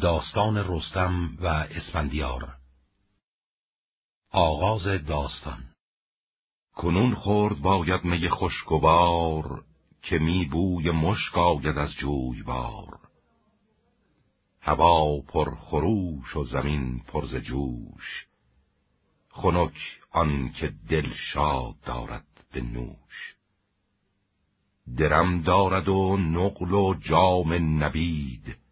داستان 0.00 0.56
رستم 0.56 1.36
و 1.40 1.46
اسفندیار. 1.46 2.56
آغاز 4.30 4.84
داستان. 5.06 5.64
کنون 6.74 7.14
خورد 7.14 7.58
باید 7.58 8.04
می 8.04 8.28
خوشگوار 8.28 9.64
که 10.02 10.18
می 10.18 10.44
بوی 10.44 10.90
مشک 10.90 11.38
آید 11.38 11.78
از 11.78 11.92
جویبار 11.92 12.98
هوا 14.60 15.20
پر 15.20 15.54
خروش 15.54 16.36
و 16.36 16.44
زمین 16.44 16.98
پر 16.98 17.26
ز 17.26 17.36
جوش. 17.36 18.26
خنک 19.28 19.76
آن 20.10 20.52
که 20.52 20.74
دل 20.88 21.12
شاد 21.32 21.80
دارد 21.84 22.26
به 22.52 22.60
نوش. 22.60 23.36
درم 24.96 25.42
دارد 25.42 25.88
و 25.88 26.16
نقل 26.16 26.72
و 26.72 26.94
جام 26.94 27.52
نبید. 27.84 28.65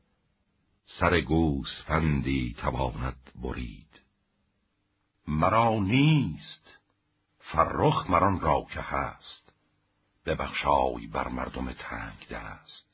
سر 0.86 1.20
گوسفندی 1.20 2.54
تواند 2.58 3.32
برید. 3.42 4.00
مرا 5.28 5.78
نیست. 5.78 6.78
فرخ 7.38 8.10
مران 8.10 8.40
را 8.40 8.66
که 8.72 8.80
هست. 8.80 9.52
ببخشای 10.26 11.06
بر 11.06 11.28
مردم 11.28 11.72
تنگ 11.72 12.28
دست. 12.30 12.86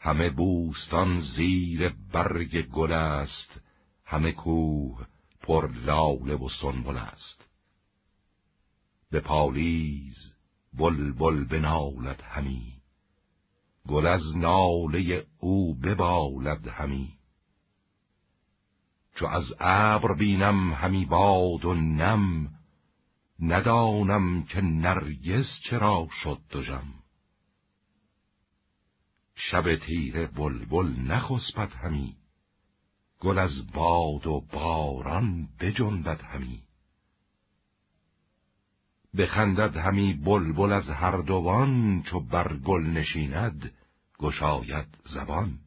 همه 0.00 0.30
بوستان 0.30 1.20
زیر 1.20 1.88
برگ 2.12 2.66
گل 2.66 2.92
است. 2.92 3.60
همه 4.04 4.32
کوه 4.32 5.06
پر 5.40 5.70
لاله 5.70 6.34
و 6.34 6.48
سنبل 6.48 6.96
است. 6.96 7.44
به 9.10 9.20
پالیز 9.20 10.34
بلبل 10.72 11.44
بنالد 11.44 12.20
همی. 12.22 12.77
گل 13.88 14.06
از 14.06 14.36
ناله 14.36 15.26
او 15.38 15.74
ببالد 15.74 16.68
همی. 16.68 17.08
چو 19.14 19.26
از 19.26 19.44
ابر 19.60 20.14
بینم 20.14 20.72
همی 20.72 21.04
باد 21.04 21.64
و 21.64 21.74
نم 21.74 22.50
ندانم 23.40 24.42
که 24.42 24.60
نرگس 24.60 25.46
چرا 25.70 26.08
شد 26.22 26.40
دژم. 26.50 26.94
شب 29.34 29.76
تیره 29.76 30.26
بلبل 30.26 31.00
نخسبد 31.00 31.72
همی 31.72 32.16
گل 33.20 33.38
از 33.38 33.72
باد 33.72 34.26
و 34.26 34.44
باران 34.52 35.48
بجنبد 35.60 36.20
همی. 36.20 36.62
بخندد 39.18 39.76
همی 39.76 40.12
بلبل 40.14 40.72
از 40.72 40.88
هر 40.88 41.16
دوان 41.16 42.02
چو 42.02 42.20
بر 42.20 42.56
گل 42.56 42.82
نشیند 42.82 43.72
گشاید 44.18 44.98
زبان. 45.04 45.58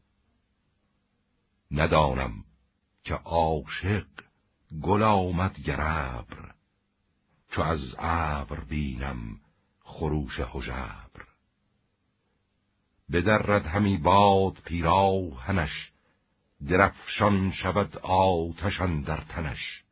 ندانم 1.70 2.44
که 3.04 3.14
عاشق 3.14 4.06
گل 4.82 5.02
آمد 5.02 5.60
گربر 5.60 6.54
چو 7.50 7.62
از 7.62 7.94
ابر 7.98 8.60
بینم 8.60 9.40
خروش 9.80 10.40
هژبر. 10.40 11.26
بدرد 13.12 13.66
همی 13.66 13.96
باد 13.96 14.58
پیراهنش 14.64 15.92
درفشان 16.68 17.52
شود 17.52 17.98
آتشان 17.98 19.02
در 19.02 19.20
تنش. 19.20 19.82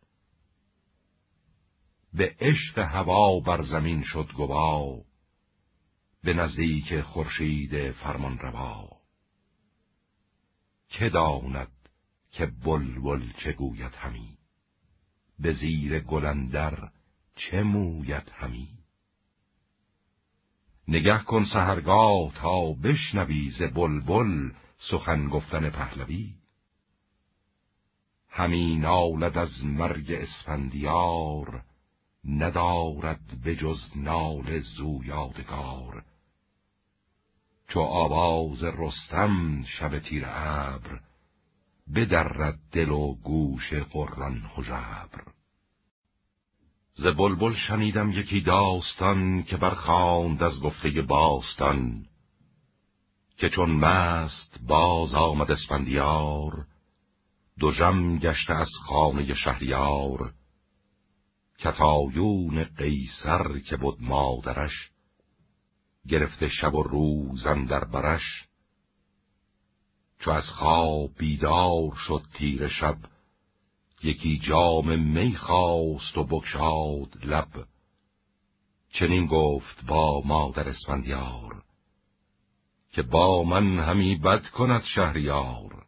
به 2.12 2.36
عشق 2.40 2.78
هوا 2.78 3.40
بر 3.40 3.62
زمین 3.62 4.02
شد 4.02 4.32
گوا 4.36 5.09
به 6.24 6.34
نزدیک 6.34 7.00
خورشید 7.00 7.90
فرمان 7.90 8.38
روا 8.38 8.88
که 10.88 11.08
داند 11.08 11.72
که 12.32 12.46
بلبل 12.46 13.32
چه 13.32 13.52
گوید 13.52 13.94
همی؟ 13.94 14.38
به 15.38 15.52
زیر 15.52 16.00
گلندر 16.00 16.88
چه 17.36 17.62
موید 17.62 18.32
همی؟ 18.34 18.68
نگه 20.88 21.18
کن 21.18 21.44
سهرگاه 21.44 22.34
تا 22.34 22.72
بشنوی 22.72 23.50
ز 23.50 23.62
بلبل 23.62 24.50
سخن 24.90 25.28
گفتن 25.28 25.70
پهلوی. 25.70 26.34
همی 28.28 28.76
نالد 28.76 29.38
از 29.38 29.64
مرگ 29.64 30.12
اسفندیار 30.12 31.64
ندارد 32.24 33.40
به 33.44 33.56
جز 33.56 33.80
نال 33.96 34.58
زویادگار 34.58 36.04
چو 37.70 37.80
آواز 37.80 38.64
رستم 38.64 39.64
شب 39.64 39.98
تیر 39.98 40.24
ابر 40.26 41.00
بدرد 41.94 42.58
دل 42.72 42.88
و 42.88 43.14
گوش 43.14 43.72
قران 43.72 44.50
هژبر 44.56 45.24
ز 46.92 47.06
بلبل 47.06 47.54
شنیدم 47.54 48.12
یکی 48.12 48.40
داستان 48.40 49.42
که 49.42 49.56
برخواند 49.56 50.42
از 50.42 50.60
گفته 50.60 51.02
باستان 51.02 52.06
که 53.36 53.48
چون 53.48 53.70
مست 53.70 54.60
باز 54.66 55.14
آمد 55.14 55.50
اسفندیار 55.50 56.66
جم 57.78 58.18
گشته 58.18 58.54
از 58.54 58.70
خانه 58.86 59.34
شهریار. 59.34 60.32
کتایون 61.58 62.64
قیصر 62.64 63.58
که 63.58 63.76
بود 63.76 63.96
مادرش 64.00 64.89
گرفته 66.08 66.48
شب 66.48 66.74
و 66.74 66.82
روز 66.82 67.44
در 67.44 67.84
برش. 67.84 68.48
چو 70.18 70.30
از 70.30 70.44
خواب 70.44 71.10
بیدار 71.18 71.94
شد 72.06 72.22
تیر 72.34 72.68
شب 72.68 72.96
یکی 74.02 74.38
جام 74.38 75.00
می 75.00 75.36
خواست 75.36 76.18
و 76.18 76.24
بکشاد 76.24 77.24
لب. 77.24 77.66
چنین 78.92 79.26
گفت 79.26 79.84
با 79.86 80.22
مادر 80.24 80.68
اسفندیار 80.68 81.62
که 82.92 83.02
با 83.02 83.42
من 83.42 83.78
همی 83.78 84.16
بد 84.16 84.46
کند 84.46 84.82
شهریار. 84.84 85.86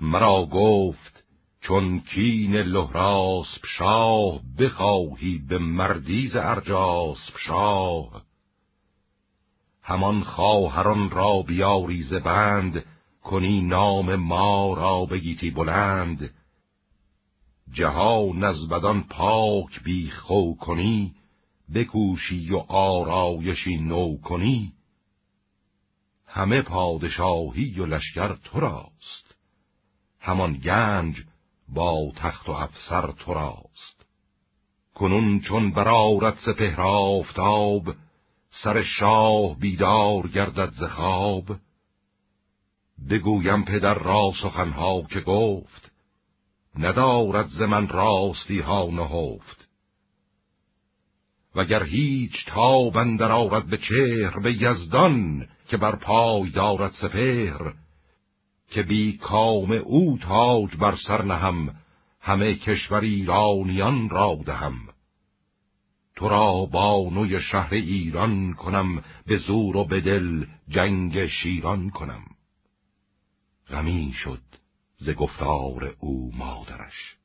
مرا 0.00 0.46
گفت 0.52 1.24
چون 1.60 2.00
کین 2.00 2.56
لهراسب 2.56 3.66
شاه 3.78 4.40
بخواهی 4.58 5.38
به 5.38 5.58
مردیز 5.58 6.36
ارجاسب 6.36 7.36
شاه. 7.46 8.24
همان 9.86 10.22
خواهران 10.22 11.10
را 11.10 11.42
بیاری 11.42 12.02
بند 12.24 12.84
کنی 13.22 13.60
نام 13.60 14.16
ما 14.16 14.74
را 14.74 15.04
بگیتی 15.04 15.50
بلند. 15.50 16.30
جهان 17.72 18.44
از 18.44 18.68
بدان 18.68 19.02
پاک 19.02 19.82
بی 19.84 20.10
خو 20.10 20.54
کنی 20.54 21.14
بکوشی 21.74 22.50
و 22.50 22.56
آرایشی 22.68 23.76
نو 23.76 24.16
کنی. 24.16 24.72
همه 26.26 26.62
پادشاهی 26.62 27.80
و 27.80 27.86
لشکر 27.86 28.34
تو 28.34 28.60
راست 28.60 29.36
همان 30.20 30.52
گنج 30.52 31.16
با 31.68 32.12
تخت 32.16 32.48
و 32.48 32.52
افسر 32.52 33.12
تو 33.12 33.34
راست. 33.34 34.06
کنون 34.94 35.40
چون 35.40 35.70
برارت 35.70 36.38
سپهر 36.46 36.80
آفتاب 36.80 37.94
سر 38.62 38.82
شاه 38.82 39.58
بیدار 39.58 40.28
گردد 40.28 40.72
ز 40.72 40.82
خواب. 40.84 41.56
بگویم 43.10 43.64
پدر 43.64 43.94
را 43.94 44.32
سخنها 44.42 45.02
که 45.02 45.20
گفت 45.20 45.92
ندارد 46.78 47.46
ز 47.46 47.62
من 47.62 47.88
راستی 47.88 48.60
ها 48.60 48.86
نهفت. 48.86 49.68
وگر 51.54 51.84
هیچ 51.84 52.46
تاب 52.46 52.96
اندر 52.96 53.32
آرد 53.32 53.66
به 53.66 53.78
چهر 53.78 54.40
به 54.40 54.62
یزدان 54.62 55.48
که 55.68 55.76
بر 55.76 55.96
پای 55.96 56.50
دارد 56.50 56.92
سپهر 56.92 57.74
که 58.70 58.82
بی 58.82 59.16
کام 59.16 59.72
او 59.72 60.18
تاج 60.18 60.76
بر 60.76 60.96
سر 61.06 61.22
نهم 61.22 61.74
همه 62.20 62.54
کشور 62.54 63.00
ایرانیان 63.00 64.08
را 64.08 64.38
دهم. 64.46 64.93
تو 66.16 66.28
را 66.28 66.64
بانوی 66.64 67.40
شهر 67.40 67.74
ایران 67.74 68.52
کنم 68.52 69.04
به 69.26 69.36
زور 69.36 69.76
و 69.76 69.84
به 69.84 70.00
دل 70.00 70.46
جنگ 70.68 71.26
شیران 71.26 71.90
کنم. 71.90 72.24
غمی 73.68 74.12
شد 74.12 74.42
ز 74.98 75.10
گفتار 75.10 75.96
او 76.00 76.32
مادرش. 76.34 77.16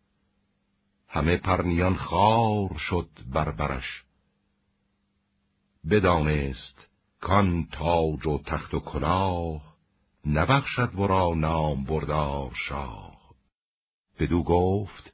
همه 1.07 1.37
پرنیان 1.37 1.95
خار 1.95 2.77
شد 2.77 3.09
بربرش 3.33 4.03
بدانست 5.89 6.89
کان 7.21 7.67
تاج 7.71 8.27
و 8.27 8.37
تخت 8.45 8.73
و 8.73 8.79
کلاه 8.79 9.75
نبخشد 10.25 10.95
ورا 10.95 11.33
نام 11.35 11.83
بردار 11.83 12.51
شاه. 12.67 13.19
بدو 14.19 14.43
گفت 14.43 15.13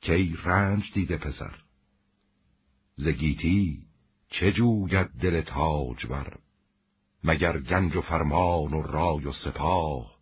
که 0.00 0.14
ای 0.14 0.36
رنج 0.44 0.92
دیده 0.92 1.16
پسر؟ 1.16 1.63
زگیتی 2.96 3.86
چه 4.28 4.52
جوید 4.52 5.06
دل 5.06 5.40
تاج 5.40 6.06
بر؟ 6.06 6.38
مگر 7.24 7.60
گنج 7.60 7.96
و 7.96 8.00
فرمان 8.00 8.72
و 8.74 8.82
رای 8.82 9.26
و 9.26 9.32
سپاه 9.32 10.14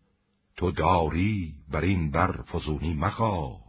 تو 0.56 0.70
داری 0.70 1.54
بر 1.68 1.80
این 1.80 2.10
بر 2.10 2.42
فزونی 2.42 2.94
مخوا 2.94 3.62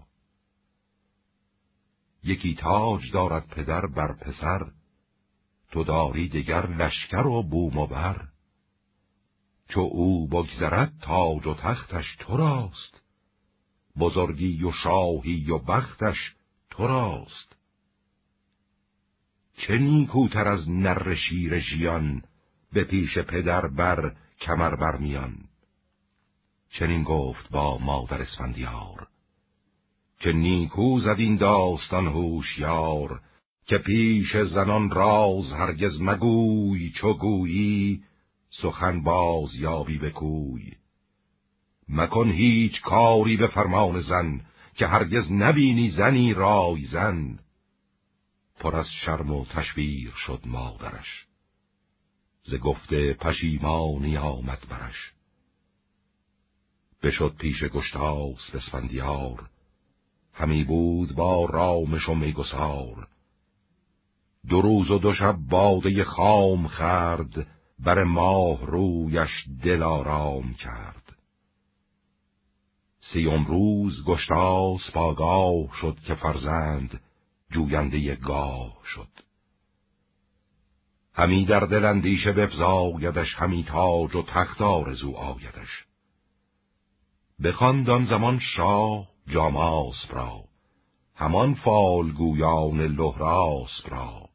یکی 2.23 2.55
تاج 2.55 3.11
دارد 3.11 3.47
پدر 3.47 3.85
بر 3.85 4.13
پسر 4.13 4.71
تو 5.71 5.83
داری 5.83 6.29
دگر 6.29 6.67
لشکر 6.67 7.27
و 7.27 7.43
بوم 7.43 7.77
و 7.77 7.87
بر. 7.87 8.27
چو 9.69 9.79
او 9.79 10.27
بگذرد 10.27 10.93
تاج 11.01 11.47
و 11.47 11.53
تختش 11.53 12.15
تو 12.19 12.37
راست 12.37 13.01
بزرگی 13.99 14.63
و 14.63 14.71
شاهی 14.71 15.51
و 15.51 15.57
بختش 15.57 16.35
تو 16.69 16.87
راست. 16.87 17.52
چه 19.57 19.77
نیکوتر 19.77 20.47
از 20.47 20.69
نر 20.69 21.15
شیر 21.15 21.59
ژیان 21.59 22.21
به 22.73 22.83
پیش 22.83 23.17
پدر 23.17 23.67
بر 23.67 24.15
کمر 24.41 24.75
برمیان 24.75 25.35
چنین 26.69 27.03
گفت 27.03 27.49
با 27.49 27.77
مادر 27.77 28.21
اسفندیار 28.21 29.07
که 30.19 30.31
نیکو 30.31 30.99
زد 30.99 31.15
این 31.17 31.37
داستان 31.37 32.07
هوشیار 32.07 33.21
که 33.65 33.77
پیش 33.77 34.37
زنان 34.37 34.89
راز 34.89 35.51
هرگز 35.51 36.01
مگوی 36.01 36.89
چو 36.89 37.13
گویی 37.13 38.03
سخن 38.61 39.03
باز 39.03 39.55
یابی 39.55 39.97
بکوی 39.97 40.71
مکن 41.89 42.29
هیچ 42.29 42.81
کاری 42.81 43.37
به 43.37 43.47
فرمان 43.47 44.01
زن 44.01 44.41
که 44.75 44.87
هرگز 44.87 45.31
نبینی 45.31 45.89
زنی 45.89 46.33
رای 46.33 46.85
زن. 46.85 47.39
پر 48.63 48.75
از 48.75 48.87
شرم 49.05 49.31
و 49.31 49.45
تشویر 49.45 50.11
شد 50.25 50.41
مادرش. 50.45 51.25
ز 52.43 52.55
گفته 52.55 53.13
پشیمانی 53.13 54.17
آمد 54.17 54.59
برش. 54.69 55.13
بشد 57.01 57.35
پیش 57.37 57.63
گشتاس 57.63 58.55
اسفندیار 58.55 59.49
همی 60.33 60.63
بود 60.63 61.15
با 61.15 61.45
رامش 61.45 62.09
و 62.09 62.13
میگسار. 62.13 63.07
دو 64.49 64.61
روز 64.61 64.91
و 64.91 64.99
دو 64.99 65.13
شب 65.13 65.35
باده 65.49 66.03
خام 66.03 66.67
خرد 66.67 67.47
بر 67.79 68.03
ماه 68.03 68.65
رویش 68.65 69.45
دل 69.63 69.83
آرام 69.83 70.53
کرد. 70.53 71.15
سیوم 73.13 73.45
روز 73.45 74.05
گشتاس 74.05 74.91
پاگاه 74.93 75.77
شد 75.81 75.97
که 76.07 76.15
فرزند 76.15 77.01
جوینده 77.53 78.15
گاه 78.15 78.77
شد. 78.95 79.09
همی 81.13 81.45
در 81.45 81.59
دل 81.59 81.85
اندیشه 81.85 82.31
بفزایدش 82.31 83.35
همی 83.35 83.63
تاج 83.63 84.15
و 84.15 84.23
تخت 84.23 84.61
آرزو 84.61 85.11
آیدش. 85.11 85.85
بخواند 87.43 88.09
زمان 88.09 88.39
شاه 88.39 89.07
جاماس 89.27 90.05
را 90.09 90.43
همان 91.15 91.53
فالگویان 91.53 92.81
لهراس 92.81 93.81
را. 93.85 94.29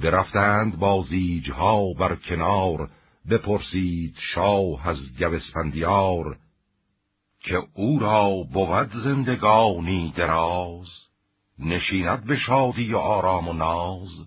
درفتند 0.00 0.78
با 0.78 1.02
زیجها 1.02 1.92
بر 1.92 2.16
کنار 2.16 2.90
بپرسید 3.30 4.16
شاه 4.34 4.88
از 4.88 4.98
گوسفندیار 5.18 6.38
که 7.40 7.62
او 7.74 7.98
را 7.98 8.30
بود 8.52 8.92
زندگانی 9.04 10.12
دراز؟ 10.16 10.88
نشیند 11.58 12.24
به 12.24 12.36
شادی 12.36 12.92
و 12.92 12.96
آرام 12.96 13.48
و 13.48 13.52
ناز 13.52 14.26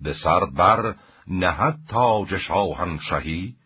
به 0.00 0.14
سر 0.14 0.44
بر 0.44 0.94
نهد 1.26 1.78
تاج 1.88 2.38
شاهنشهی 2.38 3.56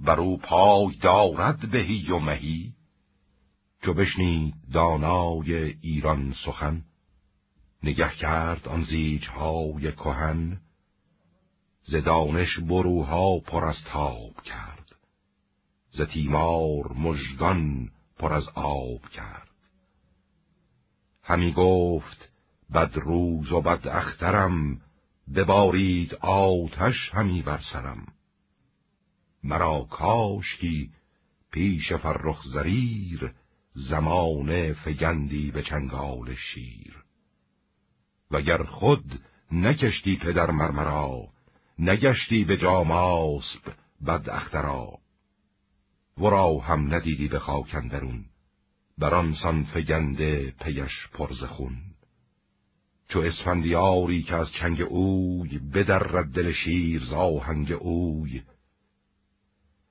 بر 0.00 0.20
او 0.20 0.38
پای 0.38 0.96
دارد 1.02 1.70
بهی 1.70 2.10
و 2.10 2.18
مهی. 2.18 2.72
چو 3.82 3.94
بشنید 3.94 4.54
دانای 4.72 5.54
ایران 5.80 6.34
سخن 6.44 6.84
نگه 7.82 8.10
کرد 8.10 8.68
آن 8.68 8.84
زیجهای 8.84 9.92
کهن 9.92 10.60
ز 11.84 11.94
دانش 11.94 12.58
بروها 12.58 13.38
پر 13.38 13.64
از 13.64 13.84
تاب 13.84 14.42
کرد 14.44 14.96
ز 15.90 16.00
تیمار 16.00 16.92
مژگان 16.92 17.90
پر 18.18 18.32
از 18.32 18.48
آب 18.54 19.08
کرد. 19.08 19.47
همی 21.28 21.52
گفت 21.52 22.28
بد 22.74 22.92
روز 22.94 23.52
و 23.52 23.60
بد 23.60 23.88
اخترم 23.88 24.80
ببارید 25.34 26.14
آتش 26.14 27.10
همی 27.12 27.42
بر 27.42 27.60
سرم. 27.72 28.06
مرا 29.44 29.86
کاشکی 29.90 30.90
پیش 31.50 31.92
فرخ 31.92 32.42
زریر 32.42 33.32
زمانه 33.74 34.72
فگندی 34.72 35.50
به 35.50 35.62
چنگال 35.62 36.34
شیر. 36.34 37.04
وگر 38.30 38.62
خود 38.62 39.20
نکشتی 39.52 40.16
پدر 40.16 40.50
مرمرا 40.50 41.28
نگشتی 41.78 42.44
به 42.44 42.56
جاماسب 42.56 43.72
بد 44.06 44.30
اخترا. 44.30 44.98
ورا 46.18 46.58
هم 46.58 46.94
ندیدی 46.94 47.28
به 47.28 47.38
خاکندرون 48.98 49.10
بران 49.10 49.34
سان 49.34 49.64
فگنده 49.64 50.54
پیش 50.60 51.08
پرز 51.12 51.44
خون. 51.44 51.76
چو 53.08 53.20
اسفندیاری 53.20 54.22
که 54.22 54.34
از 54.34 54.52
چنگ 54.52 54.80
اوی 54.80 55.58
بدرد 55.58 56.32
دل 56.32 56.52
شیر 56.52 57.04
زاهنگ 57.04 57.72
اوی. 57.72 58.42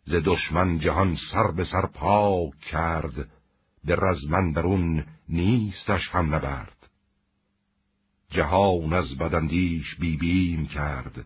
ز 0.05 0.15
دشمن 0.25 0.79
جهان 0.79 1.17
سر 1.31 1.51
به 1.51 1.63
سر 1.63 1.85
پاک 1.85 2.59
کرد 2.59 3.29
به 3.83 3.95
رزمن 3.95 5.05
نیستش 5.29 6.09
هم 6.09 6.35
نبرد. 6.35 6.89
جهان 8.29 8.93
از 8.93 9.17
بدندیش 9.17 9.95
بیبیم 9.95 10.67
کرد 10.67 11.25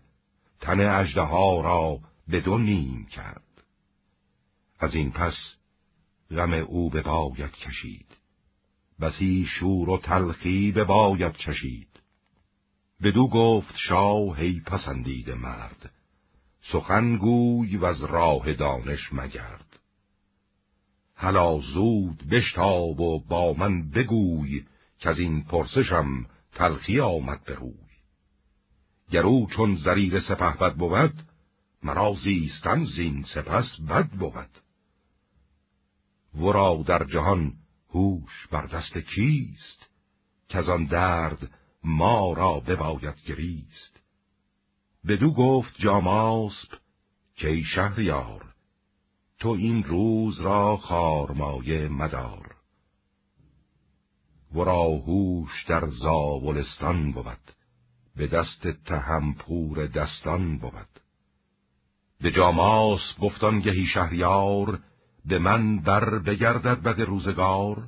تن 0.59 0.79
اجده 0.79 1.29
را 1.29 1.99
به 2.27 2.39
دو 2.39 2.57
نیم 2.57 3.05
کرد. 3.05 3.63
از 4.79 4.95
این 4.95 5.11
پس 5.11 5.60
غم 6.31 6.53
او 6.53 6.89
به 6.89 7.01
باید 7.01 7.51
کشید. 7.51 8.17
بسی 9.01 9.45
شور 9.59 9.89
و 9.89 9.97
تلخی 9.97 10.71
به 10.71 10.83
باید 10.83 11.35
چشید. 11.35 11.87
بدو 13.03 13.27
گفت 13.27 13.75
شاه 13.77 14.39
هی 14.39 14.59
پسندید 14.65 15.29
مرد 15.29 15.91
سخنگوی 16.61 17.77
و 17.77 17.85
از 17.85 18.03
راه 18.03 18.53
دانش 18.53 19.13
مگرد. 19.13 19.79
هلا 21.15 21.59
زود 21.59 22.23
بشتاب 22.31 22.99
و 22.99 23.19
با 23.19 23.53
من 23.53 23.89
بگوی 23.89 24.65
که 24.99 25.09
از 25.09 25.19
این 25.19 25.43
پرسشم 25.43 26.25
تلخی 26.53 26.99
آمد 26.99 27.43
به 27.43 27.55
روی. 27.55 27.91
گرو 29.11 29.47
چون 29.55 29.75
زریر 29.75 30.19
سپه 30.19 30.57
بد 30.57 30.75
بود 30.75 31.13
مرا 31.83 32.15
زیستن 32.23 32.83
زین 32.83 33.25
سپس 33.33 33.81
بد 33.89 34.09
بود. 34.09 34.60
ورا 36.35 36.83
در 36.87 37.03
جهان 37.03 37.53
هوش 37.89 38.47
بر 38.51 38.65
دست 38.65 38.97
کیست 38.97 39.89
که 40.47 40.57
از 40.57 40.69
آن 40.69 40.85
درد 40.85 41.49
ما 41.83 42.33
را 42.33 42.59
بباید 42.59 43.15
گریست 43.25 44.01
بدو 45.07 45.33
گفت 45.33 45.75
جاماسب 45.79 46.69
که 47.35 47.49
ای 47.49 47.63
شهریار 47.63 48.51
تو 49.39 49.49
این 49.49 49.83
روز 49.83 50.41
را 50.41 50.77
خارمایه 50.77 51.87
مدار. 51.87 52.55
ورا 54.55 54.83
هوش 54.83 55.65
در 55.67 55.87
زاولستان 55.87 57.11
بود 57.11 57.51
به 58.15 58.27
دست 58.27 58.67
تهم 58.67 59.33
پور 59.33 59.87
دستان 59.87 60.57
بود. 60.57 60.99
به 62.21 62.31
جاماس 62.31 63.01
گفتان 63.21 63.59
گهی 63.59 63.85
شهریار 63.85 64.79
به 65.25 65.39
من 65.39 65.79
بر 65.79 66.19
بگردد 66.19 66.81
بد 66.81 67.01
روزگار 67.01 67.87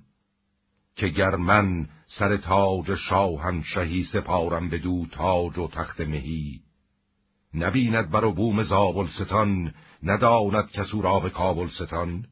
که 0.95 1.07
گر 1.07 1.35
من 1.35 1.89
سر 2.05 2.37
تاج 2.37 2.95
شاهنشهی 2.95 4.03
سپارم 4.03 4.69
به 4.69 4.77
دو 4.77 5.05
تاج 5.11 5.57
و 5.57 5.67
تخت 5.67 6.01
مهی. 6.01 6.61
نبیند 7.53 8.09
بر 8.09 8.25
بوم 8.31 8.63
زابل 8.63 9.07
ستان 9.07 9.73
نداند 10.03 10.71
کسو 10.71 11.01
را 11.01 11.19
به 11.19 11.29
کابل 11.29 11.67
ستان 11.67 12.25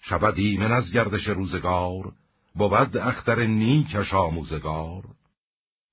شود 0.00 0.38
ایمن 0.38 0.72
از 0.72 0.92
گردش 0.92 1.28
روزگار 1.28 2.12
بود 2.54 2.96
اختر 2.96 3.46
نیکش 3.46 4.14
آموزگار. 4.14 5.04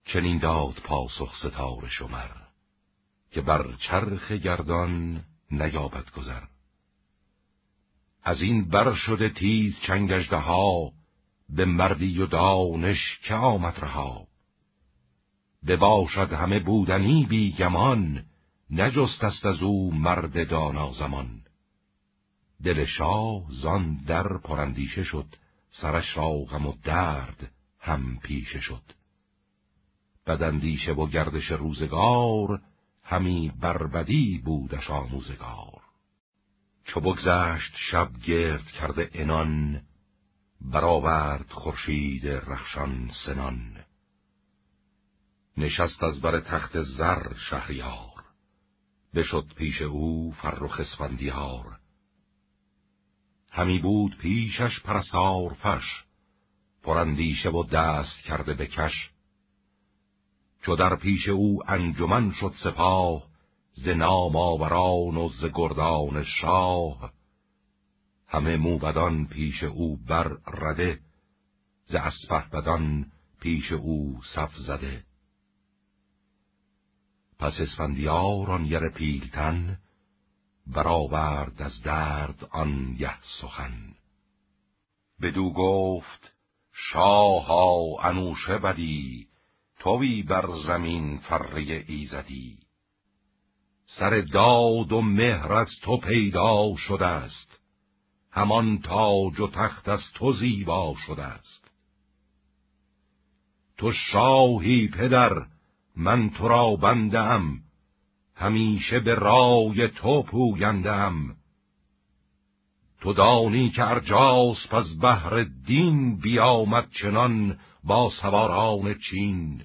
چنین 0.06 0.38
داد 0.38 0.74
پاسخ 0.84 1.36
ستاره 1.38 1.90
شمر 1.90 2.32
که 3.32 3.42
بر 3.42 3.74
چرخ 3.80 4.32
گردان 4.32 5.24
نیابد 5.52 6.12
گذر. 6.12 6.42
از 8.28 8.42
این 8.42 8.70
بر 8.70 8.94
شده 8.94 9.30
تیز 9.30 9.76
چنگجده 9.80 10.38
ها 10.38 10.92
به 11.50 11.66
مردی 11.66 12.20
و 12.20 12.26
دانش 12.26 13.20
که 13.24 13.34
آمد 13.34 13.80
رها. 13.80 14.28
بباشد 15.68 16.34
همه 16.34 16.60
بودنی 16.60 17.26
بیگمان 17.26 18.24
نجست 18.70 19.24
است 19.24 19.46
از 19.46 19.62
او 19.62 19.94
مرد 19.94 20.50
دانا 20.50 20.92
زمان. 20.92 21.42
دل 22.64 22.86
شاه 22.86 23.44
زان 23.50 23.96
در 24.08 24.38
پرندیشه 24.38 25.04
شد 25.04 25.36
سرش 25.72 26.18
را 26.18 26.30
غم 26.30 26.66
و 26.66 26.74
درد 26.84 27.52
هم 27.80 28.20
پیشه 28.24 28.60
شد. 28.60 28.84
بدندیشه 30.28 30.92
و 30.92 31.08
گردش 31.08 31.52
روزگار 31.52 32.62
همی 33.04 33.52
بربدی 33.62 34.42
بودش 34.46 34.90
آموزگار. 34.90 35.77
چو 36.88 37.00
بگذشت 37.00 37.76
شب 37.92 38.10
گرد 38.20 38.66
کرده 38.66 39.10
انان 39.14 39.82
برآورد 40.62 41.52
خورشید 41.52 42.28
رخشان 42.28 43.12
سنان. 43.26 43.86
نشست 45.58 46.04
از 46.04 46.22
بر 46.22 46.40
تخت 46.40 46.82
زر 46.82 47.34
شهریار 47.50 48.26
بشد 49.16 49.54
پیش 49.56 49.82
او 49.82 50.32
فرخ 50.32 50.80
اسفندیار. 50.80 51.80
همی 53.52 53.80
بود 53.80 54.18
پیشش 54.18 54.80
پرستار 54.80 55.54
فش 55.54 56.04
پرندیشه 56.84 57.50
و 57.50 57.64
دست 57.64 58.20
کرده 58.20 58.54
بکش 58.54 59.10
چو 60.66 60.76
در 60.76 60.96
پیش 60.96 61.30
او 61.30 61.64
انجمن 61.68 62.32
شد 62.32 62.54
سپاه 62.64 63.27
ز 63.84 63.88
نام 63.88 64.36
آوران 64.36 65.18
و 65.18 65.30
ز 65.30 65.46
گردان 65.54 66.24
شاه. 66.24 67.14
همه 68.28 68.58
موبدان 68.58 69.28
پیش 69.28 69.64
او 69.64 69.98
بر 69.98 70.38
رده 70.48 71.00
ز 71.86 71.96
اسپه 71.96 72.50
بدان 72.54 73.12
پیش 73.40 73.72
او 73.72 74.22
صف 74.36 74.56
زده. 74.56 75.04
پس 77.40 77.54
اسفندیار 77.60 78.52
آن 78.52 78.66
یر 78.66 78.90
پیلتن 78.90 79.80
برآورد 80.68 81.62
از 81.62 81.82
درد 81.82 82.48
آن 82.52 82.96
یه 83.00 83.18
سخن. 83.42 83.94
بدو 85.22 85.54
گفت 85.54 86.34
شاها 86.74 88.02
انوشه 88.04 88.58
بدی 88.58 89.28
توی 89.80 90.24
بر 90.24 90.48
زمین 90.68 91.18
فره 91.18 91.86
ایزدی. 91.88 92.67
سر 93.88 94.22
داد 94.22 94.92
و 94.92 95.02
مهر 95.02 95.54
از 95.54 95.70
تو 95.82 95.98
پیدا 95.98 96.76
شده 96.78 97.06
است 97.06 97.60
همان 98.32 98.80
تاج 98.80 99.40
و 99.40 99.48
تخت 99.48 99.90
از 99.90 100.02
تو 100.14 100.34
زیبا 100.34 100.96
شده 101.08 101.24
است 101.24 101.72
تو 103.78 103.92
شاهی 103.92 104.88
پدر 104.88 105.46
من 105.96 106.30
تو 106.30 106.48
را 106.48 106.76
بندم 106.76 107.60
همیشه 108.36 109.00
به 109.00 109.16
رای 109.16 109.88
تو 109.88 110.24
پویندم 110.24 111.36
تو 113.02 113.14
دانی 113.14 113.70
که 113.70 113.90
ارجاس 113.90 114.68
پس 114.70 114.86
بهر 115.02 115.44
دین 115.66 116.18
بیامد 116.18 116.90
چنان 117.02 117.60
با 117.84 118.10
سواران 118.22 118.96
چین. 119.10 119.64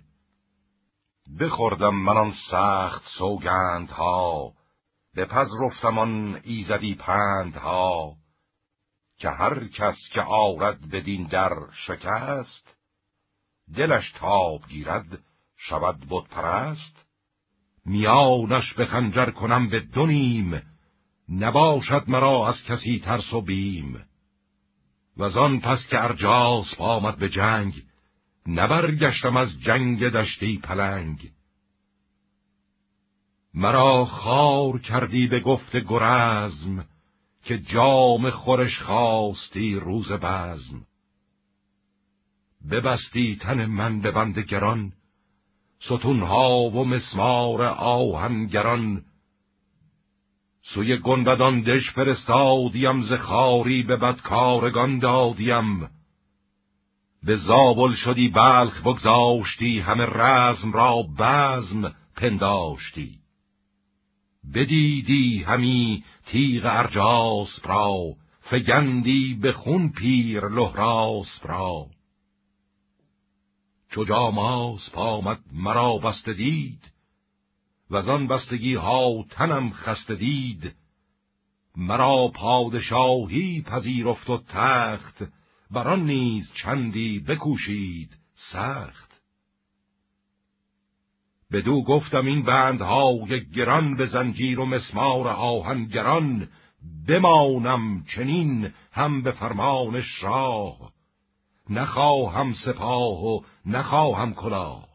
بخوردم 1.41 1.95
من 1.95 2.17
آن 2.17 2.35
سخت 2.51 3.03
سوگندها 3.19 4.53
به 5.15 5.25
پز 5.25 5.49
رفتم 5.65 5.99
آن 5.99 6.41
ایزدی 6.43 6.95
پندها. 6.95 8.17
که 9.19 9.31
هر 9.31 9.69
کس 9.69 9.97
که 10.13 10.21
آرد 10.21 10.91
بدین 10.91 11.27
در 11.27 11.53
شکست 11.87 12.77
دلش 13.77 14.13
تاب 14.13 14.61
گیرد 14.69 15.19
شود 15.57 16.01
بود 16.01 16.29
پرست. 16.29 17.07
میانش 17.87 18.75
به 18.75 18.87
خنجر 18.87 19.31
کنم 19.31 19.69
به 19.69 19.81
دونیم 19.81 20.63
نباشد 21.29 22.05
مرا 22.09 22.49
از 22.49 22.63
کسی 22.63 23.03
ترس 23.05 23.33
و 23.33 23.41
بیم. 23.41 24.05
و 25.17 25.25
آن 25.25 25.61
پس 25.61 25.87
که 25.91 26.05
ارجاس 26.05 26.75
آمد 26.79 27.19
به 27.19 27.29
جنگ 27.29 27.83
نبرگشتم 28.47 29.37
از 29.37 29.61
جنگ 29.61 30.09
دشتی 30.09 30.59
پلنگ. 30.59 31.31
مرا 33.55 34.05
خار 34.05 34.79
کردی 34.79 35.27
به 35.27 35.41
گفت 35.41 35.77
گرزم 35.77 36.85
که 37.45 37.59
جام 37.59 38.31
خورش 38.31 38.79
خواستی 38.79 39.75
روز 39.75 40.13
بزم. 40.13 40.87
ببستی 42.71 43.37
تن 43.37 43.67
من 43.67 44.01
به 44.01 44.11
بند 44.11 44.39
گران 44.39 44.93
ستونها 45.81 46.61
و 46.61 46.85
مسمار 46.85 47.63
آهنگران. 47.79 49.05
سوی 50.63 50.97
گنبدان 50.97 51.61
دش 51.61 51.91
فرستادیم 51.91 53.03
ز 53.03 53.13
خاری 53.13 53.83
به 53.83 53.97
بدکارگان 53.97 54.99
دادیم. 54.99 55.89
به 57.25 57.37
زابل 57.37 57.95
شدی 57.95 58.29
بلخ 58.29 58.81
بگذاشتی 58.81 59.81
همه 59.81 60.07
رزم 60.07 60.73
را 60.73 61.03
بزم 61.19 61.95
پنداشتی. 62.17 63.19
بدیدی 64.55 65.43
همی 65.43 66.05
تیغ 66.27 66.63
ارجاس 66.67 67.61
را 67.65 68.15
فگندی 68.41 69.35
به 69.35 69.53
خون 69.53 69.89
پیر 69.89 70.49
لحراس 70.49 71.41
را. 71.43 71.87
چو 73.91 74.05
جاماس 74.05 74.91
پامد 74.91 75.39
مرا 75.53 75.99
بسته 75.99 76.33
دید 76.33 76.93
و 77.91 77.97
آن 78.11 78.27
بستگی 78.27 78.75
ها 78.75 79.25
تنم 79.31 79.71
خسته 79.71 80.15
دید. 80.15 80.75
مرا 81.77 82.29
پادشاهی 82.35 83.63
پذیرفت 83.63 84.31
و 84.31 84.43
تخت 84.49 85.25
بران 85.73 86.05
نیز 86.05 86.53
چندی 86.63 87.21
بکوشید 87.21 88.17
سخت. 88.53 89.13
بدو 91.53 91.83
گفتم 91.83 92.27
این 92.27 92.43
بندهای 92.43 93.47
گران 93.51 93.97
به 93.97 94.07
زنجیر 94.07 94.61
و 94.61 94.67
مسمار 94.67 95.29
آهنگران 95.29 96.49
بمانم 97.09 98.05
چنین 98.05 98.73
هم 98.93 99.23
به 99.23 99.33
فرمان 99.33 100.03
شاه 100.03 100.93
نخواهم 101.71 102.55
سپاه 102.65 103.25
و 103.25 103.41
نخواهم 103.67 104.35
کلاه. 104.35 104.89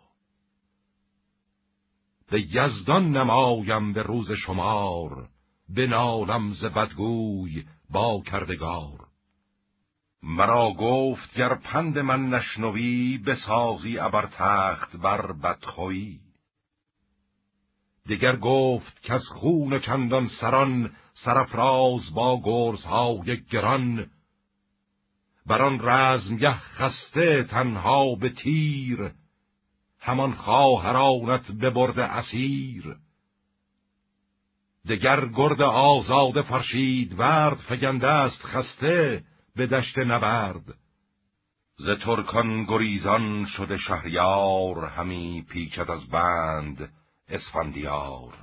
به 2.32 2.42
یزدان 2.42 3.18
نمایم 3.18 3.94
به 3.94 4.04
روز 4.04 4.32
شمار 4.32 5.30
به 5.70 5.88
نالم 5.88 6.54
ز 6.54 6.66
بدگوی 6.66 7.66
با 7.90 8.24
کردگار. 8.26 9.07
مرا 10.30 10.72
گفت 10.72 11.34
گر 11.34 11.56
پند 11.56 12.00
من 12.00 12.30
نشنوی 12.30 13.18
بسازی 13.18 14.00
ابر 14.00 14.26
تخت 14.26 14.98
بر 14.98 15.32
بدخویی. 15.32 16.20
دیگر 18.06 18.36
گفت 18.36 19.04
که 19.04 19.14
از 19.14 19.28
خون 19.28 19.80
چندان 19.80 20.28
سران 20.28 20.92
سرفراز 21.14 22.14
با 22.14 22.42
گرزهای 22.44 23.44
گران. 23.52 24.10
بران 25.46 25.80
رزمگه 25.82 26.54
خسته 26.54 27.44
تنها 27.44 28.16
به 28.16 28.30
تیر. 28.30 29.12
همان 30.00 30.34
خواهرانت 30.34 31.52
ببرده 31.52 32.04
اسیر. 32.04 32.96
دگر 34.88 35.26
گرد 35.26 35.62
آزاد 35.62 36.42
فرشید 36.42 37.20
ورد 37.20 37.58
فگنده 37.58 38.08
است 38.08 38.44
خسته. 38.44 39.24
به 39.58 39.68
دشت 39.68 39.98
نبرد. 39.98 40.64
ز 41.78 41.90
ترکان 41.90 42.64
گریزان 42.64 43.46
شده 43.46 43.78
شهریار 43.78 44.86
همی 44.86 45.46
پیچد 45.50 45.92
از 45.92 46.08
بند 46.08 46.94
اسفندیار. 47.30 48.34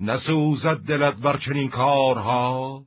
نسوزد 0.00 0.76
دلت 0.76 1.14
بر 1.14 1.36
چنین 1.36 1.68
کارها 1.68 2.84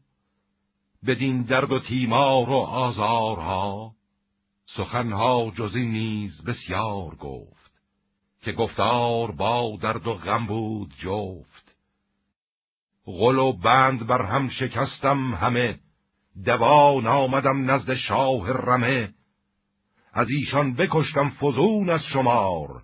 بدین 1.07 1.41
درد 1.41 1.71
و 1.71 1.79
تیمار 1.79 2.49
و 2.49 2.53
آزارها. 2.55 3.91
سخنها 4.65 5.51
جزی 5.55 5.85
نیز 5.85 6.43
بسیار 6.43 7.15
گفت 7.15 7.71
که 8.41 8.51
گفتار 8.51 9.31
با 9.31 9.77
درد 9.81 10.07
و 10.07 10.13
غم 10.13 10.45
بود 10.45 10.93
جفت. 10.97 11.75
غل 13.05 13.37
و 13.37 13.53
بند 13.53 14.07
بر 14.07 14.21
هم 14.21 14.49
شکستم 14.49 15.33
همه 15.33 15.79
دوان 16.45 17.07
آمدم 17.07 17.71
نزد 17.71 17.93
شاه 17.93 18.51
رمه. 18.51 19.13
از 20.13 20.27
ایشان 20.29 20.73
بکشتم 20.73 21.29
فزون 21.29 21.89
از 21.89 22.03
شمار. 22.03 22.83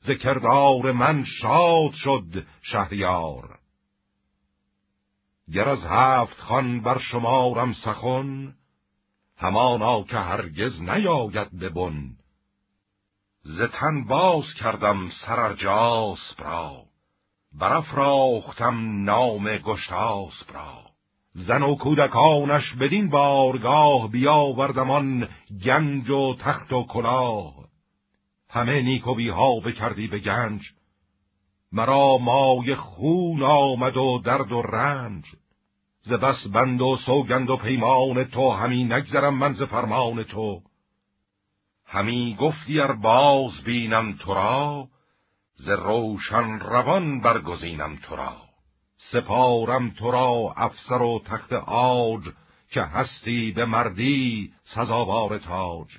ز 0.00 0.10
کردار 0.10 0.92
من 0.92 1.24
شاد 1.24 1.92
شد 1.92 2.46
شهریار. 2.62 3.58
گر 5.52 5.68
از 5.68 5.84
هفت 5.84 6.40
خان 6.40 6.80
بر 6.80 6.98
شمارم 6.98 7.72
سخن 7.72 8.54
همانا 9.36 10.02
که 10.02 10.16
هرگز 10.16 10.80
نیاید 10.80 11.58
ببن 11.58 12.16
ز 13.42 13.60
تن 13.60 14.04
باز 14.04 14.44
کردم 14.54 15.10
سررجاس 15.10 16.34
را 16.38 16.84
برافراختم 17.52 19.04
نام 19.04 19.56
گشتاس 19.56 20.42
را. 20.54 20.87
زن 21.46 21.62
و 21.62 21.74
کودکانش 21.74 22.74
بدین 22.74 23.10
بارگاه 23.10 24.10
بیاوردمان 24.10 25.28
گنج 25.64 26.10
و 26.10 26.34
تخت 26.34 26.72
و 26.72 26.86
کلاه. 26.86 27.54
همه 28.50 28.82
نیکوبی 28.82 29.28
ها 29.28 29.60
بکردی 29.60 30.06
به 30.06 30.18
گنج 30.18 30.62
مرا 31.72 32.18
مای 32.18 32.74
خون 32.74 33.42
آمد 33.42 33.96
و 33.96 34.18
درد 34.24 34.52
و 34.52 34.62
رنج. 34.62 35.24
ز 36.02 36.12
بس 36.12 36.46
بند 36.46 36.80
و 36.80 36.96
سوگند 37.06 37.50
و 37.50 37.56
پیمان 37.56 38.24
تو 38.24 38.50
همی 38.50 38.84
نگذرم 38.84 39.34
من 39.34 39.52
ز 39.52 39.62
فرمان 39.62 40.22
تو. 40.22 40.62
همی 41.86 42.36
گفتی 42.40 42.80
ار 42.80 42.92
باز 42.92 43.64
بینم 43.64 44.12
تو 44.12 44.34
را 44.34 44.88
ز 45.54 45.68
روشن 45.68 46.58
روان 46.58 47.20
برگزینم 47.20 47.96
تو 47.96 48.16
را. 48.16 48.47
سپارم 48.98 49.90
تو 49.90 50.10
را 50.10 50.54
افسر 50.56 51.02
و 51.02 51.22
تخت 51.26 51.52
آج 51.52 52.22
که 52.70 52.82
هستی 52.82 53.52
به 53.52 53.64
مردی 53.64 54.52
سزاوار 54.64 55.38
تاج. 55.38 55.98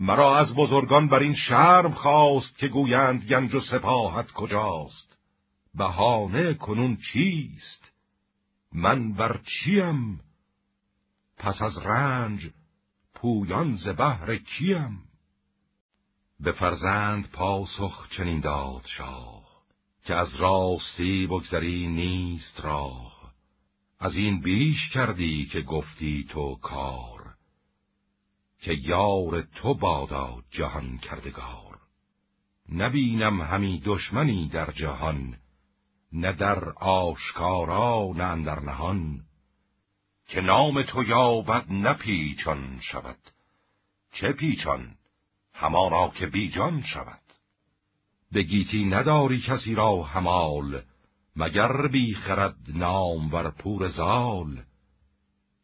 مرا 0.00 0.38
از 0.38 0.54
بزرگان 0.54 1.08
بر 1.08 1.18
این 1.18 1.34
شرم 1.34 1.92
خواست 1.92 2.58
که 2.58 2.68
گویند 2.68 3.24
گنج 3.24 3.54
و 3.54 3.60
سپاهت 3.60 4.30
کجاست. 4.30 5.18
بهانه 5.74 6.54
کنون 6.54 6.98
چیست؟ 7.12 7.92
من 8.72 9.12
بر 9.12 9.40
چیم؟ 9.44 10.20
پس 11.36 11.62
از 11.62 11.78
رنج 11.78 12.50
پویان 13.14 13.76
ز 13.76 13.88
بهر 13.88 14.36
کیم؟ 14.36 15.02
به 16.40 16.52
فرزند 16.52 17.30
پاسخ 17.30 18.08
چنین 18.16 18.40
داد 18.40 18.82
شاه. 18.86 19.41
که 20.04 20.14
از 20.14 20.36
راستی 20.36 21.26
بگذری 21.26 21.86
نیست 21.86 22.60
راه. 22.60 23.32
از 24.00 24.16
این 24.16 24.40
بیش 24.40 24.88
کردی 24.88 25.46
که 25.52 25.60
گفتی 25.60 26.26
تو 26.28 26.54
کار 26.54 27.34
که 28.60 28.72
یار 28.72 29.42
تو 29.42 29.74
بادا 29.74 30.42
جهان 30.50 30.98
کردگار. 30.98 31.78
نبینم 32.72 33.42
همی 33.42 33.82
دشمنی 33.84 34.48
در 34.48 34.70
جهان 34.72 35.36
نه 36.12 36.32
در 36.32 36.68
آشکارا 36.70 38.12
نه 38.16 38.24
اندر 38.24 38.60
نهان. 38.60 39.20
که 40.28 40.40
نام 40.40 40.82
تو 40.82 41.02
یابد 41.02 41.72
نپیچان 41.72 42.80
شود 42.80 43.18
چه 44.12 44.32
پیچان؟ 44.32 44.94
همانا 45.54 46.08
که 46.08 46.26
بیجان 46.26 46.82
شود. 46.82 47.21
به 48.32 48.42
گیتی 48.42 48.84
نداری 48.84 49.40
کسی 49.40 49.74
را 49.74 50.02
همال 50.02 50.82
مگر 51.36 51.88
بی 51.88 52.14
خرد 52.14 52.56
نام 52.68 53.34
ور 53.34 53.50
پور 53.50 53.88
زال. 53.88 54.62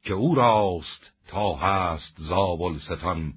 که 0.03 0.15
او 0.15 0.35
راست 0.35 1.13
تا 1.27 1.55
هست 1.55 2.15
زابل 2.19 2.79
ستان 2.79 3.35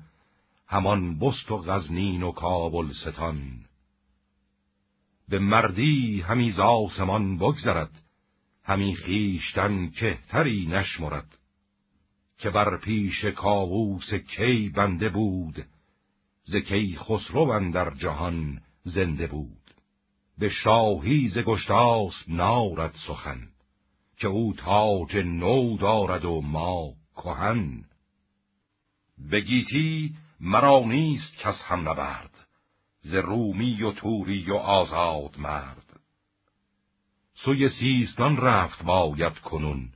همان 0.67 1.19
بست 1.19 1.51
و 1.51 1.57
غزنین 1.57 2.23
و 2.23 2.31
کابل 2.31 2.91
ستان. 2.93 3.65
به 5.29 5.39
مردی 5.39 6.21
همی 6.21 6.51
زاسمان 6.51 7.37
بگذرد 7.37 8.03
همی 8.63 8.95
خیشتن 8.95 9.89
کهتری 9.89 10.67
نشمرد. 10.67 11.37
که 12.37 12.49
بر 12.49 12.77
پیش 12.77 13.25
کاووس 13.25 14.13
کی 14.13 14.69
بنده 14.69 15.09
بود 15.09 15.65
ز 16.43 16.55
کی 16.55 16.97
خسرو 16.97 17.71
در 17.71 17.93
جهان 17.93 18.61
زنده 18.83 19.27
بود. 19.27 19.73
به 20.37 20.49
شاهی 20.49 21.29
ز 21.29 21.37
گشتاس 21.37 22.13
نارد 22.27 22.95
سخن 23.07 23.47
که 24.17 24.27
او 24.27 24.53
تاج 24.53 25.17
نو 25.17 25.77
دارد 25.77 26.25
و 26.25 26.41
ما 26.41 26.93
کهن. 27.15 27.83
به 29.17 29.41
گیتی 29.41 30.15
مرا 30.39 30.79
نیست 30.79 31.37
کس 31.37 31.61
هم 31.61 31.89
نبرد 31.89 32.47
ز 33.01 33.15
رومی 33.15 33.83
و 33.83 33.91
توری 33.91 34.51
و 34.51 34.55
آزاد 34.55 35.39
مرد. 35.39 35.99
سوی 37.33 37.69
سیستان 37.69 38.37
رفت 38.37 38.83
باید 38.83 39.39
کنون 39.39 39.89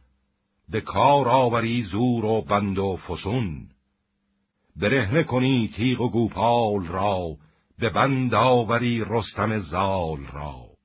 به 0.70 0.82
کار 0.82 1.30
آوری 1.30 1.84
زور 1.84 2.26
و 2.26 2.42
بند 2.42 2.78
و 2.78 2.98
فسون. 2.98 3.70
برهنه 4.76 5.24
کنی 5.24 5.68
تیغ 5.76 6.02
و 6.02 6.10
گوپال 6.10 6.88
را 6.88 7.38
به 7.80 7.90
بند 7.90 8.34
آوری 8.34 9.04
رستم 9.08 9.60
زال 9.60 10.26
را. 10.34 10.76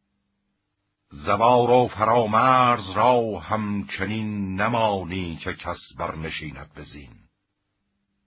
زوار 1.13 1.71
و 1.71 1.89
فرامرز 1.89 2.91
را 2.91 3.39
همچنین 3.39 4.61
نمانی 4.61 5.37
که 5.37 5.53
کس 5.53 5.79
برنشیند 5.99 6.71
بزین 6.77 7.11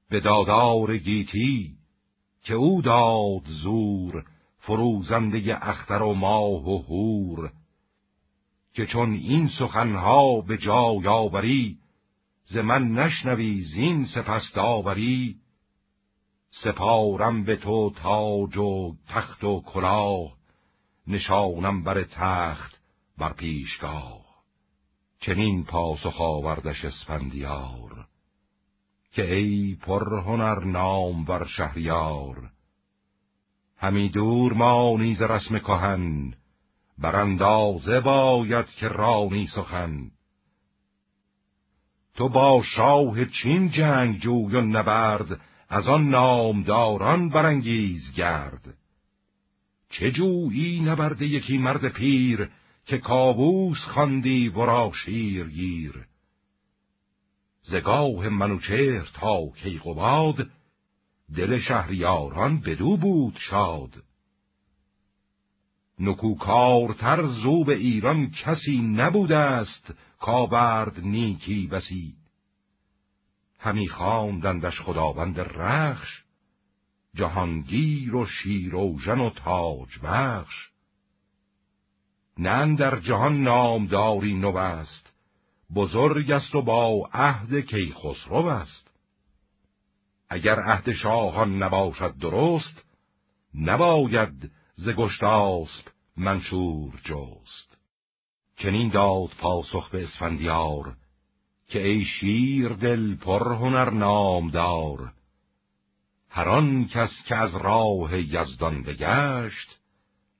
به 0.10 0.20
دادار 0.20 0.98
گیتی 0.98 1.78
که 2.44 2.54
او 2.54 2.82
داد 2.82 3.48
زور 3.48 4.26
فروزنده 4.60 5.70
اختر 5.70 6.02
و 6.02 6.14
ماه 6.14 6.70
و 6.70 6.78
هور 6.78 7.52
که 8.74 8.86
چون 8.86 9.14
این 9.14 9.48
سخنها 9.60 10.42
به 10.42 10.58
جای 10.58 11.08
آوری 11.08 11.78
ز 12.46 12.58
من 12.58 12.92
نشنوی 12.92 13.62
زین 13.62 14.06
سپس 14.06 14.52
داوری 14.56 15.36
سپارم 16.62 17.44
به 17.44 17.56
تو 17.56 17.90
تاج 17.90 18.58
و 18.58 18.96
تخت 19.08 19.44
و 19.44 19.62
کلاه 19.62 20.34
نشانم 21.08 21.84
بر 21.84 22.04
تخت 22.04 22.82
بر 23.18 23.34
پیشگاه. 23.34 24.24
چنین 25.20 25.64
پاسخ 25.64 26.22
آوردش 26.22 26.86
اسفندیار 26.86 28.08
که 29.12 29.36
ای 29.36 29.78
پر 29.82 30.20
هنر 30.20 30.64
نام 30.64 31.26
بر 31.26 31.46
شهریار 31.46 32.52
همی 33.78 34.10
دور 34.10 34.54
ما 34.54 34.96
نیز 34.98 35.22
رسم 35.22 35.60
کهن 35.60 36.34
بر 36.98 37.16
اندازه 37.16 38.00
باید 38.00 38.66
که 38.66 38.88
رانی 38.88 39.48
سخن. 39.48 40.12
تو 42.16 42.30
با 42.30 42.64
شاه 42.76 43.26
چین 43.26 43.70
جنگ 43.70 44.20
جوی 44.20 44.56
و 44.56 44.62
نبرد 44.62 45.40
از 45.70 45.88
آن 45.88 46.10
نامداران 46.10 47.30
برانگیز 47.30 48.14
گرد. 48.14 48.78
چه 49.90 50.12
جویی 50.12 50.80
نبرده 50.80 51.26
یکی 51.26 51.58
مرد 51.58 51.88
پیر 51.88 52.50
که 52.86 52.98
کابوس 52.98 53.78
خواندی 53.78 54.50
ورا 54.50 54.92
شیر 55.06 55.48
گیر. 55.48 56.06
زگاه 57.64 58.30
منوچهر 58.30 59.10
تا 59.14 59.50
کیقوباد 59.64 60.48
دل 61.36 61.60
شهریاران 61.60 62.60
بدو 62.60 62.98
بود 62.98 63.38
شاد. 63.40 64.04
نکوکارتر 66.00 67.24
زو 67.24 67.64
به 67.64 67.76
ایران 67.76 68.32
کسی 68.32 68.78
نبوده 68.78 69.38
است 69.38 69.94
کاورد 70.20 71.00
نیکی 71.00 71.68
بسی. 71.68 72.23
همی 73.64 73.88
خواندندش 73.88 74.82
خداوند 74.82 75.40
رخش 75.40 76.24
جهانگیر 77.16 78.16
و 78.16 78.26
شیروژن 78.26 79.20
و 79.20 79.30
تاج 79.30 80.00
بخش. 80.04 80.70
نه 82.38 82.76
در 82.76 83.00
جهان 83.00 83.44
نامداری 83.44 84.34
نو 84.34 84.58
است 84.58 85.14
بزرگ 85.76 86.32
است 86.32 86.56
و 86.56 86.62
با 86.62 87.10
عهد 87.14 87.56
کیخسرو 87.56 88.46
است 88.46 88.92
اگر 90.30 90.60
عهد 90.60 90.94
شاهان 90.94 91.64
نباشد 91.64 92.18
درست 92.18 92.86
نباید 93.56 94.52
ز 94.76 94.90
گشتاسب 94.90 95.88
منشور 96.18 97.02
جست. 97.04 97.78
چنین 98.56 98.90
داد 98.90 99.30
پاسخ 99.40 99.90
به 99.90 100.04
اسفندیار 100.04 100.96
که 101.68 101.88
ای 101.88 102.06
شیر 102.06 102.70
دل 102.70 103.16
پر 103.16 103.54
هنر 103.54 103.90
هر 106.30 106.50
آن 106.50 106.88
کس 106.88 107.12
که 107.28 107.36
از 107.36 107.56
راه 107.56 108.20
یزدان 108.20 108.84
بگشت 108.84 109.80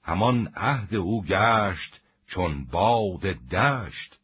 همان 0.04 0.48
عهد 0.56 0.96
او 0.96 1.24
گشت 1.24 2.02
چون 2.28 2.66
باد 2.66 3.22
دشت. 3.52 4.20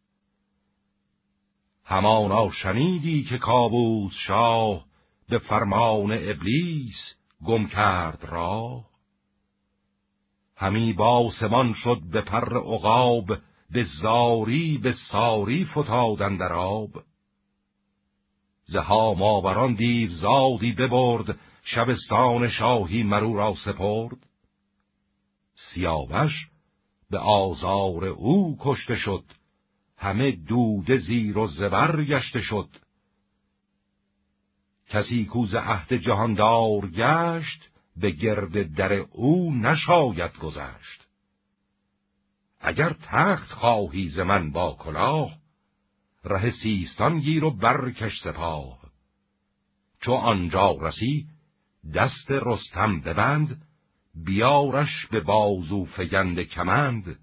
همانا 1.85 2.51
شنیدی 2.51 3.23
که 3.23 3.37
کابوس 3.37 4.13
شاه 4.27 4.85
به 5.29 5.39
فرمان 5.39 6.11
ابلیس 6.11 7.15
گم 7.45 7.67
کرد 7.67 8.25
راه. 8.25 8.89
همی 10.55 10.93
باسمان 10.93 11.73
شد 11.73 12.01
به 12.11 12.21
پر 12.21 12.57
عقاب 12.57 13.37
به 13.71 13.83
زاری 14.01 14.77
به 14.77 14.93
ساری 15.11 15.65
فتادن 15.65 16.37
در 16.37 16.53
آب. 16.53 17.03
زها 18.65 19.13
ماوران 19.13 19.73
دیو 19.73 20.09
زادی 20.11 20.71
ببرد 20.71 21.39
شبستان 21.63 22.49
شاهی 22.49 23.03
مرو 23.03 23.33
را 23.33 23.55
سپرد. 23.65 24.17
سیاوش 25.55 26.49
به 27.09 27.17
آزار 27.17 28.05
او 28.05 28.57
کشته 28.59 28.95
شد 28.95 29.23
همه 29.97 30.31
دوده 30.31 30.97
زیر 30.97 31.37
و 31.37 31.47
زبر 31.47 32.05
گشته 32.05 32.41
شد. 32.41 32.69
کسی 34.89 35.25
کوز 35.25 35.55
عهد 35.55 35.93
جهاندار 35.93 36.87
گشت 36.87 37.69
به 37.97 38.11
گرد 38.11 38.75
در 38.75 38.93
او 38.93 39.53
نشاید 39.53 40.37
گذشت. 40.37 41.08
اگر 42.59 42.95
تخت 43.03 43.51
خواهی 43.51 44.09
ز 44.09 44.19
من 44.19 44.51
با 44.51 44.77
کلاه 44.79 45.31
ره 46.25 46.51
سیستان 46.51 47.19
گیر 47.19 47.43
و 47.43 47.51
برکش 47.51 48.21
سپاه. 48.23 48.79
چو 50.01 50.13
آنجا 50.13 50.71
رسی 50.71 51.27
دست 51.95 52.31
رستم 52.31 52.99
ببند 52.99 53.61
بیارش 54.25 55.05
به 55.11 55.19
بازو 55.19 55.85
فگند 55.85 56.39
کمند. 56.39 57.19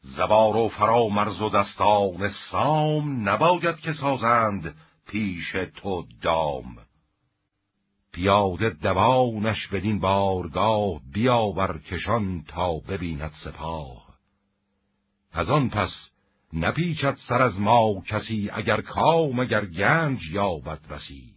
زبار 0.00 0.56
و 0.56 0.68
فرامرز 0.68 1.40
و 1.40 1.50
دستان 1.50 2.30
سام 2.50 3.28
نباید 3.28 3.76
که 3.76 3.92
سازند 3.92 4.74
پیش 5.06 5.52
تو 5.52 6.06
دام. 6.22 6.76
پیاده 8.12 8.70
دوانش 8.70 9.66
بدین 9.66 10.00
بارگاه 10.00 11.00
بیاور 11.12 11.78
کشان 11.78 12.42
تا 12.42 12.78
ببیند 12.78 13.32
سپاه. 13.44 14.07
از 15.32 15.50
آن 15.50 15.68
پس 15.68 16.10
نپیچد 16.52 17.16
سر 17.28 17.42
از 17.42 17.60
ما 17.60 18.00
کسی 18.00 18.50
اگر 18.52 18.80
کام 18.80 19.38
اگر 19.38 19.64
گنج 19.64 20.30
یابد 20.32 20.86
بسی 20.86 21.34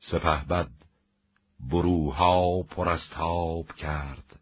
سپه 0.00 0.44
بد 0.44 0.70
بروها 1.60 2.62
پر 2.62 2.88
از 2.88 3.08
تاب 3.10 3.72
کرد. 3.72 4.40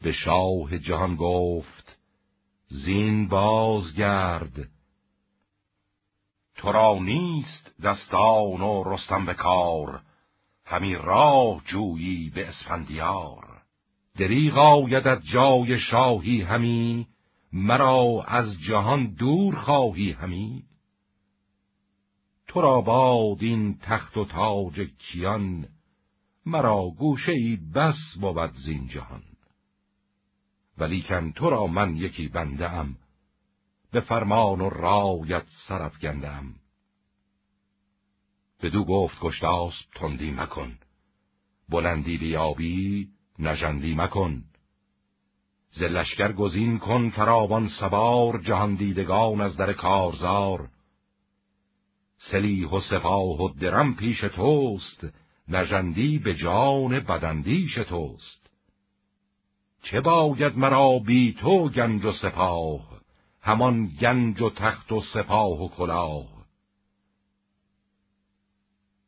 به 0.00 0.12
شاه 0.12 0.78
جهان 0.78 1.16
گفت 1.16 1.98
زین 2.68 3.28
بازگرد. 3.28 4.68
تو 6.56 6.72
را 6.72 6.98
نیست 7.00 7.80
دستان 7.82 8.60
و 8.60 8.82
رستم 8.86 9.26
به 9.26 9.34
کار 9.34 10.02
همی 10.64 10.94
راه 10.94 11.62
جویی 11.64 12.30
به 12.30 12.48
اسفندیار. 12.48 13.43
دریغ 14.18 14.58
آیدت 14.58 15.22
جای 15.22 15.78
شاهی 15.78 16.42
همی 16.42 17.08
مرا 17.52 18.24
از 18.26 18.60
جهان 18.60 19.06
دور 19.06 19.54
خواهی 19.54 20.12
همی. 20.12 20.64
تو 22.48 22.60
را 22.60 22.80
باد 22.80 23.42
این 23.42 23.78
تخت 23.82 24.16
و 24.16 24.24
تاج 24.24 24.80
کیان 24.98 25.68
مرا 26.46 26.90
گوشه 26.98 27.32
ای 27.32 27.56
بس 27.56 28.18
بود 28.20 28.52
زین 28.54 28.88
جهان. 28.88 29.22
ولیکن 30.78 31.32
تو 31.32 31.50
را 31.50 31.66
من 31.66 31.96
یکی 31.96 32.28
بنده 32.28 32.70
ام 32.70 32.96
به 33.92 34.00
فرمان 34.00 34.60
و 34.60 34.70
رایت 34.70 35.46
سرف 35.68 35.98
گندم 35.98 36.54
بدو 38.62 38.84
گفت 38.84 39.20
گشتاس 39.20 39.74
تندی 39.94 40.30
مکن 40.30 40.78
بلندی 41.68 42.18
بیابی 42.18 43.13
نژندی 43.38 43.94
مکن. 43.94 44.44
ز 45.70 45.82
لشکر 45.82 46.32
گزین 46.32 46.78
کن 46.78 47.10
فراوان 47.10 47.68
سوار 47.68 48.38
جهان 48.38 48.74
دیدگان 48.74 49.40
از 49.40 49.56
در 49.56 49.72
کارزار. 49.72 50.68
سلیح 52.18 52.68
و 52.68 52.80
سپاه 52.80 53.42
و 53.42 53.48
درم 53.48 53.94
پیش 53.94 54.20
توست 54.20 55.06
نژندی 55.48 56.18
به 56.18 56.34
جان 56.34 57.00
بدندیش 57.00 57.74
توست. 57.74 58.50
چه 59.82 60.00
باید 60.00 60.58
مرا 60.58 60.98
بی 60.98 61.32
تو 61.32 61.68
گنج 61.68 62.04
و 62.04 62.12
سپاه 62.12 63.00
همان 63.40 63.86
گنج 63.86 64.42
و 64.42 64.50
تخت 64.50 64.92
و 64.92 65.00
سپاه 65.00 65.62
و 65.62 65.68
کلاه. 65.68 66.34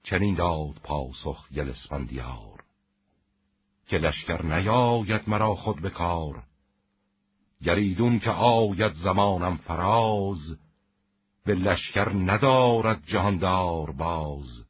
چنین 0.03 0.35
داد 0.35 0.75
پاسخ 0.83 1.49
گل 1.53 1.71
اسفندیار 1.71 2.56
که 3.87 3.97
لشکر 3.97 4.43
نیاید 4.43 5.29
مرا 5.29 5.55
خود 5.55 5.83
به 5.83 5.91
کار. 5.91 6.43
گریدون 7.63 8.19
که 8.19 8.31
آید 8.31 8.93
زمانم 8.93 9.57
فراز 9.57 10.59
به 11.45 11.55
لشکر 11.55 12.13
ندارد 12.13 13.03
جهاندار 13.07 13.91
باز. 13.91 14.65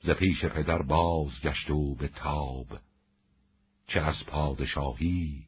ز 0.00 0.10
پیش 0.10 0.44
پدر 0.44 0.82
باز 0.82 1.40
گشت 1.42 1.70
و 1.70 1.94
به 1.94 2.08
تاب 2.08 2.66
چه 3.86 4.00
از 4.00 4.26
پادشاهی 4.26 5.46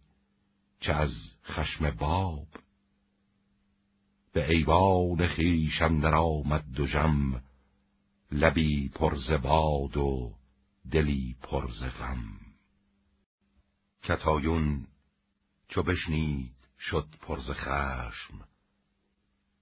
چه 0.80 0.92
از 0.92 1.12
خشم 1.44 1.90
باب. 1.90 2.46
به 4.32 4.50
ایوان 4.50 5.26
خیشم 5.26 6.00
در 6.00 6.14
آمد 6.14 6.64
دو 6.74 6.87
جم 6.87 7.42
لبی 8.32 8.88
پرز 8.88 9.30
باد 9.30 9.96
و 9.96 10.32
دلی 10.90 11.37
پرز 11.42 11.83
غم. 11.83 12.25
کتایون 14.03 14.87
چو 15.68 15.83
بشنید 15.83 16.57
شد 16.79 17.09
پرز 17.20 17.51
خشم 17.51 18.44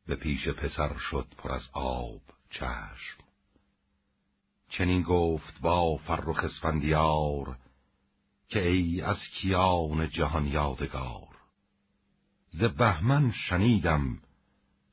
به 0.06 0.16
پیش 0.16 0.48
پسر 0.48 0.98
شد 0.98 1.26
پر 1.38 1.52
از 1.52 1.68
آب 1.72 2.22
چشم. 2.50 3.24
چنین 4.68 5.02
گفت 5.02 5.60
با 5.60 5.96
فرخ 5.96 6.44
اسفندیار 6.44 7.58
که 8.48 8.68
ای 8.68 9.00
از 9.00 9.18
کیان 9.18 10.08
جهان 10.08 10.46
یادگار. 10.46 11.36
ز 12.50 12.64
بهمن 12.64 13.32
شنیدم 13.32 14.18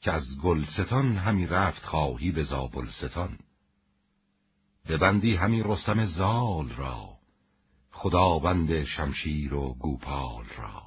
که 0.01 0.11
از 0.11 0.37
گلستان 0.43 1.17
همی 1.17 1.47
رفت 1.47 1.85
خواهی 1.85 2.31
به 2.31 2.43
زابلستان 2.43 3.39
ببندی 4.89 5.35
همی 5.35 5.63
رستم 5.63 6.05
زال 6.05 6.69
را 6.69 7.17
خداوند 7.91 8.83
شمشیر 8.83 9.53
و 9.53 9.73
گوپال 9.73 10.45
را. 10.57 10.83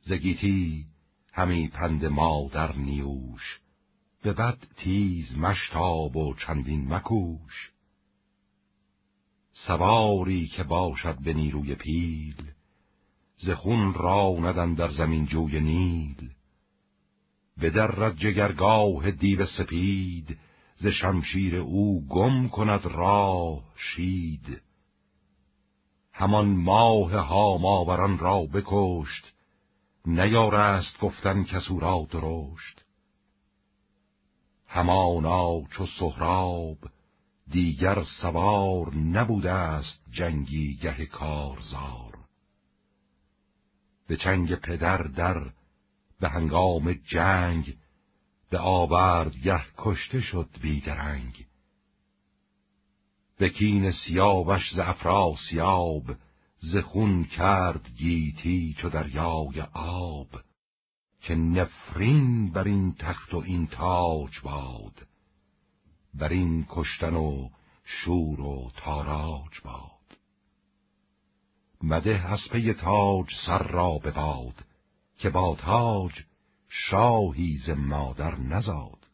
زگیتی 0.00 0.86
همی 1.32 1.68
پند 1.68 2.04
مادر 2.04 2.76
نیوش 2.76 3.60
به 4.22 4.32
بد 4.32 4.58
تیز 4.76 5.36
مشتاب 5.36 6.16
و 6.16 6.34
چندین 6.34 6.94
مکوش. 6.94 7.72
سواری 9.52 10.46
که 10.46 10.62
باشد 10.62 11.18
به 11.18 11.32
نیروی 11.32 11.74
پیل 11.74 12.50
ز 13.36 13.50
خون 13.50 13.94
ندن 14.46 14.74
در 14.74 14.90
زمین 14.90 15.26
جوی 15.26 15.60
نیل. 15.60 16.30
به 17.56 17.70
در 17.70 18.10
جگرگاه 18.10 19.10
دیو 19.10 19.46
سپید 19.46 20.38
ز 20.80 20.86
شمشیر 20.86 21.56
او 21.56 22.06
گم 22.06 22.48
کند 22.48 22.86
راه 22.86 23.62
شید. 23.76 24.62
همان 26.12 26.46
ماه 26.46 27.16
هاماوران 27.16 28.18
را 28.18 28.40
بکشت 28.42 29.32
نیارست 30.06 30.98
گفتن 31.00 31.44
کسو 31.44 31.80
را 31.80 32.06
درشت. 32.10 32.84
همانا 34.66 35.62
چو 35.70 35.86
سهراب 35.86 36.78
دیگر 37.50 38.04
سوار 38.20 38.94
نبوده 38.94 39.50
است 39.52 40.00
جنگی 40.10 40.76
گه 40.82 41.06
کارزار. 41.06 42.18
به 44.06 44.16
چنگ 44.16 44.54
پدر 44.54 45.02
در 45.02 45.52
به 46.20 46.28
هنگام 46.28 46.92
جنگ 46.92 47.76
به 48.50 48.58
آورد 48.58 49.36
گه 49.36 49.64
کشته 49.78 50.20
شد 50.20 50.48
بیدرنگ 50.62 51.46
به 53.38 53.50
کین 53.50 53.90
سیاوش 53.90 54.74
ز 54.74 54.78
افراسیاب 54.78 56.04
ز 56.58 56.76
خون 56.76 57.24
کرد 57.24 57.90
گیتی 57.96 58.76
چو 58.78 58.88
دریای 58.88 59.60
آب. 59.72 60.40
که 61.20 61.34
نفرین 61.34 62.50
بر 62.50 62.64
این 62.64 62.94
تخت 62.94 63.34
و 63.34 63.36
این 63.36 63.66
تاج 63.66 64.40
باد 64.42 65.06
بر 66.14 66.28
این 66.28 66.66
کشتن 66.68 67.14
و 67.14 67.48
شور 67.84 68.40
و 68.40 68.70
تاراج 68.76 69.60
باد. 69.64 70.18
مده 71.82 72.32
از 72.32 72.40
پی 72.52 72.72
تاج 72.72 73.26
سر 73.46 73.62
را 73.62 73.98
بباد 73.98 74.64
که 75.18 75.30
با 75.30 75.56
تاج 75.56 76.12
شاهی 76.70 77.58
ز 77.66 77.70
مادر 77.70 78.38
نزاد. 78.38 79.06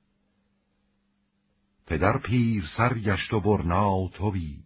پدر 1.87 2.19
پیر 2.19 2.65
سر 2.77 2.99
گشت 2.99 3.33
و 3.33 3.41
برنا 3.41 4.09
توی 4.09 4.65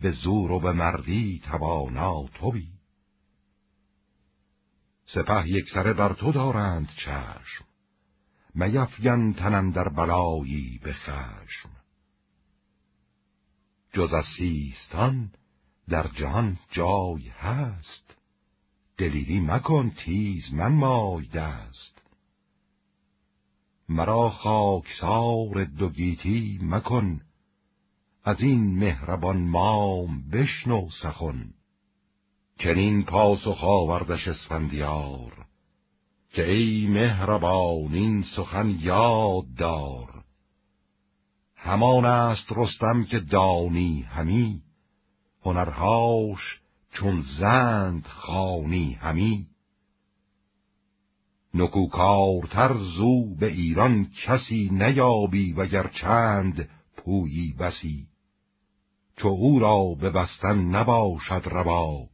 به 0.00 0.10
زور 0.10 0.52
و 0.52 0.60
به 0.60 0.72
مردی 0.72 1.40
توانا 1.44 2.26
توی. 2.26 2.68
سپه 5.06 5.48
یک 5.48 5.64
سره 5.74 5.92
بر 5.92 6.12
تو 6.12 6.32
دارند 6.32 6.88
چشم 7.04 7.64
میفگن 8.54 9.32
تنم 9.32 9.70
در 9.70 9.88
بلایی 9.88 10.80
به 10.82 10.92
خشم. 10.92 11.70
جز 13.92 14.12
از 14.12 14.24
سیستان 14.38 15.32
در 15.88 16.08
جهان 16.08 16.58
جای 16.70 17.28
هست. 17.28 18.16
دلیری 18.98 19.40
مکن 19.40 19.90
تیز 19.90 20.54
من 20.54 20.72
مای 20.72 21.26
دست. 21.26 22.02
مرا 23.88 24.30
خاکسار 24.30 25.64
دو 25.64 25.88
گیتی 25.88 26.58
مکن 26.62 27.20
از 28.24 28.40
این 28.40 28.78
مهربان 28.78 29.36
مام 29.36 30.30
بشنو 30.30 30.88
سخن. 31.02 31.54
چنین 32.58 33.02
پاسخ 33.02 33.64
آوردش 33.64 34.28
اسفندیار 34.28 35.46
که 36.32 36.50
ای 36.50 36.86
مهربان 36.86 37.94
این 37.94 38.24
سخن 38.36 38.78
یاد 38.80 39.54
دار. 39.54 40.24
همان 41.56 42.04
است 42.04 42.52
رستم 42.52 43.04
که 43.04 43.20
دانی 43.20 44.02
همی 44.02 44.62
هنرهاش 45.42 46.63
چون 46.94 47.24
زند 47.38 48.06
خانی 48.06 48.92
همی. 48.92 49.46
نکوکارتر 51.54 52.74
زو 52.74 53.34
به 53.34 53.46
ایران 53.46 54.10
کسی 54.24 54.68
نیابی 54.72 55.52
و 55.52 55.88
چند 55.88 56.68
پویی 56.96 57.52
بسی. 57.52 58.06
چو 59.16 59.28
او 59.28 59.58
را 59.58 59.94
به 60.00 60.10
بستن 60.10 60.58
نباشد 60.58 61.42
روا 61.44 62.08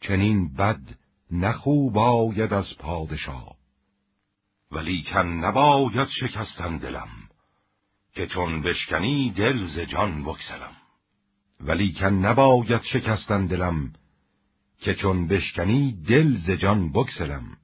چنین 0.00 0.54
بد 0.54 0.80
نخوب 1.30 1.98
آید 1.98 2.52
از 2.52 2.76
پادشاه. 2.78 3.56
ولی 4.72 5.02
کن 5.02 5.26
نباید 5.26 6.08
شکستن 6.20 6.78
دلم 6.78 7.08
که 8.14 8.26
چون 8.26 8.62
بشکنی 8.62 9.30
دل 9.30 9.66
ز 9.66 9.78
جان 9.78 10.24
بکسلم 10.24 10.75
ولی 11.60 11.92
کن 11.92 12.06
نباید 12.06 12.82
شکستن 12.82 13.46
دلم 13.46 13.92
که 14.80 14.94
چون 14.94 15.26
بشکنی 15.26 16.02
دل 16.08 16.36
ز 16.36 16.50
جان 16.50 16.92
بکسلم 16.92 17.56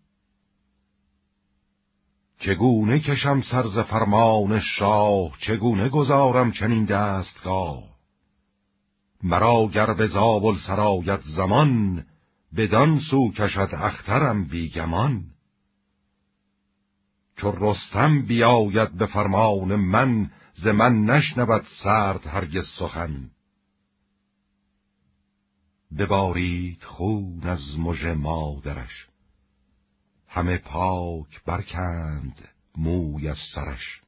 چگونه 2.38 2.98
کشم 3.00 3.40
سرز 3.40 3.78
فرمان 3.78 4.61
شاه؟ 4.61 5.33
چگونه 5.38 5.88
گذارم 5.88 6.52
چنین 6.52 6.85
دستگاه؟ 6.85 7.83
مرا 9.22 9.66
گر 9.66 9.94
به 9.94 10.07
زابل 10.07 10.57
سرایت 10.66 11.20
زمان 11.20 12.05
بدان 12.57 13.00
سو 13.11 13.33
کشد 13.33 13.68
اخترم 13.72 14.44
بیگمان. 14.44 15.24
چو 17.37 17.52
رستم 17.61 18.22
بیاید 18.22 18.92
به 18.92 19.07
فرمان 19.07 19.76
من 19.76 20.31
ز 20.55 20.66
من 20.66 21.05
نشنود 21.05 21.66
سرد 21.83 22.26
هرگز 22.26 22.64
سخن. 22.78 23.31
ببارید 25.98 26.83
خون 26.83 27.40
از 27.42 27.78
مژ 27.78 28.05
مادرش. 28.05 29.07
همه 30.28 30.59
پاک 30.59 31.44
برکند 31.44 32.48
موی 32.76 33.28
از 33.28 33.38
سرش. 33.55 34.00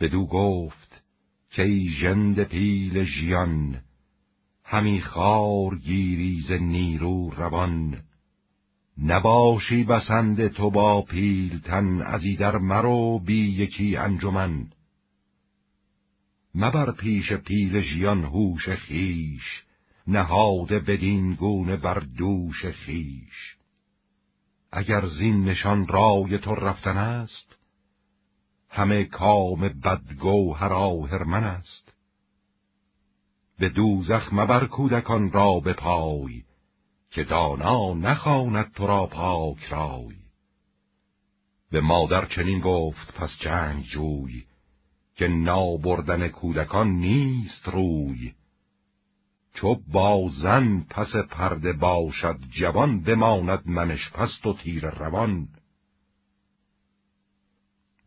بدو 0.00 0.26
گفت 0.26 1.02
که 1.50 1.62
ای 1.62 1.88
ژند 1.88 2.42
پیل 2.42 3.04
ژیان 3.04 3.80
همی 4.64 5.00
خار 5.00 5.78
گیری 5.78 6.40
ز 6.40 6.52
نیرو 6.52 7.30
روان. 7.30 8.02
نباشی 8.98 9.84
بسند 9.84 10.48
تو 10.48 10.70
با 10.70 11.02
پیلتن 11.02 12.02
از 12.02 12.24
ایدر 12.24 12.58
مرو 12.58 13.18
بی 13.18 13.52
یکی 13.52 13.96
انجمن. 13.96 14.66
مبر 16.54 16.92
پیش 16.92 17.32
پیل 17.32 17.80
ژیان 17.80 18.24
هوش 18.24 18.68
خیش 18.68 19.64
نهاده 20.06 20.78
بدین 20.78 21.34
گونه 21.34 21.76
بر 21.76 21.98
دوش 21.98 22.66
خیش 22.66 23.56
اگر 24.72 25.06
زین 25.06 25.44
نشان 25.44 25.86
رای 25.86 26.38
تو 26.38 26.54
رفتن 26.54 26.96
است 26.96 27.56
همه 28.68 29.04
کام 29.04 29.60
بدگوهر 29.60 30.72
آهرمن 30.72 31.44
است. 31.44 31.92
به 33.58 33.68
دوزخ 33.68 34.32
مبر 34.32 34.66
کودکان 34.66 35.32
را 35.32 35.60
به 35.60 35.72
پای 35.72 36.44
که 37.10 37.24
دانا 37.24 37.94
نخواند 37.94 38.72
تو 38.72 38.86
را 38.86 39.06
پاک 39.06 39.64
رای. 39.64 40.16
به 41.70 41.80
مادر 41.80 42.26
چنین 42.26 42.60
گفت 42.60 43.12
پس 43.14 43.30
جنگ 43.40 43.84
جوی 43.84 44.44
که 45.16 45.28
نابردن 45.28 46.28
کودکان 46.28 46.88
نیست 46.88 47.68
روی. 47.68 48.34
چو 49.54 49.74
با 49.92 50.30
زن 50.42 50.80
پس 50.90 51.16
پرده 51.30 51.72
باشد 51.72 52.38
جوان 52.50 53.00
بماند 53.02 53.62
منش 53.66 54.10
پست 54.10 54.46
و 54.46 54.52
تیر 54.52 54.90
روان. 54.90 55.48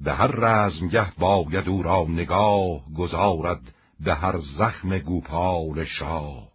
به 0.01 0.13
هر 0.13 0.27
رزمگه 0.27 1.13
باید 1.15 1.69
او 1.69 1.83
را 1.83 2.05
نگاه 2.09 2.93
گذارد 2.97 3.73
به 3.99 4.15
هر 4.15 4.37
زخم 4.57 4.99
گوپال 4.99 5.83
شاه. 5.83 6.51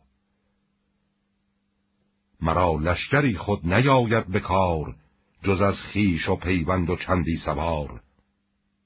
مرا 2.41 2.75
لشکری 2.81 3.39
خود 3.39 3.73
نیاید 3.73 4.27
به 4.27 4.41
کار 4.41 4.97
جز 5.45 5.61
از 5.61 5.75
خیش 5.75 6.29
و 6.29 6.37
پیوند 6.37 6.91
و 6.91 6.97
چندی 6.97 7.37
سوار. 7.45 8.03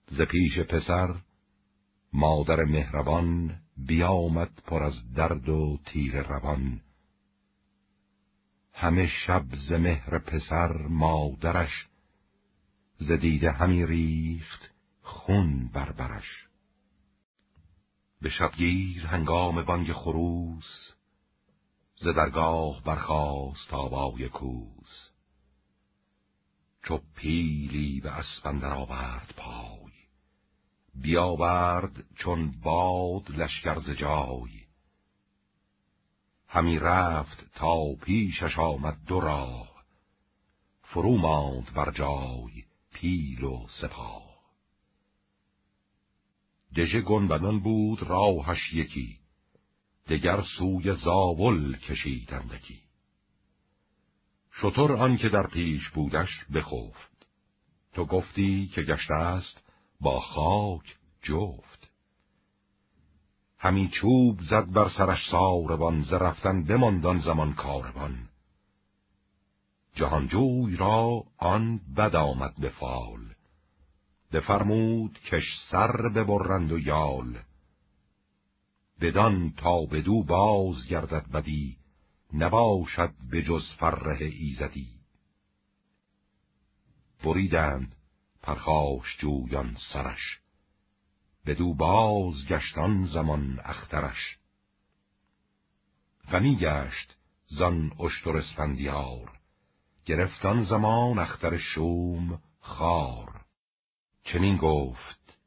ز 0.07 0.21
پیش 0.21 0.59
پسر 0.59 1.14
مادر 2.12 2.64
مهربان 2.64 3.61
بیامد 3.77 4.62
پر 4.67 4.83
از 4.83 5.12
درد 5.15 5.49
و 5.49 5.79
تیر 5.85 6.23
روان. 6.23 6.81
همه 8.73 9.07
شب 9.07 9.45
ز 9.69 9.73
مهر 9.73 10.19
پسر 10.19 10.73
مادرش 10.73 11.87
ز 12.99 13.12
دیده 13.12 13.51
همی 13.53 13.87
ریخت 13.87 14.71
خون 15.03 15.69
بربرش 15.69 16.47
به 18.21 18.29
شبگیر 18.29 19.07
هنگام 19.07 19.62
بانگ 19.62 19.93
خروس 19.93 20.93
ز 21.97 22.07
درگاه 22.07 22.83
برخاست 22.83 23.75
آوای 23.75 24.29
کوس. 24.29 25.11
چو 26.83 27.01
پیلی 27.15 28.01
به 28.01 28.11
اسپندر 28.11 28.73
آورد 28.73 29.35
پای 29.37 29.86
بیاورد 31.03 32.05
چون 32.17 32.61
باد 32.61 33.31
لشکر 33.31 33.81
ز 33.81 33.91
جای. 33.91 34.67
همی 36.49 36.79
رفت 36.79 37.55
تا 37.55 37.95
پیشش 37.95 38.59
آمد 38.59 39.05
دو 39.07 39.21
راه 39.21 39.77
فرو 40.83 41.17
ماند 41.17 41.73
بر 41.75 41.91
جای 41.91 42.65
پیل 42.93 43.45
و 43.45 43.67
سپاه. 43.81 44.37
دژ 46.77 46.97
گنبدان 46.97 47.61
بود 47.61 48.03
راهش 48.03 48.73
یکی 48.73 49.19
دگر 50.09 50.43
سوی 50.59 50.95
زاول 50.95 51.77
کشیدندکی 51.77 52.81
شطور 54.53 54.93
آن 54.93 55.17
که 55.17 55.29
در 55.29 55.47
پیش 55.47 55.89
بودش 55.89 56.45
بخفت. 56.55 57.27
تو 57.93 58.05
گفتی 58.05 58.67
که 58.67 58.83
گشته 58.83 59.15
است؟ 59.15 59.66
با 60.01 60.21
خاک 60.21 60.97
جفت. 61.23 61.91
همی 63.59 63.89
چوب 63.89 64.41
زد 64.43 64.73
بر 64.73 64.89
سرش 64.89 65.31
ساربان 65.31 66.03
ز 66.03 66.13
رفتن 66.13 66.65
بماندان 66.65 67.19
زمان 67.19 67.55
کاروان. 67.55 68.29
جهانجوی 69.95 70.77
را 70.77 71.25
آن 71.39 71.81
بد 71.97 72.17
آمد 72.17 72.55
به 72.61 72.69
فال. 72.69 73.35
بفرمود 74.33 75.19
کش 75.19 75.45
سر 75.71 76.09
ببرند 76.09 76.73
و 76.73 76.79
یال. 76.79 77.39
بدان 79.01 79.53
تا 79.53 79.81
بدو 79.81 80.23
باز 80.23 80.87
گردد 80.89 81.31
بدی 81.33 81.77
نباشد 82.33 83.13
به 83.31 83.43
جز 83.43 83.73
فره 83.79 84.27
ایزدی. 84.27 84.89
بریدند 87.25 87.96
پرخاش 88.47 89.17
جویان 89.19 89.77
سرش. 89.93 90.39
بدو 91.47 91.75
باز 91.75 92.47
گشتان 92.49 93.07
زمان 93.07 93.61
اخترش. 93.65 94.39
غمی 96.33 96.57
گشت 96.57 97.17
زان 97.47 97.93
اشتر 98.01 98.37
اسفندیار 98.37 99.33
گرفتان 100.05 100.65
زمان 100.65 101.19
اختر 101.19 101.57
شوم 101.57 102.43
خار. 102.61 103.45
چنین 104.25 104.57
گفت 104.57 105.39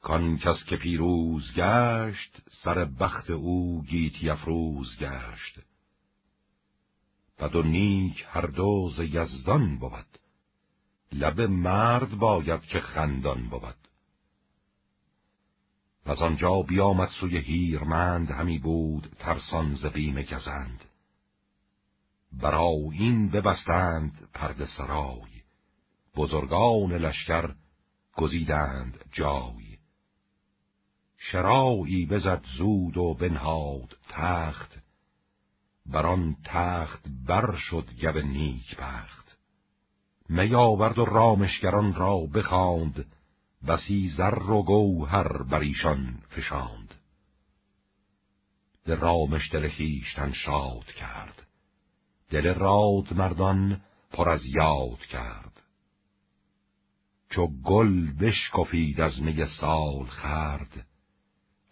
کان 0.00 0.38
کس 0.38 0.64
که 0.64 0.76
پیروز 0.76 1.54
گشت 1.54 2.42
سر 2.64 2.84
بخت 2.84 3.30
او 3.30 3.82
گیتی 3.82 4.30
افروز 4.30 4.98
گشت. 4.98 5.60
بد 7.38 7.56
و 7.56 7.62
نیک 7.62 8.26
هر 8.28 8.46
دو 8.46 8.90
ز 8.96 9.00
یزدان 9.00 9.78
بود. 9.78 10.18
لب 11.12 11.40
مرد 11.40 12.10
باید 12.18 12.60
که 12.60 12.80
خندان 12.80 13.48
بود. 13.48 13.88
از 16.04 16.22
آنجا 16.22 16.62
بیامد 16.62 17.08
سوی 17.20 17.38
هیرمند 17.38 18.30
همی 18.30 18.58
بود 18.58 19.16
ترسان 19.18 19.74
ز 19.74 19.86
بیم 19.86 20.22
گزند. 20.22 20.84
برا 22.32 22.72
این 22.92 23.28
ببستند 23.28 24.28
پرد 24.34 24.64
سرای 24.64 25.42
بزرگان 26.16 26.92
لشکر 26.92 27.54
گزیدند 28.16 29.04
جای. 29.12 29.78
شرایی 31.16 32.06
بزد 32.06 32.44
زود 32.58 32.96
و 32.96 33.14
بنهاد 33.14 33.98
تخت 34.08 34.78
بر 35.86 36.06
آن 36.06 36.36
تخت 36.44 37.06
بر 37.26 37.56
شد 37.56 37.90
گب 38.02 38.18
نیک 38.18 38.76
بخت. 38.76 39.27
می 40.28 40.54
آورد 40.54 40.98
و 40.98 41.04
رامشگران 41.04 41.94
را 41.94 42.18
بخواند 42.18 43.06
بسی 43.68 44.08
زر 44.16 44.50
و 44.50 44.62
گوهر 44.62 45.42
بر 45.42 45.60
ایشان 45.60 46.18
فشاند. 46.28 46.94
به 48.84 48.94
رامش 48.94 49.52
دل 49.52 49.68
خویشتن 49.68 50.32
شاد 50.32 50.84
کرد. 50.84 51.46
دل 52.30 52.54
راد 52.54 53.12
مردان 53.12 53.80
پر 54.12 54.28
از 54.28 54.46
یاد 54.46 54.98
کرد. 54.98 55.62
چو 57.30 57.46
گل 57.64 58.12
بشکفید 58.12 59.00
از 59.00 59.22
می 59.22 59.46
سال 59.60 60.04
خرد 60.04 60.86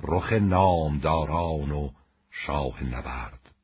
رخ 0.00 0.32
نامداران 0.32 1.72
و 1.72 1.90
شاه 2.30 2.84
نبرد. 2.84 3.54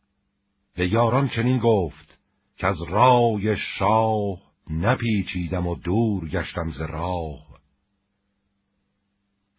به 0.74 0.88
یاران 0.88 1.28
چنین 1.28 1.58
گفت 1.58 2.18
که 2.56 2.66
از 2.66 2.82
رای 2.82 3.56
شاه 3.56 4.51
نپیچیدم 4.72 5.66
و 5.66 5.74
دور 5.74 6.28
گشتم 6.28 6.70
ز 6.70 6.80
راه. 6.80 7.52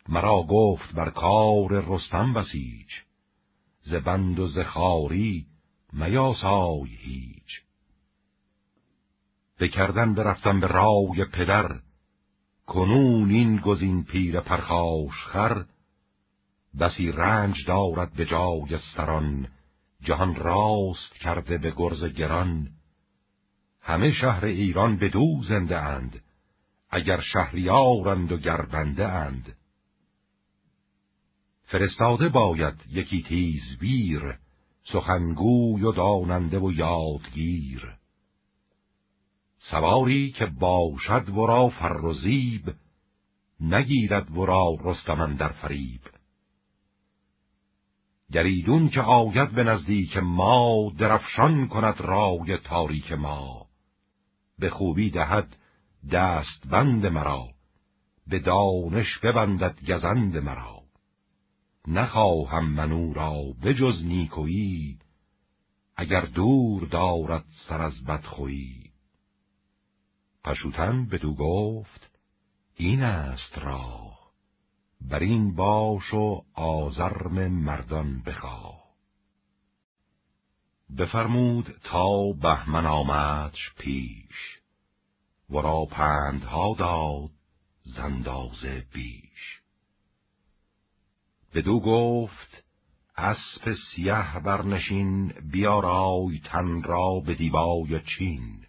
مرا 0.10 0.44
گفت 0.50 0.94
بر 0.96 1.10
کار 1.10 1.86
رستم 1.88 2.34
بسیج 2.34 2.88
ز 3.84 3.94
بند 3.94 4.40
و 4.40 4.48
ز 4.48 4.60
خاری 4.60 5.46
میاسای 5.94 6.90
هیچ. 6.90 7.62
بکردن 9.60 10.14
برفتم 10.14 10.60
به 10.60 10.68
رای 10.68 11.26
پدر 11.26 11.80
کنون 12.66 13.30
این 13.30 13.58
گزین 13.58 14.04
پیر 14.04 14.40
پرخاش 14.40 15.26
خر. 15.26 15.66
بسی 16.80 17.12
رنج 17.12 17.56
دارد 17.68 18.14
به 18.14 18.26
جای 18.26 18.80
سران 18.96 19.48
جهان 20.02 20.36
راست 20.36 21.14
کرده 21.14 21.58
به 21.58 21.74
گرز 21.78 22.04
گران. 22.04 22.70
همه 23.84 24.12
شهر 24.12 24.46
ایران 24.46 24.98
به 24.98 25.10
دو 25.10 25.44
زنده 25.48 25.80
اند 25.80 26.24
اگر 26.90 27.22
شهریارند 27.22 28.32
و 28.32 28.38
گربنده 28.38 29.08
اند. 29.08 29.56
فرستاده 31.64 32.30
باید 32.30 32.74
یکی 32.92 33.24
تیز 33.24 33.78
بیر 33.80 34.38
سخنگوی 34.84 35.84
و 35.84 35.92
داننده 35.92 36.60
و 36.60 36.72
یادگیر. 36.72 37.94
سواری 39.60 40.32
که 40.32 40.46
باشد 40.46 41.30
ورا 41.30 41.70
فر 41.70 42.06
و 42.06 42.14
زیب 42.14 42.74
نگیرد 43.60 44.38
ورا 44.38 44.78
رستمن 44.84 45.36
در 45.36 45.52
فریب. 45.52 46.02
گریدون 48.32 48.90
که 48.90 49.02
آید 49.02 49.52
به 49.52 49.64
نزدیک 49.64 50.18
ما 50.18 50.92
درفشان 50.98 51.68
کند 51.68 52.02
رای 52.02 52.58
تاریک 52.58 53.12
ما. 53.12 53.63
به 54.60 54.70
خوبی 54.70 55.10
دهد 55.10 55.56
دست 56.12 56.68
بند 56.68 57.06
مرا 57.06 57.50
به 58.28 58.40
دانش 58.40 59.18
ببندد 59.18 59.92
گزند 59.92 60.38
مرا. 60.38 60.84
نخواهم 61.88 62.66
منو 62.66 63.14
را 63.14 63.44
بجز 63.64 64.04
نیکویی 64.04 65.00
اگر 65.96 66.22
دور 66.22 66.88
دارد 66.88 67.46
سر 67.68 67.82
از 67.82 68.04
بدخویی. 68.04 68.92
پشوتن 70.44 71.06
بدو 71.06 71.36
گفت 71.36 72.10
این 72.76 73.04
است 73.04 73.58
راه 73.58 74.20
بر 75.02 75.20
این 75.20 75.56
باش 75.56 76.14
و 76.14 76.42
آزرم 76.54 77.48
مردان 77.48 78.22
بخواه. 78.22 78.83
بفرمود 80.98 81.80
تا 81.84 82.32
بهمن 82.32 82.86
آمدش 82.86 83.74
پیش 83.78 84.60
ورا 85.50 85.86
پندها 85.86 86.76
داد 86.78 87.30
زندازه 87.84 88.86
بیش. 88.94 89.62
بدو 91.54 91.80
گفت 91.80 92.64
اسب 93.18 93.74
سیه 93.74 94.40
برنشین 94.40 95.28
بیارای 95.28 96.42
تن 96.46 96.84
را 96.84 97.20
به 97.26 97.36
دیبای 97.36 98.02
چین. 98.02 98.66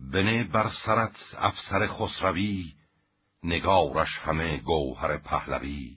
بنه 0.00 0.44
بر 0.44 0.70
سرت 0.86 1.16
افسر 1.38 1.86
خسروی 1.86 2.74
نگارش 3.44 4.18
همه 4.18 4.56
گوهر 4.56 5.16
پهلوی. 5.16 5.96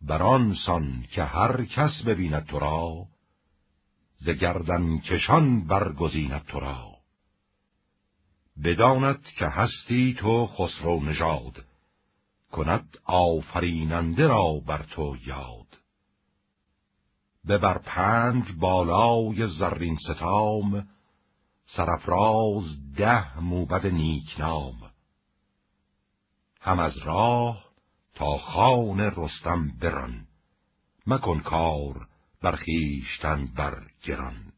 بران 0.00 0.54
سان 0.66 1.06
که 1.10 1.24
هر 1.24 1.64
کس 1.64 2.02
ببیند 2.06 2.46
تو 2.46 2.58
را 2.58 3.06
ز 4.26 4.28
گردن 4.28 4.98
کشان 4.98 5.66
برگزیند 5.66 6.44
تو 6.44 6.60
را. 6.60 6.96
بداند 8.64 9.22
که 9.22 9.46
هستی 9.46 10.14
تو 10.18 10.46
خسرو 10.46 11.00
نژاد 11.00 11.64
کند 12.52 12.98
آفریننده 13.04 14.26
را 14.26 14.52
بر 14.66 14.82
تو 14.82 15.16
یاد. 15.26 15.66
ببر 17.48 17.78
پنج 17.78 18.44
بالای 18.52 19.46
زرین 19.46 19.96
ستام 19.96 20.88
سرفراز 21.66 22.94
ده 22.96 23.40
موبد 23.40 23.86
نیکنام 23.86 24.90
هم 26.60 26.78
از 26.78 26.98
راه 26.98 27.64
تا 28.14 28.38
خان 28.38 29.00
رستم 29.00 29.68
بران 29.80 30.26
مکن 31.06 31.40
کار 31.40 32.08
بر 32.42 32.56
خویشتن 32.56 33.46
بر 33.46 33.86
گران. 34.02 34.52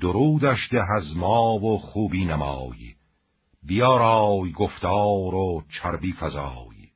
درودش 0.00 0.68
ده 0.70 0.84
از 0.96 1.16
ما 1.16 1.54
و 1.54 1.78
خوبی 1.78 2.24
نمای. 2.24 2.94
بیارای 3.62 4.52
گفتار 4.52 5.34
و 5.34 5.64
چربی 5.70 6.12
فزای. 6.12 6.88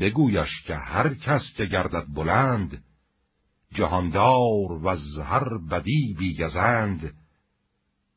بگویش 0.00 0.62
که 0.66 0.74
هر 0.74 1.14
کس 1.14 1.42
که 1.56 1.64
گردد 1.64 2.06
بلند 2.14 2.84
جهاندار 3.74 4.72
و 4.72 4.88
از 4.88 5.18
هر 5.18 5.58
بدی 5.58 6.16
بیگزند. 6.18 7.14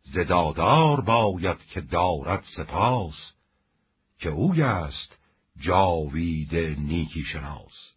زدادار 0.02 1.02
باید 1.02 1.58
که 1.58 1.82
دارد 1.82 2.44
سپاس 2.58 3.34
که 4.20 4.30
اوی 4.30 4.62
است 4.62 5.20
جاوید 5.60 6.56
نیکی 6.80 7.24
شناس. 7.24 7.91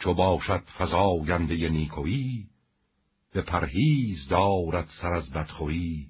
چو 0.00 0.14
باشد 0.14 0.62
فزاینده 0.78 1.68
نیکویی 1.68 2.48
به 3.32 3.42
پرهیز 3.42 4.28
دارد 4.28 4.88
سر 5.00 5.14
از 5.14 5.30
بدخویی. 5.30 6.06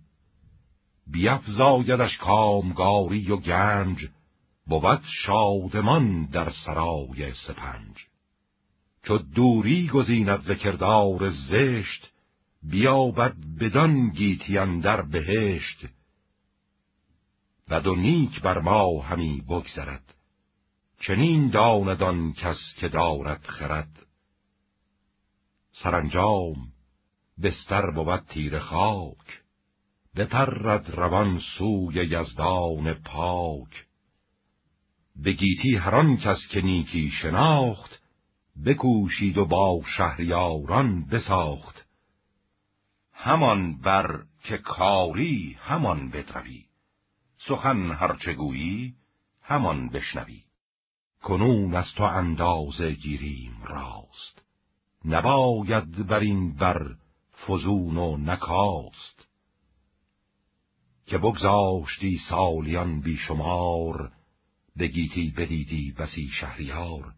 بیفزایدش 1.06 2.16
کامگاری 2.16 3.30
و 3.30 3.36
گنج 3.36 4.08
بود 4.66 5.02
شادمان 5.24 6.24
در 6.24 6.52
سرای 6.66 7.32
سپنج. 7.46 7.96
چو 9.02 9.18
دوری 9.18 9.88
گزیند 9.88 10.42
ذکردار 10.42 11.30
زشت 11.30 12.12
بیابد 12.62 13.34
بدان 13.60 14.08
گیتی 14.08 14.80
در 14.80 15.02
بهشت. 15.02 15.86
بد 17.70 17.86
و 17.86 17.94
نیک 17.94 18.40
بر 18.40 18.58
ما 18.58 19.02
همی 19.02 19.40
بگذرد. 19.48 20.13
چنین 21.06 21.50
داندان 21.50 22.32
کس 22.32 22.58
که 22.76 22.88
دارد 22.88 23.46
خرد. 23.46 24.06
سرانجام 25.72 26.56
بستر 27.42 27.90
بود 27.90 28.20
تیر 28.28 28.58
خاک 28.58 29.42
بپرد 30.16 30.90
روان 30.90 31.40
سوی 31.58 31.94
یزدان 31.94 32.94
پاک. 32.94 33.86
به 35.16 35.32
گیتی 35.32 35.76
هران 35.76 36.16
کس 36.16 36.38
که 36.50 36.60
نیکی 36.60 37.10
شناخت 37.10 38.02
بکوشید 38.66 39.38
و 39.38 39.44
با 39.44 39.82
شهریاران 39.96 41.06
بساخت. 41.06 41.86
همان 43.12 43.80
بر 43.80 44.24
که 44.44 44.58
کاری 44.58 45.58
همان 45.60 46.10
بدروی 46.10 46.64
سخن 47.36 47.90
هرچه 47.90 48.32
گویی 48.32 48.94
همان 49.42 49.88
بشنوی. 49.88 50.44
کنون 51.24 51.74
از 51.74 51.92
تو 51.96 52.02
اندازه 52.02 52.92
گیریم 52.92 53.62
راست. 53.64 54.42
نباید 55.04 56.06
بر 56.06 56.18
این 56.18 56.54
بر 56.54 56.94
فزون 57.46 57.96
و 57.96 58.16
نکاست. 58.16 59.26
که 61.06 61.18
بگذاشتی 61.18 62.20
سالیان 62.28 63.00
بیشمار 63.00 64.12
بگیتی 64.78 65.30
بدیدی 65.30 65.92
بسی 65.98 66.28
شهریار. 66.40 67.14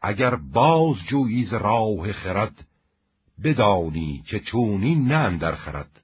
اگر 0.00 0.36
باز 0.36 0.96
جویی 1.08 1.44
ز 1.44 1.52
راه 1.52 2.12
خرد 2.12 2.66
بدانی 3.44 4.22
که 4.28 4.40
چونی 4.40 4.94
نه 4.94 5.38
در 5.38 5.54
خرد. 5.54 6.02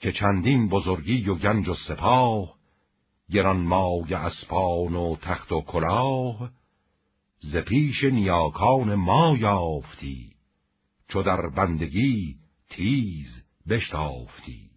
که 0.00 0.12
چندین 0.12 0.68
بزرگی 0.68 1.28
و 1.28 1.34
گنج 1.34 1.68
و 1.68 1.74
سپاه 1.74 2.59
گرانمای 3.32 4.14
اسپان 4.14 4.96
و 4.96 5.16
تخت 5.16 5.52
و 5.52 5.60
کلاه 5.60 6.50
ز 7.40 7.56
پیش 7.56 8.04
نیاکان 8.04 8.94
ما 8.94 9.36
یافتی 9.36 10.32
چو 11.08 11.22
در 11.22 11.48
بندگی 11.56 12.36
تیز 12.70 13.42
بشتافتی. 13.68 14.70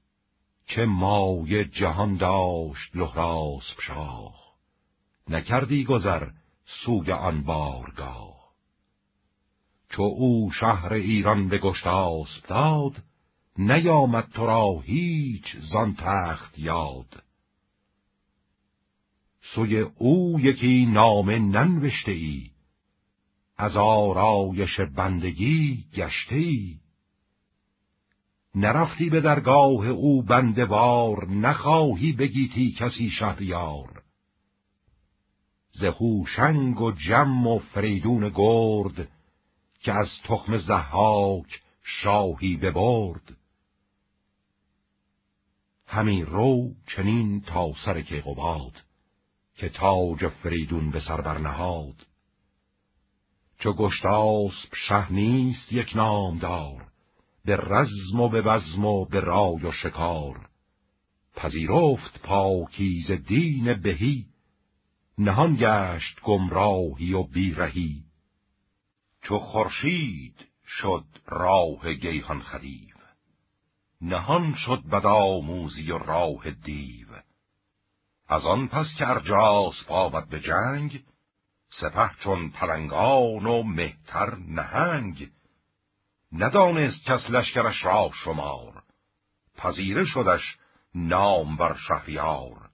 چه 0.65 0.85
مای 0.85 1.65
جهان 1.65 2.15
داشت 2.17 2.95
لحراس 2.95 3.75
شاه 3.87 4.35
نکردی 5.29 5.83
گذر 5.83 6.27
سوی 6.85 7.11
آن 7.11 7.43
بارگاه. 7.43 8.53
چو 9.89 10.01
او 10.01 10.51
شهر 10.51 10.93
ایران 10.93 11.49
به 11.49 11.57
گشتاسب 11.57 12.47
داد 12.47 13.03
نیامد 13.57 14.29
تو 14.33 14.45
را 14.45 14.79
هیچ 14.83 15.57
زان 15.71 15.95
تخت 15.95 16.59
یاد. 16.59 17.22
سوی 19.55 19.79
او 19.79 20.39
یکی 20.39 20.85
نامه 20.85 21.39
ننوشته 21.39 22.11
ای 22.11 22.49
از 23.57 23.77
آرایش 23.77 24.79
بندگی 24.79 25.85
گشته 25.93 26.35
ای 26.35 26.79
نرفتی 28.55 29.09
به 29.09 29.21
درگاه 29.21 29.87
او 29.87 30.23
بندوار 30.23 31.29
نخواهی 31.29 32.13
بگیتی 32.13 32.71
کسی 32.71 33.09
شهریار. 33.09 34.03
زهو 35.71 36.25
شنگ 36.25 36.81
و 36.81 36.91
جم 36.91 37.47
و 37.47 37.59
فریدون 37.59 38.29
گرد 38.29 39.07
که 39.79 39.93
از 39.93 40.07
تخم 40.23 40.57
زحاک 40.57 41.61
شاهی 41.83 42.57
ببرد. 42.57 43.37
همی 45.87 46.23
رو 46.23 46.71
چنین 46.95 47.41
تا 47.41 47.73
سر 47.85 48.01
کیقوباد. 48.01 48.92
که 49.55 49.69
تاج 49.69 50.27
فریدون 50.27 50.91
به 50.91 50.99
سر 50.99 51.21
برنهاد 51.21 52.05
چو 53.59 53.73
گشتاسب 53.73 54.75
شه 54.87 55.11
نیست 55.11 55.73
یک 55.73 55.95
نامدار 55.95 56.87
به 57.45 57.55
رزم 57.55 58.19
و 58.19 58.29
به 58.29 58.41
بزم 58.41 58.85
و 58.85 59.05
به 59.05 59.19
رای 59.19 59.65
و 59.65 59.71
شکار. 59.71 60.49
پذیرفت 61.35 62.21
پاکیز 62.23 63.11
دین 63.11 63.73
بهی 63.73 64.25
نهان 65.17 65.55
گشت 65.59 66.21
گمراهی 66.23 67.13
و 67.13 67.23
بیرهی. 67.23 68.03
چو 69.21 69.39
خورشید 69.39 70.35
شد 70.67 71.05
راه 71.25 71.93
گیهان 71.93 72.41
خدیو 72.41 72.95
نهان 74.01 74.55
شد 74.55 74.83
بدآموزی 74.91 75.91
و 75.91 75.97
راه 75.97 76.51
دیو. 76.51 77.07
از 78.28 78.45
آن 78.45 78.67
پس 78.67 78.88
که 78.97 79.09
ارجاس 79.09 79.84
پاود 79.88 80.30
به 80.30 80.39
جنگ 80.39 81.03
سپه 81.69 82.11
چون 82.24 82.49
پلنگان 82.49 83.45
و 83.45 83.63
مهتر 83.63 84.36
نهنگ. 84.36 85.30
ندانست 86.32 87.05
کس 87.05 87.30
لشکرش 87.30 87.86
را 87.86 88.11
شمار 88.24 88.84
پذیره 89.57 90.05
شدش 90.05 90.57
نام 90.95 91.57
بر 91.57 91.76
شهریار. 91.88 92.69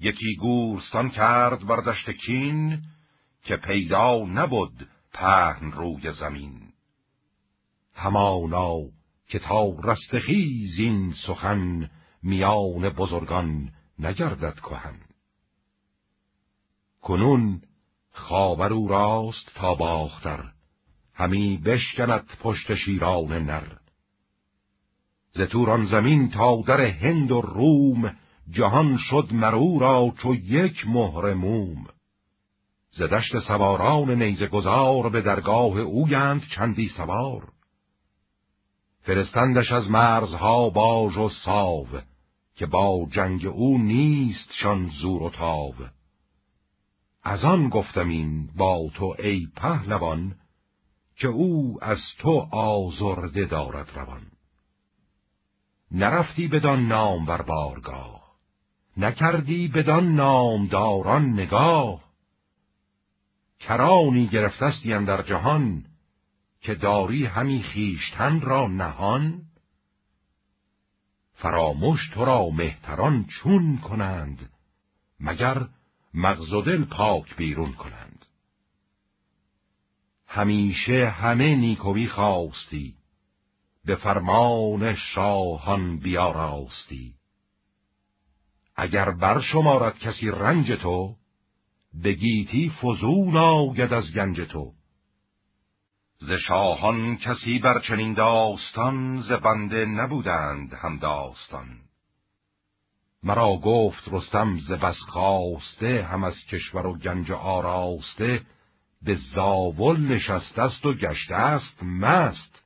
یکی 0.00 0.36
گورستان 0.36 1.10
کرد 1.10 1.66
بر 1.66 1.80
دشت 1.80 2.10
کین 2.10 2.82
که 3.42 3.56
پیدا 3.56 4.24
نبود 4.24 4.88
پهن 5.12 5.70
روی 5.70 6.12
زمین. 6.12 6.72
همانا 7.94 8.76
که 9.28 9.38
تا 9.38 9.76
رستخیز 9.84 10.78
این 10.78 11.14
سخن 11.26 11.90
میان 12.22 12.88
بزرگان 12.88 13.72
نگردد 13.98 14.54
کهن. 14.60 15.00
کنون 17.02 17.62
خاور 18.12 18.72
او 18.72 18.88
راست 18.88 19.54
تا 19.54 19.74
باختر 19.74 20.52
همی 21.14 21.56
بشکند 21.56 22.26
پشت 22.40 22.74
شیران 22.74 23.32
نر. 23.32 23.76
ز 25.32 25.40
توران 25.40 25.86
زمین 25.86 26.30
تا 26.30 26.62
در 26.66 26.80
هند 26.80 27.30
و 27.30 27.40
روم 27.40 28.16
جهان 28.50 28.98
شد 29.10 29.28
مرو 29.32 29.78
را 29.78 30.14
چو 30.22 30.34
یک 30.34 30.86
مهر 30.86 31.34
موم. 31.34 31.86
ز 32.90 33.02
دشت 33.02 33.38
سواران 33.38 34.22
نیزه 34.22 34.46
گذار 34.46 35.08
به 35.08 35.20
درگاه 35.20 35.78
اویند 35.78 36.42
چندی 36.54 36.88
سوار. 36.88 37.48
فرستندش 39.00 39.72
از 39.72 39.90
مرزها 39.90 40.70
باژ 40.70 41.16
و 41.16 41.28
ساو 41.28 41.86
که 42.58 42.66
با 42.66 43.06
جنگ 43.10 43.46
او 43.46 43.78
نیست 43.78 44.52
شان 44.52 44.88
زور 44.88 45.22
و 45.22 45.30
تاو 45.30 45.74
از 47.22 47.44
آن 47.44 47.68
گفتم 47.68 48.08
این 48.08 48.46
با 48.56 48.90
تو 48.94 49.16
ای 49.18 49.46
پهلوان 49.56 50.34
که 51.16 51.28
او 51.28 51.78
از 51.82 51.98
تو 52.18 52.30
آزرده 52.52 53.44
دارد 53.44 53.90
روان. 53.94 54.22
نرفتی 55.90 56.48
بدان 56.48 56.88
نام 56.88 57.24
بر 57.24 57.42
بارگاه 57.42 58.28
نکردی 58.96 59.68
بدان 59.68 60.14
نامداران 60.14 61.32
نگاه. 61.32 62.00
کرانی 63.60 64.26
گرفتستی 64.26 64.88
در 64.88 65.22
جهان 65.22 65.84
که 66.60 66.74
داری 66.74 67.26
همی 67.26 67.62
خیشتن 67.62 68.40
را 68.40 68.66
نهان. 68.66 69.42
فراموش 71.38 72.08
تو 72.08 72.24
را 72.24 72.50
مهتران 72.50 73.24
چون 73.24 73.78
کنند 73.78 74.50
مگر 75.20 75.66
مغز 76.14 76.52
و 76.52 76.62
دل 76.62 76.84
پاک 76.84 77.36
بیرون 77.36 77.72
کنند. 77.72 78.26
همیشه 80.26 81.08
همه 81.08 81.56
نیکوی 81.56 82.08
خواستی 82.08 82.94
به 83.84 83.96
فرمان 83.96 84.94
شاهان 84.94 85.98
بیاراستی. 85.98 87.14
اگر 88.76 89.10
بر 89.10 89.40
شمارد 89.40 89.98
کسی 89.98 90.30
رنج 90.30 90.72
تو 90.72 91.16
بگیتی 92.04 92.70
فزون 92.82 93.36
آید 93.36 93.92
از 93.92 94.12
گنج 94.14 94.40
تو. 94.40 94.77
ز 96.20 96.32
شاهان 96.32 97.16
کسی 97.16 97.58
بر 97.58 97.80
چنین 97.80 98.14
داستان 98.14 99.20
ز 99.20 99.32
بنده 99.32 99.84
نبودند 99.84 100.74
هم 100.74 100.98
داستان. 100.98 101.66
مرا 103.22 103.56
گفت 103.56 104.08
رستم 104.12 104.58
ز 104.58 104.72
بس 104.72 104.96
خواسته 104.98 106.04
هم 106.04 106.24
از 106.24 106.34
کشور 106.50 106.86
و 106.86 106.98
گنج 106.98 107.32
آراسته 107.32 108.42
به 109.02 109.14
زاول 109.34 110.00
نشسته 110.00 110.62
است 110.62 110.86
و 110.86 110.94
گشته 110.94 111.34
است 111.34 111.82
مست. 111.82 112.62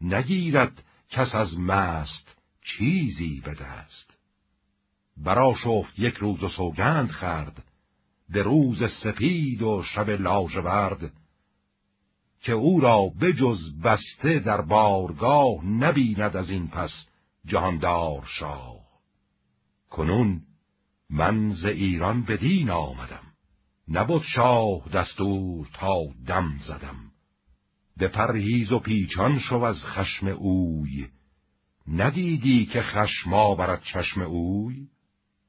نگیرد 0.00 0.84
کس 1.10 1.34
از 1.34 1.58
مست 1.58 2.38
چیزی 2.62 3.42
به 3.44 3.54
دست. 3.54 4.14
برا 5.16 5.54
شفت 5.64 5.98
یک 5.98 6.14
روز 6.14 6.42
و 6.42 6.48
سوگند 6.48 7.10
خرد 7.10 7.64
به 8.28 8.42
روز 8.42 8.82
سپید 9.02 9.62
و 9.62 9.82
شب 9.82 10.10
لاژورد. 10.10 11.12
که 12.44 12.52
او 12.52 12.80
را 12.80 13.12
بجز 13.20 13.80
بسته 13.84 14.38
در 14.38 14.60
بارگاه 14.60 15.66
نبیند 15.66 16.36
از 16.36 16.50
این 16.50 16.68
پس 16.68 17.06
جهاندار 17.46 18.24
شاه. 18.38 18.84
کنون 19.90 20.40
من 21.10 21.54
ز 21.54 21.64
ایران 21.64 22.22
بدین 22.22 22.70
آمدم. 22.70 23.22
نبود 23.88 24.22
شاه 24.22 24.88
دستور 24.88 25.68
تا 25.72 25.96
دم 26.26 26.52
زدم. 26.66 26.96
به 27.96 28.08
پرهیز 28.08 28.72
و 28.72 28.78
پیچان 28.78 29.38
شو 29.38 29.56
از 29.56 29.84
خشم 29.84 30.26
اوی. 30.26 31.08
ندیدی 31.88 32.66
که 32.66 32.82
خشما 32.82 33.54
برد 33.54 33.82
چشم 33.82 34.20
اوی؟ 34.20 34.88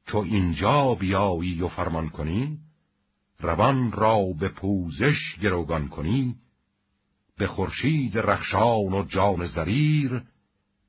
تو 0.08 0.18
اینجا 0.18 0.96
بیایی 0.96 1.62
و 1.62 1.68
فرمان 1.68 2.10
کنی؟ 2.10 2.58
روان 3.40 3.92
را 3.92 4.26
به 4.40 4.50
پوزش 4.50 5.36
گروگان 5.42 5.88
کنی؟ 5.88 6.36
به 7.38 7.48
خورشید 7.48 8.18
رخشان 8.18 8.94
و 8.94 9.06
جان 9.06 9.46
زریر 9.46 10.24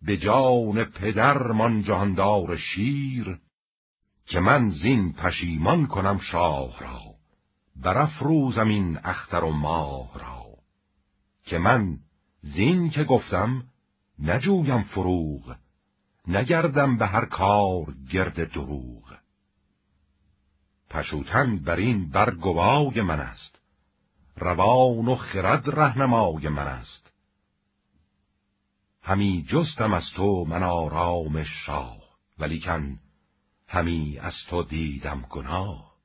به 0.02 0.16
جان 0.16 0.84
پدرمان 0.84 1.82
جهاندار 1.82 2.56
شیر 2.56 3.38
که 4.26 4.40
من 4.40 4.70
زین 4.70 5.12
پشیمان 5.12 5.86
کنم 5.86 6.18
شاه 6.18 6.80
را 6.80 7.00
برافروزم 7.76 8.68
این 8.68 8.98
اختر 9.04 9.44
و 9.44 9.50
ماه 9.50 10.18
را. 10.18 10.46
که 11.44 11.58
من 11.58 11.98
زین 12.42 12.90
که 12.90 13.04
گفتم 13.04 13.64
نجویم 14.18 14.82
فروغ 14.82 15.56
نگردم 16.28 16.96
به 16.96 17.06
هر 17.06 17.24
کار 17.24 17.94
گرد 18.12 18.52
دروغ. 18.52 19.16
پشوتن 20.90 21.58
بر 21.58 21.76
این 21.76 22.10
برگوای 22.10 23.02
من 23.02 23.20
است. 23.20 23.55
روان 24.36 25.08
و 25.08 25.14
خرد 25.14 25.68
رهنمای 25.68 26.48
من 26.48 26.66
است. 26.66 27.12
همی 29.02 29.46
جستم 29.48 29.94
از 29.94 30.04
تو 30.16 30.44
من 30.44 30.62
آرام 30.62 31.42
شاه 31.42 32.02
ولیکن 32.38 32.98
همی 33.68 34.18
از 34.18 34.34
تو 34.48 34.62
دیدم 34.62 35.26
گناه. 35.30 35.96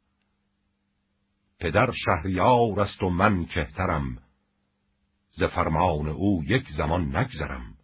پدر 1.60 1.92
شهریار 2.06 2.80
است 2.80 3.04
و 3.04 3.10
من 3.10 3.46
کهترم 3.46 4.18
ز 5.32 5.44
فرمان 5.44 6.08
او 6.08 6.44
یک 6.44 6.70
زمان 6.78 7.16
نگذرم. 7.16 7.78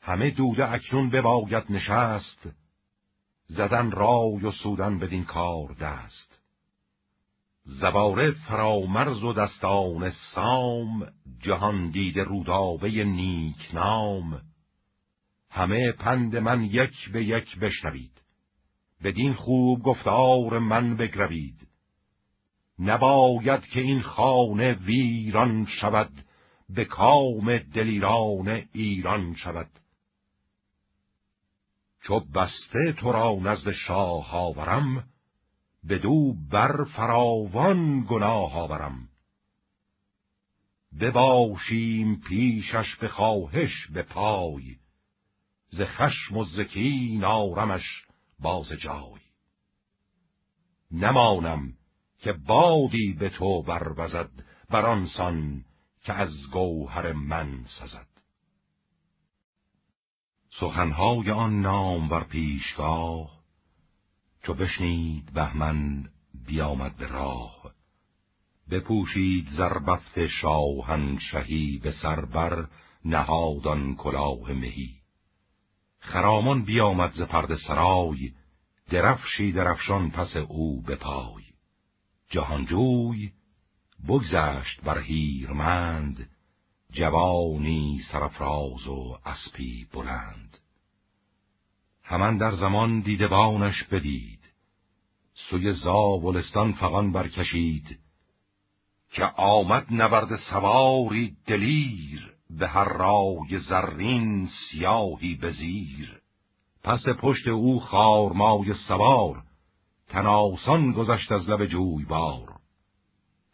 همه 0.00 0.30
دوده 0.30 0.72
اکنون 0.72 1.10
بباید 1.10 1.64
نشست 1.70 2.48
زدن 3.46 3.90
رای 3.90 4.44
و 4.44 4.52
سودن 4.52 4.98
بدین 4.98 5.24
کار 5.24 5.74
دست. 5.80 6.29
زباره 7.64 8.30
فرامرز 8.30 9.22
و 9.22 9.32
دستان 9.32 10.10
سام 10.34 11.12
جهان 11.38 11.90
دید 11.90 12.18
رودابه 12.18 13.04
نیک 13.04 13.74
نام. 13.74 14.42
همه 15.50 15.92
پند 15.92 16.36
من 16.36 16.64
یک 16.64 17.10
به 17.12 17.24
یک 17.24 17.58
بشنوید. 17.58 18.20
بدین 19.04 19.34
خوب 19.34 19.82
گفتار 19.82 20.58
من 20.58 20.96
بگروید. 20.96 21.68
نباید 22.78 23.66
که 23.66 23.80
این 23.80 24.02
خانه 24.02 24.72
ویران 24.72 25.66
شود 25.80 26.12
به 26.68 26.84
کام 26.84 27.58
دلیران 27.58 28.62
ایران 28.72 29.34
شود. 29.34 29.70
چو 32.02 32.20
بسته 32.20 32.94
تو 32.98 33.12
را 33.12 33.38
نزد 33.42 33.70
شاه 33.70 34.34
آورم 34.34 35.04
بدو 35.88 36.34
بر 36.50 36.84
فراوان 36.84 38.06
گناه 38.08 38.54
آورم. 38.58 39.08
بباشیم 41.00 42.20
پیشش 42.20 42.96
به 43.00 43.08
خواهش 43.08 43.86
به 43.94 44.02
پای 44.02 44.76
ز 45.70 45.80
خشم 45.82 46.36
و 46.36 46.44
زکی 46.44 47.18
نارمش 47.20 48.06
باز 48.38 48.68
جای. 48.68 49.20
نمانم 50.90 51.72
که 52.18 52.32
بادی 52.32 53.12
به 53.12 53.28
تو 53.28 53.62
بروزد 53.62 54.30
بر 54.70 54.86
آنسان 54.86 55.64
که 56.02 56.12
از 56.12 56.50
گوهر 56.52 57.12
من 57.12 57.64
سزد. 57.64 58.06
سخنهای 60.60 61.30
آن 61.30 61.60
نام 61.60 62.08
بر 62.08 62.24
پیشگاه 62.24 63.39
چو 64.42 64.54
بشنید 64.54 65.32
بهمن 65.32 66.08
بیامد 66.46 66.96
به 66.96 67.06
راه. 67.06 67.74
بپوشید 68.70 69.48
زربفت 69.50 70.26
شاهنشهی 70.26 71.78
به 71.82 71.92
سربر 71.92 72.68
نهادان 73.04 73.96
کلاه 73.96 74.52
مهی. 74.52 75.00
خرامان 76.00 76.64
بیامد 76.64 77.12
ز 77.12 77.22
پرد 77.22 77.56
سرای 77.56 78.32
درفشی 78.90 79.52
درفشان 79.52 80.10
پس 80.10 80.36
او 80.36 80.82
به 80.82 80.96
پای. 80.96 81.42
جهانجوی 82.30 83.32
بگذشت 84.08 84.80
بر 84.80 84.98
هیرمند 84.98 86.30
جوانی 86.92 88.00
سرفراز 88.12 88.86
و 88.86 89.18
اسپی 89.24 89.86
بلند. 89.92 90.49
همان 92.10 92.36
در 92.36 92.52
زمان 92.52 93.00
دیدبانش 93.00 93.84
بدید. 93.84 94.40
سوی 95.34 95.72
زاولستان 95.72 96.72
فغان 96.72 97.12
برکشید 97.12 97.98
که 99.12 99.24
آمد 99.36 99.86
نبرد 99.90 100.36
سواری 100.36 101.36
دلیر 101.46 102.32
به 102.50 102.68
هر 102.68 102.84
رای 102.84 103.58
زرین 103.58 104.46
سیاهی 104.46 105.34
بزیر. 105.34 106.20
پس 106.82 107.02
پشت 107.22 107.48
او 107.48 107.80
خارمای 107.80 108.74
سوار 108.88 109.42
تناسان 110.08 110.92
گذشت 110.92 111.32
از 111.32 111.50
لب 111.50 111.66
جویبار. 111.66 112.48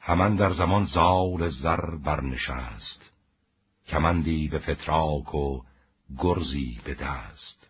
همان 0.01 0.37
در 0.37 0.53
زمان 0.53 0.87
زال 0.87 1.49
زر 1.49 1.97
برنشست 1.97 3.11
کمندی 3.87 4.49
به 4.49 4.59
فتراک 4.59 5.35
و 5.35 5.63
گرزی 6.19 6.81
به 6.85 6.95
دست. 6.95 7.66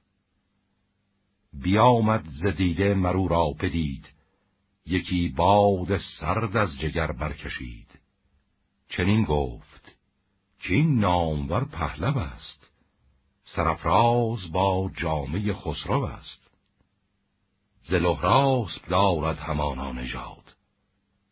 بیامد 1.63 2.25
ز 2.43 2.47
دیده 2.47 2.95
مرو 2.95 3.29
را 3.29 3.51
بدید. 3.61 4.09
یکی 4.87 5.29
باد 5.29 5.99
سرد 6.21 6.57
از 6.57 6.79
جگر 6.79 7.13
برکشید. 7.13 7.99
چنین 8.89 9.25
گفت 9.25 9.97
این 10.69 10.99
نامور 10.99 11.65
پهلو 11.65 12.19
است. 12.19 12.71
سرفراز 13.45 14.53
با 14.53 14.91
جامعه 14.97 15.53
خسرو 15.53 16.03
است. 16.03 16.51
ز 17.83 17.95
لحراسب 17.95 18.89
دارد 18.89 19.39
همانا 19.39 19.93
نژاد. 19.93 20.55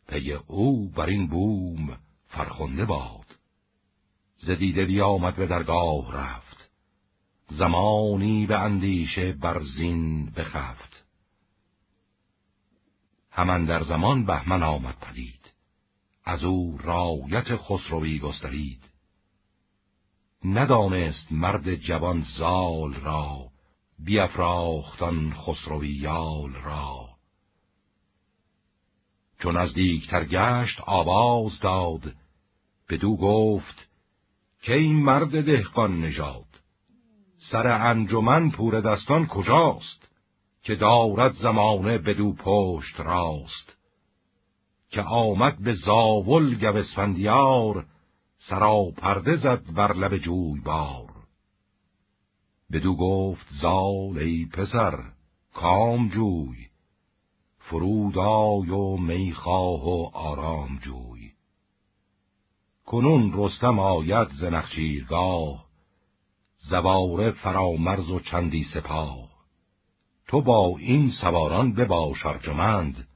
پی 0.07 0.33
او 0.33 0.89
بر 0.89 1.05
این 1.05 1.27
بوم 1.27 1.97
فرخنده 2.27 2.85
باد. 2.85 3.25
زدیده 4.37 4.85
بیامد 4.85 5.35
به 5.35 5.47
درگاه 5.47 6.13
رفت. 6.13 6.44
زمانی 7.47 8.45
به 8.45 8.59
اندیشه 8.59 9.33
برزین 9.33 10.25
بخفت. 10.25 11.05
همان 13.31 13.65
در 13.65 13.83
زمان 13.83 14.25
بهمن 14.25 14.63
آمد 14.63 14.97
پدید. 14.99 15.53
از 16.25 16.43
او 16.43 16.77
رایت 16.83 17.55
خسروی 17.55 18.19
گسترید. 18.19 18.89
ندانست 20.45 21.31
مرد 21.31 21.75
جوان 21.75 22.25
زال 22.37 22.93
را 22.93 23.49
بیافراختان 23.99 25.33
خسروی 25.33 25.89
یال 25.89 26.53
را. 26.53 27.09
چون 29.39 29.57
از 29.57 29.73
دیکتر 29.73 30.25
گشت 30.25 30.81
آواز 30.81 31.59
داد 31.59 32.15
بدو 32.89 33.17
گفت 33.17 33.87
که 34.61 34.73
این 34.73 34.95
مرد 34.95 35.45
دهقان 35.45 36.01
نژاد؟ 36.01 36.54
سر 37.51 37.67
انجمن 37.67 38.51
پور 38.51 38.81
دستان 38.81 39.27
کجاست 39.27 40.09
که 40.63 40.75
دارد 40.75 41.33
زمانه 41.33 41.97
بدو 41.97 42.33
پشت 42.33 42.99
راست؟ 42.99 43.75
که 44.89 45.01
آمد 45.01 45.57
به 45.57 45.73
زاول 45.73 46.55
گوسفندیار 46.55 47.85
سرا 48.49 48.83
پرده 48.97 49.35
زد 49.35 49.73
بر 49.73 49.93
لب 49.93 50.17
جوی 50.17 50.59
بار 50.59 51.09
بدو 52.71 52.95
گفت 52.95 53.47
زال 53.61 54.17
ای 54.17 54.45
پسر 54.45 54.99
کام 55.53 56.09
جوی 56.09 56.67
فرود 57.59 58.17
آی 58.17 58.69
و 58.69 58.97
می‌خواه 58.97 59.85
و 59.85 60.09
آرام 60.13 60.79
جوی. 60.81 61.31
کنون 62.85 63.33
رستم 63.35 63.79
آید 63.79 64.27
ز 64.27 64.43
نخچیرگاه 64.43 65.64
زواره 66.69 67.31
فرامرز 67.31 68.09
و 68.09 68.19
چندی 68.19 68.63
سپاه. 68.63 69.29
تو 70.27 70.41
با 70.41 70.77
این 70.79 71.11
سواران 71.11 71.73
بباش 71.73 72.25
ارجمند 72.25 73.07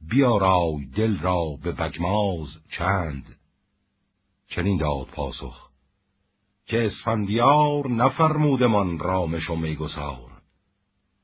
بیارای 0.00 0.86
دل 0.94 1.18
را 1.18 1.44
به 1.62 1.72
بگماز 1.72 2.48
چند. 2.78 3.36
چنین 4.48 4.76
داد 4.76 5.06
پاسخ 5.06 5.70
که 6.66 6.86
اسفندیار 6.86 7.90
نفرمودمان 7.90 8.98
رامش 8.98 9.50
و 9.50 9.56
میگسار. 9.56 10.30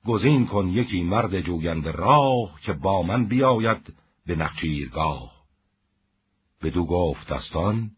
گزین 0.07 0.47
کن 0.47 0.68
یکی 0.68 1.03
مرد 1.03 1.41
جویند 1.41 1.89
راه 1.89 2.61
که 2.61 2.72
با 2.72 3.03
من 3.03 3.26
بیاید 3.26 3.95
به 4.26 4.37
نخچیرگاه. 4.37 5.33
بدو 6.62 6.85
گفت 6.85 7.33
دستان 7.33 7.91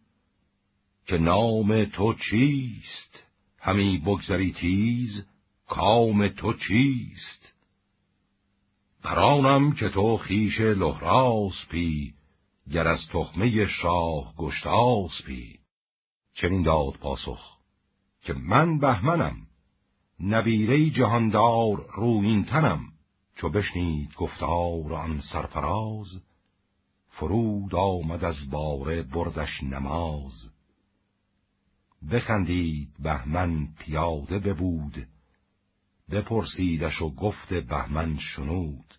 که 1.07 1.19
نام 1.19 1.85
تو 1.85 2.15
چیست؟ 2.15 3.25
همی 3.59 3.99
بگذری 3.99 4.53
تیز 4.53 5.27
کام 5.69 6.29
تو 6.29 6.53
چیست؟ 6.53 7.53
برانم 9.03 9.73
که 9.73 9.89
تو 9.89 10.17
خیش 10.17 10.61
لحراس 10.61 11.67
پی 11.71 12.15
گر 12.73 12.89
از 12.89 13.09
تخمه 13.13 13.67
شاه 13.67 14.35
گشتاس 14.37 15.23
پی 15.27 15.59
چنین 16.35 16.63
داد 16.63 16.93
پاسخ 16.93 17.59
که 18.23 18.33
من 18.33 18.79
بهمنم 18.79 19.37
نبیره 20.21 20.91
جهاندار 20.91 21.87
روین 21.95 22.45
تنم. 22.45 22.81
چو 23.37 23.49
بشنید 23.49 24.15
گفتار 24.15 24.93
آن 24.93 25.21
سرفراز 25.33 26.07
فرود 27.09 27.75
آمد 27.75 28.25
از 28.25 28.51
باره 28.51 29.03
بردش 29.03 29.63
نماز. 29.63 30.54
بخندید 32.11 32.89
بهمن 32.99 33.69
پیاده 33.79 34.39
ببود 34.39 35.07
بپرسیدش 36.11 37.03
و 37.03 37.11
گفت 37.11 37.55
بهمن 37.55 38.19
شنود. 38.19 38.95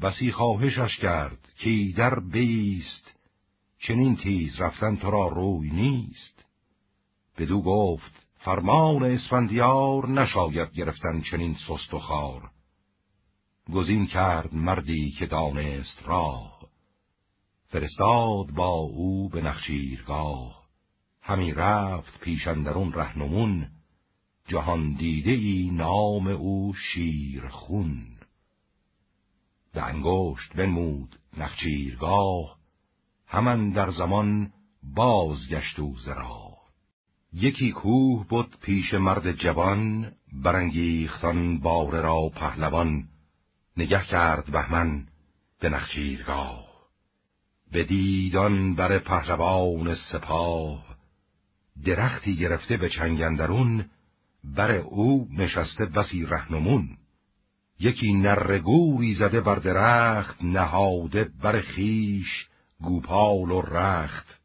بسی 0.00 0.32
خواهشش 0.32 0.96
کرد 0.96 1.48
که 1.58 1.92
در 1.96 2.20
بیست 2.20 3.12
چنین 3.78 4.16
تیز 4.16 4.60
رفتن 4.60 4.96
تو 4.96 5.10
را 5.10 5.28
روی 5.28 5.70
نیست. 5.70 6.44
بدو 7.38 7.62
گفت 7.62 8.26
فرمان 8.36 9.04
اسفندیار 9.04 10.08
نشاید 10.08 10.72
گرفتن 10.72 11.20
چنین 11.20 11.56
سست 11.68 11.94
و 11.94 11.98
خار. 11.98 12.50
گزین 13.72 14.06
کرد 14.06 14.54
مردی 14.54 15.10
که 15.10 15.26
دانست 15.26 16.02
راه 16.02 16.60
فرستاد 17.66 18.50
با 18.50 18.68
او 18.68 19.28
به 19.28 19.42
نخشیرگاه 19.42 20.59
همی 21.30 21.52
رفت 21.52 22.20
پیشندرون 22.20 22.92
رهنمون. 22.92 23.68
جهان 24.48 24.92
دیده 24.92 25.30
ای 25.30 25.70
نام 25.72 26.26
او 26.26 26.74
شیرخون. 26.74 28.06
به 29.72 29.82
انگشت 29.82 30.52
بنمود 30.56 31.18
نخچیرگاه. 31.36 32.56
همان 33.26 33.70
در 33.70 33.90
زمان 33.90 34.52
بازگشت 34.82 35.78
و 35.78 35.94
زرا. 35.96 36.56
یکی 37.32 37.72
کوه 37.72 38.26
بود 38.28 38.56
پیش 38.62 38.94
مرد 38.94 39.32
جوان 39.32 40.12
برانگیختان 40.32 41.58
باره 41.58 42.00
را 42.00 42.28
پهلوان. 42.28 43.08
نگه 43.76 44.04
کرد 44.04 44.50
بهمن 44.50 45.06
به 45.60 45.68
نخچیرگاه. 45.68 46.70
به 47.72 47.84
دیدان 47.84 48.74
بر 48.74 48.98
پهلوان 48.98 49.94
سپاه 49.94 50.89
درختی 51.84 52.36
گرفته 52.36 52.76
به 52.76 52.88
چنگندرون 52.88 53.84
بر 54.44 54.70
او 54.70 55.28
نشسته 55.38 55.86
بسی 55.86 56.26
رهنمون. 56.26 56.88
یکی 57.80 58.12
نرگوری 58.12 59.14
زده 59.14 59.40
بر 59.40 59.54
درخت 59.54 60.44
نهاده 60.44 61.30
بر 61.42 61.60
خیش 61.60 62.46
گوپال 62.80 63.50
و 63.50 63.60
رخت. 63.60 64.40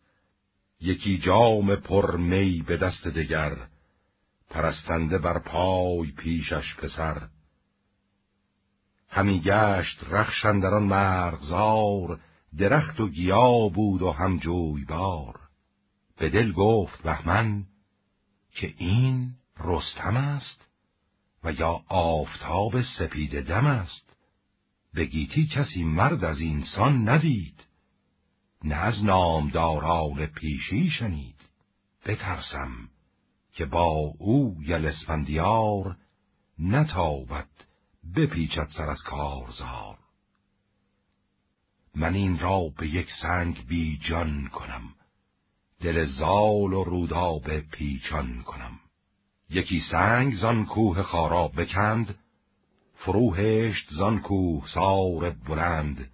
یکی 0.81 1.17
جام 1.17 1.75
پر 1.75 2.17
می 2.17 2.63
به 2.67 2.77
دست 2.77 3.07
دگر 3.07 3.57
پرستنده 4.49 5.17
بر 5.17 5.39
پای 5.39 6.11
پیشش 6.11 6.75
پسر. 6.75 7.27
همی 9.09 9.39
گشت 9.39 10.03
رخشندران 10.09 10.83
مرغزار 10.83 12.19
درخت 12.57 12.99
و 12.99 13.07
گیا 13.07 13.69
بود 13.69 14.01
و 14.01 14.11
هم 14.11 14.37
جویبار. 14.37 15.44
به 16.17 16.29
دل 16.29 16.51
گفت 16.51 17.03
بهمن 17.03 17.65
که 18.51 18.73
این 18.77 19.35
رستم 19.59 20.17
است 20.17 20.65
و 21.43 21.51
یا 21.51 21.81
آفتاب 21.87 22.81
سپید 22.81 23.41
دم 23.41 23.65
است. 23.65 24.15
به 24.93 25.05
گیتی 25.05 25.47
کسی 25.47 25.83
مرد 25.83 26.23
از 26.23 26.39
اینسان 26.39 27.09
ندید 27.09 27.63
نه 28.63 28.75
از 28.75 29.03
نامداران 29.03 30.25
پیشی 30.25 30.89
شنید. 30.89 31.49
بترسم 32.05 32.89
که 33.53 33.65
با 33.65 34.13
او 34.17 34.57
یل 34.61 34.85
اسفندیار 34.85 35.97
نتابد 36.59 37.49
بپیچد 38.15 38.67
سر 38.77 38.89
از 38.89 39.01
کارزار. 39.01 39.97
من 41.95 42.13
این 42.13 42.39
را 42.39 42.61
به 42.77 42.87
یک 42.87 43.07
سنگ 43.21 43.67
بی 43.67 43.97
جان 43.97 44.47
کنم. 44.47 44.93
دل 45.85 46.05
زال 46.05 46.73
و 46.73 46.83
روداب 46.83 47.59
پیچان 47.59 48.41
کنم. 48.41 48.79
یکی 49.49 49.81
سنگ 49.91 50.35
زان 50.35 50.65
کوه 50.65 51.03
خارا 51.03 51.47
بکند 51.47 52.15
فروهشت 52.95 53.87
زان 53.91 54.19
کوه 54.19 54.67
سار 54.67 55.29
بلند. 55.29 56.11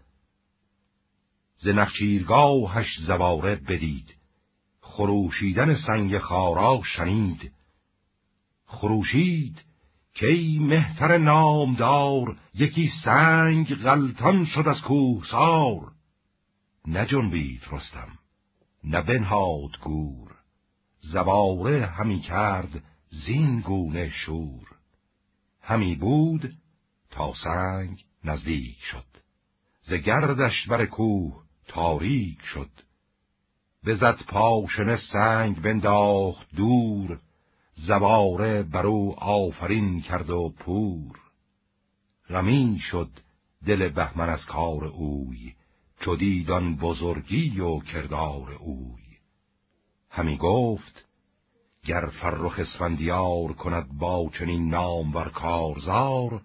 ز 1.57 1.67
نخچیرگاهش 1.67 2.99
زواره 2.99 3.55
بدید 3.55 4.15
خروشیدن 4.81 5.75
سنگ 5.75 6.17
خارا 6.17 6.81
شنید. 6.95 7.51
خروشید 8.65 9.61
کی 10.13 10.59
مهتر 10.59 11.17
نامدار 11.17 12.37
یکی 12.53 12.91
سنگ 13.05 13.75
غلطان 13.75 14.45
شد 14.45 14.67
از 14.67 14.81
کوه 14.81 15.25
سار. 15.25 15.91
نجنبید 16.87 17.61
رستم. 17.71 18.20
نه 18.83 19.01
بنهاد 19.01 19.79
گور. 19.81 20.35
زواره 20.99 21.85
همی 21.85 22.19
کرد 22.19 22.83
زین 23.25 23.59
گونه 23.59 24.09
شور. 24.09 24.67
همی 25.61 25.95
بود 25.95 26.53
تا 27.09 27.33
سنگ 27.43 28.05
نزدیک 28.23 28.77
شد. 28.91 29.05
ز 29.81 29.93
گردش 29.93 30.67
بر 30.67 30.85
کوه 30.85 31.43
تاریک 31.67 32.41
شد. 32.41 32.69
بزد 33.85 34.23
پاشنه 34.27 34.99
سنگ 35.11 35.61
بنداخت 35.61 36.55
دور. 36.55 37.19
زباره 37.73 38.63
برو 38.63 39.15
آفرین 39.17 40.01
کرد 40.01 40.29
و 40.29 40.53
پور. 40.59 41.19
غمین 42.29 42.77
شد 42.79 43.09
دل 43.65 43.89
بهمن 43.89 44.29
از 44.29 44.45
کار 44.45 44.83
اوی. 44.85 45.53
چو 46.01 46.15
دیدان 46.15 46.75
بزرگی 46.75 47.59
و 47.59 47.79
کردار 47.79 48.51
اوی. 48.51 49.01
همی 50.09 50.37
گفت 50.37 51.05
گر 51.83 52.05
فرخ 52.21 52.59
اسفندیار 52.59 53.53
کند 53.53 53.97
با 53.97 54.29
چنین 54.39 54.69
نام 54.69 55.11
بر 55.11 55.29
کارزار 55.29 56.41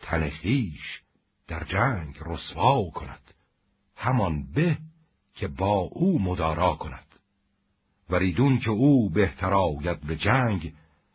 تنخیش 0.00 1.02
در 1.48 1.64
جنگ 1.64 2.14
رسوا 2.26 2.90
کند. 2.90 3.34
همان 3.96 4.52
به 4.52 4.78
که 5.34 5.48
با 5.48 5.78
او 5.78 6.22
مدارا 6.22 6.74
کند. 6.74 7.06
وریدون 8.10 8.58
که 8.58 8.70
او 8.70 9.10
بهتر 9.10 9.54
آید 9.54 10.00
به 10.00 10.16
جنگ 10.16 10.72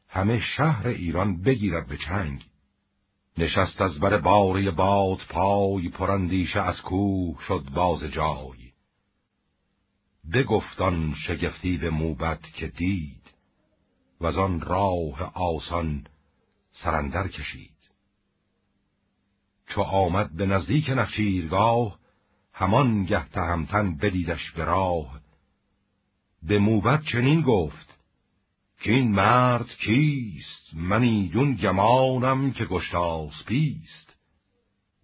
همه 0.08 0.39
شهر 0.39 0.88
ایران 0.88 1.42
بگیرد 1.42 1.88
به 1.88 1.98
چنگ 1.98 2.46
نشست 3.38 3.82
از 3.82 4.00
بر 4.00 4.18
باری 4.18 4.72
باد 4.72 5.20
پای 5.30 5.90
پرندیشه 5.90 6.60
از 6.60 6.82
کوه 6.82 7.44
شد 7.48 7.64
باز 7.74 8.04
جای. 8.04 8.72
بگفتان 10.34 11.14
شگفتی 11.28 11.78
به 11.78 11.90
موبت 11.90 12.54
که 12.54 12.68
دید 12.68 13.32
و 14.22 14.28
آن 14.28 14.62
راه 14.62 15.32
آسان 15.36 16.08
سرندر 16.72 17.28
کشید. 17.28 17.72
چو 19.68 19.82
آمد 19.82 20.36
به 20.36 20.46
نزدیک 20.46 20.90
نخچیرگاه 20.90 22.00
همان 22.54 23.04
گه 23.06 23.30
تهمتن 23.30 23.98
بدیدش 23.98 24.52
به 24.52 24.64
راه. 24.64 25.22
به 26.44 26.60
موبت 26.60 27.04
چنین 27.04 27.42
گفت 27.42 27.91
که 28.82 28.92
این 28.92 29.12
مرد 29.12 29.70
کیست؟ 29.70 30.74
من 30.74 31.02
ایدون 31.02 31.56
گمانم 31.56 32.52
که 32.52 32.66
گشتاس 32.66 33.44
پیست 33.46 34.18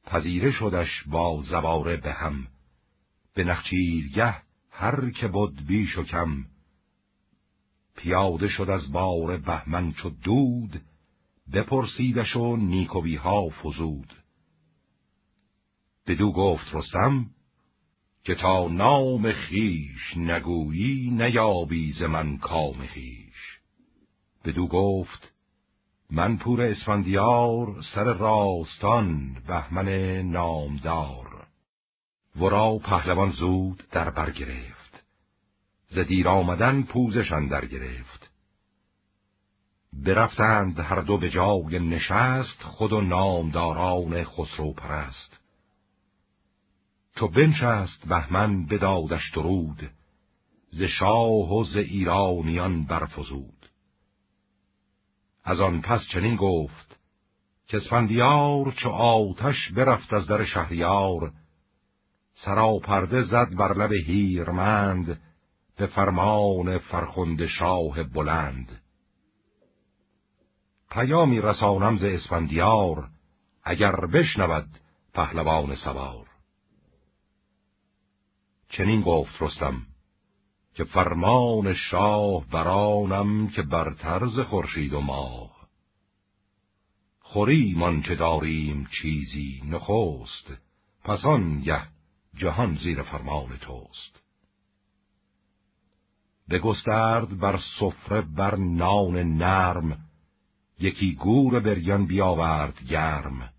پذیره 0.06 0.52
شدش 0.52 1.04
با 1.08 1.42
زواره 1.42 1.98
به 1.98 2.14
هم. 2.14 2.48
به 3.34 3.44
نخچیرگه 3.44 4.36
هر 4.72 5.12
که 5.12 5.28
بود 5.28 5.66
بیش 5.68 5.98
و 5.98 6.04
کم. 6.04 6.46
پیاده 7.96 8.48
شد 8.48 8.70
از 8.70 8.92
بار 8.92 9.38
بهمن 9.38 9.92
چو 9.92 10.10
دود 10.10 10.82
بپرسیدش 11.54 12.36
و 12.36 12.56
نیکویها 12.56 13.50
فزود. 13.50 14.14
بدو 16.08 16.32
گفت 16.32 16.76
رستم 16.76 17.30
که 18.24 18.36
تا 18.36 18.68
نام 18.68 19.32
خیش 19.32 20.18
نگویی 20.18 21.10
نیابی 21.10 21.92
ز 21.92 22.04
من 22.04 22.38
کام 22.38 22.88
خیش. 22.88 23.27
بدو 24.48 24.68
گفت 24.68 25.34
من 26.12 26.38
پور 26.38 26.62
اسفندیار 26.62 27.82
سر 27.94 28.04
راستان 28.04 29.34
بهمن 29.48 29.90
نامدار. 30.22 31.48
ورا 32.36 32.78
پهلوان 32.78 33.32
زود 33.32 33.84
در 33.92 34.10
بر 34.10 34.32
گرفت. 34.32 35.04
ز 35.88 36.00
دیر 36.00 36.28
آمدن 36.28 36.84
پوزشان 36.84 37.48
در 37.48 37.66
گرفت. 37.66 38.32
برفتند 39.94 40.80
هر 40.80 41.02
دو 41.02 41.18
به 41.18 41.30
جای 41.30 41.80
نشست 41.80 42.64
خود 42.64 42.94
و 42.94 43.02
نامداران 43.02 44.24
خسرو 44.24 44.74
پرست. 44.74 45.40
چو 47.16 47.28
بنشست 47.28 48.08
بهمن 48.08 48.66
بدادش 48.66 49.32
درود 49.32 49.90
ز 50.72 50.84
شاه 50.84 51.58
و 51.58 51.64
ز 51.64 51.78
ایرانیان 51.78 52.86
برفزود. 52.86 53.57
از 55.48 55.62
آن 55.62 55.82
پس 55.82 56.02
چنین 56.14 56.36
گفت 56.36 57.00
که 57.68 57.78
اسفندیار 57.78 58.72
چو 58.72 58.90
آتش 58.90 59.72
برفت 59.72 60.14
از 60.14 60.28
در 60.28 60.46
شهریار 60.46 61.34
سراپرده 62.36 63.24
زد 63.24 63.56
بر 63.56 63.74
لب 63.74 63.92
هیرمند 63.92 65.22
به 65.78 65.86
فرمان 65.86 66.78
فرخنده 66.78 67.48
شاه 67.48 68.04
بلند. 68.04 68.82
پیامی 70.92 71.42
رسانم 71.42 71.98
ز 71.98 72.04
اسفندیار 72.04 73.10
اگر 73.64 73.96
بشنود 73.96 74.70
پهلوان 75.14 75.76
سوار. 75.76 76.28
چنین 78.70 79.02
گفت 79.02 79.42
رستم 79.42 79.82
که 80.78 80.84
فرمان 80.84 81.74
شاه 81.74 82.46
برانم 82.52 83.48
که 83.48 83.62
بر 83.62 83.94
طرز 83.94 84.40
خورشید 84.40 84.94
و 84.94 85.02
ماه. 85.02 85.68
خوریم 87.20 88.02
چه 88.02 88.16
داریم 88.16 88.88
چیزی 89.02 89.62
نخست 89.66 90.54
پس 91.04 91.26
آن 91.26 91.62
یه 91.66 91.82
جهان 92.36 92.76
زیر 92.76 93.02
فرمان 93.02 93.58
توست. 93.58 94.22
بگسترد 96.50 97.40
بر 97.40 97.60
سفره 97.80 98.22
بر 98.22 98.56
نان 98.56 99.18
نرم 99.18 99.98
یکی 100.80 101.16
گور 101.16 101.60
بریان 101.60 102.06
بیاورد 102.06 102.84
گرم. 102.90 103.54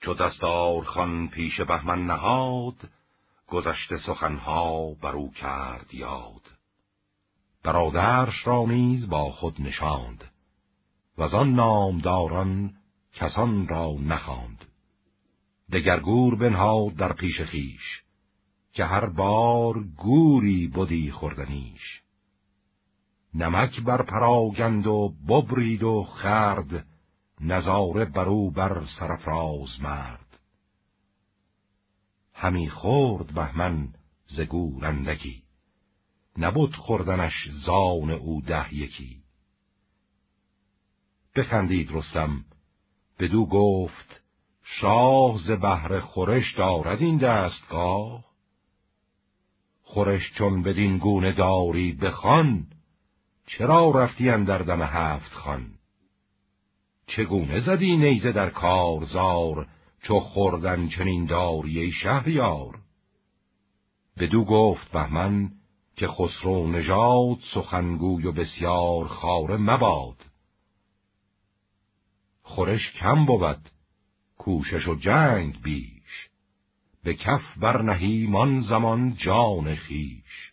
چو 0.00 0.14
دستار 0.14 0.84
خان 0.84 1.28
پیش 1.28 1.60
بهمن 1.60 2.06
نهاد 2.06 2.88
گذشته 3.48 3.96
سخنها 3.96 4.94
برو 4.94 5.30
کرد 5.30 5.94
یاد. 5.94 6.42
برادرش 7.62 8.46
را 8.46 8.64
نیز 8.66 9.08
با 9.08 9.30
خود 9.30 9.60
نشاند 9.60 10.24
و 11.18 11.22
آن 11.22 11.54
نامداران 11.54 12.74
کسان 13.14 13.68
را 13.68 13.92
نخواند. 13.92 14.64
دگرگور 15.72 16.36
بنهاد 16.36 16.94
در 16.94 17.12
پیش 17.12 17.40
خیش 17.40 18.02
که 18.72 18.84
هر 18.84 19.06
بار 19.06 19.84
گوری 19.96 20.66
بودی 20.66 21.10
خوردنیش. 21.10 22.02
نمک 23.34 23.80
بر 23.80 24.02
پراگند 24.02 24.86
و 24.86 25.12
ببرید 25.28 25.82
و 25.82 26.04
خرد 26.04 26.86
نظاره 27.40 28.04
برو 28.04 28.50
بر 28.50 28.84
سرفراز 28.98 29.80
مرد. 29.80 30.25
همی 32.38 32.70
خورد 32.70 33.34
بهمن 33.34 33.88
ز 34.26 34.40
گور 34.40 34.86
اندکی. 34.86 35.42
نبود 36.38 36.76
خوردنش 36.76 37.48
زان 37.64 38.10
او 38.10 38.40
ده 38.40 38.74
یکی. 38.74 39.22
بخندید 41.36 41.90
رستم. 41.92 42.44
بدو 43.18 43.46
گفت 43.46 44.20
شاه 44.62 45.38
ز 45.38 45.50
بهر 45.50 46.00
خورش 46.00 46.54
دارد 46.54 47.02
این 47.02 47.16
دستگاه. 47.18 48.24
خورش 49.82 50.32
چون 50.38 50.62
بدین 50.62 50.98
گونه 50.98 51.32
داری 51.32 51.92
بخوان 51.92 52.66
چرا 53.46 53.90
رفتی 53.90 54.24
در 54.24 54.58
دم 54.58 54.82
هفت 54.82 55.32
خان 55.32 55.66
چگونه 57.06 57.60
زدی 57.60 57.96
نیزه 57.96 58.32
در 58.32 58.50
کارزار 58.50 59.68
چو 60.06 60.20
خوردن 60.20 60.88
چنین 60.88 61.24
داری 61.24 61.92
شهریار. 61.92 62.78
بدو 64.18 64.44
گفت 64.44 64.92
بهمن 64.92 65.52
که 65.96 66.08
خسرو 66.08 66.70
نژاد 66.70 67.38
سخنگوی 67.54 68.26
و 68.26 68.32
بسیار 68.32 69.08
خاره 69.08 69.56
مباد. 69.56 70.16
خورش 72.42 72.92
کم 72.92 73.26
بود 73.26 73.68
کوشش 74.38 74.88
و 74.88 74.94
جنگ 74.94 75.62
بیش. 75.62 76.28
به 77.04 77.14
کف 77.14 77.58
برنهی 77.58 78.26
من 78.26 78.60
زمان 78.60 79.14
جان 79.14 79.74
خیش 79.74 80.52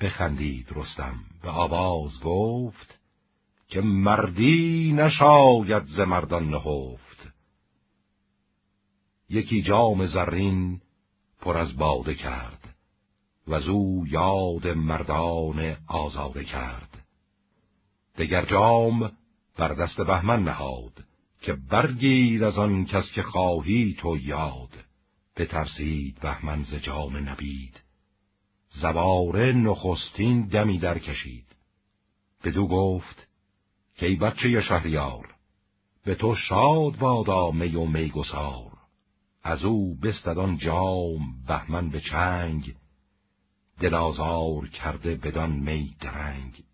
بخندید 0.00 0.68
رستم 0.70 1.24
به 1.42 1.50
آواز 1.50 2.20
گفت 2.20 2.95
که 3.68 3.80
مردی 3.80 4.92
نشاید 4.92 5.86
ز 5.86 6.00
مردان 6.00 6.50
نهفت. 6.50 7.32
یکی 9.28 9.62
جام 9.62 10.06
زرین 10.06 10.80
پر 11.40 11.58
از 11.58 11.76
باده 11.76 12.14
کرد 12.14 12.74
و 13.48 13.60
زو 13.60 14.04
یاد 14.06 14.68
مردان 14.68 15.76
آزاده 15.86 16.44
کرد. 16.44 17.06
دگر 18.18 18.44
جام 18.44 19.12
بر 19.56 19.74
دست 19.74 20.00
بهمن 20.00 20.42
نهاد 20.42 21.04
که 21.42 21.52
برگیر 21.52 22.44
از 22.44 22.58
آن 22.58 22.84
کس 22.84 23.12
که 23.12 23.22
خواهی 23.22 23.96
تو 23.98 24.16
یاد. 24.16 24.70
بترسید 25.36 26.20
بهمن 26.20 26.62
ز 26.62 26.74
جام 26.74 27.28
نبید. 27.28 27.80
زواره 28.70 29.52
نخستین 29.52 30.46
دمی 30.46 30.78
در 30.78 30.98
کشید 30.98 31.46
بدو 32.44 32.66
گفت 32.66 33.25
که 33.96 34.06
ای 34.06 34.16
بچه 34.16 34.60
شهریار؟ 34.60 35.34
به 36.04 36.14
تو 36.14 36.34
شاد 36.34 36.98
بادا 36.98 37.50
می 37.50 37.76
و 37.76 37.84
میگسار 37.84 38.72
از 39.42 39.64
او 39.64 39.94
بستدان 39.94 40.56
جام 40.56 41.18
بهمن 41.48 41.90
به 41.90 42.00
چنگ 42.00 42.74
دلازار 43.80 44.68
کرده 44.68 45.16
بدان 45.16 45.50
می 45.50 45.96
درنگ. 46.00 46.64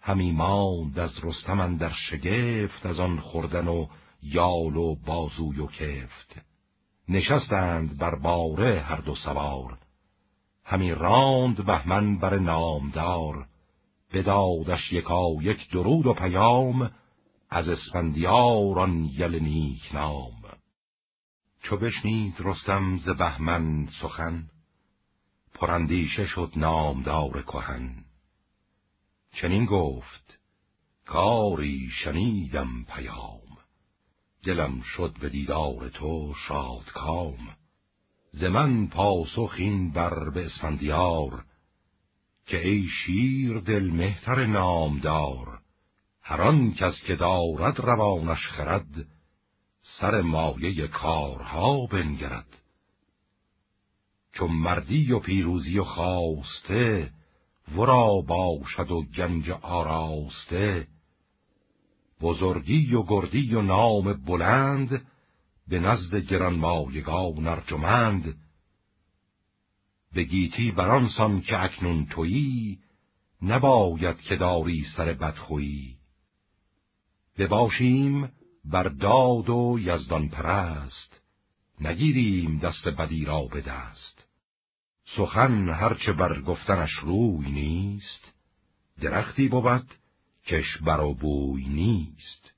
همی 0.00 0.32
ماند 0.32 0.98
از 0.98 1.24
رستمن 1.24 1.76
در 1.76 1.92
شگفت 1.92 2.86
از 2.86 3.00
آن 3.00 3.20
خوردن 3.20 3.68
و 3.68 3.86
یال 4.22 4.76
و 4.76 4.94
بازوی 4.94 5.60
و 5.60 5.66
کفت. 5.66 6.40
نشستند 7.08 7.98
بر 7.98 8.14
باره 8.14 8.80
هر 8.80 8.96
دو 8.96 9.14
سوار. 9.14 9.78
همی 10.64 10.90
راند 10.90 11.64
بهمن 11.64 12.18
بر 12.18 12.38
نامدار. 12.38 13.47
بدادش 14.12 14.92
یکا 14.92 15.28
یک 15.42 15.70
درود 15.70 16.06
و 16.06 16.14
پیام 16.14 16.90
از 17.50 17.68
اسفندیار 17.68 18.78
آن 18.78 19.04
یل 19.04 19.38
نیک 19.42 19.94
نام. 19.94 20.42
چو 21.62 21.76
بشنید 21.76 22.34
رستم 22.38 22.98
ز 22.98 23.08
بهمن 23.08 23.88
سخن 24.02 24.48
پرندیشه 25.54 26.26
شد 26.26 26.52
نامدار 26.56 27.42
کهن. 27.42 28.04
چنین 29.32 29.64
گفت 29.64 30.38
کاری 31.06 31.88
شنیدم 32.04 32.84
پیام. 32.84 33.40
دلم 34.44 34.80
شد 34.80 35.16
به 35.20 35.28
دیدار 35.28 35.88
تو 35.88 36.34
شادکام. 36.48 37.56
ز 38.32 38.44
من 38.44 38.86
پاسخین 38.86 39.90
بر 39.90 40.30
به 40.30 40.46
اسفندیار 40.46 41.44
که 42.48 42.68
ای 42.68 42.86
شیر 43.04 43.60
دل 43.60 43.90
مهتر 43.90 44.46
نامدار 44.46 45.58
هر 46.22 46.42
آن 46.42 46.74
کس 46.74 47.02
که 47.06 47.16
دارد 47.16 47.80
روانش 47.80 48.46
خرد 48.46 49.06
سر 50.00 50.20
مایه 50.20 50.88
کارها 50.88 51.86
بنگرد. 51.86 52.58
چون 54.32 54.50
مردی 54.50 55.12
و 55.12 55.18
پیروزی 55.18 55.78
و 55.78 55.84
خواسته 55.84 57.10
ورا 57.76 58.20
باشد 58.20 58.90
و 58.90 59.02
گنج 59.02 59.50
آراسته. 59.50 60.86
بزرگی 62.20 62.94
و 62.94 63.02
گردی 63.02 63.54
و 63.54 63.62
نام 63.62 64.12
بلند 64.12 65.06
به 65.68 65.78
نزد 65.78 66.16
گرانمایگان 66.16 67.46
ارجمند. 67.46 68.36
به 70.18 70.24
گیتی 70.24 70.70
برانسان 70.70 71.40
که 71.40 71.62
اکنون 71.62 72.06
تویی 72.06 72.78
نباید 73.42 74.20
که 74.20 74.36
داری 74.36 74.86
سر 74.96 75.12
بدخویی. 75.12 75.96
بباشیم 77.38 78.32
بر 78.64 78.88
داد 78.88 79.50
و 79.50 79.78
یزدان 79.80 80.28
پرست 80.28 81.20
نگیریم 81.80 82.58
دست 82.58 82.88
بدی 82.88 83.24
را 83.24 83.42
به 83.42 83.60
دست. 83.60 84.26
سخن 85.16 85.68
هرچه 85.68 86.12
بر 86.12 86.40
گفتنش 86.40 86.92
روی 86.92 87.50
نیست 87.50 88.34
درختی 89.00 89.48
بود 89.48 89.94
کش 90.46 90.78
بر 90.78 91.00
و 91.00 91.14
بوی 91.14 91.68
نیست. 91.68 92.52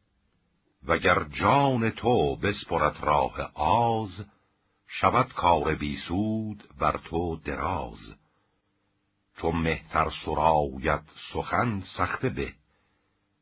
وگر 0.87 1.25
جان 1.25 1.91
تو 1.91 2.37
بسپرت 2.37 3.05
راه 3.05 3.51
آز 3.55 4.25
شود 4.93 5.33
کار 5.33 5.75
بیسود 5.75 6.69
بر 6.79 7.01
تو 7.05 7.37
دراز. 7.37 8.15
چون 9.37 9.57
مهتر 9.57 10.13
سرایت 10.25 11.03
سخن 11.33 11.83
سخته 11.97 12.29
به. 12.29 12.53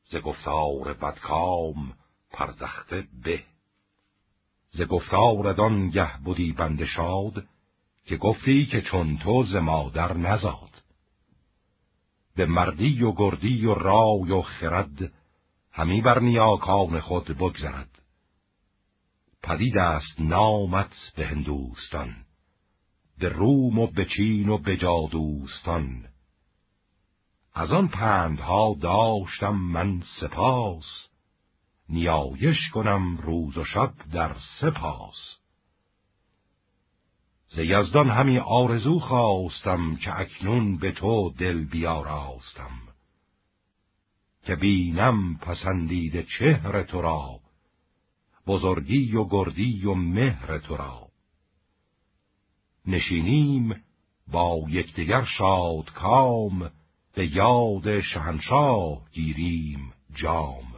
ز 0.04 0.16
گفتار 0.16 0.94
بدکام 0.94 1.92
پردخته 2.32 3.08
به. 3.24 3.44
ز 4.70 4.82
گفتار 4.82 5.52
دان 5.52 5.90
گه 5.90 6.18
بودی 6.24 6.52
بند 6.52 6.84
شاد 6.84 7.44
که 8.06 8.16
گفتی 8.16 8.66
که 8.66 8.80
چون 8.80 9.18
تو 9.18 9.44
ز 9.44 9.56
مادر 9.56 10.16
نزاد. 10.16 10.82
به 12.36 12.46
مردی 12.46 13.02
و 13.02 13.12
گردی 13.12 13.66
و 13.66 13.74
رای 13.74 14.30
و 14.30 14.42
خرد 14.42 15.12
همی 15.72 16.00
بر 16.00 16.18
نیاکان 16.18 17.00
خود 17.00 17.24
بگذرد. 17.24 17.97
پدید 19.48 19.78
است 19.78 20.20
نامت 20.20 21.12
به 21.16 21.26
هندوستان 21.26 22.16
به 23.18 23.28
روم 23.28 23.78
و 23.78 23.86
به 23.86 24.04
چین 24.04 24.48
و 24.48 24.58
به 24.58 24.76
جادوستان. 24.76 26.04
از 27.54 27.72
آن 27.72 27.88
پندها 27.88 28.76
داشتم 28.80 29.56
من 29.56 30.02
سپاس 30.20 31.08
نیایش 31.88 32.70
کنم 32.74 33.16
روز 33.16 33.58
و 33.58 33.64
شب 33.64 33.92
در 34.12 34.36
سپاس. 34.60 35.36
ز 37.48 37.58
یزدان 37.58 38.10
همی 38.10 38.38
آرزو 38.38 38.98
خواستم 38.98 39.96
که 39.96 40.20
اکنون 40.20 40.78
به 40.78 40.92
تو 40.92 41.30
دل 41.30 41.64
بیاراستم 41.64 42.78
که 44.44 44.56
بینم 44.56 45.36
پسندید 45.36 46.26
چهر 46.38 46.82
تو 46.82 47.02
را. 47.02 47.47
بزرگی 48.48 49.16
و 49.16 49.24
گردی 49.24 49.84
و 49.84 49.94
مهر 49.94 50.58
تو 50.58 50.76
را. 50.76 51.08
نشینیم 52.86 53.84
با 54.32 54.60
یکدیگر 54.68 55.24
شاد 55.24 55.92
کام 55.92 56.70
به 57.14 57.36
یاد 57.36 58.00
شهنشاه 58.00 59.10
گیریم 59.12 59.92
جام. 60.14 60.74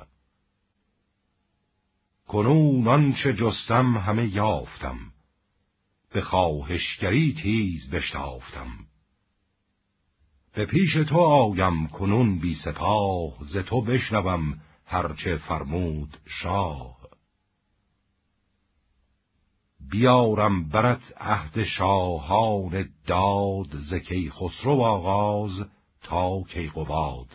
کنون 2.26 2.88
آنچه 2.88 3.32
جستم 3.32 3.96
همه 3.98 4.34
یافتم 4.34 4.98
به 6.12 6.20
خواهشگری 6.20 7.34
تیز 7.42 7.90
بشتافتم. 7.90 8.70
به 10.54 10.66
پیش 10.66 10.92
تو 10.92 11.18
آیم 11.18 11.86
کنون 11.86 12.38
بی 12.38 12.54
سپاه 12.54 13.38
ز 13.40 13.56
تو 13.56 13.80
بشنوم 13.80 14.60
هرچه 14.86 15.36
فرمود 15.36 16.16
شاه. 16.26 16.99
بیارم 19.90 20.68
برت 20.68 21.02
عهد 21.16 21.64
شاهان 21.64 22.88
داد 23.06 23.78
ز 23.78 23.94
خسرو 24.30 24.82
آغاز 24.82 25.66
تا 26.02 26.42
کیقوباد 26.42 27.28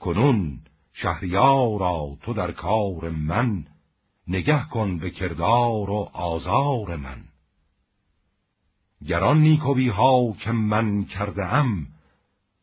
کنون 0.00 0.60
شهریارا 0.92 2.16
تو 2.22 2.32
در 2.32 2.52
کار 2.52 3.10
من 3.10 3.64
نگه 4.28 4.64
کن 4.68 4.98
به 4.98 5.10
کردار 5.10 5.90
و 5.90 6.10
آزار 6.12 6.96
من. 6.96 7.24
گران 9.06 9.40
نیکوی 9.40 9.88
ها 9.88 10.32
که 10.32 10.52
من 10.52 11.04
کرده 11.04 11.46
ام 11.46 11.86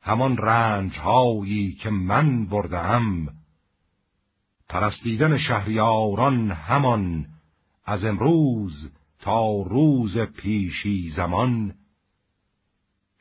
همان 0.02 0.38
رنج 0.38 0.98
هایی 0.98 1.74
که 1.74 1.90
من 1.90 2.46
برده 2.46 2.78
ام 2.78 3.28
پرستیدن 4.70 5.38
شهریاران 5.38 6.52
همان 6.52 7.26
از 7.88 8.04
امروز 8.04 8.92
تا 9.20 9.62
روز 9.62 10.18
پیشی 10.18 11.10
زمان 11.10 11.76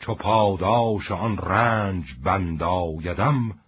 چو 0.01 0.15
پاداش 0.15 1.11
آن 1.11 1.39
رنج 1.39 2.15
بندایدم 2.25 3.59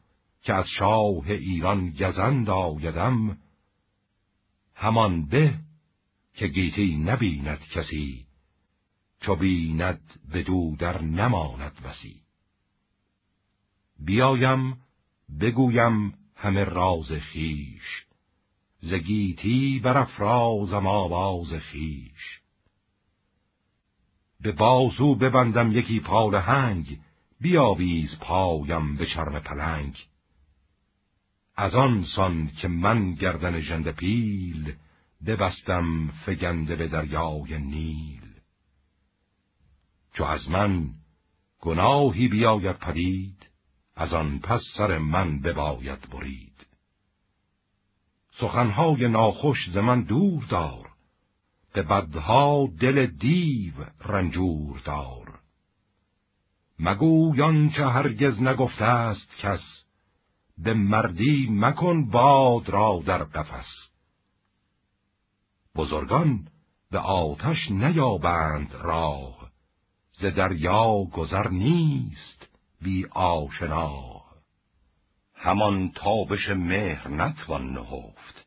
که 0.42 0.54
از 0.54 0.68
شاه 0.68 1.30
ایران 1.30 1.90
گزند 1.90 2.50
آیدم. 2.50 3.38
همان 4.74 5.26
به 5.26 5.54
که 6.34 6.46
گیتی 6.46 6.96
نبیند 6.96 7.58
کسی 7.58 8.26
چو 9.20 9.36
بیند 9.36 10.20
بدو 10.32 10.76
در 10.78 11.02
نماند 11.02 11.80
بسی. 11.84 12.22
بیایم 14.00 14.76
بگویم 15.40 16.14
همه 16.34 16.64
راز 16.64 17.12
خیش 17.12 18.07
زگیتی 18.80 19.80
برافرازم 19.84 20.86
آواز 20.86 21.54
خیش 21.54 22.40
به 24.40 24.52
بازو 24.52 25.14
ببندم 25.14 25.72
یکی 25.72 26.00
پال 26.00 26.34
هنگ 26.34 27.00
بیاویز 27.40 28.18
پایم 28.18 28.96
به 28.96 29.06
چرم 29.06 29.40
پلنگ. 29.40 30.06
از 31.56 31.74
آن 31.74 32.04
سان 32.16 32.46
که 32.46 32.68
من 32.68 33.14
گردن 33.14 33.60
ژنده 33.60 33.92
پیل 33.92 34.74
ببستم 35.26 36.08
فگنده 36.08 36.76
به 36.76 36.88
دریای 36.88 37.58
نیل. 37.58 38.22
چو 40.14 40.24
از 40.24 40.50
من 40.50 40.90
گناهی 41.60 42.28
بیاید 42.28 42.76
پدید 42.76 43.48
از 43.96 44.14
آن 44.14 44.38
پس 44.38 44.60
سر 44.76 44.98
من 44.98 45.40
بباید 45.40 46.10
برید. 46.10 46.47
سخنهای 48.40 49.08
ناخوش 49.08 49.70
ز 49.70 49.76
من 49.76 50.02
دور 50.02 50.44
دار. 50.44 50.88
به 51.72 51.82
بدها 51.82 52.68
دل 52.80 53.06
دیو 53.06 53.74
رنجور 54.04 54.80
دار. 54.84 55.38
مگویان 56.78 57.70
چه 57.70 57.86
هرگز 57.86 58.42
نگفته 58.42 58.84
است 58.84 59.36
کس 59.38 59.84
به 60.58 60.74
مردی 60.74 61.48
مکن 61.50 62.10
باد 62.10 62.68
را 62.68 63.02
در 63.06 63.24
قفس. 63.24 63.88
بزرگان 65.76 66.48
به 66.90 66.98
آتش 66.98 67.70
نیابند 67.70 68.74
راه 68.74 69.50
ز 70.12 70.24
دریا 70.24 71.04
گذر 71.04 71.48
نیست 71.48 72.48
بی 72.82 73.06
آشنا. 73.06 74.17
همان 75.40 75.90
تابش 75.90 76.48
مهر 76.48 77.08
نتوان 77.08 77.72
نهفت. 77.72 78.46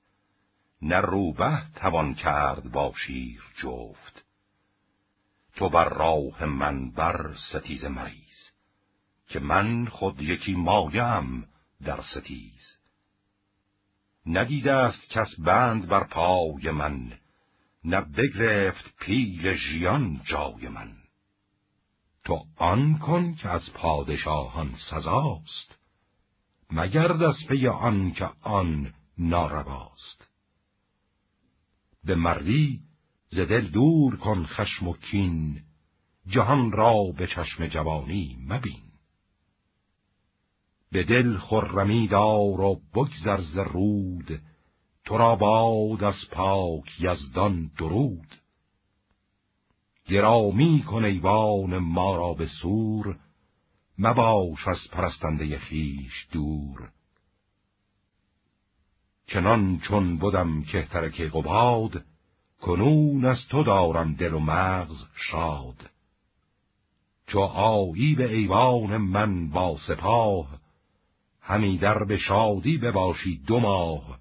نه 0.82 0.96
روبه 0.96 1.64
توان 1.76 2.14
کرد 2.14 2.72
با 2.72 2.94
شیر 3.06 3.42
جفت. 3.64 4.26
تو 5.56 5.70
بر 5.70 5.90
راه 5.90 6.46
من 6.46 6.92
بر 6.92 7.36
ستیز 7.50 7.86
مریز 7.86 8.52
که 9.28 9.40
من 9.40 9.86
خود 9.88 10.22
یکی 10.22 10.56
مایم 10.56 11.48
در 11.84 12.02
ستیز. 12.02 12.78
ندیده 14.26 14.74
است 14.74 15.10
کس 15.10 15.36
بند 15.40 15.88
بر 15.88 16.04
پای 16.04 16.72
من 16.72 17.14
نه 17.84 18.02
بگرفت 18.02 18.98
پیل 19.00 19.54
ژیان 19.54 20.22
جای 20.26 20.68
من. 20.68 20.94
تو 22.24 22.46
آن 22.58 22.98
کن 22.98 23.34
که 23.34 23.50
از 23.50 23.74
پادشاهان 23.74 24.76
سزاست. 24.90 25.81
مگرد 26.72 27.24
از 27.24 27.36
پی 27.50 27.68
آن 27.68 28.12
که 28.12 28.30
آن 28.42 28.94
نارواست. 29.18 30.30
به 32.04 32.16
مردی 32.16 32.80
ز 33.30 33.40
دل 33.40 33.68
دور 33.68 34.16
کن 34.16 34.46
خشم 34.46 34.88
و 34.88 34.94
کین 34.94 35.62
جهان 36.28 36.72
را 36.72 37.04
به 37.18 37.28
چشم 37.28 37.68
جوانی 37.68 38.38
مبین. 38.48 38.92
به 40.92 41.04
دل 41.04 41.38
خرمی 41.38 42.08
دار 42.08 42.62
و 42.62 42.82
بگذر 42.94 43.42
ز 43.42 43.58
رود 43.58 44.42
تو 45.06 45.18
را 45.18 45.36
باد 45.36 46.04
از 46.04 46.30
پاک 46.32 47.00
یزدان 47.00 47.72
درود. 47.78 48.36
گرامی 50.06 50.84
کن 50.84 51.06
ایوان 51.06 51.78
ما 51.78 52.16
را 52.16 52.34
به 52.34 52.46
سور 52.46 53.20
مباش 54.04 54.68
از 54.68 54.78
پرستنده 54.92 55.58
خیش 55.58 56.28
دور. 56.32 56.90
چنان 59.28 59.80
چون 59.80 60.18
بودم 60.18 60.64
کهتر 60.64 61.10
که 61.10 61.28
قباد 61.28 62.04
کنون 62.62 63.26
از 63.26 63.48
تو 63.50 63.64
دارم 63.64 64.14
دل 64.14 64.34
و 64.34 64.40
مغز 64.40 65.06
شاد. 65.16 65.90
چو 67.28 67.40
آیی 67.40 68.16
به 68.16 68.34
ایوان 68.34 68.98
من 68.98 69.50
با 69.50 69.78
سپاه 69.88 70.60
همی 71.42 71.78
در 71.78 72.04
به 72.04 72.18
شادی 72.18 72.78
بباشی 72.78 73.38
دو 73.48 73.60
ماه. 73.60 74.20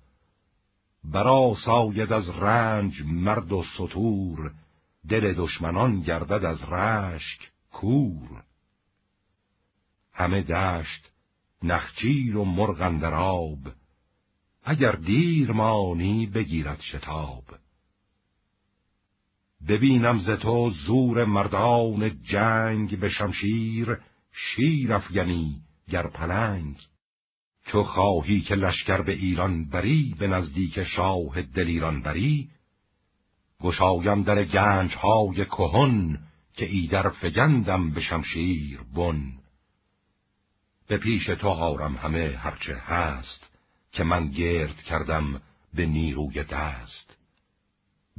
برا 1.05 1.55
ساید 1.64 2.12
از 2.12 2.31
رنج 2.31 3.03
مرد 3.07 3.53
و 3.53 3.64
سطور 3.78 4.53
دل 5.09 5.33
دشمنان 5.33 6.01
گردد 6.01 6.45
از 6.45 6.72
رشک 6.72 7.51
کور. 7.72 8.49
همه 10.21 10.43
دشت 10.43 11.11
نخچیر 11.62 12.37
و 12.37 12.45
مرغ 12.45 13.05
آب. 13.14 13.59
اگر 14.64 14.93
دیر 14.93 15.53
مانی 15.53 16.27
بگیرد 16.27 16.81
شتاب. 16.81 17.45
ببینم 19.68 20.18
ز 20.18 20.31
تو 20.31 20.71
زور 20.71 21.25
مردان 21.25 22.21
جنگ 22.23 22.99
به 23.01 23.09
شمشیر 23.09 23.97
شیر 24.33 24.93
افگنی 24.93 25.62
گر 25.89 26.07
پلنگ. 26.07 26.77
چو 27.66 27.83
خواهی 27.83 28.41
که 28.41 28.55
لشکر 28.55 29.03
به 29.03 29.12
ایران 29.12 29.68
بری 29.68 30.14
به 30.18 30.27
نزدیک 30.27 30.85
شاه 30.85 31.43
دل 31.43 31.66
ایران 31.66 32.03
بری. 32.03 32.49
گشایم 33.61 34.23
در 34.23 34.45
گنج 34.45 34.95
های 34.95 35.45
کهن 35.45 36.18
که 36.55 36.66
ایدر 36.66 37.09
فگندم 37.09 37.91
به 37.91 38.01
شمشیر 38.01 38.81
بن. 38.95 39.39
به 40.91 40.99
پیش 40.99 41.26
تو 41.26 41.49
آرم 41.49 41.97
همه 41.97 42.36
هرچه 42.38 42.76
هست 42.76 43.51
که 43.93 44.05
من 44.05 44.28
گرد 44.28 44.76
کردم 44.76 45.43
به 45.74 45.86
نیروی 45.86 46.45
دست. 46.45 47.16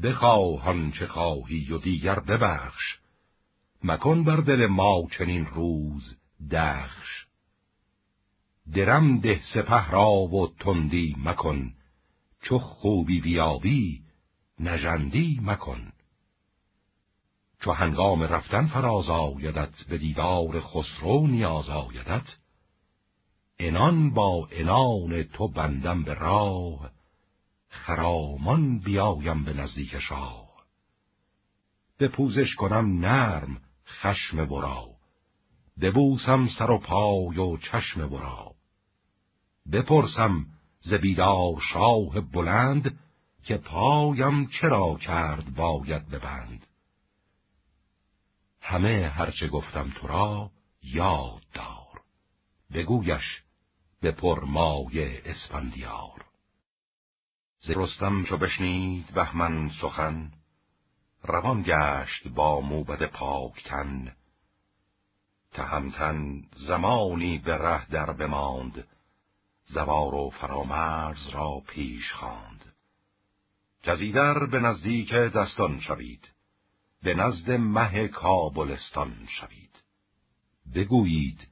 بخواهان 0.04 0.92
چه 0.92 1.08
خواهی 1.08 1.74
و 1.74 1.78
دیگر 1.78 2.20
ببخش 2.20 2.98
مکن 3.84 4.24
بر 4.24 4.36
دل 4.36 4.68
ما 4.68 5.08
چنین 5.18 5.46
روز 5.46 6.18
دخش. 6.52 7.26
درم 8.74 9.20
ده 9.20 9.42
سپه 9.54 9.92
را 9.92 10.12
و 10.12 10.54
تندی 10.60 11.16
مکن 11.20 11.74
چو 12.42 12.60
خوبی 12.60 13.22
بیابی 13.22 14.02
نژندی 14.60 15.40
مکن. 15.44 15.92
چو 17.60 17.72
هنگام 17.72 18.24
رفتن 18.24 18.68
فراز 18.68 19.10
آیدت 19.10 19.84
به 19.90 19.98
دیدار 19.98 20.60
خسرو 20.60 21.28
نیاز 21.28 21.70
آیدت 21.70 22.38
انان 23.64 24.14
با 24.14 24.48
انان 24.52 25.24
تو 25.24 25.48
بندم 25.48 26.04
به 26.04 26.14
راه 26.14 26.92
خرامان 27.70 28.80
بیایم 28.80 29.44
به 29.44 29.54
نزدیک 29.54 30.00
شاه. 30.00 30.52
به 31.98 32.08
پوزش 32.08 32.56
کنم 32.56 33.06
نرم 33.06 33.62
خشم 33.88 34.46
برا 34.46 34.88
ببوسم 35.82 36.48
سر 36.58 36.72
و 36.72 36.80
پای 36.80 37.38
و 37.38 37.58
چشم 37.58 38.10
برا 38.10 38.52
بپرسم 39.72 40.46
ز 40.82 40.94
بیدار 40.94 41.62
شاه 41.74 42.22
بلند 42.22 43.00
که 43.44 43.58
پایم 43.58 44.48
چرا 44.48 44.96
کرد 44.96 45.56
باید 45.56 46.10
ببند 46.10 46.68
همه 48.62 49.12
هرچه 49.16 49.48
گفتم 49.48 49.90
تو 49.90 50.08
را 50.08 50.52
یاد 50.84 51.42
دار. 51.54 52.02
بگویش 52.74 53.42
به 54.02 54.12
پرمای 54.12 55.18
اسفندیار. 55.18 56.26
ز 57.60 57.70
رستم 57.70 58.24
چو 58.24 58.38
بشنید 58.38 59.14
بهمن 59.14 59.70
سخن 59.82 60.32
روان 61.24 61.64
گشت 61.64 62.28
با 62.28 62.62
موبد 62.62 63.06
پاکتن 63.06 64.16
تهمتن 65.52 66.42
زمانی 66.68 67.38
به 67.38 67.58
ره 67.58 67.90
در 67.90 68.12
بماند 68.12 68.88
زوار 69.66 70.16
و 70.16 70.30
فرامرز 70.30 71.28
را 71.28 71.62
پیش 71.68 72.14
خواند. 72.14 72.74
جزیدر 73.84 74.46
به 74.46 74.60
نزدیک 74.60 75.14
دستان 75.14 75.80
شوید 75.80 76.28
به 77.04 77.14
نزد 77.14 77.52
مه 77.52 78.08
کابلستان 78.08 79.28
شوید. 79.28 79.82
بگویید 80.76 81.51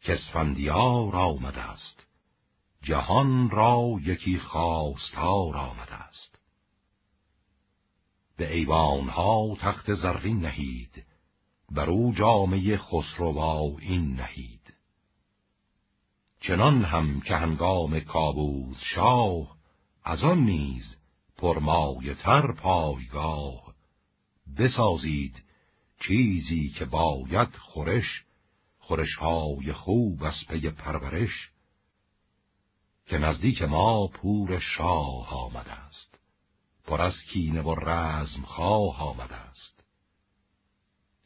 که 0.00 0.12
اسفندیار 0.12 1.16
آمده 1.16 1.60
است. 1.60 2.06
جهان 2.82 3.50
را 3.50 3.96
یکی 4.02 4.38
خواستار 4.38 5.56
آمده 5.56 5.94
است. 5.94 6.38
به 8.36 8.54
ایوانها 8.54 9.56
تخت 9.60 9.94
زرین 9.94 10.40
نهید 10.40 11.04
بر 11.70 11.90
او 11.90 12.14
جامعه 12.14 12.76
خسرو 12.76 13.76
این 13.80 14.14
نهید. 14.14 14.74
چنان 16.40 16.84
هم 16.84 17.20
که 17.20 17.36
هنگام 17.36 18.00
کابوس 18.00 18.78
شاه 18.94 19.56
از 20.04 20.24
آن 20.24 20.38
نیز 20.38 20.96
پرمایه 21.36 22.14
تر 22.14 22.52
پایگاه. 22.52 23.74
بسازید 24.58 25.42
چیزی 26.00 26.68
که 26.68 26.84
باید 26.84 27.56
خورش 27.56 28.24
خورشهای 28.88 29.72
خوب 29.72 30.24
از 30.24 30.34
پی 30.48 30.70
پرورش 30.70 31.50
که 33.06 33.18
نزدیک 33.18 33.62
ما 33.62 34.06
پور 34.06 34.58
شاه 34.58 35.34
آمده 35.34 35.72
است. 35.72 36.18
پر 36.84 37.02
از 37.02 37.14
کینه 37.32 37.62
و 37.62 37.74
رزم 37.74 38.42
خواه 38.42 39.02
آمده 39.02 39.34
است. 39.34 39.84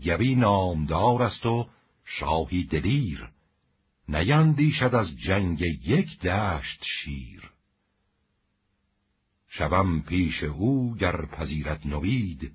گوی 0.04 0.34
نامدار 0.34 1.22
است 1.22 1.46
و 1.46 1.68
شاهی 2.04 2.64
دلیر 2.64 3.30
نیندیشد 4.08 4.94
از 4.94 5.16
جنگ 5.26 5.60
یک 5.60 6.20
دشت 6.20 6.84
شیر. 6.84 7.50
شوم 9.48 10.00
پیش 10.00 10.42
او 10.42 10.94
گر 10.94 11.26
پذیرت 11.26 11.86
نوید 11.86 12.52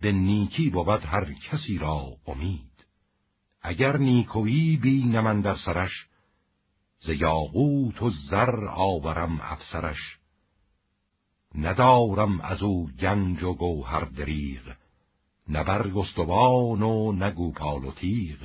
به 0.00 0.12
نیکی 0.12 0.70
بود 0.70 1.04
هر 1.04 1.32
کسی 1.32 1.78
را 1.78 2.16
امید. 2.26 2.75
اگر 3.68 3.96
نیکویی 3.96 4.76
بینم 4.76 5.40
در 5.40 5.56
سرش 5.56 6.06
ز 6.98 7.08
یاقوت 7.08 8.02
و 8.02 8.10
زر 8.10 8.66
آورم 8.66 9.40
افسرش. 9.40 10.18
ندارم 11.54 12.40
از 12.40 12.62
او 12.62 12.90
گنج 13.00 13.42
و 13.42 13.54
گوهر 13.54 14.04
دریغ 14.04 14.76
نه 15.48 15.64
برگستوان 15.64 16.82
و 16.82 17.12
نگو 17.12 17.52
پال 17.52 17.84
و 17.84 17.92
تیغ. 17.92 18.38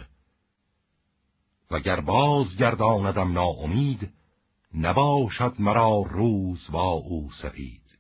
وگر 1.72 2.02
باز 2.02 2.58
گرداندم 2.58 3.32
ناامید 3.32 4.14
نباشد 4.76 5.56
مرا 5.60 6.02
روز 6.10 6.72
با 6.72 6.92
او 6.92 7.32
سپید. 7.42 7.98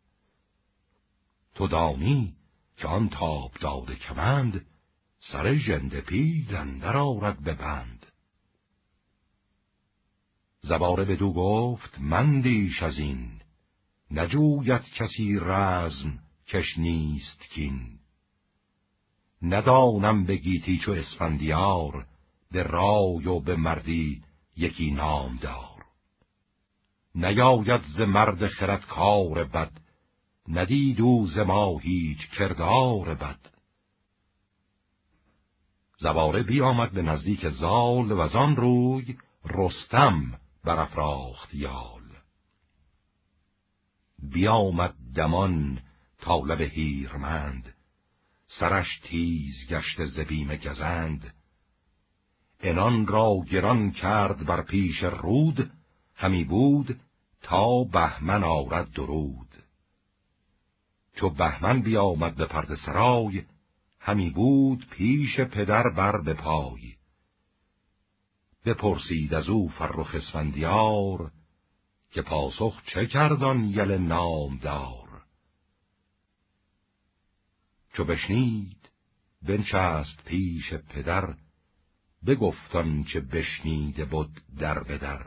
تو 1.55 1.67
دانی 1.67 2.35
که 2.77 2.87
آن 2.87 3.09
تاب 3.09 3.51
داده 3.61 3.95
کمند 3.95 4.65
سر 5.23 5.53
ژنده 5.53 6.01
پیل 6.01 6.55
اندر 6.55 6.97
آرد 6.97 7.43
به 7.43 7.53
بند. 7.53 8.05
زباره 10.61 11.05
بدو 11.05 11.33
گفت 11.33 11.99
مندیش 11.99 12.83
از 12.83 12.97
این. 12.97 13.41
نجوید 14.11 14.81
کسی 14.81 15.39
رزم 15.41 16.19
کش 16.47 16.77
نیست 16.77 17.41
کین. 17.53 17.99
ندانم 19.41 20.23
به 20.25 20.35
گیتی 20.35 20.77
چو 20.77 20.91
اسفندیار 20.91 22.07
به 22.51 22.63
رای 22.63 23.27
و 23.27 23.39
به 23.39 23.55
مردی 23.55 24.23
یکی 24.57 24.91
نام 24.91 25.37
دار 25.37 25.85
نیاید 27.15 27.81
ز 27.97 28.01
مرد 28.01 28.47
خرد 28.47 28.85
کار 28.85 29.43
بد 29.43 29.71
ندید 30.47 31.01
او 31.01 31.27
ز 31.27 31.37
ما 31.37 31.77
هیچ 31.77 32.29
کردار 32.29 33.15
بد. 33.15 33.50
زواره 36.01 36.43
بیامد 36.43 36.91
به 36.91 37.01
نزدیک 37.01 37.49
زال 37.49 38.11
و 38.11 38.37
آن 38.37 38.55
روی 38.55 39.17
رستم 39.45 40.39
برافراخت 40.63 41.53
یال. 41.53 42.01
بیامد 44.19 44.93
دمان 45.15 45.79
طالب 46.21 46.61
هیرمند 46.61 47.73
سرش 48.47 48.99
تیز 49.03 49.67
گشت 49.69 50.05
زبیم 50.05 50.55
گزند. 50.55 51.33
انان 52.59 53.07
را 53.07 53.35
گران 53.51 53.91
کرد 53.91 54.45
بر 54.45 54.61
پیش 54.61 55.03
رود 55.03 55.71
همی 56.15 56.43
بود 56.43 56.99
تا 57.41 57.83
بهمن 57.83 58.43
آرد 58.43 58.91
درود. 58.91 59.47
چو 61.15 61.29
بهمن 61.29 61.81
بیامد 61.81 62.35
به 62.35 62.45
پرد 62.45 62.75
سرای 62.75 63.43
همی 64.03 64.29
بود 64.29 64.87
پیش 64.89 65.39
پدر 65.39 65.89
بر 65.89 66.21
به 66.21 66.33
پای 66.33 66.95
بپرسید 68.65 69.33
از 69.33 69.49
او 69.49 69.69
فرخ 69.69 70.15
اسفندیار 70.15 71.31
که 72.11 72.21
پاسخ 72.21 72.81
چه 72.85 73.05
کردان 73.05 73.63
یل 73.63 73.91
نامدار. 73.91 75.23
چو 77.93 78.05
بشنید 78.05 78.89
بنشست 79.41 80.23
پیش 80.25 80.73
پدر 80.73 81.35
بگفتان 82.25 83.03
چه 83.03 83.19
بشنیده 83.19 84.05
بود 84.05 84.41
در 84.57 84.83
بدر. 84.83 85.25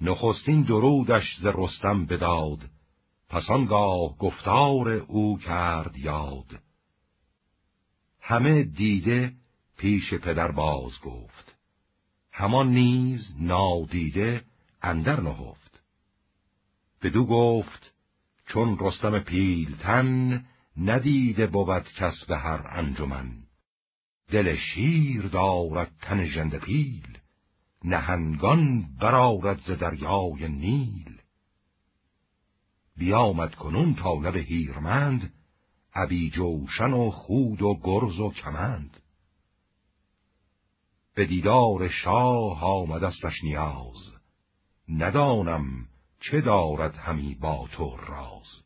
نخستین 0.00 0.62
درودش 0.62 1.36
ز 1.40 1.46
رستم 1.46 2.06
بداد 2.06 2.70
پس 3.28 3.50
آنگاه 3.50 4.16
گفتار 4.18 4.88
او 4.88 5.38
کرد 5.38 5.96
یاد. 5.96 6.62
همه 8.30 8.62
دیده 8.62 9.32
پیش 9.76 10.14
پدر 10.14 10.52
باز 10.52 11.00
گفت. 11.00 11.54
همان 12.32 12.68
نیز 12.68 13.34
نادیده 13.40 14.44
اندر 14.82 15.20
نهفت. 15.20 15.82
بدو 17.02 17.26
گفت 17.26 17.92
چون 18.46 18.76
رستم 18.80 19.18
پیلتن 19.18 20.44
ندیده 20.76 21.46
بود 21.46 21.88
کس 21.98 22.24
به 22.28 22.38
هر 22.38 22.66
انجمن. 22.70 23.32
دل 24.28 24.56
شیر 24.56 25.22
دارد 25.22 25.92
تن 26.02 26.26
ژنده 26.26 26.58
پیل 26.58 27.18
نهنگان 27.84 28.88
برارد 29.00 29.60
ز 29.60 29.70
دریای 29.70 30.48
نیل. 30.48 31.18
بیامد 32.96 33.54
کنون 33.54 33.94
طالب 33.94 34.36
هیرمند 34.36 35.32
ابی 35.94 36.30
جوشن 36.30 36.92
و 36.92 37.10
خود 37.10 37.62
و 37.62 37.80
گرز 37.82 38.20
و 38.20 38.30
کمند. 38.30 38.96
به 41.14 41.26
دیدار 41.26 41.88
شاه 41.88 42.64
آمدستش 42.64 43.44
نیاز 43.44 44.12
ندانم 44.88 45.86
چه 46.20 46.40
دارد 46.40 46.94
همی 46.94 47.34
با 47.34 47.68
تو 47.72 47.96
راز. 47.96 48.62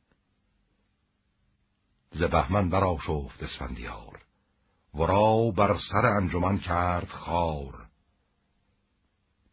ز 2.10 2.22
بهمن 2.22 2.70
برا 2.70 2.96
شفت 3.06 3.42
اسفندیار 3.42 4.24
ورا 4.94 5.50
بر 5.50 5.78
سر 5.92 6.06
انجمن 6.06 6.58
کرد 6.58 7.08
خار. 7.08 7.86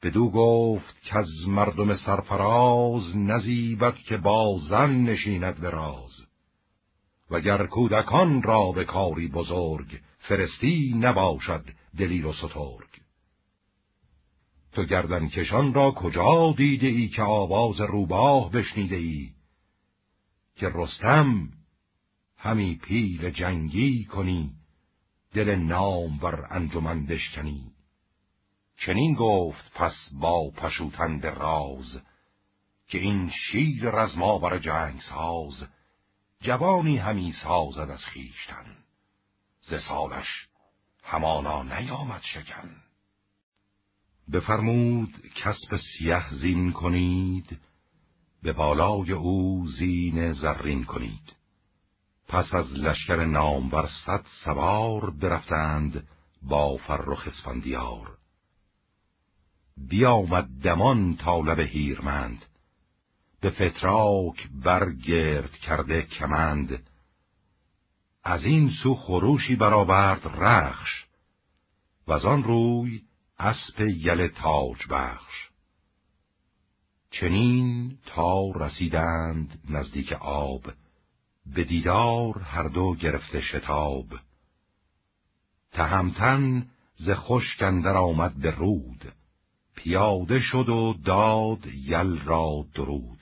بدو 0.04 0.30
گفت 0.30 1.02
که 1.02 1.18
از 1.18 1.30
مردم 1.48 1.96
سرفراز 1.96 3.16
نزیبت 3.16 3.98
که 3.98 4.18
با 4.18 4.60
زن 4.70 4.90
نشیند 4.90 5.62
براز 5.62 6.12
وگر 7.32 7.66
کودکان 7.66 8.44
را 8.44 8.72
به 8.72 8.86
کاری 8.86 9.28
بزرگ 9.28 10.00
فرستی 10.20 10.94
نباشد 10.96 11.66
دلیر 11.98 12.26
و 12.26 12.34
سترگ. 12.34 13.02
تو 14.72 14.84
گردن 14.84 15.28
کشان 15.28 15.74
را 15.74 15.92
کجا 15.92 16.54
دیده 16.58 16.88
ای 16.88 17.08
که 17.08 17.22
آواز 17.22 17.82
روباه 17.82 18.52
بشنیده 18.52 18.96
ای 18.96 19.30
که 20.56 20.72
رستم 20.74 21.50
همی 22.38 22.76
پیل 22.76 23.30
جنگی 23.30 24.06
کنی 24.06 24.52
دل 25.34 25.56
نام 25.56 26.20
ور 26.24 26.48
انجمن 26.50 27.06
بشکنی. 27.06 27.72
چنین 28.78 29.14
گفت 29.14 29.72
پس 29.74 29.96
با 30.14 30.50
پشوتند 30.50 31.26
راز 31.26 32.02
که 32.88 33.00
این 33.00 33.30
شیر 33.30 33.90
رزماور 33.90 34.60
جنگ 34.60 35.00
ساز 35.00 35.68
جوانی 36.42 36.98
همی 36.98 37.34
سازد 37.44 37.90
از 37.90 38.06
خیشتن 38.06 38.78
ز 39.62 39.74
سالش 39.88 40.48
همانا 41.04 41.64
نیامد 41.64 42.22
شکن. 42.22 42.76
بفرمود 44.32 45.32
کسب 45.36 45.78
سیه 45.78 46.30
زین 46.30 46.72
کنید 46.72 47.60
به 48.44 48.54
بالای 48.54 49.12
او 49.12 49.68
زین 49.68 50.34
زرین 50.34 50.84
کنید. 50.84 51.36
پس 52.28 52.54
از 52.54 52.72
لشکر 52.72 53.26
نامور 53.26 53.90
صد 54.06 54.26
سوار 54.44 55.10
برفتند 55.10 56.08
با 56.42 56.78
فرخ 56.78 57.28
اسفندیار. 57.28 58.18
بیامد 59.78 60.48
دمان 60.64 61.16
طالب 61.16 61.60
هیرمند. 61.60 62.46
به 63.42 63.50
فتراک 63.50 64.50
برگرد 64.64 65.52
کرده 65.52 66.02
کمند. 66.02 66.88
از 68.24 68.46
این 68.46 68.70
سو 68.84 68.96
خروشی 68.96 69.56
برآورد 69.56 70.28
رخش 70.28 71.06
و 72.08 72.14
از 72.14 72.26
آن 72.26 72.44
روی 72.44 73.02
اسب 73.40 73.82
یل 73.82 74.28
تاج 74.28 74.88
بخش. 74.90 75.50
چنین 77.12 77.98
تا 78.06 78.52
رسیدند 78.52 79.62
نزدیک 79.70 80.14
آب 80.22 80.72
به 81.46 81.64
دیدار 81.64 82.40
هر 82.40 82.68
دو 82.68 82.96
گرفته 82.96 83.42
شتاب. 83.42 84.06
تهمتن 85.72 86.68
ز 86.96 87.10
خشکندر 87.10 87.98
آمد 87.98 88.34
به 88.34 88.52
رود 88.52 89.14
پیاده 89.76 90.40
شد 90.40 90.70
و 90.70 90.94
داد 91.06 91.66
یل 91.66 92.20
را 92.20 92.66
درود. 92.76 93.21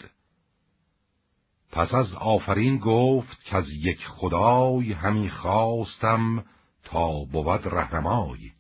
پس 1.72 1.94
از 1.94 2.14
آفرین 2.14 2.78
گفت 2.78 3.44
که 3.46 3.56
از 3.56 3.70
یک 3.70 4.06
خدای 4.08 4.94
همی 4.94 5.30
خواستم 5.30 6.46
تا 6.84 7.24
بود 7.24 7.68
رهنمای 7.68 8.52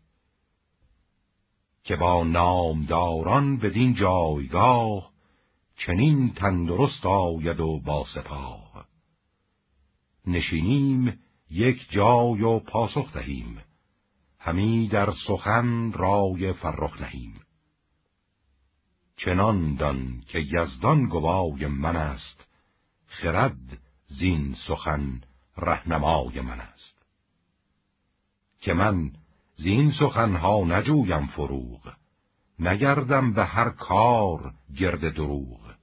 که 1.83 1.95
با 1.95 2.23
نامداران 2.23 3.57
بدین 3.57 3.95
جایگاه 3.95 5.11
چنین 5.75 6.33
تندرست 6.33 7.05
آید 7.05 7.59
و 7.59 7.79
با 7.79 8.05
سپاه. 8.13 8.85
نشینیم 10.27 11.19
یک 11.49 11.89
جای 11.89 12.41
و 12.41 12.59
پاسخ 12.59 13.13
دهیم 13.13 13.61
همی 14.39 14.87
در 14.87 15.13
سخن 15.27 15.91
رای 15.91 16.53
فرخ 16.53 17.01
نهیم. 17.01 17.41
چنان 19.17 19.75
دان 19.75 20.23
که 20.27 20.39
یزدان 20.39 21.05
گوای 21.05 21.67
من 21.67 21.95
است 21.95 22.48
خرد 23.09 23.77
زین 24.07 24.55
سخن 24.67 25.21
رهنمای 25.57 26.41
من 26.41 26.59
است. 26.59 27.05
که 28.61 28.73
من 28.73 29.11
زین 29.55 29.91
سخنها 29.91 30.63
نجویم 30.65 31.27
فروغ 31.27 31.93
نگردم 32.59 33.33
به 33.33 33.45
هر 33.45 33.69
کار 33.69 34.53
گرد 34.77 35.13
دروغ. 35.13 35.73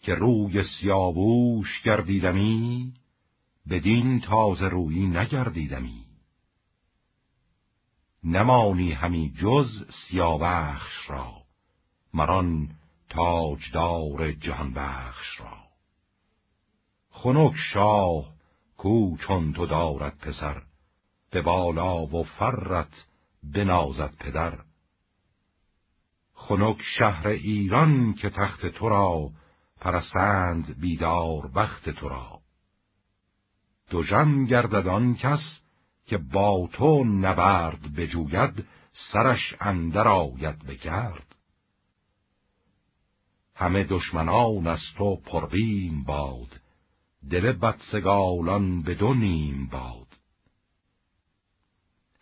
که 0.00 0.14
روی 0.14 0.62
سیابوش 0.62 1.82
گردیدمی 1.82 2.94
بدین 3.70 4.20
تازه 4.20 4.68
رویی 4.68 5.06
نگردیدمی. 5.06 6.04
نمانی 8.24 8.92
همی 8.92 9.34
جز 9.38 9.84
سیاوخش 9.90 11.10
را 11.10 11.32
مران 12.14 12.70
تاجدار 13.08 14.32
جهان 14.32 14.72
بخش 14.74 15.40
را. 15.40 15.67
خنک 17.22 17.54
شاه 17.72 18.32
کو 18.76 19.16
چون 19.16 19.52
تو 19.52 19.66
دارد 19.66 20.18
پسر 20.18 20.62
به 21.30 21.42
بالا 21.42 22.06
و 22.06 22.24
فرت 22.24 23.06
بنازد 23.42 24.14
پدر. 24.20 24.58
خنک 26.34 26.76
شهر 26.98 27.26
ایران 27.28 28.12
که 28.12 28.30
تخت 28.30 28.66
تو 28.66 28.88
را 28.88 29.30
پرستند 29.80 30.80
بیدار 30.80 31.46
بخت 31.46 31.90
تو 31.90 32.08
را. 32.08 32.40
جم 33.90 34.44
گردد 34.44 35.16
کس 35.16 35.60
که 36.06 36.18
با 36.18 36.68
تو 36.72 37.04
نبرد 37.04 37.94
بجوید 37.96 38.66
سرش 39.12 39.54
اندر 39.60 40.08
آید 40.08 40.66
بگرد. 40.66 41.36
همه 43.54 43.84
دشمنان 43.84 44.66
از 44.66 44.80
تو 44.98 45.16
پربیم 45.16 46.04
باد 46.04 46.60
دل 47.30 47.52
بدسگالان 47.52 48.82
به 48.82 48.94
دو 48.94 49.14
نیم 49.14 49.66
باد. 49.66 50.06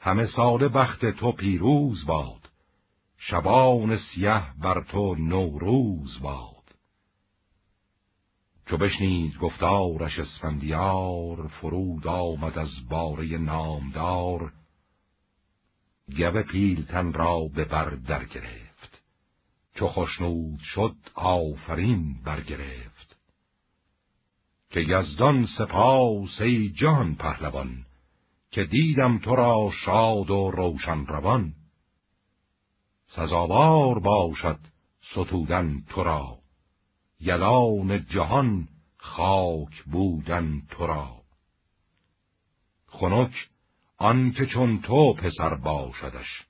همه 0.00 0.26
سال 0.26 0.68
بخت 0.68 1.06
تو 1.06 1.32
پیروز 1.32 2.06
باد. 2.06 2.50
شبان 3.18 3.96
سیه 3.96 4.42
بر 4.62 4.82
تو 4.82 5.14
نوروز 5.14 6.20
باد. 6.20 6.56
چو 8.66 8.76
بشنید 8.76 9.38
گفتارش 9.38 10.18
اسفندیار 10.18 11.48
فرود 11.48 12.06
آمد 12.06 12.58
از 12.58 12.88
باره 12.88 13.38
نامدار. 13.38 14.52
گوه 16.16 16.42
پیلتن 16.42 17.12
را 17.12 17.48
به 17.54 17.64
بر 17.64 17.90
در 17.90 18.24
گرفت 18.24 19.02
چو 19.74 19.86
خوشنود 19.86 20.60
شد 20.60 20.96
آفرین 21.14 22.22
برگرفت. 22.24 22.95
که 24.76 24.82
یزدان 24.82 25.46
سپاس 25.58 26.40
ای 26.40 26.70
جان 26.70 27.14
پهلوان 27.14 27.86
که 28.50 28.64
دیدم 28.64 29.18
تو 29.18 29.36
را 29.36 29.70
شاد 29.84 30.30
و 30.30 30.50
روشن 30.50 31.06
روان. 31.06 31.54
سزاوار 33.06 33.98
باشد 33.98 34.58
ستودن 35.12 35.82
تو 35.88 36.04
را 36.04 36.38
یلان 37.20 38.06
جهان 38.06 38.68
خاک 38.96 39.82
بودن 39.82 40.60
تو 40.70 40.86
را. 40.86 41.22
خنک 42.86 43.48
آن 43.98 44.32
که 44.32 44.46
چون 44.46 44.80
تو 44.80 45.12
پسر 45.12 45.54
باشدش 45.54 46.46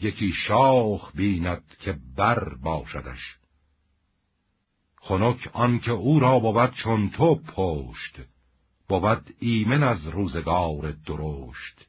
یکی 0.00 0.32
شاخ 0.46 1.12
بیند 1.16 1.76
که 1.80 1.98
بر 2.16 2.54
باشدش. 2.54 3.39
خنک 5.00 5.50
آن 5.52 5.78
که 5.78 5.90
او 5.90 6.20
را 6.20 6.38
بود 6.38 6.74
چون 6.74 7.10
تو 7.10 7.34
پشت 7.34 8.20
بود 8.88 9.34
ایمن 9.38 9.82
از 9.82 10.06
روزگار 10.06 10.92
درشت. 11.06 11.86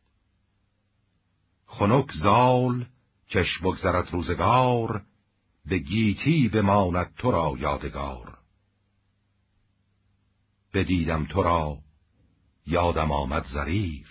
خنک 1.66 2.12
زال 2.12 2.86
کش 3.30 3.60
بگذرد 3.60 4.12
روزگار 4.12 5.02
به 5.66 5.78
گیتی 5.78 6.50
بماند 6.50 7.14
تو 7.16 7.32
را 7.32 7.54
یادگار. 7.60 8.38
بدیدم 10.74 11.26
تو 11.26 11.44
را 11.44 11.78
یادم 12.68 13.12
آمد 13.12 13.46
زریر 13.46 14.08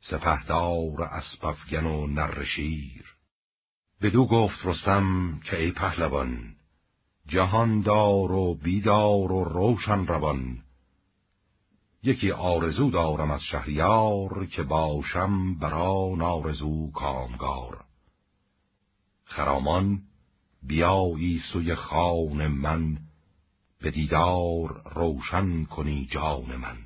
سپهدار 0.00 1.02
اسپفگن 1.02 1.86
و 1.86 2.06
نرشیر 2.06 3.04
بدو 4.02 4.26
گفت 4.26 4.66
رستم 4.66 5.40
که 5.44 5.62
ای 5.62 5.70
پهلوان 5.70 6.56
جهاندار 7.30 8.32
و 8.32 8.54
بیدار 8.54 9.32
و 9.32 9.44
روشن 9.44 10.06
روان. 10.06 10.58
یکی 12.02 12.30
آرزو 12.30 12.90
دارم 12.90 13.30
از 13.30 13.42
شهریار 13.42 14.46
که 14.46 14.62
باشم 14.62 15.54
برا 15.54 16.14
نارزو 16.18 16.90
کامگار. 16.90 17.84
خرامان 19.24 20.02
بیایی 20.62 21.42
سوی 21.52 21.74
خان 21.74 22.46
من 22.46 22.98
به 23.80 23.90
دیدار 23.90 24.82
روشن 24.94 25.64
کنی 25.64 26.08
جان 26.10 26.56
من. 26.56 26.78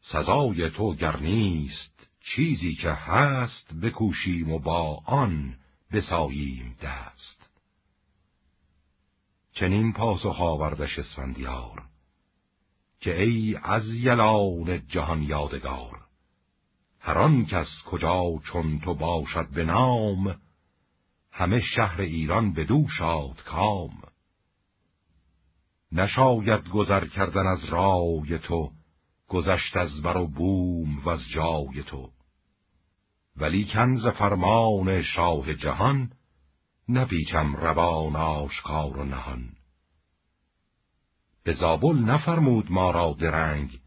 سزای 0.00 0.70
تو 0.70 0.94
گر 0.94 1.16
نیست 1.16 2.06
چیزی 2.34 2.74
که 2.74 2.90
هست 2.90 3.74
بکوشیم 3.82 4.52
و 4.52 4.58
با 4.58 5.02
آن 5.06 5.56
بساییم 5.92 6.76
دست. 6.82 7.45
چنین 9.58 9.92
پاسخ 9.92 10.40
آوردش 10.40 10.98
اسفندیار 10.98 11.82
که 13.00 13.22
ای 13.22 13.58
از 13.62 13.86
یلان 13.86 14.86
جهان 14.86 15.22
یادگار 15.22 16.00
هر 17.00 17.42
کس 17.44 17.68
کجا 17.86 18.22
چون 18.44 18.80
تو 18.80 18.94
باشد 18.94 19.48
به 19.48 19.64
نام 19.64 20.40
همه 21.30 21.60
شهر 21.60 22.00
ایران 22.00 22.52
بدو 22.52 22.88
شاد 22.98 23.42
کام. 23.44 24.02
نشاید 25.92 26.68
گذر 26.68 27.06
کردن 27.06 27.46
از 27.46 27.64
رای 27.64 28.38
تو 28.38 28.70
گذشت 29.28 29.76
از 29.76 30.02
بر 30.02 30.16
و 30.16 30.26
بوم 30.26 30.98
و 30.98 31.08
از 31.08 31.28
جای 31.34 31.82
تو. 31.82 32.10
ولی 33.36 33.64
کنز 33.64 34.06
فرمان 34.06 35.02
شاه 35.02 35.54
جهان 35.54 36.10
نپیچم 36.88 37.56
روان 37.56 38.16
آشکار 38.16 38.96
و 38.96 39.04
نهان. 39.04 39.52
به 41.42 41.52
زابل 41.52 41.96
نفرمود 41.98 42.72
ما 42.72 42.90
را 42.90 43.16
درنگ 43.18 43.80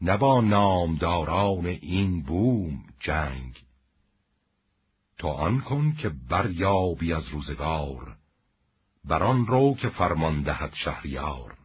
نه 0.00 0.16
با 0.16 0.40
نامداران 0.40 1.66
این 1.66 2.22
بوم 2.22 2.84
جنگ. 3.00 3.64
تو 5.18 5.28
آن 5.28 5.60
کن 5.60 5.92
که 5.92 6.08
بریابی 6.08 7.12
از 7.12 7.28
روزگار 7.28 8.16
بر 9.04 9.22
آن 9.22 9.46
رو 9.46 9.74
که 9.74 9.88
فرمان 9.88 10.42
دهد 10.42 10.74
شهریار. 10.74 11.58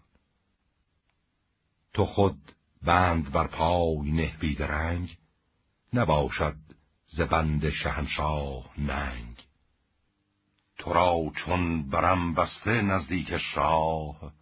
تو 1.94 2.06
خود 2.06 2.52
بند 2.82 3.32
بر 3.32 3.48
پای 3.48 4.12
نه 4.12 4.38
بیدرنگ 4.40 5.18
نباشد 5.94 6.58
ز 7.08 7.22
بند 7.22 7.70
شهنشاه 7.70 8.70
ننگ. 8.78 9.35
تو 10.86 10.94
را 10.94 11.32
چون 11.36 11.90
برم 11.90 12.34
بسته 12.34 12.82
نزدیک 12.82 13.38
شاه 13.38 14.34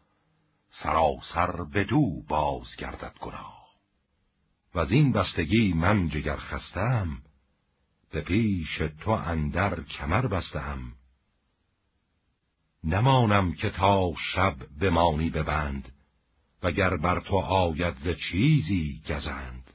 سراسر 0.69 1.63
بدو 1.63 2.23
باز 2.27 2.75
گردد 2.77 3.13
گناه. 3.21 3.67
و 4.75 4.79
از 4.79 4.91
این 4.91 5.11
بستگی 5.11 5.73
من 5.73 6.09
جگر 6.09 6.35
خستم 6.35 7.17
به 8.11 8.21
پیش 8.21 8.77
تو 8.77 9.11
اندر 9.11 9.83
کمر 9.83 10.27
بستم. 10.27 10.79
نمانم 12.83 13.53
که 13.53 13.69
تا 13.69 14.13
شب 14.33 14.55
بمانی 14.79 15.29
ببند 15.29 15.91
وگر 16.63 16.97
بر 16.97 17.19
تو 17.19 17.35
آید 17.35 17.95
ز 17.95 18.07
چیزی 18.31 19.01
گزند. 19.09 19.73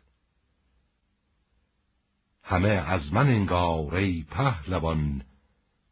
همه 2.43 2.69
از 2.69 3.13
من 3.13 3.27
انگاره 3.29 4.23
پهلوان 4.23 5.25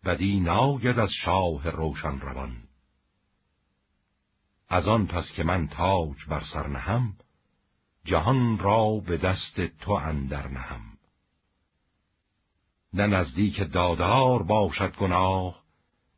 بدی 0.07 0.41
ناید 0.41 0.99
از 0.99 1.11
شاه 1.25 1.71
روشن 1.71 2.21
روان. 2.21 2.57
از 4.69 4.89
آن 4.89 5.07
پس 5.07 5.33
که 5.33 5.45
من 5.45 5.69
تاج 5.69 6.25
بر 6.29 6.43
سر 6.53 6.67
نهم 6.67 7.17
جهان 8.05 8.59
را 8.59 9.03
به 9.07 9.17
دست 9.17 9.61
تو 9.61 9.93
اندر 9.93 10.49
نهم. 10.49 10.81
نه 12.93 13.07
نزدیک 13.07 13.73
دادار 13.73 14.43
باشد 14.43 14.97
گناه 14.97 15.63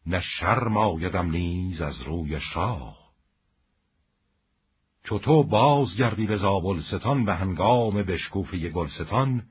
نه 0.07 0.21
شرم 0.21 0.77
آیدم 0.77 1.31
نیز 1.31 1.81
از 1.81 2.03
روی 2.03 2.41
شاه. 2.41 2.99
چو 5.05 5.19
تو 5.19 5.45
بازگردی 5.45 6.27
به 6.27 6.37
زابلستان 6.37 7.25
به 7.25 7.35
هنگام 7.35 8.03
بشکوفه 8.03 8.69
گلستان 8.69 9.43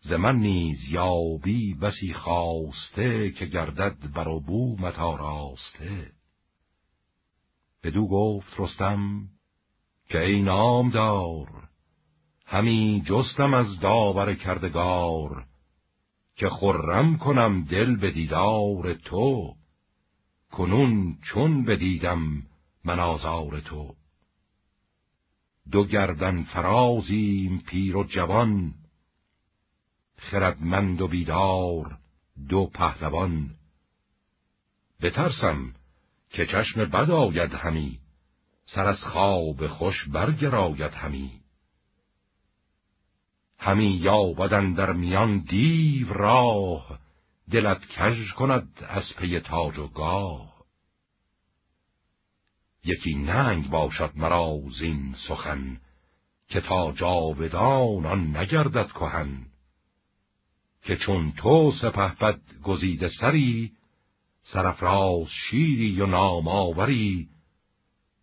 ز 0.00 0.12
من 0.12 0.36
نیز 0.36 0.88
یابی 0.88 1.74
بسی 1.74 2.12
خواسته 2.12 3.30
که 3.30 3.46
گردد 3.46 4.12
بر 4.14 4.28
و 4.28 4.40
بومت 4.40 4.98
آراسته. 4.98 6.12
بدو 7.82 8.08
گفت 8.08 8.60
رستم 8.60 9.28
که 10.08 10.24
ای 10.24 10.42
نامدار 10.42 11.68
همی 12.46 13.02
جستم 13.06 13.54
از 13.54 13.80
داور 13.80 14.34
کردگار 14.34 15.46
که 16.36 16.48
خرم 16.48 17.18
کنم 17.18 17.64
دل 17.64 17.96
به 17.96 18.10
دیدار 18.10 18.94
تو 18.94 19.54
کنون 20.50 21.18
چون 21.22 21.64
بدیدم 21.64 22.42
من 22.84 23.00
آزار 23.00 23.60
تو. 23.60 23.94
دو 25.70 25.84
گردن 25.84 26.42
فرازیم 26.42 27.62
پیر 27.66 27.96
و 27.96 28.04
جوان 28.04 28.74
خردمند 30.18 31.00
و 31.00 31.08
بیدار 31.08 31.98
دو 32.48 32.66
پهلوان. 32.66 33.54
بترسم 35.00 35.74
که 36.30 36.46
چشم 36.46 36.84
بد 36.84 37.10
آید 37.10 37.54
همی 37.54 37.98
سر 38.64 38.86
از 38.86 39.04
خواب 39.04 39.66
خوش 39.66 40.08
برگراید 40.08 40.94
همی. 40.94 41.40
همی 43.58 43.90
یابدن 43.90 44.72
در 44.72 44.92
میان 44.92 45.38
دیو 45.38 46.12
راه 46.12 46.98
دلت 47.50 47.86
کژ 47.86 48.32
کند 48.32 48.86
از 48.88 49.14
پی 49.16 49.40
تاج 49.40 49.78
و 49.78 49.88
گاه. 49.88 50.58
یکی 52.84 53.14
ننگ 53.14 53.70
باشد 53.70 54.12
مرا 54.14 54.60
زین 54.78 55.14
سخن 55.28 55.80
که 56.48 56.60
تا 56.60 56.92
جاودان 56.92 58.06
آن 58.06 58.36
نگردد 58.36 58.86
کهن. 58.86 59.46
که 60.82 60.96
چون 60.96 61.32
تو 61.32 61.72
سپه 61.72 62.14
بد 62.20 62.40
گزیده 62.62 63.08
سری 63.08 63.72
سرفراز 64.42 65.26
شیری 65.28 66.00
و 66.00 66.06
نامآوری 66.06 67.28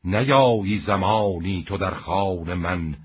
نیایی 0.04 0.80
زمانی 0.80 1.64
تو 1.64 1.78
در 1.78 1.96
خان 1.96 2.54
من 2.54 2.96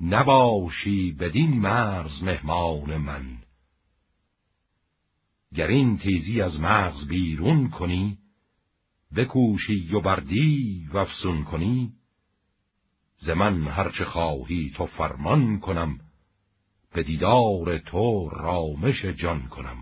نباشی 0.00 1.12
بدین 1.12 1.60
مرز 1.60 2.22
مهمان 2.22 2.96
من. 2.96 3.38
گر 5.54 5.66
این 5.66 5.98
تیزی 5.98 6.40
از 6.40 6.60
مغز 6.60 7.08
بیرون 7.08 7.70
کنی 7.70 8.18
بکوشی 9.16 9.94
و 9.94 10.00
بردی 10.00 10.88
و 10.92 10.98
افسون 10.98 11.44
کنی 11.44 11.92
ز 13.18 13.28
من 13.28 13.66
هرچه 13.66 14.04
خواهی 14.04 14.72
تو 14.76 14.86
فرمان 14.86 15.60
کنم 15.60 16.00
به 16.94 17.02
دیدار 17.02 17.78
تو 17.78 18.28
رامش 18.28 19.04
جان 19.04 19.48
کنم. 19.48 19.76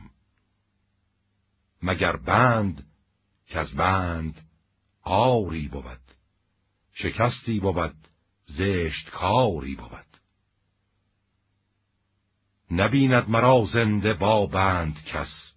مگر 1.82 2.16
بند 2.16 2.86
که 3.46 3.58
از 3.58 3.72
بند 3.74 4.48
آری 5.02 5.68
بود 5.68 6.00
شکستی 6.92 7.60
بود 7.60 7.94
زشت 8.46 9.10
کاری 9.10 9.74
بود. 9.74 10.18
نبیند 12.70 13.28
مرا 13.28 13.64
زنده 13.72 14.14
با 14.14 14.46
بند 14.46 15.04
کس 15.04 15.54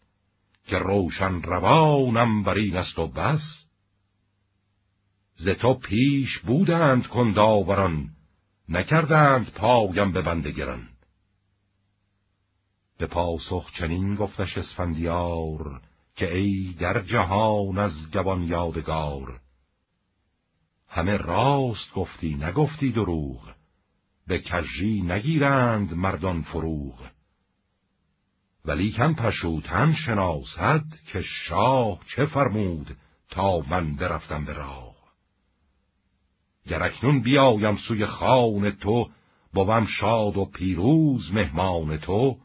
که 0.68 0.78
روشن 0.78 1.42
روانم 1.42 2.44
بر 2.44 2.58
این 2.58 2.78
است 2.78 3.00
و 3.00 3.08
بس. 3.08 3.66
ز 5.36 5.50
تو 5.50 5.74
پیش 5.74 6.40
بودند 6.40 7.08
کنداوران 7.08 8.10
نکردند 8.70 9.52
پایم 9.52 10.12
به 10.12 10.22
بندگران 10.22 10.95
به 12.98 13.08
پاسخ 13.08 13.72
چنین 13.72 14.16
گفتش 14.16 14.58
اسفندیار 14.58 15.82
که 16.16 16.36
ای 16.36 16.76
در 16.80 17.02
جهان 17.02 17.78
از 17.78 18.12
گوان 18.12 18.44
یادگار. 18.44 19.40
همه 20.88 21.18
راست 21.18 21.94
گفتی 21.96 22.36
نگفتی 22.36 22.92
دروغ 22.92 23.54
به 24.28 24.40
کژی 24.40 25.02
نگیرند 25.02 25.94
مردان 25.94 26.42
فروغ. 26.42 27.02
ولی 28.66 28.92
کم 28.92 29.14
پشوتن 29.14 29.94
شناسد 29.94 30.84
که 31.08 31.22
شاه 31.22 32.00
چه 32.16 32.26
فرمود 32.26 32.98
تا 33.30 33.60
من 33.60 33.96
برفتم 33.96 34.46
به 34.46 34.54
راه. 34.54 34.96
گر 36.68 36.84
اکنون 36.84 37.22
بیایم 37.22 37.78
سوی 37.78 38.06
خان 38.06 38.72
تو 38.72 39.10
بوم 39.54 39.86
شاد 39.86 40.38
و 40.38 40.46
پیروز 40.46 41.34
مهمان 41.34 41.98
تو 41.98 42.38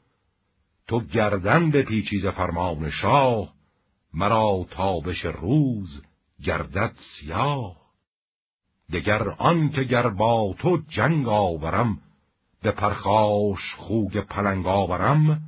تو 0.91 1.01
گردن 1.01 1.71
به 1.71 1.83
پیچیز 1.83 2.27
فرمان 2.27 2.91
شاه 2.91 3.53
مرا 4.15 4.67
تابش 4.71 5.25
روز 5.25 6.03
گردد 6.45 6.93
سیاه. 6.97 7.77
دگر 8.93 9.29
آن 9.29 9.69
که 9.69 9.83
گر 9.83 10.09
با 10.09 10.55
تو 10.59 10.79
جنگ 10.89 11.29
آورم 11.29 11.99
به 12.63 12.71
پرخاش 12.71 13.75
خوگ 13.77 14.19
پلنگ 14.21 14.67
آورم 14.67 15.41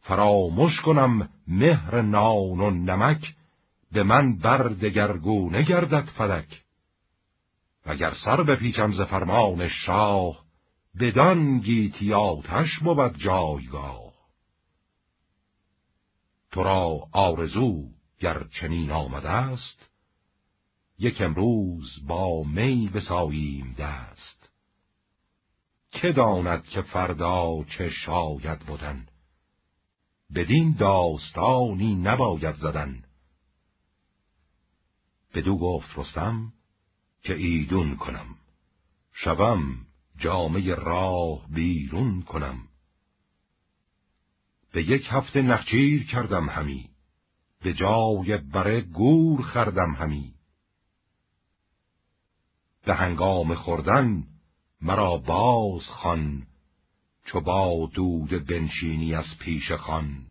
فراموش 0.00 0.80
کنم 0.80 1.28
مهر 1.48 2.00
نان 2.00 2.60
و 2.60 2.70
نمک 2.70 3.34
به 3.92 4.02
من 4.02 4.36
بر 4.36 4.68
دگرگونه 4.68 5.62
گردد 5.62 6.04
فلک. 6.04 6.62
وگر 7.86 8.14
سر 8.24 8.42
بپیچم 8.42 8.92
ز 8.92 9.00
فرمان 9.00 9.68
شاه 9.68 10.44
بدان 11.00 11.58
گیتی 11.58 12.12
آتش 12.12 12.78
بود 12.78 13.18
جایگاه. 13.18 14.05
تو 16.56 16.62
را 16.62 17.08
آرزو 17.12 17.88
گر 18.18 18.44
چنین 18.60 18.90
آمده 18.90 19.28
است 19.28 19.90
یک 20.98 21.20
امروز 21.20 22.06
با 22.06 22.42
می 22.42 22.88
بساییم 22.88 23.74
دست. 23.78 24.50
که 25.90 26.12
داند 26.12 26.64
که 26.64 26.82
فردا 26.82 27.64
چه 27.64 27.90
شاید 27.90 28.58
بودن 28.58 29.06
بدین 30.34 30.72
داستانی 30.78 31.94
نباید 31.94 32.56
زدن. 32.56 33.04
بدو 35.34 35.58
گفت 35.58 35.98
رستم 35.98 36.52
که 37.22 37.34
ایدون 37.34 37.96
کنم. 37.96 38.36
شوم 39.12 39.86
جامعه 40.18 40.74
راه 40.74 41.48
بیرون 41.48 42.22
کنم. 42.22 42.65
به 44.76 44.82
یک 44.82 45.08
هفته 45.10 45.42
نخچیر 45.42 46.06
کردم 46.06 46.48
همی. 46.48 46.90
به 47.62 47.72
جای 47.72 48.36
بره 48.36 48.80
گور 48.80 49.42
خردم 49.42 49.94
همی. 49.94 50.34
به 52.84 52.94
هنگام 52.94 53.54
خوردن 53.54 54.24
مرا 54.80 55.16
باز 55.16 55.82
خان 55.82 56.46
چو 57.24 57.40
با 57.40 57.90
دود 57.94 58.46
بنشینی 58.46 59.14
از 59.14 59.38
پیش 59.38 59.72
خان 59.72 60.26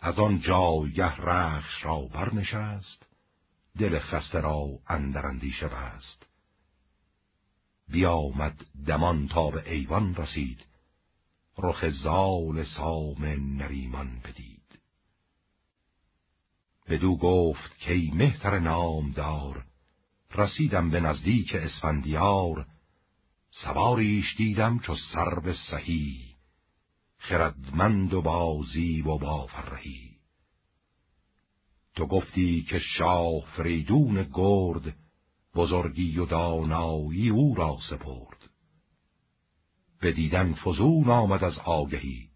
از 0.00 0.18
آن 0.18 0.40
جایه 0.40 1.16
رخش 1.20 1.84
را 1.84 2.00
برنشست 2.00 3.06
دل 3.78 3.98
خسته 3.98 4.40
را 4.40 4.68
اندرندیشه 4.88 5.68
بست. 5.68 6.26
بیامد 7.88 8.66
دمان 8.86 9.28
تا 9.28 9.50
به 9.50 9.72
ایوان 9.72 10.14
رسید. 10.14 10.73
رخ 11.58 11.90
زال 11.90 12.64
سام 12.64 13.24
نریمان 13.58 14.20
بدید. 14.24 14.78
بدو 16.88 17.16
گفت 17.16 17.78
که 17.78 18.10
مهتر 18.14 18.58
نامدار 18.58 19.64
رسیدم 20.34 20.90
به 20.90 21.00
نزدیک 21.00 21.54
اسفندیار. 21.54 22.66
سواریش 23.50 24.36
دیدم 24.36 24.78
چو 24.78 24.94
سرب 25.12 25.52
سهی 25.52 26.34
خردمند 27.18 28.14
و 28.14 28.22
بازی 28.22 29.00
و 29.00 29.18
بافرهی. 29.18 30.10
تو 31.94 32.06
گفتی 32.06 32.62
که 32.62 32.78
شاه 32.78 33.40
فریدون 33.56 34.30
گرد 34.32 34.96
بزرگی 35.54 36.18
و 36.18 36.26
دانایی 36.26 37.28
او 37.28 37.54
را 37.54 37.78
سپرد. 37.90 38.33
به 40.04 40.12
دیدن 40.12 40.54
فزون 40.54 41.10
آمد 41.10 41.44
از 41.44 41.58
آگهی. 41.58 42.28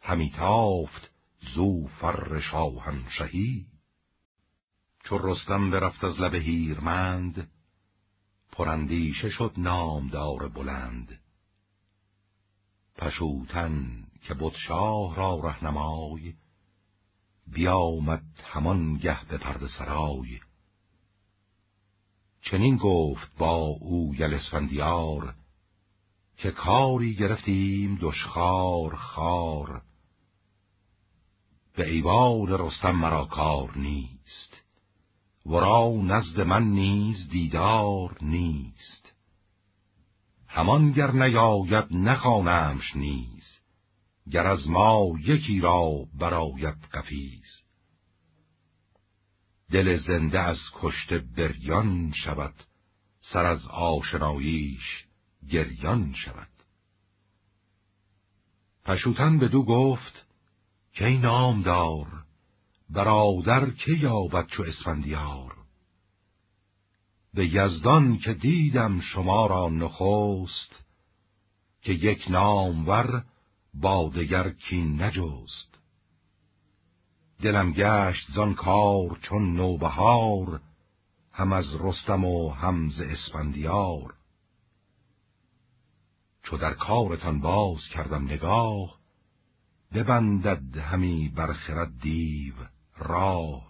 همی 0.00 0.30
تافت 0.30 1.10
زو 1.54 1.86
فر 1.86 2.40
شهی 3.18 3.66
چو 5.04 5.18
رستم 5.18 5.70
برفت 5.70 6.04
از 6.04 6.20
لب 6.20 6.34
هیرمند 6.34 7.50
پرندیشه 8.52 9.30
شد 9.30 9.52
نامدار 9.56 10.48
بلند. 10.48 11.20
پشوتن 12.96 14.06
که 14.22 14.34
بود 14.34 14.54
شاه 14.66 15.16
را 15.16 15.40
رهنمای 15.44 16.34
بیامد 17.46 18.24
همان 18.44 18.98
گه 18.98 19.24
به 19.24 19.38
پرد 19.38 19.66
سرای. 19.66 20.40
چنین 22.42 22.76
گفت 22.76 23.36
با 23.38 23.56
او 23.56 24.14
یل 24.14 24.34
اسفندیار 24.34 25.34
که 26.36 26.50
کاری 26.50 27.14
گرفتیم 27.14 27.98
دشخار 28.00 28.96
خار 28.96 29.82
به 31.76 31.90
ایوان 31.90 32.46
رستم 32.48 32.90
مرا 32.90 33.24
کار 33.24 33.78
نیست 33.78 34.62
ورا 35.46 35.92
نزد 36.02 36.40
من 36.40 36.64
نیز 36.64 37.28
دیدار 37.28 38.16
نیست. 38.22 39.12
همان 40.46 40.92
گر 40.92 41.10
نیاید 41.10 41.84
نخوانمش 41.90 42.96
نیز 42.96 43.44
گر 44.30 44.46
از 44.46 44.68
ما 44.68 45.12
یکی 45.24 45.60
را 45.60 46.06
براید 46.14 46.78
قفیز. 46.92 47.60
دل 49.72 49.96
زنده 49.96 50.40
از 50.40 50.58
کشت 50.74 51.12
بریان 51.12 52.12
شود 52.24 52.54
سر 53.20 53.44
از 53.44 53.66
آشناییش 53.66 55.05
گریان 55.50 56.14
شود. 56.14 56.48
پشوتن 58.84 59.36
دو 59.36 59.62
گفت 59.62 60.26
که 60.92 61.06
این 61.06 61.20
نامدار 61.20 62.06
برادر 62.90 63.70
که 63.70 63.92
یابد 63.92 64.46
چو 64.46 64.62
اسفندیار؟ 64.62 65.56
به 67.34 67.54
یزدان 67.54 68.18
که 68.18 68.34
دیدم 68.34 69.00
شما 69.00 69.46
را 69.46 69.68
نخست 69.68 70.84
که 71.82 71.92
یک 71.92 72.30
نامور 72.30 73.24
با 73.74 74.08
دگر 74.08 74.50
کین 74.50 75.02
نجست. 75.02 75.78
دلم 77.42 77.72
گشت 77.72 78.32
زان 78.32 78.54
کار 78.54 79.18
چون 79.22 79.54
نوبهار 79.54 80.60
هم 81.32 81.52
از 81.52 81.66
رستم 81.80 82.24
و 82.24 82.50
هم 82.50 82.90
ز 82.90 83.00
اسفندیار. 83.00 84.14
چو 86.46 86.56
در 86.56 86.74
کارتان 86.74 87.40
باز 87.40 87.88
کردم 87.92 88.24
نگاه 88.24 88.98
ببندد 89.94 90.78
همی 90.78 91.28
برخرد 91.28 92.00
دیو 92.00 92.54
راه. 92.96 93.66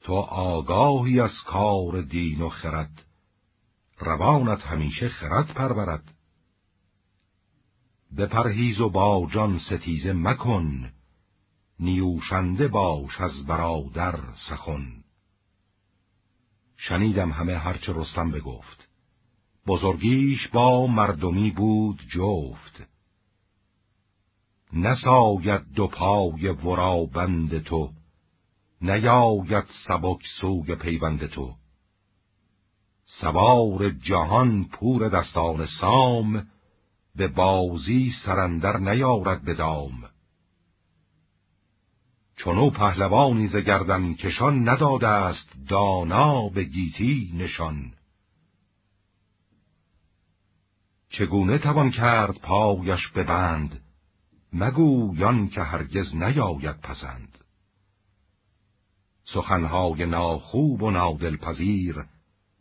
تو 0.00 0.14
آگاهی 0.30 1.20
از 1.20 1.42
کار 1.46 2.02
دین 2.02 2.42
و 2.42 2.48
خرد 2.48 3.04
روانت 3.98 4.60
همیشه 4.60 5.08
خرد 5.08 5.54
پرورد. 5.54 6.14
پرهیز 8.16 8.80
و 8.80 8.88
با 8.88 9.28
جان 9.32 9.58
ستیزه 9.58 10.12
مکن 10.12 10.92
نیوشنده 11.80 12.68
باش 12.68 13.20
از 13.20 13.46
برادر 13.46 14.20
سخن. 14.48 15.04
شنیدم 16.76 17.32
همه 17.32 17.58
هرچه 17.58 17.92
رستم 17.92 18.30
بگفت. 18.30 18.87
بزرگیش 19.68 20.48
با 20.48 20.86
مردمی 20.86 21.50
بود 21.50 22.00
جفت. 22.14 22.86
نساید 24.72 25.62
دو 25.74 25.86
پای 25.86 26.48
ورا 26.48 27.04
بند 27.04 27.58
تو 27.58 27.92
نیاید 28.80 29.64
سبک 29.88 30.20
سوی 30.40 30.74
پیوند 30.74 31.26
تو. 31.26 31.54
سوار 33.04 33.90
جهان 33.90 34.64
پور 34.64 35.08
دستان 35.08 35.66
سام 35.80 36.46
به 37.16 37.28
بازی 37.28 38.12
سرندر 38.24 38.76
نیارد 38.76 39.44
به 39.44 39.54
دام. 39.54 40.04
چونو 42.36 42.70
پهلوانی 42.70 43.48
ز 43.48 43.56
گردن 43.56 44.14
کشان 44.14 44.68
نداده 44.68 45.08
است 45.08 45.52
دانا 45.68 46.48
به 46.48 46.64
گیتی 46.64 47.32
نشان. 47.34 47.92
چگونه 51.10 51.58
توان 51.58 51.90
کرد 51.90 52.38
پایش 52.38 53.08
ببند 53.08 53.80
مگویان 54.52 55.48
که 55.48 55.62
هرگز 55.62 56.14
نیاید 56.14 56.80
پسند. 56.80 57.38
سخنهای 59.24 60.06
ناخوب 60.06 60.82
و 60.82 60.90
نادلپذیر 60.90 62.04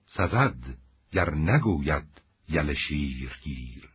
سزد 0.07 0.77
گر 1.11 1.35
نگوید 1.35 2.21
یل 2.49 2.73
شیرگیر. 2.73 3.89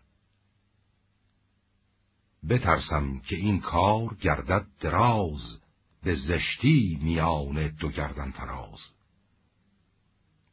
بترسم 2.49 3.19
که 3.19 3.37
این 3.37 3.61
کار 3.61 4.15
گردد 4.15 4.67
دراز 4.81 5.61
به 6.03 6.15
زشتی 6.15 6.99
میان 7.03 7.69
دو 7.69 7.89
گردن 7.89 8.31
فراز 8.31 8.81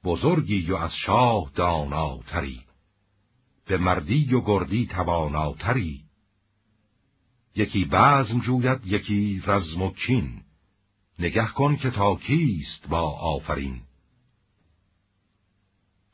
بزرگی 0.03 0.71
و 0.71 0.76
از 0.76 0.91
شاه 1.05 1.51
داناتری 1.55 2.69
به 3.70 3.78
مردی 3.78 4.34
و 4.34 4.41
گردی 4.41 4.86
تواناتری 4.86 6.04
یکی 7.56 7.86
بزم 7.86 8.40
جوید 8.40 8.86
یکی 8.86 9.44
رزم 9.46 9.82
و 9.82 9.91
کین 9.94 10.41
نگه 11.20 11.48
کن 11.48 11.76
که 11.76 11.91
تا 11.91 12.16
کیست 12.16 12.88
با 12.88 13.12
آفرین. 13.12 13.82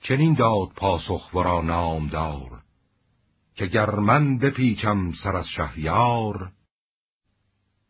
چنین 0.02 0.34
داد 0.34 0.68
پاسخ 0.76 1.34
ورا 1.34 1.62
نامدار 1.62 2.64
که 3.56 3.66
گر 3.66 3.90
من 3.90 4.38
بپیچم 4.38 5.12
سر 5.24 5.36
از 5.36 5.48
شهریار 5.48 6.52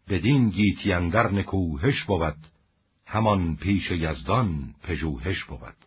بدین 0.08 0.50
گیتی 0.50 0.94
اندر 0.94 1.32
نکوهش 1.32 2.04
بود 2.04 2.48
همان 3.06 3.56
پیش 3.56 3.92
یزدان 3.92 4.76
پژوهش 4.84 5.44
بود. 5.44 5.85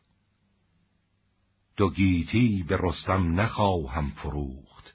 دو 1.78 1.90
گیتی 1.90 2.62
به 2.68 2.78
رستم 2.80 3.40
نخواهم 3.40 4.10
فروخت. 4.10 4.94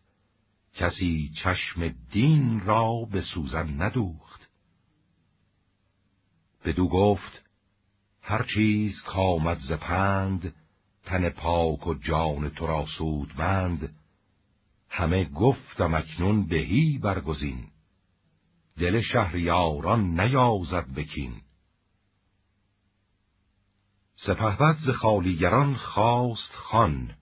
کسی 0.75 1.31
چشم 1.43 1.87
دین 2.11 2.59
را 2.59 3.07
به 3.11 3.21
سوزن 3.21 3.81
ندوخت. 3.81 4.49
بدو 6.65 6.87
گفت 6.87 7.43
هر 8.21 8.45
چیز 8.53 9.01
کامد 9.01 9.57
ز 9.59 9.71
پند 9.71 10.55
تن 11.03 11.29
پاک 11.29 11.87
و 11.87 11.93
جان 11.93 12.49
تو 12.49 12.67
را 12.67 12.85
بند 13.37 13.95
همه 14.89 15.25
گفتم 15.25 15.93
اکنون 15.93 16.47
بهی 16.47 16.97
برگزین. 16.97 17.67
دل 18.77 19.01
شهریاران 19.01 20.19
نیازد 20.19 20.93
بکین. 20.95 21.33
سپهبد 24.25 24.77
ز 24.85 24.89
خالیگران 24.89 25.75
خواست 25.75 26.51
خان 26.53 27.15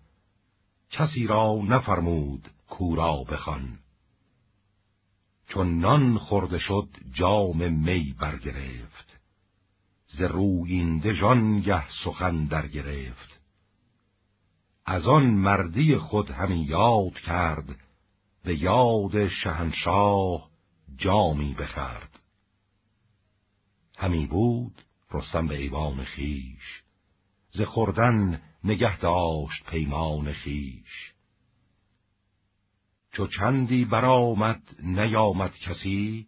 کسی 0.89 1.27
را 1.27 1.61
نفرمود 1.67 2.49
کورا 2.69 3.23
بخوان. 3.23 3.79
چون 5.47 5.79
نان 5.79 6.17
خورده 6.17 6.59
شد 6.59 6.89
جام 7.11 7.73
می 7.73 8.15
برگرفت. 8.19 9.19
ز 10.07 10.21
روینده 10.21 11.13
جانگه 11.13 11.89
سخن 12.03 12.45
در 12.45 12.67
گرفت 12.67 13.41
از 14.85 15.07
آن 15.07 15.25
مردی 15.25 15.97
خود 15.97 16.31
همی 16.31 16.63
یاد 16.63 17.13
کرد 17.13 17.75
به 18.43 18.55
یاد 18.55 19.27
شهنشاه 19.27 20.49
جامی 20.97 21.53
بخرد. 21.53 22.19
همی 23.97 24.25
بود 24.25 24.81
رستم 25.11 25.47
به 25.47 25.55
ایوان 25.55 26.03
خیش. 26.03 26.80
ز 27.51 27.61
خوردن 27.61 28.41
نگه 28.63 28.97
داشت 28.97 29.65
پیمان 29.65 30.33
خیش. 30.33 31.13
چو 33.11 33.27
چندی 33.27 33.85
برآمد 33.85 34.61
نیامد 34.83 35.57
کسی 35.57 36.27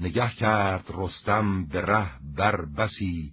نگه 0.00 0.30
کرد 0.30 0.84
رستم 0.88 1.66
به 1.66 1.80
ره 1.80 2.10
بر 2.36 2.64
بسی. 2.64 3.32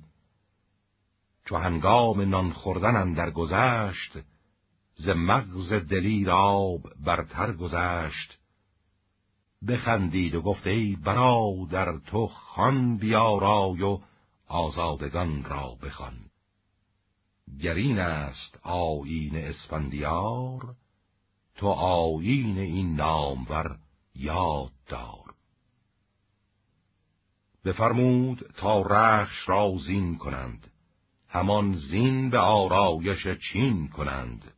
چو 1.45 1.57
هنگام 1.57 2.22
نان 2.22 2.51
خوردن 2.51 2.95
اندر 2.95 3.31
گذشت 3.31 4.17
ز 4.95 5.09
مغز 5.09 5.73
دلیر 5.73 6.31
آب 6.31 6.81
برتر 7.05 7.51
گذشت. 7.51 8.38
بخندید 9.67 10.35
و 10.35 10.41
گفت 10.41 10.67
ای 10.67 10.95
برادر 10.95 11.97
تو 11.97 12.27
خان 12.27 12.97
بیارای 12.97 13.81
و 13.81 13.99
آزادگان 14.47 15.43
را 15.43 15.77
بخوان. 15.81 16.24
گرین 17.61 17.99
است 17.99 18.60
آیین 18.64 19.36
اسفندیار 19.36 20.76
تو 21.56 21.68
آیین 21.68 22.57
این 22.57 22.95
نامور 22.95 23.77
یاد 24.15 24.72
دار 24.88 25.34
بفرمود 27.65 28.53
تا 28.57 28.82
رخش 28.82 29.49
را 29.49 29.73
زین 29.86 30.18
کنند 30.18 30.72
همان 31.36 31.76
زین 31.76 32.30
به 32.30 32.40
آرایش 32.40 33.27
چین 33.27 33.88
کنند. 33.88 34.53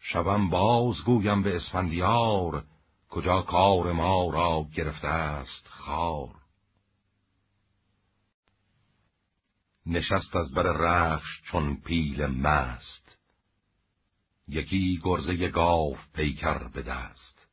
شبم 0.00 0.50
باز 0.50 0.94
گویم 1.06 1.42
به 1.42 1.56
اسفندیار 1.56 2.64
کجا 3.10 3.42
کار 3.42 3.92
ما 3.92 4.30
را 4.30 4.66
گرفته 4.74 5.08
است 5.08 5.68
خار. 5.68 6.39
نشست 9.86 10.36
از 10.36 10.52
بر 10.52 10.62
رخش 10.62 11.42
چون 11.42 11.76
پیل 11.76 12.26
مست. 12.26 13.18
یکی 14.48 15.00
گرزه 15.02 15.48
گاو 15.48 15.96
پیکر 16.14 16.68
به 16.68 16.82
دست. 16.82 17.46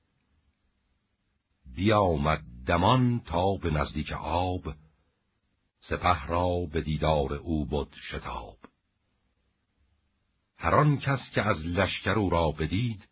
بیامد 1.75 2.43
دمان 2.67 3.19
تا 3.19 3.55
به 3.55 3.69
نزدیک 3.69 4.11
آب 4.11 4.73
سپه 5.79 6.25
را 6.25 6.65
به 6.71 6.81
دیدار 6.81 7.33
او 7.33 7.65
بود 7.65 7.95
شتاب. 8.11 8.57
هر 10.57 10.75
آن 10.75 10.97
کس 10.97 11.19
که 11.33 11.41
از 11.41 11.65
لشکر 11.65 12.19
او 12.19 12.29
را 12.29 12.51
بدید 12.51 13.07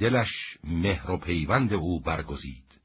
دلش 0.00 0.58
مهر 0.64 1.10
و 1.10 1.18
پیوند 1.18 1.72
او 1.72 2.00
برگزید. 2.00 2.80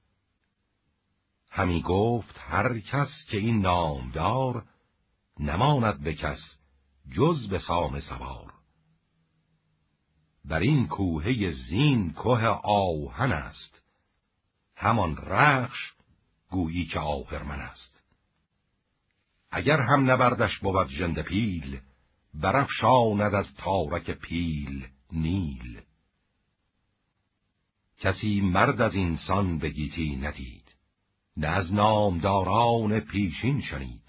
همی 1.52 1.82
گفت 1.82 2.36
هر 2.40 2.80
کس 2.80 3.10
که 3.30 3.38
این 3.38 3.62
نامدار 3.62 4.66
نماند 5.40 6.04
به 6.04 6.14
کس 6.14 6.56
جز 7.16 7.48
به 7.48 7.60
سام 7.60 8.00
سوار. 8.00 8.54
بر 10.46 10.60
این 10.60 10.88
کوهه 10.88 11.52
زین 11.52 12.14
کوه 12.14 12.46
آهن 12.64 13.32
است 13.32 13.82
همان 14.76 15.18
رخش 15.18 15.94
گویی 16.50 16.86
که 16.86 17.00
آهرمن 17.00 17.60
است. 17.60 18.02
اگر 19.52 19.80
هم 19.82 20.12
نبردش 20.12 20.60
بود 20.60 20.88
جند 20.88 21.22
پیل 21.22 21.80
برفشاند 22.34 23.34
از 23.34 23.56
تارک 23.58 24.12
پیل 24.12 24.88
نیل. 25.12 25.82
کسی 27.98 28.42
مرد 28.42 28.82
از 28.82 28.96
اینسان 28.96 29.58
به 29.58 29.70
گیتی 29.70 30.16
ندید 30.16 30.76
نه 31.38 31.48
از 31.48 31.74
نامداران 31.74 33.00
پیشین 33.00 33.62
شنید. 33.62 34.05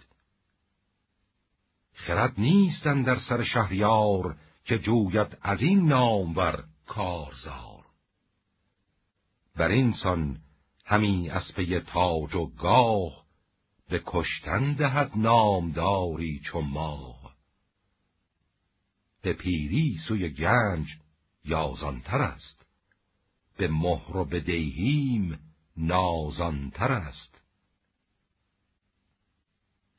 خرد 1.96 2.40
نیستن 2.40 3.02
در 3.02 3.18
سر 3.18 3.42
شهریار 3.42 4.36
که 4.64 4.78
جوید 4.78 5.38
از 5.42 5.62
این 5.62 5.88
نامور 5.88 6.64
کارزار. 6.86 7.84
بر 9.56 9.68
اینسان 9.68 10.40
همی 10.84 11.30
از 11.30 11.54
پی 11.54 11.80
تاج 11.80 12.34
و 12.34 12.46
گاه 12.46 13.26
به 13.88 14.02
کشتن 14.06 14.72
دهد 14.72 15.10
نامداری 15.14 16.40
چو 16.44 16.60
ماه. 16.60 17.36
به 19.22 19.32
پیری 19.32 19.98
سوی 20.08 20.28
گنج 20.28 20.86
یازانتر 21.44 22.22
است 22.22 22.66
به 23.56 23.68
مهر 23.68 24.16
و 24.16 24.24
به 24.24 24.40
دیهیم 24.40 25.38
نازانتر 25.76 26.92
است. 26.92 27.40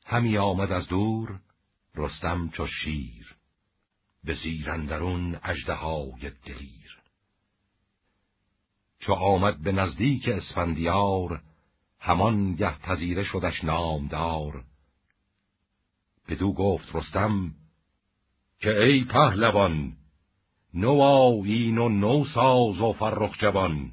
همی 0.06 0.38
آمد 0.38 0.72
از 0.72 0.88
دور 0.88 1.40
رستم 1.94 2.48
چو 2.48 2.66
شیر 2.66 3.36
به 4.24 4.34
زیرندرون 4.34 5.38
اژدهای 5.42 6.30
دلیر. 6.44 6.98
چو 8.98 9.12
آمد 9.12 9.62
به 9.62 9.72
نزدیک 9.72 10.28
اسفندیار 10.28 11.42
همان 12.00 12.54
گه 12.54 12.78
پذیره 12.78 13.24
شدش 13.24 13.64
نامدار. 13.64 14.64
بدو 16.28 16.52
گفت 16.52 16.96
رستم 16.96 17.54
که 18.60 18.82
ای 18.82 19.04
پهلوان 19.04 19.96
نو 20.74 21.00
آیین 21.00 21.78
و 21.78 21.88
نو 21.88 22.24
ساز 22.24 22.80
و 22.80 22.92
فرخ 22.92 23.38
جوان 23.38 23.92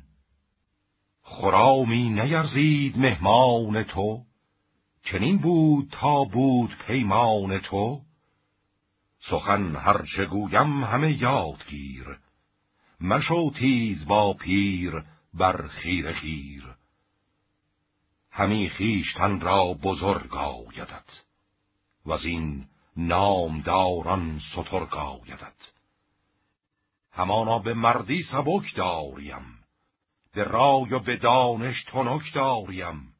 خرامی 1.22 2.10
نیرزید 2.10 2.98
مهمان 2.98 3.84
تو. 3.84 4.25
چنین 5.06 5.38
بود 5.38 5.90
تا 5.92 6.24
بود 6.24 6.78
پیمان 6.88 7.60
تو. 7.60 8.02
سخن 9.20 9.76
هرچه 9.76 10.26
گویم 10.26 10.84
همه 10.84 11.22
یادگیر 11.22 12.20
مشو 13.02 13.52
تیز 13.52 14.06
با 14.06 14.34
پیر 14.34 15.04
بر 15.34 15.68
خیر 15.68 16.14
خیر. 16.14 16.76
همی 18.32 18.70
خیشتن 18.70 19.40
را 19.40 19.74
بزرگ 19.74 20.36
آیدد 20.36 21.10
و 22.06 22.12
از 22.12 22.26
این 22.26 22.68
نامداران 22.98 24.40
سترگ 24.54 24.94
آیدد 24.96 25.56
همانا 27.12 27.60
به 27.60 27.74
مردی 27.74 28.24
سبک 28.24 28.76
داریم 28.76 29.60
به 30.34 30.44
رای 30.44 30.94
و 30.94 31.00
به 31.00 31.18
دانش 31.18 31.84
تنک 31.84 32.34
داریم. 32.34 33.15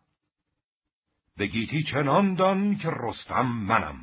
به 1.38 1.48
گیتی 1.48 1.84
چنان 1.84 2.34
دان 2.34 2.78
که 2.78 2.90
رستم 2.90 3.46
منم. 3.46 3.98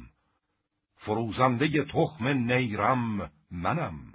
فروزنده 0.97 1.85
تخم 1.85 2.29
نیرم 2.29 3.33
منم. 3.51 4.13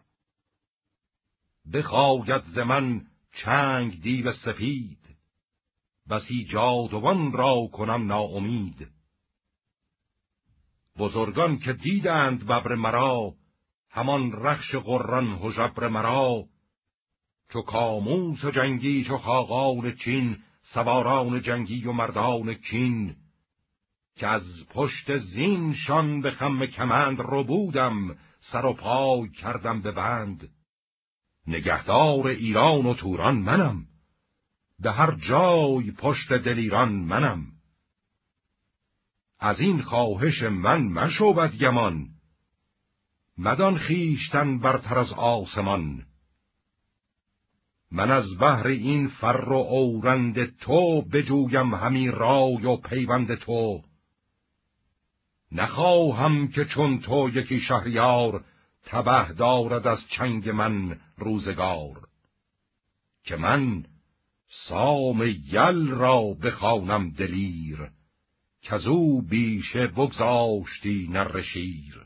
بخواید 1.73 2.43
ز 2.43 2.57
من 2.57 3.01
چنگ 3.43 4.01
دیو 4.01 4.33
سفید 4.33 4.97
بسی 6.09 6.45
جادوان 6.45 7.31
را 7.31 7.67
کنم 7.73 8.07
ناامید. 8.07 8.87
بزرگان 10.97 11.59
که 11.59 11.73
دیدند 11.73 12.43
ببر 12.43 12.75
مرا 12.75 13.33
همان 13.89 14.31
رخش 14.31 14.75
قران 14.75 15.39
هژبر 15.43 15.87
مرا. 15.87 16.43
چو 17.49 17.61
کاموس 17.61 18.45
جنگی 18.45 19.03
چو 19.03 19.17
خاقان 19.17 19.95
چین 19.95 20.37
سواران 20.73 21.41
جنگی 21.41 21.85
و 21.85 21.91
مردان 21.91 22.53
کین 22.53 23.15
که 24.15 24.27
از 24.27 24.43
پشت 24.69 25.17
زینشان 25.17 26.21
به 26.21 26.31
خم 26.31 26.65
کمند 26.65 27.19
رو 27.19 27.43
بودم 27.43 28.17
سر 28.39 28.65
و 28.65 28.73
پای 28.73 29.29
کردم 29.29 29.81
به 29.81 29.91
بند. 29.91 30.49
نگهدار 31.47 32.27
ایران 32.27 32.85
و 32.85 32.93
توران 32.93 33.35
منم 33.35 33.85
به 34.79 34.91
هر 34.91 35.11
جای 35.29 35.91
پشت 35.91 36.33
دلیران 36.33 36.91
منم. 36.91 37.45
از 39.39 39.59
این 39.59 39.81
خواهش 39.81 40.43
من 40.43 40.83
مشو 40.83 41.33
بدگمان 41.33 42.07
مدان 43.37 43.77
خیشتن 43.77 44.59
برتر 44.59 44.99
از 44.99 45.13
آسمان. 45.13 46.06
من 47.91 48.11
از 48.11 48.37
بهر 48.37 48.67
این 48.67 49.07
فر 49.07 49.49
و 49.49 49.53
اورند 49.53 50.57
تو 50.57 51.01
بجویم 51.01 51.73
همی 51.73 52.11
رای 52.11 52.65
و 52.65 52.77
پیوند 52.77 53.35
تو. 53.35 53.81
نخواهم 55.51 56.47
که 56.47 56.65
چون 56.65 56.99
تو 56.99 57.29
یکی 57.29 57.59
شهریار 57.59 58.43
تبه 58.85 59.33
دارد 59.33 59.87
از 59.87 59.99
چنگ 60.09 60.49
من 60.49 60.99
روزگار 61.17 62.07
که 63.23 63.35
من 63.35 63.85
سام 64.67 65.23
یل 65.51 65.87
را 65.87 66.21
بخوانم 66.43 67.09
دلیر 67.09 67.89
او 68.87 69.21
بیشه 69.21 69.87
بگذاشتی 69.87 71.07
نرشیر 71.11 72.05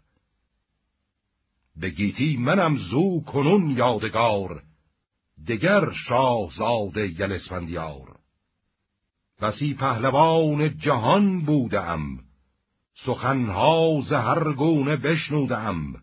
به 1.75 1.89
گیتی 1.89 2.37
منم 2.37 2.77
زو 2.77 3.21
کنون 3.21 3.69
یادگار 3.69 4.63
دگر 5.47 5.91
شاهزاده 5.91 7.07
یل 7.07 7.31
اسفندیار 7.31 8.19
بسی 9.41 9.73
پهلوان 9.73 10.77
جهان 10.77 11.41
بودم 11.41 12.01
سخنها 13.05 14.01
ز 14.09 14.13
هر 14.13 14.53
گونه 14.53 14.95
بشنودم. 14.95 15.93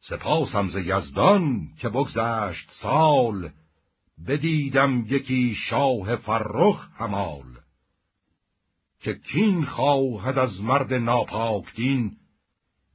سپاسم 0.00 0.68
ز 0.68 0.76
یزدان 0.76 1.68
که 1.80 1.88
بگذشت 1.88 2.70
سال 2.82 3.50
بدیدم 4.26 5.04
یکی 5.08 5.54
شاه 5.54 6.16
فرخ 6.16 6.88
همال 6.96 7.58
که 9.00 9.14
کین 9.14 9.64
خواهد 9.64 10.38
از 10.38 10.60
مرد 10.60 10.94
ناپاک 10.94 11.74
دین 11.74 12.16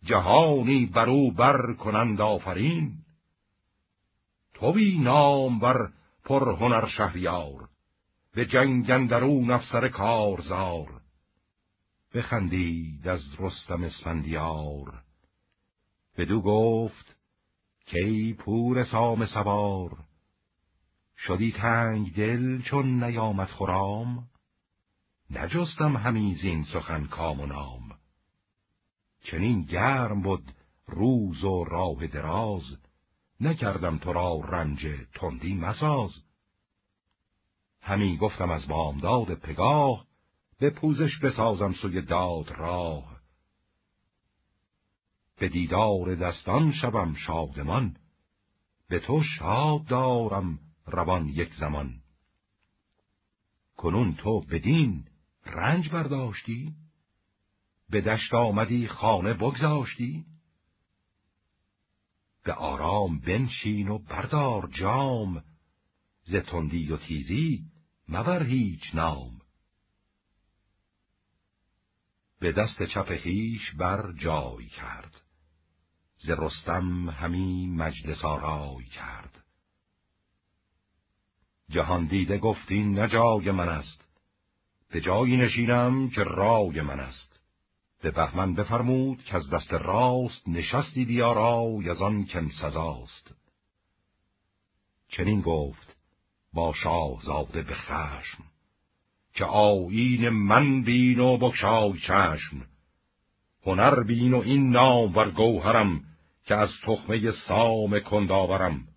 جهانی 0.04 0.86
برو 0.86 1.32
بر 1.32 1.74
کنند 1.74 2.22
آفرین. 2.22 3.03
توی 4.64 4.98
نام 4.98 5.60
بر 5.60 5.92
پر 6.24 6.52
هنر 6.52 6.88
شهریار 6.88 7.70
به 8.34 8.46
جنگندرون 8.46 9.52
افسر 9.52 9.88
کارزار. 9.88 11.02
بخندید 12.14 13.08
از 13.08 13.22
رستم 13.40 13.84
اسفندیار. 13.84 15.04
بدو 16.18 16.42
گفت 16.42 17.16
کی 17.86 18.34
پور 18.34 18.84
سام 18.84 19.26
سوار؟ 19.26 19.98
شدی 21.18 21.52
تنگ 21.52 22.16
دل 22.16 22.62
چون 22.62 23.04
نیامد 23.04 23.48
خرام؟ 23.48 24.28
نجستم 25.30 25.98
همیزین 25.98 26.64
سخن 26.64 27.06
کام 27.06 27.40
و 27.40 27.46
نام. 27.46 27.98
چنین 29.24 29.62
گرم 29.62 30.22
بود 30.22 30.52
روز 30.88 31.44
و 31.44 31.64
راه 31.64 32.08
دراز 32.08 32.83
نکردم 33.48 33.98
تو 33.98 34.14
را 34.14 34.40
رنج 34.40 34.88
تندی 35.14 35.54
مساز 35.54 36.12
همی 37.82 38.18
گفتم 38.18 38.50
از 38.50 38.68
بامداد 38.68 39.34
پگاه 39.34 40.06
به 40.60 40.70
پوزش 40.70 41.18
بسازم 41.18 41.74
سوی 41.74 42.02
داد 42.02 42.52
راه 42.52 43.20
به 45.40 45.50
دیدار 45.50 46.16
دستان 46.16 46.72
شوم 46.72 47.16
شادمان 47.16 47.96
به 48.90 49.00
تو 49.00 49.24
شاد 49.24 49.86
دارم 49.86 50.60
روان 50.86 51.28
یک 51.28 51.54
زمان 51.54 51.94
کنون 53.78 54.16
تو 54.16 54.42
بدین 54.42 55.06
رنج 55.46 55.90
برداشتی؟ 55.90 56.74
به 57.90 58.02
دشت 58.02 58.34
آمدی 58.34 58.88
خانه 58.88 59.34
بگذاشتی؟ 59.34 60.26
به 62.44 62.54
آرام 62.54 63.20
بنشین 63.20 63.88
و 63.88 63.98
بردار 63.98 64.70
جام. 64.72 65.44
ز 66.24 66.36
تندی 66.36 66.92
و 66.92 66.98
تیزی 66.98 67.66
مبر 68.10 68.44
هیچ 68.44 68.96
نام. 68.96 69.42
به 72.40 72.52
دست 72.52 72.84
چپ 72.84 73.16
خیش 73.18 73.72
بر 73.72 74.12
جای 74.12 74.68
کرد. 74.68 75.22
ز 76.18 76.30
رستم 76.30 77.10
همی 77.10 77.68
مجلس 77.68 78.26
آرای 78.26 78.86
کرد. 78.86 79.44
جهان 81.70 82.06
دیده 82.06 82.38
گفتی 82.38 82.84
نجای 82.84 83.52
من 83.52 83.70
است. 83.70 84.08
به 84.90 85.02
جایی 85.02 85.38
نشینم 85.38 86.10
که 86.10 86.24
رای 86.24 86.82
من 86.82 87.00
است. 87.00 87.33
به 88.04 88.12
بهمن 88.12 88.54
بفرمود 88.54 89.24
که 89.24 89.36
از 89.36 89.50
دست 89.50 89.74
راست 89.74 90.48
نشستی 90.48 91.06
بیارای 91.06 91.90
از 91.90 92.02
آن 92.02 92.26
کن 92.26 92.50
سزاست. 92.62 93.32
چنین 95.10 95.42
گفت 95.42 95.96
با 96.54 96.74
شاهزاده 96.74 97.62
به 97.62 97.74
خشم 97.74 98.44
که 99.34 99.46
آیین 99.46 100.30
من 100.30 100.84
بین 100.84 101.20
و 101.20 101.38
بکشای 101.38 102.00
چشم. 102.00 102.66
هنر 103.66 104.04
بین 104.04 104.34
و 104.34 104.38
این 104.38 104.70
نام 104.70 105.16
ور 105.16 105.32
گوهرم 105.32 106.02
که 106.46 106.56
از 106.56 106.70
تخمه 106.84 107.32
سام 107.32 108.00
کنداورم 108.00 108.88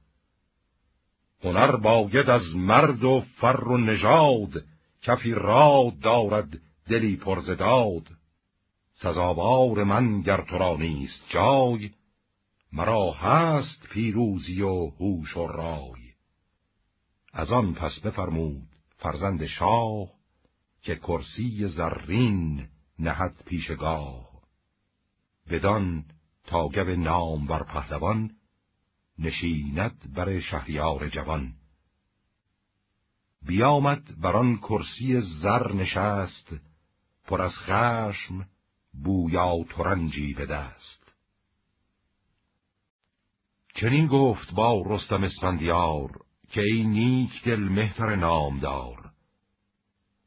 هنر 1.44 1.76
باید 1.76 2.30
از 2.30 2.56
مرد 2.56 3.04
و 3.04 3.24
فر 3.36 3.64
و 3.64 3.76
نژاد 3.76 4.64
کفی 5.02 5.34
راد 5.34 5.98
دارد 5.98 6.58
دلی 6.88 7.16
پرزداد. 7.16 8.15
سزاوار 8.98 9.84
من 9.84 10.20
گر 10.20 10.40
تو 10.40 10.58
را 10.58 10.76
نیست 10.76 11.24
جای 11.28 11.90
مرا 12.72 13.12
هست 13.12 13.86
پیروزی 13.90 14.62
و 14.62 14.86
هوش 14.86 15.36
و 15.36 15.46
رای. 15.46 16.12
از 17.32 17.52
آن 17.52 17.74
پس 17.74 18.00
بفرمود 18.00 18.68
فرزند 18.96 19.46
شاه 19.46 20.08
که 20.82 20.96
کرسی 20.96 21.68
زرین 21.68 22.68
نهد 22.98 23.42
پیشگاه 23.46 24.28
بدان 25.50 26.04
تا 26.44 26.68
گب 26.68 26.88
نام 26.88 27.46
بر 27.46 27.62
پهلوان 27.62 28.30
نشیند 29.18 30.14
بر 30.14 30.40
شهریار 30.40 31.08
جوان. 31.08 31.54
بیامد 33.42 34.20
بر 34.20 34.36
آن 34.36 34.56
کرسی 34.56 35.20
زر 35.20 35.72
نشست 35.72 36.56
پر 37.24 37.42
از 37.42 37.52
خشم 37.58 38.46
بویا 39.04 39.64
ترنجی 39.70 40.34
به 40.34 40.46
دست. 40.46 41.12
چنین 43.74 44.06
گفت 44.06 44.54
با 44.54 44.82
رستم 44.86 45.22
اسفندیار 45.22 46.10
که 46.50 46.60
ای 46.60 46.82
نیک 46.84 47.44
دل 47.44 47.60
مهتر 47.60 48.14
نامدار. 48.16 49.10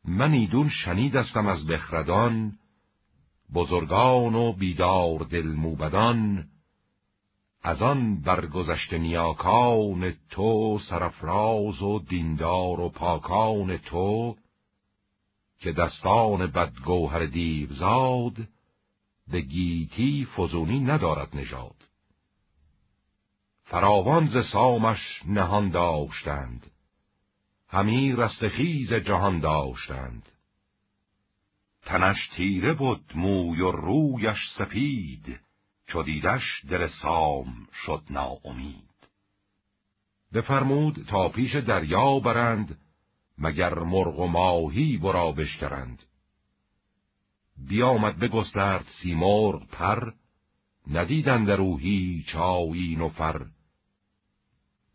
من 0.05 0.33
ایدون 0.33 0.69
شنیدستم 0.69 1.47
از 1.47 1.67
بخردان 1.67 2.57
بزرگان 3.53 4.35
و 4.35 4.53
بیدار 4.53 5.19
دل 5.19 5.47
موبدان. 5.47 6.47
از 7.63 7.81
آن 7.81 8.21
برگذشت 8.21 8.93
نیاکان 8.93 10.13
تو 10.29 10.79
سرفراز 10.89 11.81
و 11.81 11.99
دیندار 11.99 12.79
و 12.79 12.89
پاکان 12.89 13.77
تو 13.77 14.35
که 15.59 15.71
دستان 15.71 16.47
بدگوهر 16.47 17.25
دیوزاد 17.25 18.33
به 19.31 19.41
گیتی 19.41 20.27
فزونی 20.37 20.79
ندارد 20.79 21.35
نژاد. 21.35 21.75
فراوان 23.63 24.27
ز 24.27 24.45
سامش 24.51 25.21
نهان 25.25 25.69
داشتند 25.69 26.71
همی 27.67 28.11
رستخیز 28.11 28.93
جهان 28.93 29.39
داشتند. 29.39 30.29
تنش 31.81 32.27
تیره 32.35 32.73
بود 32.73 33.11
موی 33.15 33.61
و 33.61 33.71
رویش 33.71 34.37
سپید 34.57 35.39
چو 35.87 36.03
دیدش 36.03 36.65
دل 36.69 36.87
سام 36.87 37.67
شد 37.85 38.03
ناامید. 38.09 38.89
بفرمود 40.33 41.05
تا 41.09 41.29
پیش 41.29 41.55
دریا 41.55 42.19
برند 42.19 42.79
مگر 43.37 43.73
مرغ 43.73 44.19
و 44.19 44.27
ماهی 44.27 44.97
برا 44.97 45.31
بشکرند. 45.31 46.03
بیامد 47.67 48.19
بگسترد 48.19 48.85
سیمرغ 49.01 49.67
پر 49.67 50.11
ندیدند 50.87 51.47
در 51.47 51.61
او 51.61 51.77
هیچ 51.77 52.35
آیین 52.35 53.01
و 53.01 53.09
فر. 53.09 53.45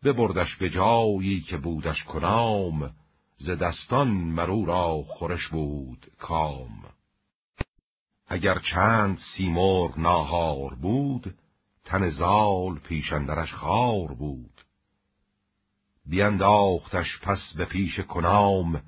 ببردش 0.03 0.55
به 0.55 0.69
جایی 0.69 1.41
که 1.41 1.57
بودش 1.57 2.03
کنام 2.03 2.95
ز 3.37 3.49
دستان 3.49 4.07
مرو 4.07 4.65
را 4.65 5.03
خورش 5.07 5.47
بود 5.47 6.11
کام. 6.17 6.83
اگر 8.27 8.59
چند 8.59 9.19
سیمرغ 9.37 9.99
ناهار 9.99 10.75
بود 10.75 11.35
تن 11.85 12.09
زال 12.09 12.79
پیشندرش 12.79 13.53
خار 13.53 14.07
بود. 14.13 14.61
بینداختش 16.05 17.19
پس 17.21 17.53
به 17.57 17.65
پیش 17.65 17.99
کنام 17.99 18.81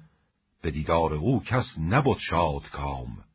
به 0.62 0.72
دیدار 0.72 1.14
او 1.14 1.44
کس 1.44 1.66
نبود 1.78 2.18
شاد 2.20 2.70
کام 2.70 3.27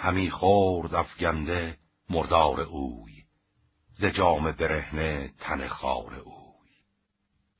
همی 0.00 0.30
خورد 0.30 0.94
افگنده 0.94 1.76
مردار 2.10 2.60
اوی 2.60 3.24
ز 3.92 4.04
جام 4.04 4.52
برهنه 4.52 5.30
تن 5.38 5.68
خار 5.68 6.14
اوی. 6.14 6.70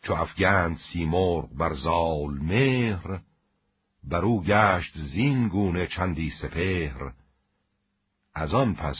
چو 0.02 0.12
افگند 0.12 0.78
سیمرغ 0.92 1.48
بر 1.56 1.74
زال 1.74 2.38
مهر 2.42 3.20
بر 4.04 4.24
او 4.24 4.42
گشت 4.42 4.98
زین 4.98 5.48
گونه 5.48 5.86
چندی 5.86 6.30
سپهر. 6.30 7.12
از 8.34 8.54
آن 8.54 8.74
پس 8.74 8.98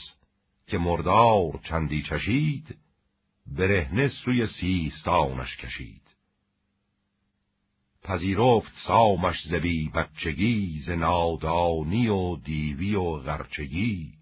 که 0.67 0.79
مردار 0.79 1.61
چندی 1.63 2.03
چشید 2.03 2.79
برهنه 3.47 4.09
سوی 4.09 4.47
سیستانش 4.47 5.57
کشید. 5.57 6.00
پذیرفت 8.03 8.73
سامش 8.87 9.43
زبی 9.49 9.89
بچگی 9.89 10.83
ز 10.87 10.91
نادانی 10.91 12.09
و 12.09 12.37
دیوی 12.37 12.95
و 12.95 13.17
غرچگی. 13.17 14.13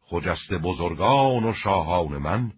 خجست 0.00 0.52
بزرگان 0.52 1.44
و 1.44 1.52
شاهان 1.52 2.18
من 2.18 2.52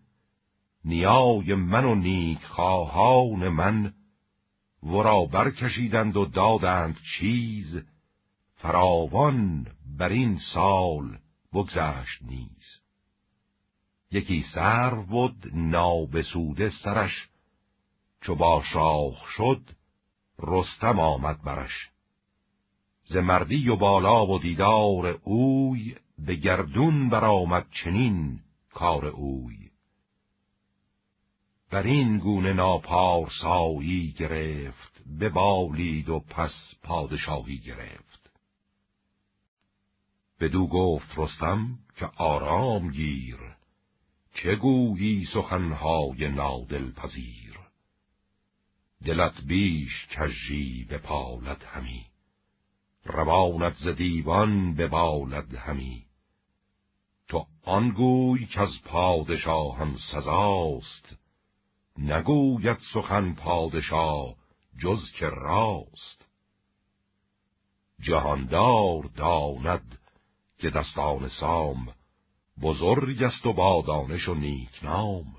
نیای 0.84 1.54
من 1.54 1.84
و 1.84 1.94
نیک 1.94 2.44
خواهان 2.44 3.48
من 3.48 3.94
ورا 4.82 5.24
برکشیدند 5.24 6.16
و 6.16 6.24
دادند 6.24 6.96
چیز 7.18 7.82
فراوان 8.56 9.66
بر 9.98 10.08
این 10.08 10.38
سال 10.54 11.18
بگذشت 11.52 12.22
نیز. 12.22 12.80
یکی 14.10 14.44
سر 14.54 14.94
بود 14.94 15.50
نابسوده 15.54 16.70
سرش 16.70 17.28
چو 18.26 18.34
با 18.34 18.62
شاخ 18.72 19.28
شد 19.36 19.60
رستم 20.38 21.00
آمد 21.00 21.42
برش. 21.42 21.90
ز 23.04 23.16
مردی 23.16 23.68
و 23.68 23.76
بالا 23.76 24.26
و 24.26 24.38
دیدار 24.38 25.20
اوی 25.24 25.96
به 26.18 26.34
گردون 26.34 27.08
برآمد 27.08 27.66
چنین 27.70 28.40
کار 28.70 29.06
اوی. 29.06 29.70
بر 31.70 31.82
این 31.82 32.18
گونه 32.18 32.52
ناپارسایی 32.52 34.12
گرفت 34.18 35.02
ببالید 35.20 36.08
و 36.08 36.20
پس 36.20 36.74
پادشاهی 36.82 37.58
گرفت. 37.58 38.30
بدو 40.40 40.66
گفت 40.66 41.18
رستم 41.18 41.78
که 41.96 42.06
آرام 42.16 42.90
گیر 42.90 43.38
چه 44.34 44.56
گویی 44.56 45.26
سخنهای 45.26 46.28
نادل 46.28 46.92
پذیر 46.92 47.43
دلت 49.04 49.40
بیش 49.40 50.06
کژی 50.06 50.84
به 50.84 50.98
پالت 50.98 51.64
همی. 51.64 52.06
روانت 53.04 53.74
ز 53.74 53.88
دیوان 53.88 54.74
ببالد 54.74 55.54
همی. 55.54 56.04
تو 57.28 57.46
آن 57.64 57.90
گوی 57.90 58.46
که 58.46 58.60
از 58.60 58.82
پادشاهم 58.84 59.96
سزاست. 60.12 61.16
نگوید 61.98 62.78
سخن 62.92 63.34
پادشاه 63.34 64.34
جز 64.82 65.12
که 65.12 65.26
راست. 65.28 66.28
جهاندار 68.00 69.02
داند 69.16 69.98
که 70.58 70.70
دستان 70.70 71.28
سام 71.28 71.88
بزرگ 72.62 73.22
است 73.22 73.46
و 73.46 73.52
با 73.52 73.84
دانش 73.86 74.28
و 74.28 74.34
نیکنام. 74.34 75.36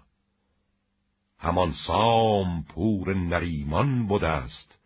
همان 1.45 1.73
سام 1.87 2.63
پور 2.63 3.13
نریمان 3.13 4.07
بوده 4.07 4.27
است 4.27 4.79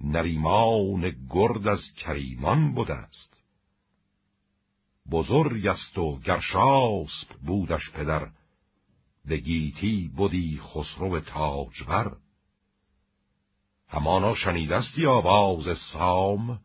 نریمان 0.00 1.12
گرد 1.30 1.68
از 1.68 1.80
کریمان 1.96 2.74
بوده 2.74 2.94
است 2.94 3.42
بزرگ 5.10 5.66
است 5.66 5.98
و 5.98 6.18
گرشاسب 6.20 7.38
بودش 7.46 7.90
پدر 7.90 8.28
به 9.24 9.36
گیتی 9.36 10.10
بودی 10.16 10.60
خسرو 10.62 11.20
تاجور. 11.20 12.16
همانا 13.88 14.34
شنیدستی 14.34 15.06
آواز 15.06 15.78
سام 15.92 16.60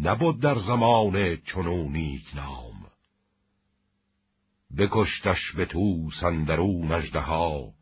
نبود 0.00 0.40
در 0.40 0.58
زمان 0.58 1.36
چنو 1.36 1.88
نیک 1.88 2.36
نام. 2.36 2.86
بکشتش 4.78 5.52
به 5.56 5.66
تو 5.66 6.10
سندرو 6.20 6.84
مجدها 6.84 7.74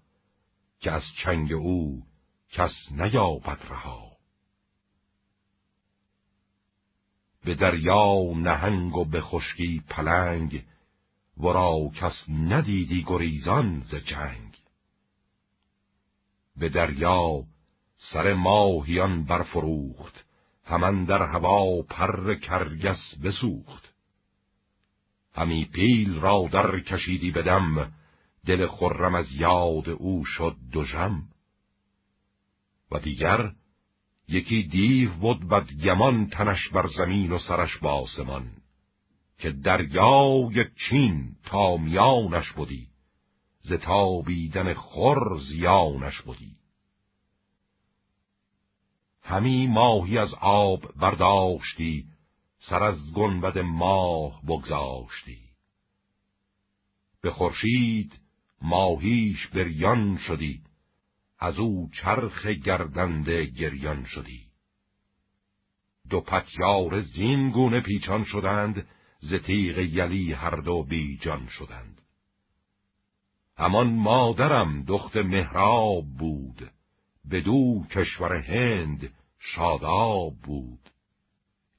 که 0.83 0.93
از 0.93 1.03
چنگ 1.25 1.53
او 1.53 2.03
کس 2.51 2.73
نیابد 2.91 3.59
رها. 3.71 4.13
به 7.45 7.55
دریا 7.55 8.15
نهنگ 8.37 8.97
و 8.97 9.05
به 9.05 9.21
خشکی 9.21 9.83
پلنگ 9.89 10.65
ورا 11.37 11.91
کس 11.95 12.25
ندیدی 12.29 13.05
گریزان 13.07 13.81
ز 13.81 13.95
جنگ. 13.95 14.59
به 16.57 16.69
دریا 16.69 17.45
سر 18.13 18.35
ماهیان 18.35 19.25
برفروخت 19.25 20.25
همان 20.65 21.05
در 21.05 21.23
هوا 21.23 21.83
پر 21.83 22.35
کرگس 22.35 23.15
بسوخت. 23.25 23.95
همی 25.35 25.65
پیل 25.65 26.21
را 26.21 26.49
در 26.53 26.81
کشیدی 26.81 27.31
بدم 27.31 27.93
دل 28.47 28.67
خرم 28.67 29.15
از 29.15 29.33
یاد 29.33 29.89
او 29.89 30.25
شد 30.25 30.57
دوژم 30.73 31.23
و 32.91 32.99
دیگر 32.99 33.53
یکی 34.29 34.63
دیو 34.63 35.11
بود 35.15 35.49
بدگمان 35.49 36.27
تنش 36.27 36.69
بر 36.69 36.87
زمین 36.87 37.33
و 37.33 37.39
سرش 37.39 37.79
باسمان 37.79 38.53
که 39.39 39.51
دریای 39.51 40.65
چین 40.89 41.37
تا 41.45 41.77
میانش 41.77 42.53
بودی 42.53 42.89
ز 43.61 43.73
تابیدن 43.73 44.75
خور 44.75 45.39
زیانش 45.41 46.21
بودی 46.21 46.57
همی 49.23 49.67
ماهی 49.67 50.19
از 50.19 50.35
آب 50.41 50.95
برداشتی 50.97 52.07
سر 52.59 52.83
از 52.83 53.13
گنبد 53.13 53.59
ماه 53.59 54.43
بگذاشتی. 54.43 55.39
به 57.23 57.31
خورشید 57.31 58.22
ماهیش 58.63 59.47
بریان 59.47 60.19
شدی. 60.27 60.61
از 61.39 61.59
او 61.59 61.91
چرخ 62.03 62.47
گردنده 62.47 63.45
گریان 63.45 64.05
شدی. 64.05 64.43
دو 66.11 66.21
پتیار 66.21 67.01
زین 67.01 67.51
گونه 67.51 67.81
پیچان 67.81 68.25
شدند 68.25 68.87
ز 69.21 69.35
تیغ 69.35 69.79
یلی 69.79 70.33
هر 70.33 70.57
دو 70.57 70.83
بیجان 70.83 71.47
شدند. 71.47 72.01
همان 73.57 73.87
مادرم 73.87 74.83
دخت 74.83 75.17
مهراب 75.17 76.05
بود 76.19 76.71
بدو 77.31 77.85
کشور 77.91 78.37
هند 78.37 79.13
شاداب 79.39 80.35
بود. 80.43 80.91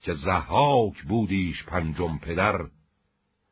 که 0.01 0.13
زحاک 0.13 1.01
بودیش 1.01 1.63
پنجم 1.63 2.17
پدر 2.17 2.69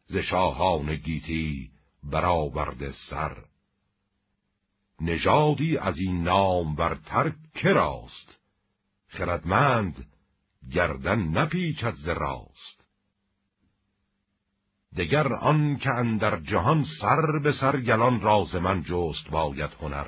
ز 0.06 0.18
شاهان 0.18 0.96
گیتی 0.96 1.72
برآورده 2.04 2.92
سر. 3.10 3.46
نژادی 5.02 5.78
از 5.78 5.98
این 5.98 6.24
نام 6.24 6.76
برتر 6.76 7.34
کراست 7.56 8.40
خردمند 9.08 10.08
گردن 10.72 11.20
نپیچد 11.20 11.94
ز 11.94 12.08
راست. 12.08 12.82
دگر 14.98 15.34
آن 15.34 15.78
که 15.78 15.90
اندر 15.90 16.40
جهان 16.40 16.86
سر 17.02 17.40
به 17.44 17.52
سر 17.52 17.82
گلان 17.82 18.22
راز 18.22 18.56
من 18.56 18.84
جست 18.84 19.30
باید 19.30 19.72
هنر. 19.82 20.08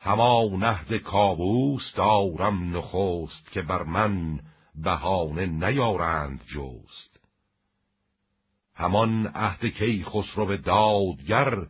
هما 0.00 0.48
نهد 0.58 0.96
کابوس 0.96 1.94
دارم 1.94 2.76
نخست 2.76 3.50
که 3.50 3.62
بر 3.62 3.82
من 3.82 4.40
بهانه 4.74 5.46
نیارند 5.46 6.44
جست. 6.44 7.15
همان 8.76 9.26
عهد 9.26 9.66
کی 9.66 10.04
خسرو 10.04 10.56
دادگر 10.56 11.66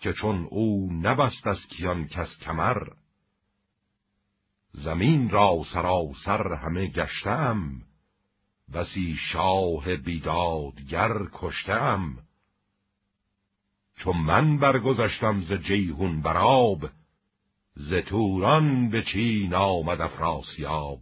که 0.00 0.12
چون 0.12 0.46
او 0.50 0.92
نبست 0.92 1.46
از 1.46 1.58
کیان 1.66 2.06
کس 2.08 2.38
کمر. 2.38 2.88
زمین 4.72 5.30
را 5.30 5.62
سراسر 5.72 6.54
همه 6.54 6.86
گشتم 6.86 7.82
بسی 8.74 9.16
شاه 9.32 9.96
بیدادگر 9.96 11.12
کشتم. 11.32 12.18
چون 13.96 14.16
من 14.16 14.58
برگذشتم 14.58 15.40
ز 15.40 15.52
جیهون 15.52 16.22
براب 16.22 16.90
ز 17.74 17.94
توران 17.94 18.88
به 18.90 19.02
چین 19.02 19.54
آمد 19.54 20.00
افراسیاب. 20.00 21.00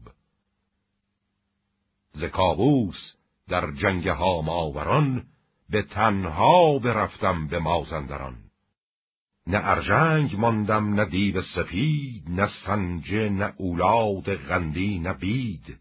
ز 2.12 2.25
کابوس 2.25 3.15
در 3.49 3.73
جنگ 3.73 4.09
ها 4.09 4.43
ماوران 4.43 5.27
به 5.70 5.82
تنها 5.82 6.78
برفتم 6.78 7.47
به 7.47 7.59
مازندران. 7.59 8.36
نه 9.47 9.61
ارژنگ 9.62 10.36
ماندم 10.36 10.95
نه 10.95 11.05
دیو 11.05 11.43
سپید 11.43 12.31
نه 12.31 12.51
سنجه 12.66 13.28
نه 13.28 13.55
اولاد 13.57 14.35
غندی 14.35 14.99
نه 14.99 15.12
بید. 15.12 15.78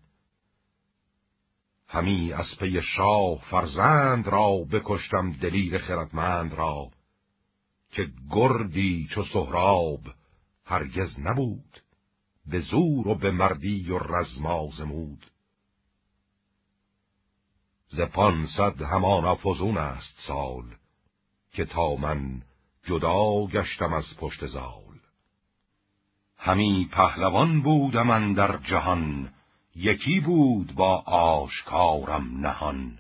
همی 1.87 2.33
از 2.33 2.57
پی 2.59 2.81
شاه 2.81 3.39
فرزند 3.49 4.27
را 4.27 4.57
بکشتم 4.71 5.31
دلیر 5.31 5.77
خردمند 5.77 6.53
را 6.53 6.91
که 7.91 8.11
گردی 8.31 9.07
چو 9.11 9.23
سهراب 9.23 10.01
هرگز 10.65 11.19
نبود 11.19 11.81
به 12.45 12.59
زور 12.59 13.07
و 13.07 13.15
به 13.15 13.31
مردی 13.31 13.91
و 13.91 13.99
رزمازمود 13.99 15.25
ز 17.87 18.01
پانصد 18.01 18.81
همان 18.81 19.35
فزون 19.35 19.77
است 19.77 20.15
سال 20.27 20.63
که 21.51 21.65
تا 21.65 21.95
من 21.95 22.41
جدا 22.85 23.45
گشتم 23.45 23.93
از 23.93 24.17
پشت 24.17 24.45
زال. 24.45 24.99
همی 26.37 26.89
پهلوان 26.91 27.61
بودم 27.61 28.07
من 28.07 28.33
در 28.33 28.57
جهان 28.57 29.29
یکی 29.75 30.19
بود 30.19 30.75
با 30.75 30.97
آشکارم 31.05 32.37
نهان. 32.39 32.99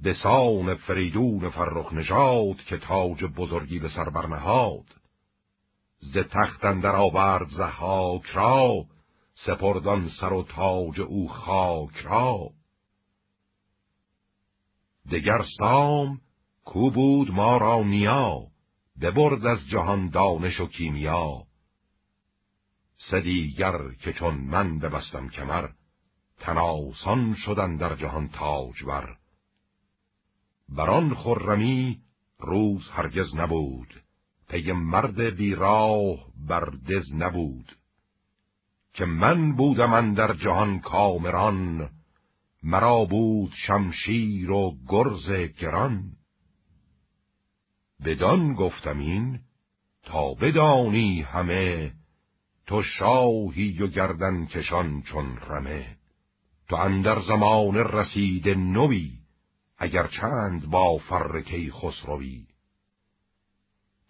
به 0.00 0.14
سان 0.14 0.74
فریدون 0.74 1.50
فرخ 1.50 1.92
نژاد 1.92 2.56
که 2.56 2.78
تاج 2.78 3.24
بزرگی 3.24 3.78
به 3.78 3.88
سر 3.88 4.10
برنهاد. 4.10 4.84
ز 5.98 6.18
تختن 6.18 6.80
در 6.80 6.96
آورد 6.96 7.48
زحاک 7.48 8.26
را 8.26 8.84
سپردان 9.34 10.08
سر 10.20 10.32
و 10.32 10.42
تاج 10.42 11.00
او 11.00 11.28
خاک 11.28 11.96
را. 11.96 12.50
دگر 15.10 15.44
سام 15.58 16.20
کو 16.64 16.90
بود 16.90 17.30
ما 17.30 17.56
را 17.56 17.82
نیا 17.82 18.46
ببرد 19.00 19.46
از 19.46 19.68
جهان 19.68 20.08
دانش 20.08 20.60
و 20.60 20.66
کیمیا. 20.66 21.46
سدیگر 23.10 23.92
که 24.02 24.12
چون 24.12 24.34
من 24.34 24.78
ببستم 24.78 25.28
کمر 25.28 25.68
تناسان 26.38 27.34
شدن 27.34 27.76
در 27.76 27.94
جهان 27.94 28.28
تاجور. 28.28 29.16
بران 30.68 31.14
خرمی 31.14 31.98
روز 32.38 32.88
هرگز 32.88 33.34
نبود 33.34 34.02
پی 34.48 34.72
مرد 34.72 35.20
بیراه 35.20 36.26
بر 36.48 36.72
دز 36.88 37.12
نبود. 37.14 37.76
که 38.92 39.04
من 39.04 39.56
بودم 39.56 40.14
در 40.14 40.34
جهان 40.34 40.80
کامران 40.80 41.90
مرا 42.62 43.04
بود 43.04 43.52
شمشیر 43.66 44.50
و 44.50 44.76
گرز 44.88 45.30
گران. 45.58 46.12
بدان 48.04 48.54
گفتم 48.54 48.98
این 48.98 49.40
تا 50.02 50.34
بدانی 50.34 51.22
همه 51.22 51.92
تو 52.66 52.82
شاهی 52.82 53.82
و 53.82 53.86
گردن 53.86 54.46
کشان 54.46 55.02
چون 55.02 55.36
رمه. 55.36 55.96
تو 56.68 56.76
اندر 56.76 57.20
زمان 57.20 57.74
رسید 57.76 58.48
نوی 58.48 59.12
اگر 59.78 60.06
چند 60.06 60.66
با 60.66 60.98
فرکی 60.98 61.70
خسروی 61.70 62.46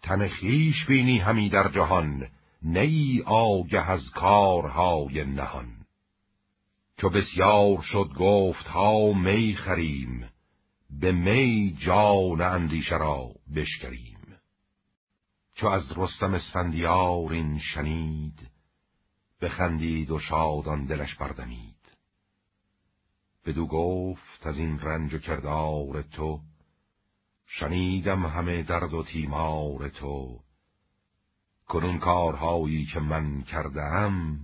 تن 0.01 0.27
خیش 0.27 0.85
بینی 0.85 1.19
همی 1.19 1.49
در 1.49 1.69
جهان 1.69 2.27
نی 2.61 3.21
آگه 3.25 3.91
از 3.91 4.09
کارهای 4.09 5.25
نهان. 5.25 5.80
چو 7.01 7.09
بسیار 7.09 7.81
شد 7.81 8.09
گفت 8.17 8.67
ها 8.67 9.13
می 9.13 9.55
خریم 9.55 10.29
به 10.89 11.11
می 11.11 11.77
جان 11.79 12.41
اندیشه 12.41 12.97
را 12.97 13.31
بشکریم. 13.55 14.17
چو 15.53 15.67
از 15.67 15.97
رستم 15.97 16.33
اسفندیار 16.33 17.31
این 17.31 17.59
شنید 17.59 18.49
بخندید 19.41 20.11
و 20.11 20.19
شادان 20.19 20.85
دلش 20.85 21.15
بردمید. 21.15 21.75
بدو 23.45 23.67
گفت 23.67 24.47
از 24.47 24.57
این 24.57 24.79
رنج 24.79 25.13
و 25.13 25.17
کردار 25.17 26.01
تو 26.01 26.39
شنیدم 27.47 28.25
همه 28.25 28.63
درد 28.63 28.93
و 28.93 29.03
تیمار 29.03 29.89
تو. 29.89 30.39
کنون 31.67 31.99
کارهایی 31.99 32.85
که 32.85 32.99
من 32.99 33.41
کردم 33.41 34.39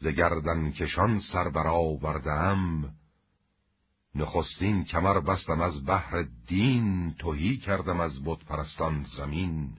ز 0.00 0.06
گردن 0.06 0.70
کشان 0.72 1.20
سر 1.20 1.48
برآوردم. 1.48 2.94
نخستین 4.14 4.84
کمر 4.84 5.20
بستم 5.20 5.60
از 5.60 5.86
بحر 5.86 6.24
دین 6.46 7.14
توهی 7.18 7.56
کردم 7.56 8.00
از 8.00 8.24
بت 8.24 8.44
پرستان 8.44 9.06
زمین. 9.16 9.78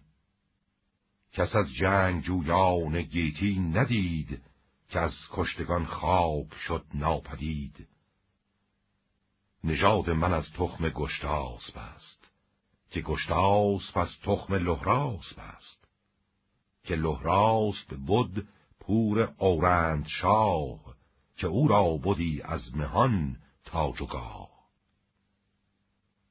کس 1.34 1.56
از 1.56 1.74
جنگ 1.74 2.24
جویان 2.24 3.02
گیتی 3.02 3.60
ندید 3.60 4.42
که 4.90 5.00
از 5.00 5.16
کشتگان 5.32 5.86
خاک 5.86 6.54
شد 6.56 6.86
ناپدید. 6.94 7.88
نژاد 9.64 10.10
من 10.10 10.34
از 10.34 10.52
تخم 10.54 10.90
گشتاس 10.90 11.72
بست 11.72 12.32
که 12.92 13.02
گشتاس 13.02 13.92
پس 13.94 14.18
تخم 14.24 14.54
لحراس 14.54 15.34
بست 15.34 15.88
که 16.84 16.96
لحراس 16.96 17.84
بود 18.06 18.48
پور 18.82 19.34
اورند 19.38 20.08
شاه 20.08 20.96
که 21.38 21.48
او 21.48 21.68
را 21.68 21.84
بودی 21.84 22.42
از 22.42 22.76
مهان 22.76 23.38
تاج 23.66 24.02
و 24.02 24.06
گاه. 24.06 24.50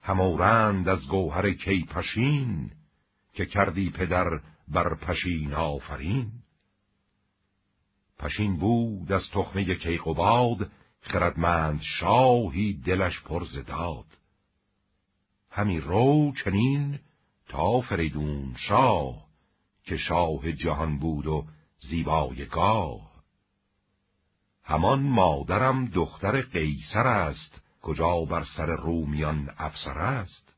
همورند 0.02 0.88
از 0.88 1.08
گوهر 1.08 1.52
کی 1.52 1.84
پشین 1.84 2.70
که 3.32 3.46
کردی 3.46 3.90
پدر 3.90 4.40
بر 4.68 4.94
پشین 4.94 5.54
آفرین. 5.54 6.32
پشین 8.18 8.56
بود 8.56 9.12
از 9.12 9.22
تخمه 9.32 9.74
کیقوباد 9.74 10.70
خردمند 11.00 11.80
شاهی 11.82 12.72
دلش 12.72 13.22
پر 13.22 13.44
زداد 13.44 14.18
همی 15.50 15.80
رو 15.80 16.32
چنین 16.44 16.98
تا 17.48 17.80
فریدون 17.80 18.54
شاه 18.68 19.26
که 19.84 19.96
شاه 19.96 20.52
جهان 20.52 20.98
بود 20.98 21.26
و 21.26 21.46
زیبای 21.80 22.46
گاه. 22.46 23.10
همان 24.64 25.02
مادرم 25.02 25.86
دختر 25.86 26.42
قیصر 26.42 27.06
است 27.06 27.62
کجا 27.82 28.24
بر 28.24 28.44
سر 28.44 28.66
رومیان 28.66 29.50
افسر 29.58 29.98
است. 29.98 30.54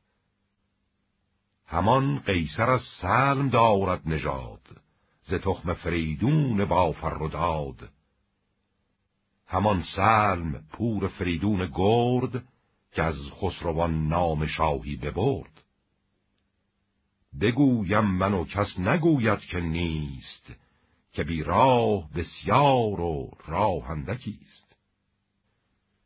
همان 1.67 2.19
قیصر 2.19 2.69
از 2.69 2.81
سلم 3.01 3.49
دارد 3.49 4.01
نژاد 4.05 4.81
ز 5.23 5.33
تخم 5.33 5.73
فریدون 5.73 6.65
با 6.65 6.91
فروداد. 6.91 7.89
همان 9.47 9.83
سلم 9.95 10.65
پور 10.71 11.07
فریدون 11.07 11.71
گرد 11.73 12.43
که 12.91 13.03
از 13.03 13.15
خسروان 13.41 14.07
نام 14.07 14.45
شاهی 14.45 14.95
ببرد. 14.95 15.63
بگویم 17.41 18.05
من 18.05 18.33
و 18.33 18.45
کس 18.45 18.79
نگوید 18.79 19.39
که 19.39 19.59
نیست 19.59 20.62
که 21.13 21.23
بی 21.23 21.43
راه 21.43 22.09
بسیار 22.13 23.01
و 23.01 23.31
راه 23.47 23.91
است. 23.91 24.75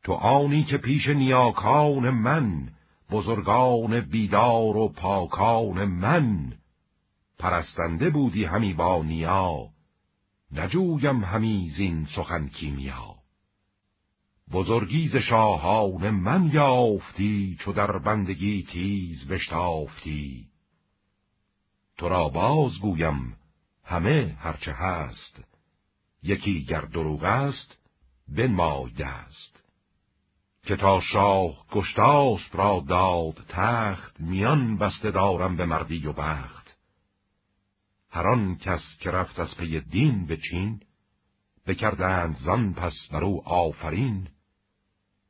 تو 0.04 0.14
آنی 0.14 0.64
که 0.64 0.78
پیش 0.78 1.08
نیاکان 1.08 2.10
من 2.10 2.70
بزرگان 3.12 4.02
بیدار 4.02 4.78
و 4.78 4.88
پاکان 4.88 5.86
من 5.86 6.54
پرستنده 7.40 8.10
بودی 8.10 8.46
همی 8.46 8.74
با 8.74 9.04
نیا 9.04 9.70
نجویم 10.52 11.24
همی 11.24 11.72
زین 11.78 12.08
سخن 12.16 12.48
کیمیا. 12.48 13.16
بزرگیز 14.52 15.16
شاهان 15.16 16.10
من 16.10 16.50
یافتی 16.54 17.58
چو 17.60 17.72
در 17.74 17.98
بندگی 17.98 18.64
تیز 18.64 19.28
بشتافتی. 19.28 20.48
تو 21.98 22.10
را 22.10 22.30
باز 22.30 22.80
گویم 22.80 23.36
همه 23.88 24.38
هرچه 24.39 24.72
هست. 24.73 25.43
یکی 26.23 26.64
گر 26.64 26.81
دروغ 26.81 27.23
است 27.23 27.77
بنمای 28.27 28.91
دست 28.91 29.64
که 30.64 30.76
تا 30.76 31.01
شاه 31.01 31.65
گشتاسپ 31.72 32.55
را 32.55 32.84
داد 32.88 33.45
تخت 33.49 34.19
میان 34.19 34.77
بسته 34.77 35.11
دارم 35.11 35.55
به 35.55 35.65
مردی 35.65 36.07
و 36.07 36.14
بخت. 36.14 36.77
هر 38.09 38.55
کس 38.55 38.81
که 38.99 39.11
رفت 39.11 39.39
از 39.39 39.57
پی 39.57 39.80
دین 39.80 40.26
به 40.26 40.38
چین 40.38 40.80
بکردند 41.68 42.38
زن 42.38 42.73
پس 42.73 42.93
بر 43.11 43.23
او 43.23 43.49
آفرین. 43.49 44.30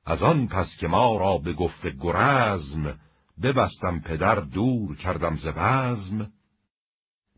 از 0.05 0.23
آن 0.23 0.47
پس 0.47 0.77
که 0.79 0.88
ما 0.88 1.17
را 1.17 1.38
به 1.38 1.53
گفت 1.53 1.88
گرزم 1.88 2.99
ببستم 3.43 3.99
پدر 3.99 4.35
دور 4.35 4.95
کردم 4.95 5.38
ز 5.38 5.47
بزم. 5.47 6.31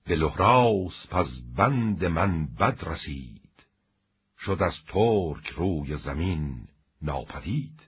به 0.10 0.16
لحراس 0.16 1.08
پس 1.10 1.28
بند 1.56 2.06
من 2.06 2.46
بد 2.46 2.84
رسید. 2.84 3.52
شد 4.40 4.58
از 4.62 4.74
ترک 4.88 5.48
روی 5.48 5.98
زمین 5.98 6.68
ناپدید. 7.02 7.82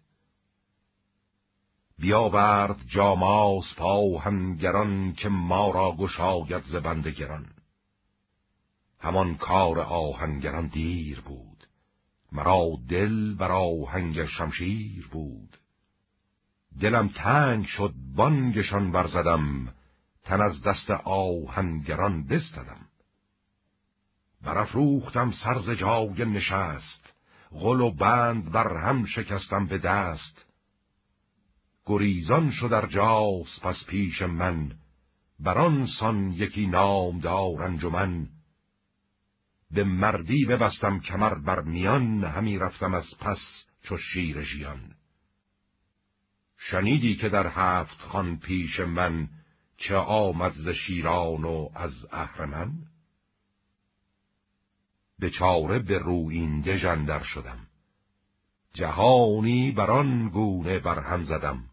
بیاورد 1.99 2.77
جاماس 2.87 3.73
پاهنگران 3.77 5.13
که 5.13 5.29
ما 5.29 5.71
را 5.71 5.91
گشاید 5.91 6.63
ز 6.63 6.75
گران. 7.17 7.45
همان 8.99 9.35
کار 9.35 9.79
آهنگران 9.79 10.67
دیر 10.67 11.21
بود. 11.21 11.67
مرا 12.31 12.69
دل 12.89 13.35
بر 13.35 13.51
آهنگ 13.51 14.25
شمشیر 14.25 15.07
بود. 15.11 15.57
دلم 16.81 17.07
تنگ 17.07 17.65
شد 17.65 17.93
بانگشان 18.15 18.91
برزدم 18.91 19.73
تن 20.23 20.41
از 20.41 20.61
دست 20.61 20.91
آهنگران 21.03 22.27
بستدم. 22.27 22.85
برافروختم 24.41 25.31
سرز 25.31 25.69
جای 25.69 26.25
نشست 26.25 27.13
غل 27.51 27.81
و 27.81 27.91
بند 27.91 28.51
بر 28.51 28.77
هم 28.77 29.05
شکستم 29.05 29.65
به 29.65 29.77
دست. 29.77 30.45
گریزان 31.85 32.51
شد 32.51 32.69
در 32.69 32.85
جاس 32.85 33.59
پس 33.61 33.85
پیش 33.87 34.21
من 34.21 34.71
بران 35.39 35.87
سان 35.99 36.31
یکی 36.31 36.67
نامدار 36.67 37.63
انجمن. 37.63 38.27
به 39.71 39.83
مردی 39.83 40.45
ببستم 40.45 40.99
کمر 40.99 41.33
بر 41.33 41.61
میان 41.61 42.23
همی 42.23 42.57
رفتم 42.57 42.93
از 42.93 43.07
پس 43.19 43.65
چو 43.83 43.97
شیر 43.97 44.41
ژیان. 44.41 44.95
شنیدی 46.57 47.15
که 47.15 47.29
در 47.29 47.47
هفت 47.47 48.01
خان 48.01 48.37
پیش 48.37 48.79
من 48.79 49.29
چه 49.81 49.95
آمد 49.95 50.53
ز 50.53 50.69
شیران 50.69 51.43
و 51.43 51.69
از 51.75 51.93
اهرمن؟ 52.11 52.71
به 55.19 55.29
چاره 55.29 55.79
به 55.79 55.97
روینده 55.97 56.79
جندر 56.79 57.23
شدم. 57.23 57.67
جهانی 58.73 59.71
بران 59.71 60.29
گونه 60.29 60.79
برهم 60.79 61.23
زدم. 61.23 61.63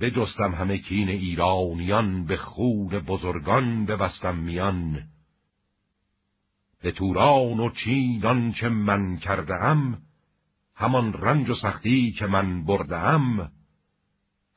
بجستم 0.00 0.54
همه 0.54 0.78
کین 0.78 1.08
ایرانیان 1.08 2.24
به 2.24 2.36
خون 2.36 2.88
بزرگان 2.88 3.86
ببستم 3.86 4.36
میان. 4.36 5.02
به 6.82 6.92
توران 6.92 7.60
و 7.60 7.70
چینان 7.70 8.52
چه 8.52 8.68
من 8.68 9.16
کرده 9.16 9.54
همان 10.74 11.12
رنج 11.12 11.50
و 11.50 11.54
سختی 11.54 12.12
که 12.12 12.26
من 12.26 12.64
برده 12.64 12.96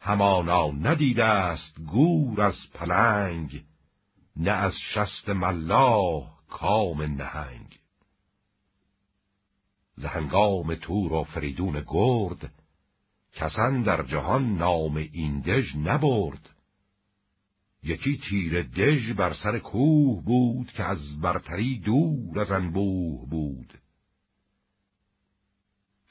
همانا 0.01 0.71
ندیده 0.71 1.25
است 1.25 1.79
گور 1.79 2.41
از 2.41 2.55
پلنگ 2.73 3.63
نه 4.35 4.51
از 4.51 4.73
شست 4.93 5.29
ملاه 5.29 6.39
کام 6.49 7.01
نهنگ. 7.01 7.79
زهنگام 9.95 10.75
تور 10.75 11.13
و 11.13 11.23
فریدون 11.23 11.83
گرد 11.87 12.53
کسان 13.33 13.83
در 13.83 14.03
جهان 14.03 14.57
نام 14.57 14.97
این 14.97 15.39
دژ 15.39 15.75
نبرد. 15.75 16.49
یکی 17.83 18.17
تیر 18.29 18.63
دژ 18.63 19.11
بر 19.11 19.33
سر 19.33 19.59
کوه 19.59 20.23
بود 20.23 20.71
که 20.71 20.83
از 20.83 21.21
برتری 21.21 21.79
دور 21.79 22.39
از 22.39 22.51
انبوه 22.51 23.29
بود. 23.29 23.79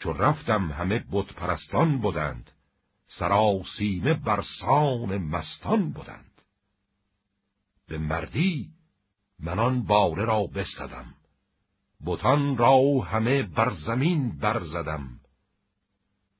چو 0.01 0.13
رفتم 0.13 0.73
همه 0.73 1.05
بت 1.13 1.33
پرستان 1.33 1.99
بودند 1.99 2.51
سراسیمه 3.09 4.15
برسان 4.15 5.19
مستان 5.19 5.93
بودند. 5.93 6.43
به 7.89 7.99
مردی 7.99 8.69
منان 9.41 9.85
باره 9.85 10.25
را 10.25 10.43
بستدم. 10.47 11.15
بتان 12.07 12.57
را 12.57 13.01
همه 13.01 13.43
بر 13.43 13.71
زمین 13.71 14.39
برزدم. 14.39 15.21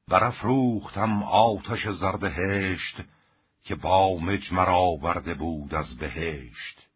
برافروختم 0.09 1.23
آتش 1.23 1.89
زرد 1.89 2.25
هشت 2.25 2.97
که 3.65 3.75
با 3.75 4.19
مجمر 4.19 4.71
آورده 4.71 5.35
بود 5.35 5.75
از 5.75 5.97
بهشت. 5.97 6.89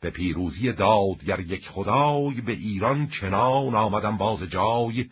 به 0.00 0.10
پیروزی 0.10 0.72
دادگر 0.72 1.40
یک 1.40 1.68
خدای 1.68 2.40
به 2.40 2.52
ایران 2.52 3.06
چنان 3.20 3.74
آمدم 3.74 4.16
باز 4.16 4.42
جای 4.42 5.10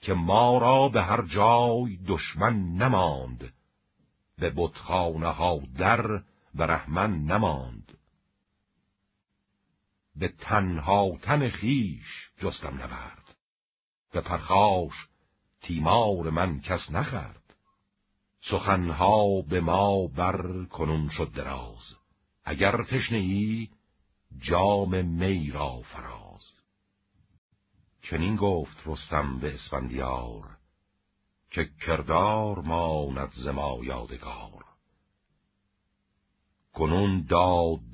که 0.00 0.14
ما 0.14 0.58
را 0.58 0.88
به 0.88 1.02
هر 1.02 1.22
جای 1.22 1.96
دشمن 1.96 2.72
نماند 2.72 3.52
به 4.38 4.52
بتخانه 4.56 5.28
ها 5.28 5.60
در 5.76 6.22
و 6.54 6.62
رحمن 6.62 7.24
نماند. 7.24 7.98
به 10.16 10.28
تنها 10.28 11.18
تن 11.22 11.48
خیش 11.48 12.30
جستم 12.38 12.82
نبرد 12.82 13.34
به 14.12 14.20
پرخاش 14.20 14.92
تیمار 15.62 16.30
من 16.30 16.60
کس 16.60 16.90
نخرد 16.90 17.54
سخنها 18.40 19.42
به 19.42 19.60
ما 19.60 20.06
بر 20.06 20.64
کنون 20.64 21.08
شد 21.08 21.32
دراز 21.32 21.96
اگر 22.44 22.84
تشنه 22.84 23.18
ای 23.18 23.68
جام 24.38 25.04
می 25.04 25.50
را 25.50 25.80
فراز. 25.80 26.29
چنین 28.10 28.36
گفت 28.36 28.82
رستم 28.86 29.38
به 29.38 29.54
اسفندیار 29.54 30.56
که 31.50 31.68
کردار 31.86 32.58
ماند 32.58 33.48
ما 33.48 33.78
یادگار. 33.82 34.64
کنون 36.72 37.26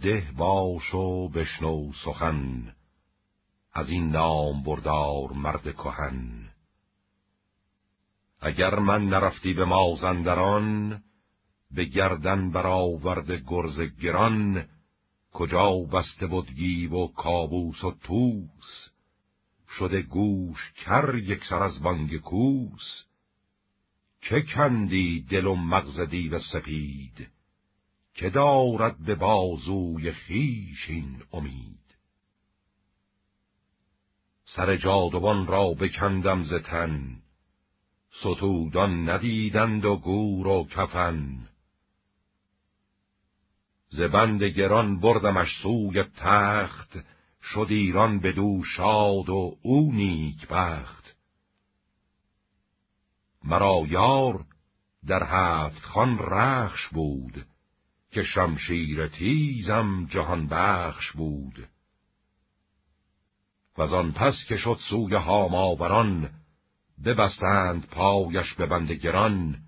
ده 0.02 0.32
باش 0.36 0.94
و 0.94 1.28
بشنو 1.28 1.92
سخن 2.04 2.74
از 3.72 3.88
این 3.88 4.08
نام 4.08 4.62
بردار 4.62 5.32
مرد 5.32 5.62
کهن. 5.62 6.48
اگر 8.40 8.78
من 8.78 9.08
نرفتی 9.08 9.54
به 9.54 9.64
مازندران 9.64 11.02
به 11.70 11.84
گردن 11.84 12.50
برآورد 12.50 13.32
گرز 13.32 13.80
گران 13.80 14.68
کجا 15.32 15.72
بسته 15.72 16.26
بود 16.26 16.50
گیو 16.50 16.94
و 16.94 17.06
کابوس 17.12 17.84
و 17.84 17.90
توس 17.90 18.95
شده 19.78 20.02
گوش 20.02 20.72
کر 20.72 21.14
یک 21.14 21.44
سر 21.44 21.62
از 21.62 21.82
بانگ 21.82 22.16
کوس. 22.16 23.04
چه 24.20 24.42
کندی 24.42 25.20
دل 25.30 25.46
و 25.46 25.54
مغز 25.54 26.00
دیو 26.00 26.38
سپید؟ 26.38 27.28
که 28.14 28.30
دارد 28.30 28.98
به 28.98 29.14
بازوی 29.14 30.12
خیش 30.12 30.88
این 30.88 31.22
امید؟ 31.32 31.96
سر 34.44 34.76
جادوان 34.76 35.46
را 35.46 35.74
بکندم 35.74 36.42
ز 36.42 36.54
تن 36.54 37.22
ستودان 38.20 39.08
ندیدند 39.08 39.84
و 39.84 39.96
گور 39.96 40.46
و 40.46 40.66
کفن. 40.70 41.48
ز 43.88 44.00
بند 44.00 44.42
گران 44.42 45.00
بردمش 45.00 45.48
سوی 45.62 46.04
تخت 46.16 46.98
شد 47.52 47.66
ایران 47.68 48.20
بدو 48.20 48.62
شاد 48.64 49.28
و 49.28 49.58
او 49.62 49.92
نیک 49.92 50.48
بخت. 50.48 51.16
مرا 53.44 53.82
یار 53.88 54.44
در 55.06 55.22
هفت 55.22 55.82
خان 55.82 56.18
رخش 56.18 56.88
بود 56.88 57.46
که 58.10 58.22
شمشیر 58.22 59.08
تیزم 59.08 60.06
جهان 60.06 60.46
بخش 60.46 61.12
بود. 61.12 61.68
و 63.78 63.82
آن 63.82 64.12
پس 64.12 64.34
که 64.48 64.56
شد 64.56 64.78
سوی 64.90 65.14
هاماوران 65.14 66.30
ببستند 67.04 67.86
پایش 67.86 68.54
به 68.54 68.66
بند 68.66 68.92
گران. 68.92 69.58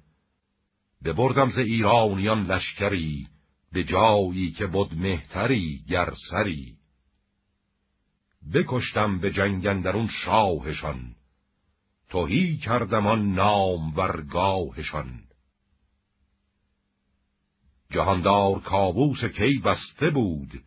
ببردم 1.05 1.51
ز 1.51 1.59
ایرانیان 1.59 2.47
لشکری 2.47 3.29
به 3.73 3.85
جایی 3.85 4.51
که 4.51 4.67
بود 4.67 4.95
مهتری 4.95 5.85
گرسری 5.89 6.78
بکشتم 8.55 9.19
به 9.19 9.31
جنگندرون 9.31 10.09
شاهشان. 10.25 11.15
توهی 12.09 12.57
کردم 12.57 13.07
آن 13.07 13.35
نام 13.35 13.97
ورگاهشان 13.97 15.21
جهاندار 17.91 18.61
کابوس 18.61 19.25
کی 19.25 19.59
بسته 19.59 20.11
بود 20.11 20.65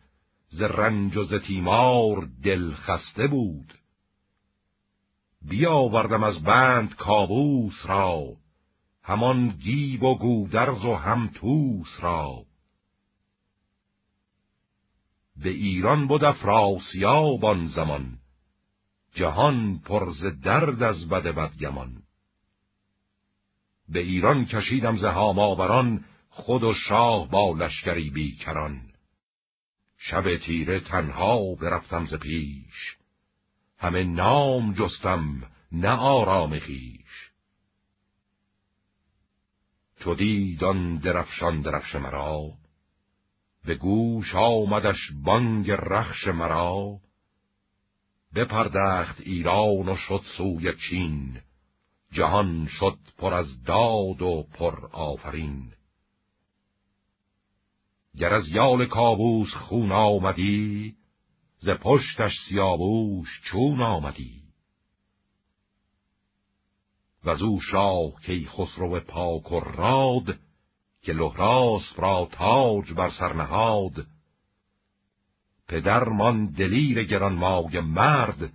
ز 0.48 0.62
رنج 0.62 1.16
و 1.16 1.24
ز 1.24 1.34
تیمار 1.34 2.28
دل 2.44 2.72
خسته 2.72 3.26
بود. 3.26 3.74
بیاوردم 5.42 6.22
از 6.22 6.42
بند 6.42 6.94
کابوس 6.94 7.86
را 7.86 8.36
همان 9.02 9.48
گیب 9.48 10.02
و 10.02 10.18
گودرز 10.18 10.84
و 10.84 10.94
هم 10.94 11.30
توس 11.34 12.00
را. 12.00 12.44
به 15.36 15.50
ایران 15.50 16.06
بود 16.06 16.24
افراسیاب 16.24 17.44
آن 17.44 17.66
زمان. 17.66 18.18
جهان 19.14 19.78
پرز 19.78 20.24
درد 20.24 20.82
از 20.82 21.08
بد 21.08 21.22
بدگمان. 21.22 22.02
به 23.88 23.98
ایران 24.00 24.44
کشیدم 24.44 24.96
ز 24.96 25.04
هاماوران 25.04 26.04
خود 26.28 26.62
و 26.62 26.74
شاه 26.74 27.30
با 27.30 27.54
لشکری 27.58 28.10
بیکران. 28.10 28.80
شب 29.98 30.36
تیره 30.36 30.80
تنها 30.80 31.54
برفتم 31.54 32.06
ز 32.06 32.14
پیش. 32.14 32.96
همه 33.78 34.04
نام 34.04 34.74
جستم 34.74 35.42
نه 35.72 35.90
آرام 35.90 36.58
خیش 36.58 37.30
چو 40.00 40.14
دیدان 40.14 40.96
درفشان 40.96 41.60
درفش 41.60 41.94
مرا 41.94 42.61
به 43.64 43.74
گوش 43.74 44.34
آمدش 44.34 44.98
بانگ 45.24 45.70
رخش 45.70 46.28
مرا. 46.28 46.98
بپردخت 48.34 49.20
ایران 49.20 49.88
و 49.88 49.96
شد 49.96 50.22
سوی 50.36 50.74
چین. 50.88 51.40
جهان 52.12 52.66
شد 52.66 52.98
پر 53.18 53.34
از 53.34 53.62
داد 53.62 54.22
و 54.22 54.46
پر 54.54 54.86
آفرین. 54.92 55.72
گر 58.16 58.34
از 58.34 58.48
یال 58.48 58.86
کابوس 58.86 59.54
خون 59.54 59.92
آمدی 59.92 60.96
ز 61.58 61.68
پشتش 61.68 62.32
سیابوش 62.48 63.28
چون 63.44 63.82
آمدی. 63.82 64.42
و 67.24 67.30
او 67.30 67.60
شاه 67.60 68.20
کی 68.26 68.46
خسرو 68.46 69.00
پاک 69.00 69.52
و 69.52 69.60
راد 69.60 70.38
که 71.02 71.12
لحراس 71.12 71.82
را 71.96 72.28
تاج 72.32 72.92
بر 72.92 73.10
سر 73.10 73.32
نهاد. 73.32 74.06
پدر 75.68 76.08
من 76.08 76.46
دلیر 76.46 77.04
گران 77.04 77.34
مای 77.34 77.80
مرد 77.80 78.52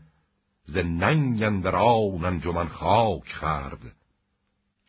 ز 0.64 0.78
ننگ 0.78 1.44
اندران 1.44 2.26
انجمن 2.26 2.68
خاک 2.68 3.34
خرد 3.34 3.96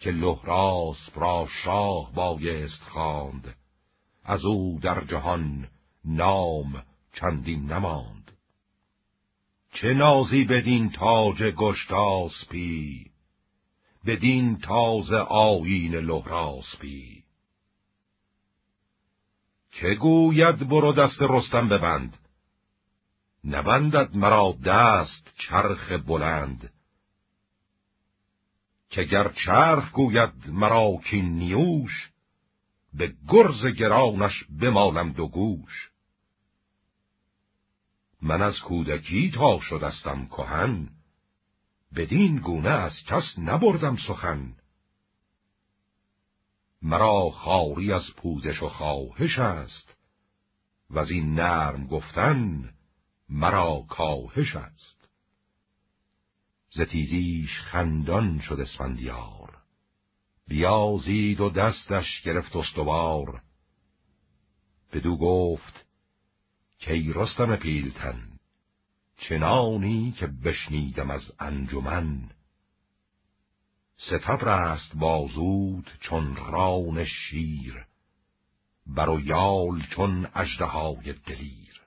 که 0.01 0.11
لحراس 0.11 1.11
را 1.15 1.49
شاه 1.65 2.15
بایست 2.15 2.83
خواند. 2.83 3.57
از 4.25 4.45
او 4.45 4.79
در 4.83 5.05
جهان 5.05 5.69
نام 6.05 6.83
چندین 7.13 7.73
نماند. 7.73 8.33
چه 9.73 9.89
نازی 9.89 10.45
بدین 10.45 10.91
تاج 10.91 11.43
گشتاسپی 11.43 13.11
بدین 14.07 14.59
تاز 14.59 15.13
آیین 15.29 15.95
لحراسپی 15.95 17.18
که 19.81 19.95
گوید 19.95 20.69
برو 20.69 20.93
دست 20.93 21.23
رستم 21.23 21.69
ببند؟ 21.69 22.19
نبندد 23.45 24.17
مرا 24.17 24.59
دست 24.65 25.31
چرخ 25.39 25.93
بلند. 25.93 26.73
که 28.91 29.05
گر 29.05 29.33
چرخ 29.45 29.93
گوید 29.93 30.33
مرا 30.49 31.01
کی 31.05 31.23
نیوش 31.23 32.11
به 32.95 33.15
گرز 33.29 33.67
گرانش 33.67 34.45
بمالم 34.61 35.13
دو 35.13 35.29
گوش. 35.29 35.91
من 38.23 38.43
از 38.43 38.61
کودکی 38.61 39.31
تا 39.31 39.61
شدستم 39.61 40.27
کهن 40.27 40.89
بدین 41.97 42.37
گونه 42.37 42.71
از 42.71 42.93
کس 43.07 43.39
نبردم 43.39 43.97
سخن. 43.97 44.55
مرا 46.83 47.31
خاری 47.31 47.93
از 47.93 48.15
پوزش 48.17 48.63
و 48.63 48.69
خواهش 48.69 49.39
است. 49.39 49.97
و 50.91 50.99
از 50.99 51.11
این 51.11 51.35
نرم 51.35 51.87
گفتن 51.87 52.71
مرا 53.29 53.85
کاهش 53.89 54.57
است. 54.57 55.09
ز 56.71 56.81
تیزیش 56.81 57.61
خندان 57.61 58.41
شد 58.41 58.61
اسفندیار. 58.61 59.59
بیازید 60.49 61.41
و 61.41 61.51
دستش 61.51 62.23
گرفت 62.23 62.57
استوار. 62.57 63.43
بدو 64.93 65.17
گفت 65.17 65.87
کی 66.79 67.13
رستم 67.15 67.57
پیلتن؟ 67.57 68.39
چنانی 69.17 70.13
که 70.13 70.27
بشنیدم 70.27 71.11
از 71.11 71.33
انجمن؟ 71.41 72.31
ستبر 73.99 74.49
است 74.49 74.97
بازود 74.97 75.91
چون 76.01 76.37
ران 76.37 77.05
شیر 77.05 77.87
بر 78.87 79.21
یال 79.21 79.83
چون 79.91 80.29
اژدهای 80.35 81.13
دلیر. 81.13 81.83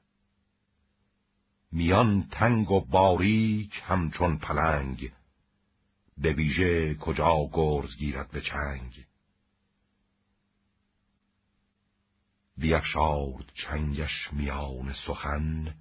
میان 1.71 2.27
تنگ 2.31 2.71
و 2.71 2.79
باریک 2.79 3.81
همچون 3.85 4.37
پلنگ 4.37 5.11
به 6.17 6.33
ویژه 6.33 6.95
کجا 6.95 7.49
گرز 7.53 7.97
گیرد 7.97 8.31
به 8.31 8.41
چنگ. 8.41 9.05
بیفشارد 12.57 13.51
چنگش 13.53 14.33
میان 14.33 14.93
سخن 15.07 15.75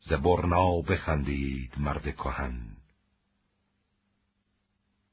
ز 0.00 0.12
برنا 0.12 0.80
بخندید 0.80 1.72
مرد 1.78 2.16
کهن. 2.16 2.79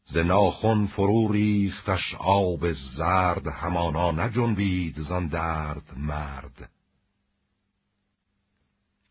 ز 0.09 0.17
ناخن 0.17 0.87
فرو 0.87 1.31
ریختش 1.31 2.15
آب 2.19 2.73
زرد 2.73 3.47
همانا 3.47 4.11
نجنبید 4.11 5.01
زان 5.01 5.27
درد 5.27 5.97
مرد. 5.97 6.69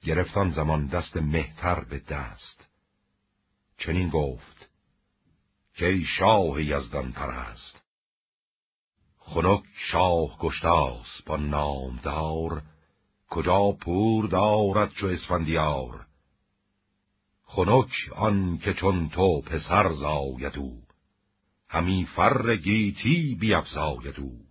گرفتان 0.03 0.51
زمان 0.51 0.87
دست 0.87 1.17
مهتر 1.17 1.85
به 1.85 1.99
دست. 1.99 2.67
چنین 3.79 4.09
گفت 4.09 4.69
که 5.75 5.87
ای 5.87 6.05
شاه 6.19 6.63
یزدان 6.63 7.13
پرست 7.13 7.83
خنک 9.19 9.63
شاه 9.91 10.39
گشتاس 10.39 11.23
با 11.27 11.37
نامدار 11.37 12.63
کجا 13.31 13.73
پور 13.73 14.27
دارد 14.27 14.93
چو 14.93 15.07
اسفندیار؟ 15.07 16.07
خنک 17.45 17.91
آن 18.15 18.59
که 18.59 18.75
چون 18.75 19.09
تو 19.09 19.41
پسر 19.41 19.93
زاید 19.93 20.57
همی 21.77 22.07
فر 22.17 22.57
گیتی 22.57 23.35
بیفزاید 23.41 24.21
او. 24.21 24.47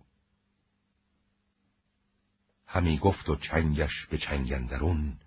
همی 2.66 2.98
گفت 2.98 3.28
و 3.28 3.36
چنگش 3.36 4.06
به 4.10 4.18
چنگندرون 4.18 5.18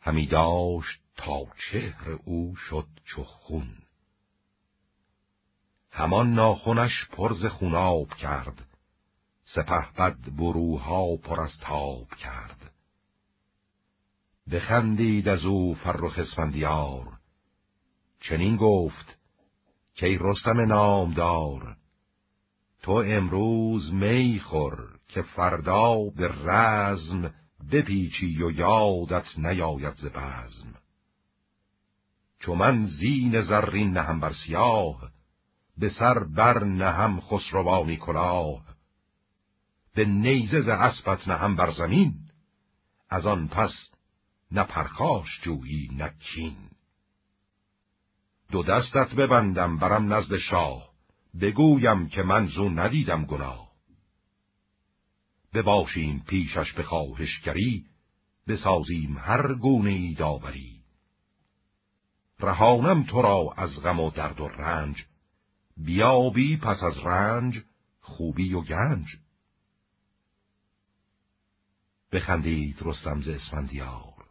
همی 0.00 0.26
داشت 0.26 1.00
تا 1.16 1.46
چهر 1.70 2.10
او 2.10 2.56
شد 2.56 2.86
چو 3.04 3.24
خون. 3.24 3.76
همان 5.90 6.34
ناخونش 6.34 7.06
پرز 7.12 7.46
خوناب 7.46 8.08
کرد 8.14 8.66
سپه 9.44 9.92
بد 9.98 10.18
بروها 10.36 11.16
پر 11.16 11.40
از 11.40 11.58
تاب 11.60 12.14
کرد. 12.14 12.72
بخندید 14.50 15.28
از 15.28 15.44
او 15.44 15.74
فرخ 15.74 16.18
اسفندیار 16.18 17.18
چنین 18.20 18.56
گفت 18.56 19.23
که 19.94 20.18
رستم 20.20 20.60
نامدار. 20.60 21.76
تو 22.82 22.92
امروز 22.92 23.92
می 23.92 24.40
خور 24.40 24.98
که 25.08 25.22
فردا 25.22 25.94
به 26.16 26.28
رزم 26.28 27.34
بپیچی 27.72 28.42
و 28.42 28.50
یادت 28.50 29.38
نیاید 29.38 29.94
ز 29.94 30.06
بزم. 30.06 30.74
چو 32.40 32.54
من 32.54 32.86
زین 32.86 33.40
زرین 33.40 33.90
نهم 33.92 34.20
بر 34.20 34.32
سیاه 34.32 35.10
به 35.78 35.88
سر 35.88 36.18
بر 36.18 36.64
نهم 36.64 37.20
خسروانی 37.20 37.96
کلاه. 37.96 38.64
به 39.94 40.04
نیزه 40.04 40.60
ز 40.60 40.68
اسبت 40.68 41.28
نهم 41.28 41.56
بر 41.56 41.70
زمین 41.70 42.14
از 43.08 43.26
آن 43.26 43.48
پس 43.48 43.72
نه 44.50 44.64
پرخاش 44.64 45.40
جویی 45.42 45.88
نه 45.92 46.14
کین. 46.20 46.73
دو 48.50 48.62
دستت 48.62 49.14
ببندم 49.14 49.78
برم 49.78 50.12
نزد 50.12 50.36
شاه. 50.36 50.94
بگویم 51.40 52.08
که 52.08 52.22
من 52.22 52.46
زو 52.46 52.68
ندیدم 52.68 53.24
گناه. 53.24 53.70
بباشیم 55.54 56.24
پیشش 56.26 56.72
به 56.72 56.82
خواهشگری 56.82 57.84
بسازیم 58.48 59.16
هر 59.18 59.54
گونه 59.54 59.90
ای 59.90 60.14
داوری 60.14 60.84
رهانم 62.40 63.04
تو 63.04 63.22
را 63.22 63.54
از 63.56 63.80
غم 63.82 64.00
و 64.00 64.10
درد 64.10 64.40
و 64.40 64.48
رنج 64.48 65.04
بیابی 65.76 66.56
پس 66.56 66.82
از 66.82 66.98
رنج 66.98 67.62
خوبی 68.00 68.54
و 68.54 68.60
گنج. 68.60 69.06
بخندید 72.12 72.76
رستم 72.80 73.22
ز 73.22 73.28
اسفندیار. 73.28 74.24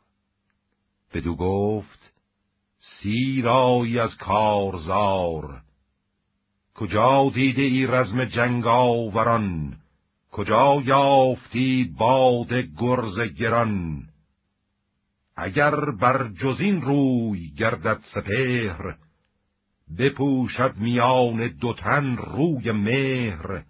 بدو 1.14 1.36
گفت 1.36 2.13
سیرایی 2.84 4.00
از 4.00 4.18
کارزار. 4.18 5.62
کجا 6.76 7.32
دیده 7.36 7.62
ای 7.62 7.88
رزم 7.88 8.26
جنگ 8.26 8.68
آوران 8.68 9.78
کجا 10.32 10.82
یافتی 10.86 11.96
باد 11.98 12.54
گرز 12.54 13.20
گران؟ 13.20 14.04
اگر 15.36 15.76
بر 15.92 16.28
جزین 16.28 16.82
روی 16.82 17.50
گردد 17.50 18.00
سپهر 18.14 18.96
بپوشد 20.00 20.74
میان 20.78 21.48
دوتن 21.48 22.18
روی 22.18 22.72
مهر. 22.72 23.64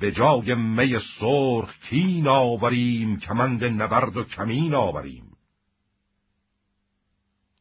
به 0.00 0.12
جای 0.12 0.54
می 0.54 0.98
سرخ 1.20 1.78
کین 1.90 2.28
آوریم 2.28 3.18
کمند 3.18 3.64
نبرد 3.64 4.16
و 4.16 4.24
کمین 4.24 4.74
آوریم. 4.74 5.33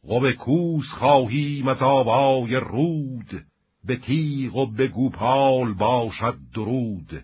قب 0.09 0.31
کوس 0.31 0.85
خواهیم 0.91 1.67
از 1.67 1.81
آبای 1.81 2.55
رود. 2.55 3.45
به 3.83 3.95
تیغ 3.95 4.55
و 4.55 4.65
به 4.65 4.87
گوپال 4.87 5.73
باشد 5.73 6.37
درود. 6.55 7.23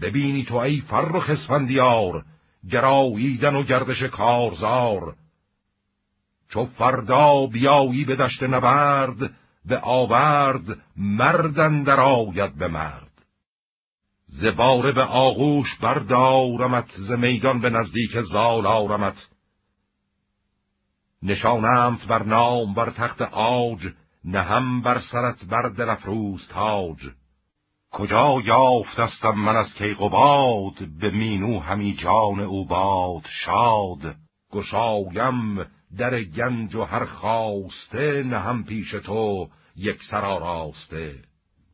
ببینی 0.00 0.44
تو 0.44 0.56
ای 0.56 0.80
فرخ 0.80 1.30
اسفندیار 1.30 2.24
گراییدن 2.70 3.54
و 3.54 3.62
گردش 3.62 4.02
کارزار. 4.02 5.16
چو 6.48 6.66
فردا 6.66 7.46
بیایی 7.46 8.04
به 8.04 8.16
دشت 8.16 8.42
نبرد 8.42 9.30
به 9.64 9.80
آورد 9.82 10.78
مردن 10.96 11.82
در 11.82 12.00
آید 12.00 12.54
به 12.58 12.68
مرد. 12.68 13.10
زباره 14.26 14.92
به 14.92 15.02
آغوش 15.02 15.76
بردارمت 15.80 16.90
ز 16.96 17.10
میدان 17.10 17.60
به 17.60 17.70
نزدیک 17.70 18.20
زال 18.20 18.66
آرمت. 18.66 19.28
نشانمت 21.22 22.06
بر 22.06 22.22
نام 22.22 22.74
بر 22.74 22.90
تخت 22.90 23.22
آج 23.22 23.88
نهم 24.24 24.80
بر 24.80 25.00
سرت 25.12 25.44
بر 25.44 25.68
دلفروز 25.68 26.48
تاج. 26.48 26.98
کجا 27.90 28.40
یافتستم 28.44 29.34
من 29.34 29.56
از 29.56 29.74
کیقوباد 29.74 30.88
به 31.00 31.10
مینو 31.10 31.60
همی 31.60 31.94
جان 31.94 32.40
او 32.40 32.66
باد 32.66 33.22
شاد. 33.44 34.16
گشایم 34.52 35.66
در 35.98 36.22
گنج 36.22 36.74
و 36.74 36.84
هر 36.84 37.04
خواسته 37.04 38.22
نهم 38.22 38.64
پیش 38.64 38.90
تو 38.90 39.48
یک 39.76 40.02
سرا 40.10 40.38
راسته 40.38 41.14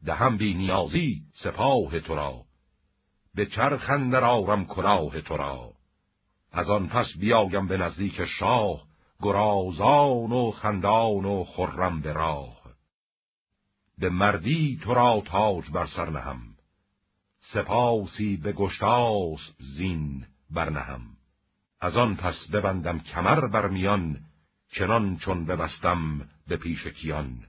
دهم 0.04 0.36
بی 0.36 0.54
نیازی 0.54 1.22
سپاه 1.42 2.00
تو 2.00 2.14
را 2.14 2.42
به 3.34 3.46
چرخندر 3.46 4.24
آرم 4.24 4.64
کلاه 4.64 5.20
تو 5.20 5.36
را. 5.36 5.72
از 6.52 6.70
آن 6.70 6.88
پس 6.88 7.06
بیایم 7.20 7.68
به 7.68 7.76
نزدیک 7.76 8.24
شاه 8.24 8.85
گرازان 9.22 10.32
و 10.32 10.50
خندان 10.50 11.24
و 11.24 11.44
خرم 11.44 12.00
به 12.00 12.12
راه. 12.12 12.56
به 13.98 14.08
مردی 14.08 14.80
تو 14.82 14.94
را 14.94 15.22
تاج 15.26 15.70
بر 15.70 15.86
سر 15.86 16.10
نهم 16.10 16.56
سپاسی 17.52 18.36
به 18.36 18.52
گشتاس 18.52 19.40
زین 19.58 20.26
برنهم 20.50 21.00
از 21.80 21.96
آن 21.96 22.16
پس 22.16 22.46
ببندم 22.52 22.98
کمر 22.98 23.46
بر 23.46 23.68
میان 23.68 24.20
چنان 24.72 25.16
چون 25.16 25.44
ببستم 25.44 26.28
به 26.48 26.56
پیش 26.56 26.86
کیان. 26.86 27.46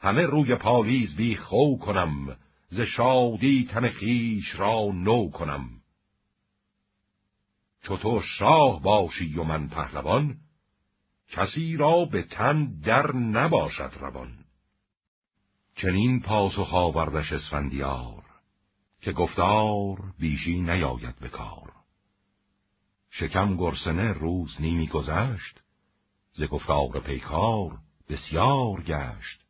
همه 0.00 0.22
روی 0.22 0.54
پالیز 0.54 1.16
بی 1.16 1.36
خو 1.36 1.76
کنم 1.76 2.36
ز 2.68 2.80
شادی 2.80 3.68
تن 3.70 3.88
خیش 3.88 4.54
را 4.54 4.90
نو 4.94 5.30
کنم. 5.30 5.70
چو 7.82 7.96
تو 7.96 8.22
شاه 8.38 8.82
باشی 8.82 9.38
و 9.38 9.44
من 9.44 9.68
پهلوان 9.68 10.36
کسی 11.28 11.76
را 11.76 12.04
به 12.04 12.22
تن 12.22 12.80
در 12.80 13.16
نباشد 13.16 13.92
روان. 14.00 14.44
چنین 15.74 16.20
پاسخ 16.20 16.74
آوردش 16.74 17.32
اسفندیار 17.32 18.24
که 19.00 19.12
گفتار 19.12 20.12
بیشی 20.18 20.60
نیاید 20.60 21.18
به 21.18 21.28
کار. 21.28 21.72
شکم 23.10 23.56
گرسنه 23.56 24.12
روز 24.12 24.60
نیمی 24.60 24.86
گذشت 24.86 25.60
ز 26.32 26.42
گفتار 26.42 27.00
پیکار 27.00 27.78
بسیار 28.08 28.82
گشت. 28.82 29.46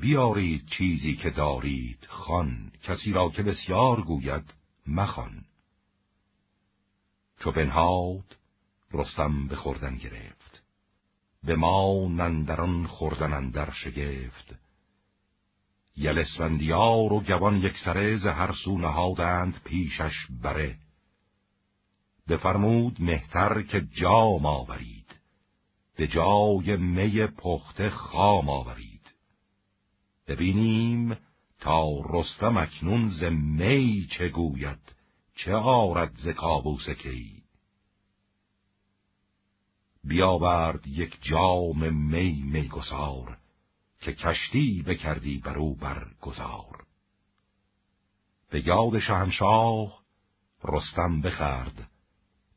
بیارید 0.00 0.66
چیزی 0.66 1.16
که 1.16 1.30
دارید 1.30 2.06
خان 2.08 2.72
کسی 2.82 3.12
را 3.12 3.28
که 3.28 3.42
بسیار 3.42 4.02
گوید 4.02 4.54
مخان 4.86 5.44
چو 7.40 7.52
بنهاد 7.52 8.36
رستم 8.94 9.46
به 9.46 9.56
خوردن 9.56 9.96
گرفت. 9.96 10.62
به 11.44 11.56
ما 11.56 12.08
نندران 12.08 12.86
خوردن 12.86 13.32
اندر 13.32 13.70
شگفت. 13.70 14.54
یلسوندیار 15.96 17.12
و 17.12 17.20
گوان 17.20 17.56
یک 17.56 17.78
سره 17.84 18.16
ز 18.16 18.26
هر 18.26 18.52
سو 18.52 18.78
نهادند 18.78 19.60
پیشش 19.64 20.26
بره. 20.42 20.78
بفرمود 22.28 22.96
مهتر 23.00 23.62
که 23.62 23.80
جام 23.80 24.46
آورید. 24.46 25.14
به 25.96 26.06
جای 26.06 26.76
می 26.76 27.26
پخته 27.26 27.90
خام 27.90 28.48
آورید. 28.48 29.14
ببینیم 30.26 31.16
تا 31.60 31.88
رستم 32.10 32.56
اکنون 32.56 33.08
ز 33.08 33.24
می 33.24 34.08
چه 34.10 34.28
گوید. 34.28 34.94
چه 35.36 35.54
آرد 35.54 36.12
ز 36.16 36.28
کابوس 36.28 36.88
کی؟ 36.88 37.43
بیاورد 40.04 40.86
یک 40.86 41.18
جام 41.22 41.94
می 41.94 42.42
میگسار 42.42 43.38
که 44.00 44.12
کشتی 44.12 44.84
بکردی 44.86 45.38
بر 45.38 45.58
او 45.58 45.76
برگذار 45.76 46.84
به 48.50 48.66
یاد 48.66 48.98
شهنشاه 48.98 50.00
رستم 50.64 51.20
بخرد 51.20 51.90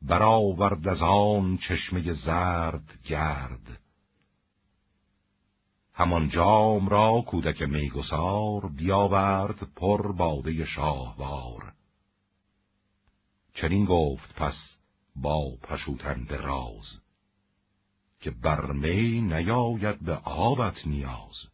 برآورد 0.02 0.88
از 0.88 1.02
آن 1.02 1.58
چشمه 1.58 2.12
زرد 2.12 2.98
گرد. 3.04 3.80
همان 5.94 6.28
جام 6.28 6.88
را 6.88 7.24
کودک 7.26 7.62
میگسار 7.62 8.68
بیاورد 8.68 9.74
پر 9.76 10.12
باده 10.12 10.64
شاهوار. 10.64 11.72
چنین 13.54 13.84
گفت 13.84 14.34
پس 14.34 14.76
با 15.16 15.56
پشوتن 15.62 16.26
راز. 16.28 17.07
که 18.20 18.30
بر 18.30 18.72
می 18.72 19.20
نیاید 19.20 20.00
به 20.04 20.14
آبت 20.24 20.86
نیاز. 20.86 21.48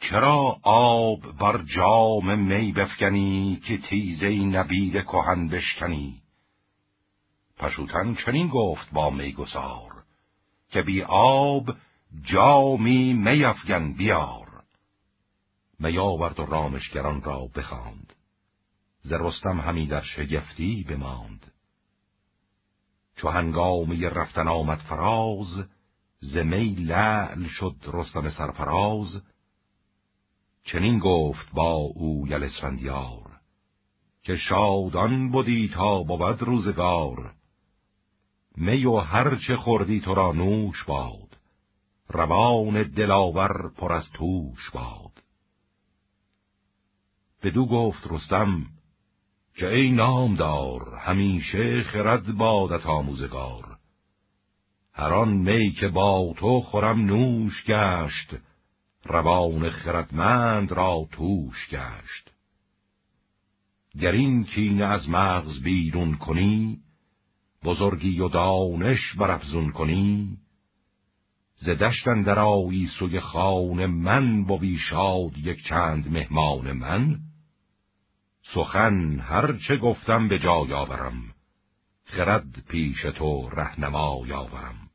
چرا 0.00 0.58
آب 0.62 1.38
بر 1.38 1.62
جام 1.76 2.38
می 2.38 2.72
بفکنی 2.72 3.60
که 3.66 3.78
تیزه 3.78 4.30
نبید 4.30 4.92
کهن 4.92 5.48
بشکنی؟ 5.48 6.22
پشوتن 7.58 8.14
چنین 8.14 8.48
گفت 8.48 8.90
با 8.92 9.10
میگسار 9.10 10.04
که 10.70 10.82
بی 10.82 11.02
آب 11.02 11.76
جامی 12.22 13.12
میافگن 13.12 13.92
بیار. 13.92 14.62
میاورد 15.78 16.40
و 16.40 16.46
رامشگران 16.46 17.22
را 17.22 17.48
بخواند. 17.56 18.12
ز 19.02 19.12
رستم 19.12 19.60
همی 19.60 19.86
در 19.86 20.02
شگفتی 20.02 20.86
بماند. 20.88 21.49
چو 23.20 23.28
هنگامی 23.28 24.00
رفتن 24.00 24.48
آمد 24.48 24.78
فراز 24.78 25.64
زمی 26.20 26.74
لعل 26.74 27.48
شد 27.48 27.76
رستم 27.86 28.30
سرفراز. 28.30 29.22
چنین 30.64 30.98
گفت 30.98 31.52
با 31.52 31.72
او 31.72 32.28
یل 32.28 32.44
اسفندیار 32.44 33.40
که 34.22 34.36
شادان 34.36 35.30
بودی 35.30 35.68
تا 35.68 36.02
بود 36.02 36.42
روزگار. 36.42 37.34
می 38.56 38.84
و 38.84 38.96
هرچه 38.96 39.56
خوردی 39.56 40.00
تو 40.00 40.14
را 40.14 40.32
نوش 40.32 40.84
باد 40.84 41.38
روان 42.08 42.82
دلاور 42.82 43.70
پر 43.76 43.92
از 43.92 44.10
توش 44.10 44.70
باد. 44.70 45.22
بدو 47.42 47.66
گفت 47.66 48.06
رستم 48.10 48.66
که 49.60 49.68
ای 49.68 49.90
نامدار 49.90 50.94
همیشه 50.98 51.82
خرد 51.82 52.32
بادت 52.36 52.86
آموزگار. 52.86 53.78
هر 54.92 55.12
آن 55.12 55.28
می 55.28 55.72
که 55.72 55.88
با 55.88 56.34
تو 56.36 56.60
خورم 56.60 57.00
نوش 57.00 57.64
گشت 57.64 58.36
روان 59.04 59.70
خردمند 59.70 60.72
را 60.72 61.08
توش 61.12 61.68
گشت. 61.70 62.30
گر 64.00 64.10
این 64.12 64.44
کینه 64.44 64.84
از 64.84 65.08
مغز 65.08 65.62
بیرون 65.62 66.14
کنی 66.14 66.78
بزرگی 67.64 68.20
و 68.20 68.28
دانش 68.28 69.14
برافزون 69.18 69.72
کنی 69.72 70.36
ز 71.56 71.68
دشتن 71.68 72.22
در 72.22 72.38
آیی 72.38 72.86
سوی 72.98 73.20
خان 73.20 73.86
من 73.86 74.44
بوی 74.44 74.78
شاد 74.78 75.38
یک 75.38 75.64
چند 75.68 76.12
مهمان 76.12 76.72
من 76.72 77.29
سخن 78.54 79.20
هر 79.20 79.56
چه 79.68 79.76
گفتم 79.76 80.28
به 80.28 80.38
جای 80.38 80.72
آورم. 80.72 81.14
خرد 82.04 82.62
پیش 82.68 83.02
تو 83.02 83.50
رهنما 83.50 84.22
یاورم. 84.26 84.90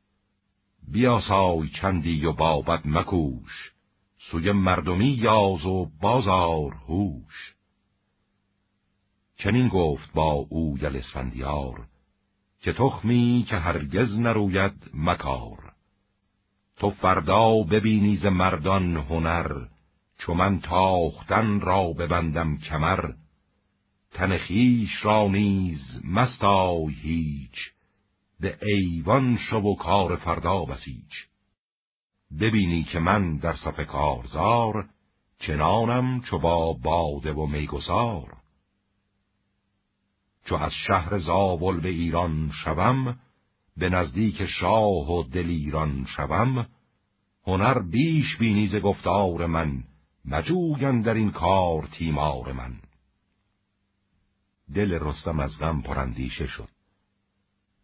بیاسای 0.88 1.68
چندی 1.68 2.24
و 2.24 2.32
بابد 2.32 2.80
مکوش. 2.84 3.72
سوی 4.30 4.52
مردمی 4.52 5.08
یاز 5.08 5.66
و 5.66 5.90
بازار 6.00 6.74
هوش. 6.88 7.54
چنین 9.36 9.68
گفت 9.68 10.12
با 10.12 10.32
او 10.32 10.78
یل 10.82 10.96
اسفندیار 10.96 11.86
که 12.60 12.72
تخمی 12.72 13.46
که 13.48 13.56
هرگز 13.56 14.18
نروید 14.18 14.90
مکار. 14.94 15.72
تو 16.76 16.90
فردا 16.90 17.62
ببینی 17.62 18.16
ز 18.16 18.26
مردان 18.26 18.96
هنر 18.96 19.66
چو 20.18 20.34
من 20.34 20.60
تاختن 20.60 21.60
را 21.60 21.92
ببندم 21.92 22.58
کمر 22.58 23.12
تن 24.10 24.36
خیش 24.36 25.04
را 25.04 25.28
نیز 25.28 26.00
مستای 26.04 26.94
هیچ. 26.94 27.72
به 28.40 28.58
ایوان 28.62 29.36
شو 29.36 29.56
و 29.56 29.74
کار 29.74 30.16
فردا 30.16 30.64
بسیج 30.64 31.12
ببینی 32.40 32.82
که 32.84 32.98
من 32.98 33.36
در 33.36 33.54
صف 33.56 33.80
کارزار 33.80 34.88
چنانم 35.38 36.20
چو 36.20 36.38
با 36.38 36.72
باده 36.72 37.32
و 37.32 37.46
میگسار. 37.46 38.36
چو 40.44 40.54
از 40.54 40.72
شهر 40.86 41.18
زاول 41.18 41.80
به 41.80 41.88
ایران 41.88 42.50
شوم 42.64 43.18
به 43.76 43.88
نزدیک 43.88 44.46
شاه 44.46 45.12
و 45.12 45.22
دلیران 45.22 46.06
شوم 46.16 46.66
هنر 47.46 47.78
بیش 47.78 48.36
بینی 48.36 48.68
ز 48.68 48.76
گفتار 48.76 49.46
من 49.46 49.84
مجوگن 50.24 51.00
در 51.00 51.14
این 51.14 51.30
کار 51.30 51.86
تیمار 51.86 52.52
من. 52.52 52.80
دل 54.74 54.98
رستم 55.00 55.40
از 55.40 55.58
غم 55.58 55.82
پرندیشه 55.82 56.46
شد. 56.46 56.68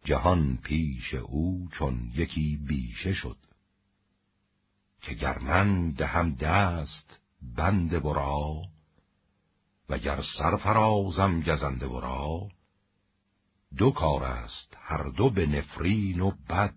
جهان 0.03 0.57
پیش 0.57 1.13
او 1.13 1.69
چون 1.71 2.11
یکی 2.15 2.57
بیشه 2.67 3.13
شد. 3.13 3.37
که 5.01 5.13
گر 5.13 5.39
من 5.39 5.91
دهم 5.91 6.35
دست 6.35 7.19
بند 7.55 8.03
برا 8.03 8.61
و 9.89 9.97
گر 9.97 10.23
سرفرازم 10.37 11.41
گزنده 11.41 11.87
برا 11.87 12.47
دو 13.77 13.91
کار 13.91 14.23
است 14.23 14.77
هر 14.79 15.03
دو 15.03 15.29
به 15.29 15.45
نفرین 15.45 16.19
و 16.19 16.31
بد 16.49 16.75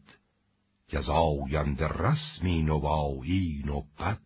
گزایند 0.92 1.82
رسمی 1.82 2.62
نوایین 2.62 3.68
و 3.68 3.82
بد. 3.98 4.22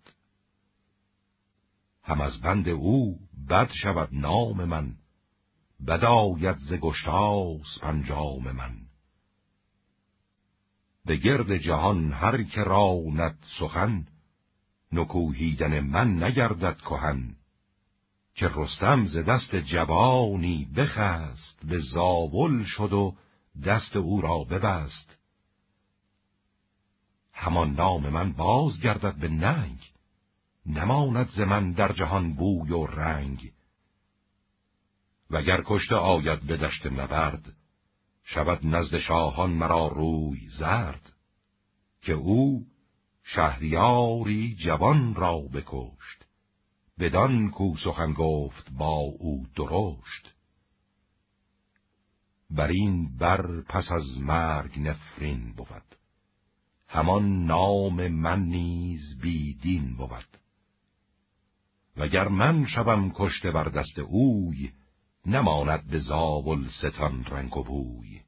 هم 2.03 2.21
از 2.21 2.41
بند 2.41 2.69
او 2.69 3.19
بد 3.49 3.71
شود 3.83 4.09
نام 4.13 4.65
من 4.65 4.97
بداید 5.87 6.57
ز 6.59 6.73
گشتاس 6.73 7.79
پنجام 7.81 8.53
من. 8.53 8.77
به 11.05 11.17
گرد 11.17 11.57
جهان 11.57 12.13
هر 12.13 12.43
که 12.43 12.61
راند 12.61 13.39
سخن 13.59 14.07
نکوهیدن 14.93 15.81
من 15.81 16.23
نگردد 16.23 16.77
کهن. 16.77 17.37
که 18.35 18.51
رستم 18.55 19.07
ز 19.07 19.17
دست 19.17 19.57
جوانی 19.57 20.65
بخست 20.65 21.67
به 21.67 21.79
زاول 21.79 22.65
شد 22.65 22.93
و 22.93 23.17
دست 23.65 23.97
او 23.97 24.21
را 24.21 24.39
ببست. 24.39 25.17
همان 27.33 27.73
نام 27.73 28.09
من 28.09 28.33
باز 28.33 28.81
گردد 28.81 29.15
به 29.15 29.29
ننگ 29.29 29.93
نماند 30.67 31.29
ز 31.29 31.41
من 31.41 31.73
در 31.73 31.93
جهان 31.93 32.35
بوی 32.35 32.73
و 32.73 32.87
رنگ. 32.87 33.53
وگر 35.31 35.63
کشته 35.67 35.95
آید 35.95 36.41
به 36.47 36.57
دشت 36.57 36.87
نبرد 36.87 37.53
شود 38.25 38.67
نزد 38.67 38.99
شاهان 38.99 39.51
مرا 39.51 39.87
روی 39.87 40.49
زرد 40.59 41.13
که 42.03 42.13
او 42.13 42.67
شهریاری 43.25 44.55
جوان 44.55 45.15
را 45.15 45.39
بکشت 45.41 46.25
بدان 47.01 47.51
کو 47.51 47.77
سخن 47.85 48.13
گفت 48.13 48.71
با 48.73 48.97
او 49.19 49.47
درشت. 49.57 50.35
بر 52.51 52.69
این 52.69 53.17
بر 53.17 53.61
پس 53.61 53.91
از 53.91 54.19
مرگ 54.21 54.79
نفرین 54.79 55.53
بود 55.53 55.97
همان 56.89 57.45
نام 57.45 58.09
من 58.09 58.43
نیز 58.43 59.19
بیدین 59.23 59.97
بود. 59.97 60.37
وگر 61.97 62.29
من 62.29 62.67
شوم 62.67 63.13
کشته 63.15 63.51
بر 63.51 63.65
دست 63.65 63.99
اوی 63.99 64.73
نماند 65.27 65.87
به 65.87 65.99
زاول 65.99 66.69
ستان 66.69 67.25
رنگ 67.25 67.57
و 67.57 67.65
بوی. 67.65 68.21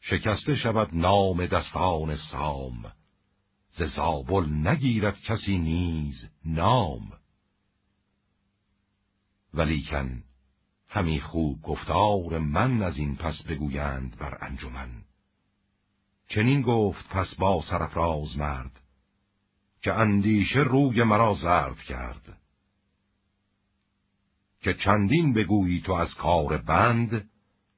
شکسته 0.00 0.56
شود 0.56 0.88
نام 0.92 1.46
دستان 1.46 2.16
سام 2.16 2.92
ز 3.70 3.82
زابل 3.82 4.68
نگیرد 4.68 5.20
کسی 5.20 5.58
نیز 5.58 6.28
نام. 6.44 7.12
ولیکن 9.54 10.22
همی 10.88 11.20
خوب 11.20 11.62
گفتار 11.62 12.38
من 12.38 12.82
از 12.82 12.98
این 12.98 13.16
پس 13.16 13.42
بگویند 13.42 14.16
بر 14.16 14.38
انجمن. 14.40 15.04
چنین 16.28 16.62
گفت 16.62 17.08
پس 17.08 17.34
با 17.34 17.62
سرفراز 17.70 18.36
مرد 18.36 18.80
که 19.82 19.92
اندیشه 19.92 20.60
روی 20.60 21.02
مرا 21.02 21.34
زرد 21.34 21.78
کرد. 21.78 22.38
که 24.66 24.74
چندین 24.74 25.32
بگویی 25.32 25.80
تو 25.80 25.92
از 25.92 26.14
کار 26.14 26.56
بند 26.56 27.30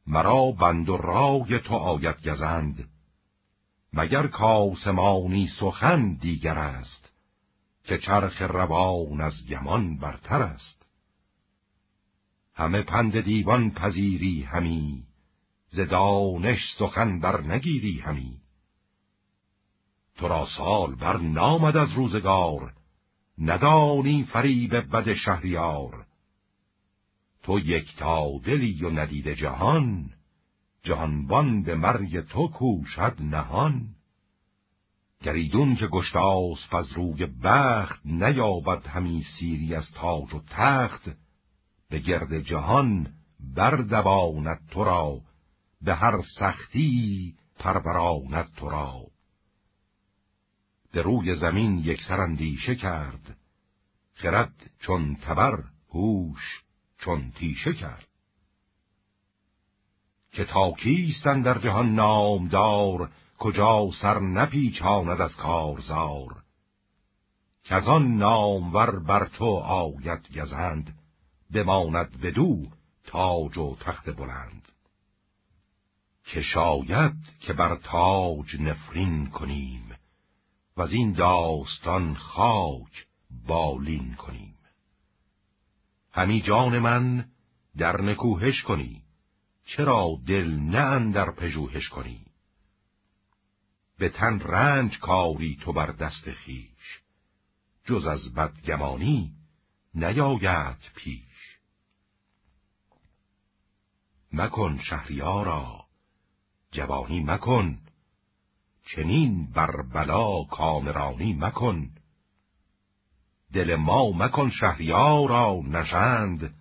مرا 0.06 0.50
بند 0.50 0.88
و 0.88 0.96
رای 0.96 1.58
تو 1.58 1.74
آید 1.74 2.28
گزند. 2.28 2.88
مگر 3.92 4.26
کاسمانی 4.26 5.48
سخن 5.60 6.14
دیگر 6.14 6.58
است 6.58 7.12
که 7.84 7.98
چرخ 7.98 8.42
روان 8.42 9.20
از 9.20 9.46
گمان 9.46 9.98
برتر 9.98 10.42
است؟ 10.42 10.86
همه 12.54 12.82
پند 12.82 13.20
دیوان 13.20 13.70
پذیری 13.70 14.42
همی 14.42 15.02
ز 15.68 15.80
دانش 15.80 16.74
سخن 16.78 17.20
بر 17.20 17.40
نگیری 17.40 17.98
همی. 17.98 18.40
تو 20.16 20.28
را 20.28 20.46
سال 20.56 20.94
بر 20.94 21.16
نامد 21.16 21.76
از 21.76 21.92
روزگار 21.92 22.74
ندانی 23.38 24.24
فریب 24.24 24.74
بد 24.74 25.14
شهریار. 25.14 26.07
تو 27.48 27.58
یک 27.58 27.96
تا 27.96 28.38
دلی 28.44 28.84
و 28.84 28.90
ندید 28.90 29.28
جهان 29.28 30.10
جهانبان 30.82 31.62
به 31.62 31.74
مرگ 31.74 32.20
تو 32.20 32.48
کوشد 32.48 33.16
نهان. 33.20 33.88
گریدون 35.22 35.76
که 35.76 35.86
گشتاس 35.86 36.58
از 36.70 36.92
روی 36.92 37.26
بخت 37.26 38.00
نیابد 38.04 38.86
همی 38.86 39.24
سیری 39.38 39.74
از 39.74 39.90
تاج 39.94 40.34
و 40.34 40.42
تخت. 40.50 41.10
به 41.90 41.98
گرد 41.98 42.40
جهان 42.40 43.14
بردواند 43.54 44.60
تو 44.70 44.84
را 44.84 45.20
به 45.82 45.94
هر 45.94 46.22
سختی 46.38 47.34
پروراند 47.58 48.52
تو 48.56 48.70
را. 48.70 49.00
به 50.92 51.02
روی 51.02 51.34
زمین 51.34 51.78
یک 51.78 52.10
اندیشه 52.10 52.74
کرد 52.74 53.36
خرد 54.14 54.70
چون 54.80 55.14
تبر 55.14 55.64
هوش 55.94 56.67
چون 56.98 57.30
تیشه 57.30 57.72
کرد. 57.72 58.08
که 60.32 60.44
تا 60.44 60.72
کیستن 60.72 61.42
در 61.42 61.58
جهان 61.58 61.94
نامدار 61.94 63.10
کجا 63.38 63.90
سر 64.00 64.20
نپیچاند 64.20 65.20
از 65.20 65.36
کارزار. 65.36 66.42
که 67.64 67.74
از 67.74 67.88
آن 67.88 68.16
نامور 68.16 68.98
بر 68.98 69.24
تو 69.26 69.44
آید 69.56 70.38
گزند 70.38 70.98
بماند 71.50 72.20
بدو 72.20 72.66
تاج 73.04 73.58
و 73.58 73.76
تخت 73.80 74.10
بلند. 74.16 74.68
که 76.24 76.42
شاید 76.42 77.14
که 77.40 77.52
بر 77.52 77.76
تاج 77.76 78.60
نفرین 78.60 79.26
کنیم 79.26 79.90
و 80.76 80.82
از 80.82 80.92
این 80.92 81.12
داستان 81.12 82.14
خاک 82.14 83.06
بالین 83.46 84.14
کنیم. 84.14 84.57
همی 86.18 86.42
جان 86.42 86.78
من 86.78 87.28
در 87.76 88.00
نکوهش 88.00 88.62
کنی. 88.62 89.02
چرا 89.64 90.20
دل 90.26 90.50
نه 90.50 91.12
در 91.12 91.30
پژوهش 91.30 91.88
کنی؟ 91.88 92.26
به 93.98 94.08
تن 94.08 94.40
رنج 94.40 94.98
کاری 94.98 95.56
تو 95.56 95.72
بر 95.72 95.92
دست 95.92 96.30
خیش 96.30 97.00
جز 97.84 98.06
از 98.06 98.34
بدگمانی 98.34 99.32
نیاید 99.94 100.78
پیش. 100.94 101.58
مکن 104.32 104.78
شهریارا. 104.78 105.84
جوانی 106.72 107.20
مکن. 107.20 107.78
چنین 108.84 109.46
بر 109.46 109.82
بلا 109.82 110.44
کامرانی 110.44 111.34
مکن. 111.34 111.90
دل 113.52 113.76
ما 113.76 114.10
مکن 114.10 114.50
شهریارا 114.50 115.60
نشند 115.64 116.54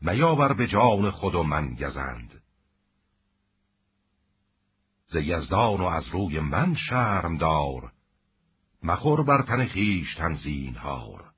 میاور 0.00 0.52
به 0.52 0.66
جان 0.66 1.10
خود 1.10 1.34
و 1.34 1.42
من 1.42 1.74
گزند. 1.74 2.42
ز 5.06 5.16
یزدان 5.16 5.80
و 5.80 5.84
از 5.84 6.08
روی 6.08 6.40
من 6.40 6.74
شرم 6.74 7.36
دار 7.36 7.92
مخور 8.82 9.22
بر 9.22 9.42
تن 9.42 9.66
خیش 9.66 10.14
تنزین 10.14 10.76
هار 10.76 11.30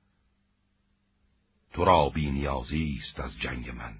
تو 1.73 1.85
را 1.85 2.09
بی 2.09 2.47
است 2.47 3.19
از 3.19 3.37
جنگ 3.39 3.69
من 3.69 3.95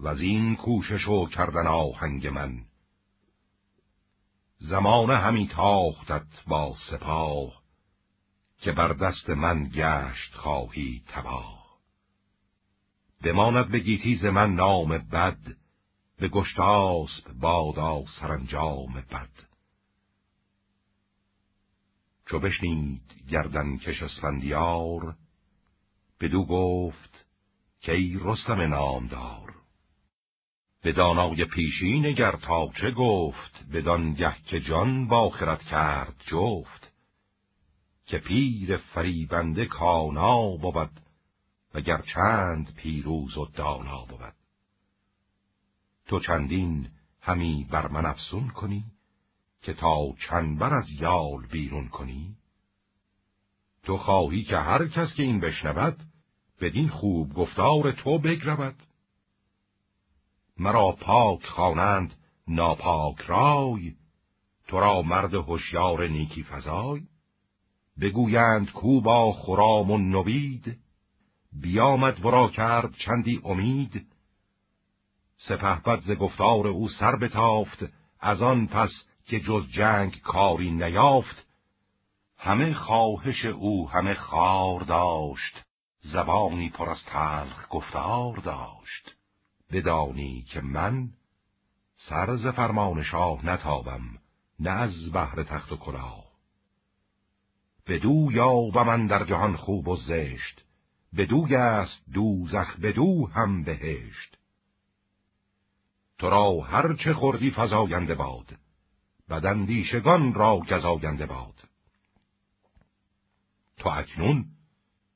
و 0.00 0.08
از 0.08 0.20
این 0.20 0.56
کوشش 0.56 1.08
و 1.08 1.26
کردن 1.26 1.66
آهنگ 1.66 2.26
من. 2.26 2.64
زمانه 4.58 5.16
همی 5.16 5.48
تاختت 5.48 6.26
با 6.46 6.74
سپاه 6.90 7.63
که 8.64 8.72
بر 8.72 8.92
دست 8.92 9.30
من 9.30 9.64
گشت 9.64 10.34
خواهی 10.34 11.02
تباه. 11.08 11.78
بماند 13.22 13.68
به 13.68 13.78
گیتی 13.78 14.30
من 14.30 14.54
نام 14.54 14.98
بد 14.98 15.38
به 16.18 16.28
گشتاسب 16.28 17.32
بادا 17.32 18.04
سرانجام 18.20 18.92
بد. 19.10 19.30
چو 22.26 22.38
بشنید 22.38 23.02
گردن 23.30 23.76
کش 23.76 24.02
اسفندیار 24.02 25.16
بدو 26.20 26.44
گفت 26.44 27.26
که 27.80 27.92
ای 27.92 28.18
رستم 28.20 28.60
نامدار. 28.60 29.54
به 30.82 30.92
دانای 30.92 31.44
پیشی 31.44 32.00
نگر 32.00 32.36
تا 32.36 32.72
چه 32.80 32.90
گفت 32.90 33.64
بدان 33.72 34.14
گه 34.14 34.36
که 34.44 34.60
جان 34.60 35.08
با 35.08 35.30
خرد 35.30 35.62
کرد 35.62 36.14
جفت. 36.26 36.83
که 38.06 38.18
پیر 38.18 38.76
فریبنده 38.76 39.66
کانا 39.66 40.56
بود 40.56 41.00
و 41.74 41.80
چند 42.14 42.74
پیروز 42.74 43.38
و 43.38 43.46
دانا 43.46 44.04
بود. 44.04 44.34
تو 46.06 46.20
چندین 46.20 46.88
همی 47.20 47.66
بر 47.70 47.88
من 47.88 48.06
افسون 48.06 48.48
کنی 48.48 48.84
که 49.62 49.74
تا 49.74 50.12
چند 50.28 50.58
بر 50.58 50.74
از 50.74 50.90
یال 50.90 51.46
بیرون 51.46 51.88
کنی؟ 51.88 52.36
تو 53.82 53.96
خواهی 53.96 54.44
که 54.44 54.56
هر 54.56 54.88
کس 54.88 55.14
که 55.14 55.22
این 55.22 55.40
بشنود 55.40 56.02
بدین 56.60 56.88
خوب 56.88 57.34
گفتار 57.34 57.92
تو 57.92 58.18
بگرود. 58.18 58.76
مرا 60.58 60.92
پاک 60.92 61.46
خوانند 61.46 62.14
ناپاک 62.48 63.20
رای 63.20 63.94
تو 64.68 64.80
را 64.80 65.02
مرد 65.02 65.34
هوشیار 65.34 66.08
نیکی 66.08 66.42
فضای 66.42 67.02
بگویند 68.00 68.70
کو 68.70 69.00
با 69.00 69.32
خرام 69.32 69.90
و 69.90 69.98
نوید 69.98 70.78
بیامد 71.52 72.24
ورا 72.24 72.48
کرد 72.48 72.94
چندی 72.96 73.40
امید؟ 73.44 74.06
سپه 75.36 76.00
ز 76.00 76.10
گفتار 76.10 76.66
او 76.66 76.88
سر 76.88 77.16
بتافت 77.16 77.84
از 78.20 78.42
آن 78.42 78.66
پس 78.66 78.90
که 79.26 79.40
جز 79.40 79.68
جنگ 79.68 80.20
کاری 80.20 80.70
نیافت. 80.70 81.46
همه 82.38 82.74
خواهش 82.74 83.44
او 83.44 83.90
همه 83.90 84.14
خار 84.14 84.80
داشت 84.80 85.64
زبانی 86.00 86.70
پر 86.70 86.90
از 86.90 87.04
تلخ 87.04 87.66
گفتار 87.70 88.36
داشت. 88.36 89.16
بدانی 89.72 90.42
که 90.42 90.60
من 90.60 91.08
سر 92.08 92.36
ز 92.36 92.46
فرمان 92.46 93.02
شاه 93.02 93.46
نتابم 93.46 94.02
نه 94.60 94.70
از 94.70 95.12
بهر 95.12 95.42
تخت 95.42 95.72
و 95.72 95.76
کلاه. 95.76 96.23
بدو 97.86 98.28
یا 98.32 98.84
من 98.84 99.06
در 99.06 99.24
جهان 99.24 99.56
خوب 99.56 99.88
و 99.88 99.96
زشت. 99.96 100.64
بدوی 101.16 101.56
است 101.56 102.02
دوزخ 102.12 102.76
بدو 102.80 103.26
هم 103.26 103.62
بهشت. 103.62 104.38
تو 106.18 106.30
را 106.30 106.60
هر 106.60 106.94
چه 106.94 107.14
خوردی 107.14 107.50
فزاینده 107.50 108.14
باد 108.14 108.56
بدندیشگان 109.30 110.34
را 110.34 110.60
گزاینده 110.70 111.26
باد. 111.26 111.54
تو 113.78 113.88
اکنون 113.88 114.46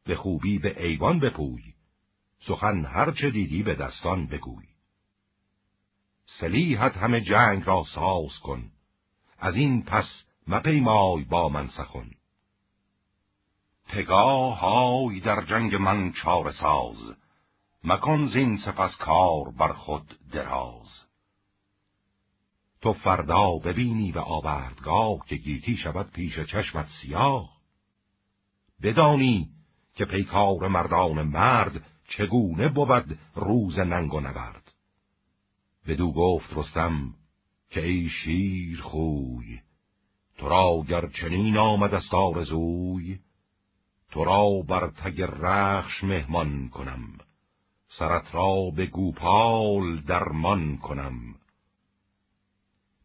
به 0.04 0.16
خوبی 0.16 0.58
به 0.58 0.84
ایوان 0.84 1.20
بپوی 1.20 1.74
سخن 2.40 2.84
هر 2.84 3.10
چه 3.10 3.30
دیدی 3.30 3.62
به 3.62 3.74
دستان 3.74 4.26
بگوی. 4.26 4.66
سلیحت 6.26 6.96
همه 6.96 7.20
جنگ 7.20 7.62
را 7.66 7.84
ساز 7.94 8.38
کن 8.42 8.70
از 9.38 9.56
این 9.56 9.82
پس 9.82 10.24
مپیمای 10.46 11.24
با 11.24 11.48
من 11.48 11.68
سخن. 11.68 12.10
پگاه 13.88 14.58
های 14.58 15.20
در 15.20 15.44
جنگ 15.44 15.74
من 15.74 16.12
چار 16.12 16.52
ساز. 16.52 17.14
مکن 17.84 18.28
زین 18.28 18.56
سپس 18.56 18.96
کار 18.96 19.50
بر 19.58 19.72
خود 19.72 20.18
دراز. 20.32 21.04
تو 22.80 22.92
فردا 22.92 23.58
ببینی 23.64 24.12
به 24.12 24.20
آوردگاه 24.20 25.26
که 25.26 25.36
گیتی 25.36 25.76
شود 25.76 26.10
پیش 26.10 26.40
چشمت 26.40 26.88
سیاه. 27.02 27.58
بدانی 28.82 29.48
که 29.94 30.04
پیکار 30.04 30.68
مردان 30.68 31.22
مرد 31.22 31.84
چگونه 32.08 32.68
بود 32.68 33.18
روز 33.34 33.78
ننگ 33.78 34.14
و 34.14 34.20
نبرد. 34.20 34.72
بدو 35.86 36.12
گفت 36.12 36.52
رستم 36.56 37.14
که 37.70 37.84
ای 37.84 38.08
شیر 38.08 38.82
خوی 38.82 39.60
تو 40.38 40.48
را 40.48 40.84
گر 40.88 41.06
چنین 41.06 41.56
آمد 41.56 41.94
است 41.94 42.14
آرزوی 42.14 43.18
تو 44.10 44.24
را 44.24 44.62
بر 44.68 44.90
تگ 44.90 45.22
رخش 45.22 46.04
مهمان 46.04 46.68
کنم. 46.68 47.18
سرت 47.88 48.34
را 48.34 48.70
به 48.76 48.86
گوپال 48.86 49.96
درمان 49.96 50.76
کنم. 50.76 51.34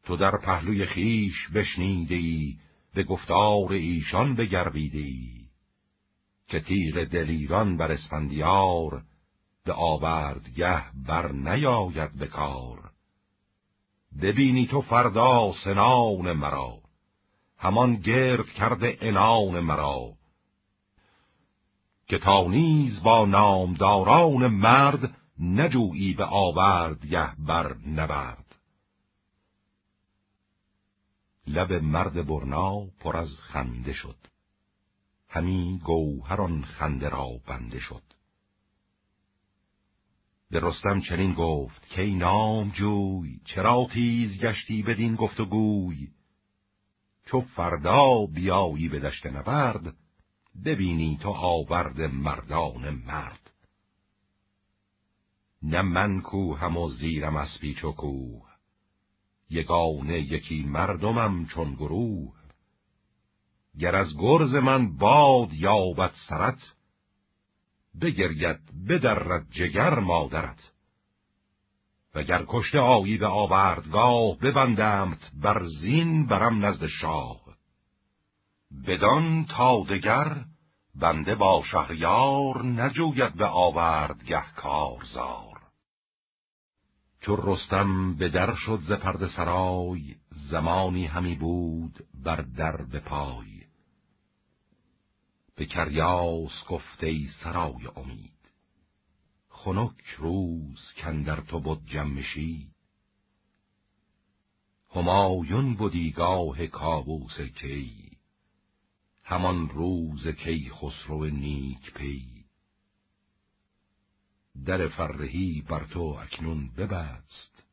تو 0.04 0.18
در 0.18 0.38
پهلوی 0.38 0.86
خیش 0.86 1.50
بشنیده 1.56 2.16
ای 2.16 2.58
به 2.94 3.04
گفتار 3.04 3.72
ایشان 3.72 4.36
بگرویده 4.36 5.00
ای 5.00 5.44
که 6.48 6.60
تیغ 6.60 7.04
دلیران 7.04 7.78
بر 7.78 7.92
اسفندیار 7.92 9.04
به 9.66 9.74
آوردگه 9.74 10.84
بر 11.08 11.32
نیاید 11.32 12.18
به 12.20 12.28
کار. 12.28 12.92
ببینی 14.22 14.68
تو 14.68 14.82
فردا 14.82 15.54
سنان 15.64 16.32
مرا 16.32 16.78
همان 17.58 17.96
گرد 17.96 18.46
کرده 18.46 18.98
انان 19.02 19.60
مرا. 19.60 20.14
که 22.14 22.20
تا 22.20 22.48
نیز 22.48 23.04
با 23.04 23.26
نامداران 23.26 24.48
مرد 24.48 25.18
نجویی 25.40 26.14
به 26.14 26.26
آوردگه 26.26 27.36
بر 27.36 27.76
نبرد. 27.88 28.56
لب 31.48 31.74
مرد 31.74 32.28
برنا 32.28 32.86
پر 33.00 33.18
از 33.18 33.38
خنده 33.40 33.94
شد. 33.94 34.16
همی 35.30 35.82
گوهران 35.84 36.62
خنده 36.62 37.10
را 37.10 37.30
بنده 37.48 37.80
شد. 37.80 38.04
به 40.52 40.60
رستم 40.60 41.02
چنین 41.02 41.34
گفت 41.34 41.90
که 41.90 42.06
نام 42.06 42.70
جوی 42.70 43.40
چرا 43.46 43.88
تیز 43.92 44.40
گشتی 44.40 44.84
بدین 44.84 45.16
گفت 45.16 45.40
و 45.40 45.46
گوی 45.46 46.08
چو 47.26 47.42
فردا 47.42 48.26
بیایی 48.26 48.90
به 48.90 49.00
دشت 49.00 49.26
نبرد 49.26 50.03
ببینی 50.66 51.18
تو 51.22 51.30
آورد 51.30 52.02
مردان 52.02 52.90
مرد. 52.90 53.52
نه 55.64 55.82
من 55.82 56.22
کوهم 56.22 56.78
و 56.78 56.90
زیرم 56.90 57.36
از 57.36 57.60
پیچ 57.62 57.84
و 57.84 57.92
کوه. 57.92 58.50
یگانه 59.50 60.20
یکی 60.20 60.64
مردمم 60.64 61.46
چون 61.46 61.74
گروه. 61.74 62.34
گر 63.80 63.96
از 63.96 64.18
گرز 64.18 64.56
من 64.56 64.98
باد 64.98 65.54
یابد 65.54 66.12
سرت 66.30 66.74
بگرید 68.02 68.88
بدرد 68.88 69.48
جگر 69.52 70.00
مادرت. 70.00 70.72
وگر 72.16 72.46
کشته 72.48 72.80
آیی 72.80 73.18
به 73.18 73.28
آوردگاه 73.28 74.38
ببندمت 74.38 75.32
بر 75.42 75.66
زین 75.82 76.26
برم 76.26 76.66
نزد 76.66 76.88
شاه. 76.88 77.43
بدان 78.88 79.46
تا 79.46 79.84
دگر 79.84 80.46
بنده 80.96 81.36
با 81.36 81.64
شهریار 81.72 82.66
نجوید 82.66 83.34
به 83.34 83.46
آوردگه 83.46 84.44
کارزار. 84.56 85.62
چون 87.22 87.40
رستم 87.44 88.16
به 88.16 88.30
در 88.30 88.56
شد 88.56 88.80
ز 88.82 88.92
پرد 88.92 89.28
سرای 89.28 90.16
زمانی 90.50 91.06
همی 91.06 91.36
بود 91.36 92.08
بر 92.24 92.42
در 92.42 92.86
به 92.86 93.00
پای. 93.00 93.64
به 95.56 95.66
کریاس 95.66 96.66
گفته 96.70 97.08
ای 97.08 97.28
سرای 97.44 97.88
امید 97.96 98.34
خنک 99.50 100.04
روز 100.18 100.94
کندر 100.98 101.42
تو 101.42 101.60
بود 101.60 101.86
جمشی 101.86 102.72
همایون 104.96 105.76
بودی 105.76 106.12
گاه 106.12 106.68
کابوس 106.68 107.42
کی. 107.42 108.03
همان 109.34 109.70
روز 109.70 110.28
کی 110.28 110.70
خسرو 110.70 111.26
نیک 111.26 111.94
پی. 111.94 112.46
در 114.66 114.88
فرهی 114.88 115.62
بر 115.62 115.84
تو 115.84 116.00
اکنون 116.00 116.70
ببست 116.70 117.64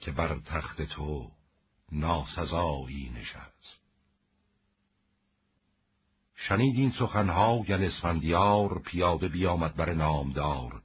که 0.00 0.12
بر 0.12 0.38
تخت 0.38 0.82
تو 0.82 1.30
ناسزایی 1.92 3.10
نشست. 3.10 3.80
شنید 6.36 6.76
این 6.76 6.90
سخنها 6.90 7.58
گل 7.62 7.84
اسفندیار 7.84 8.78
پیاده 8.78 9.28
بیامد 9.28 9.76
بر 9.76 9.94
نامدار. 9.94 10.82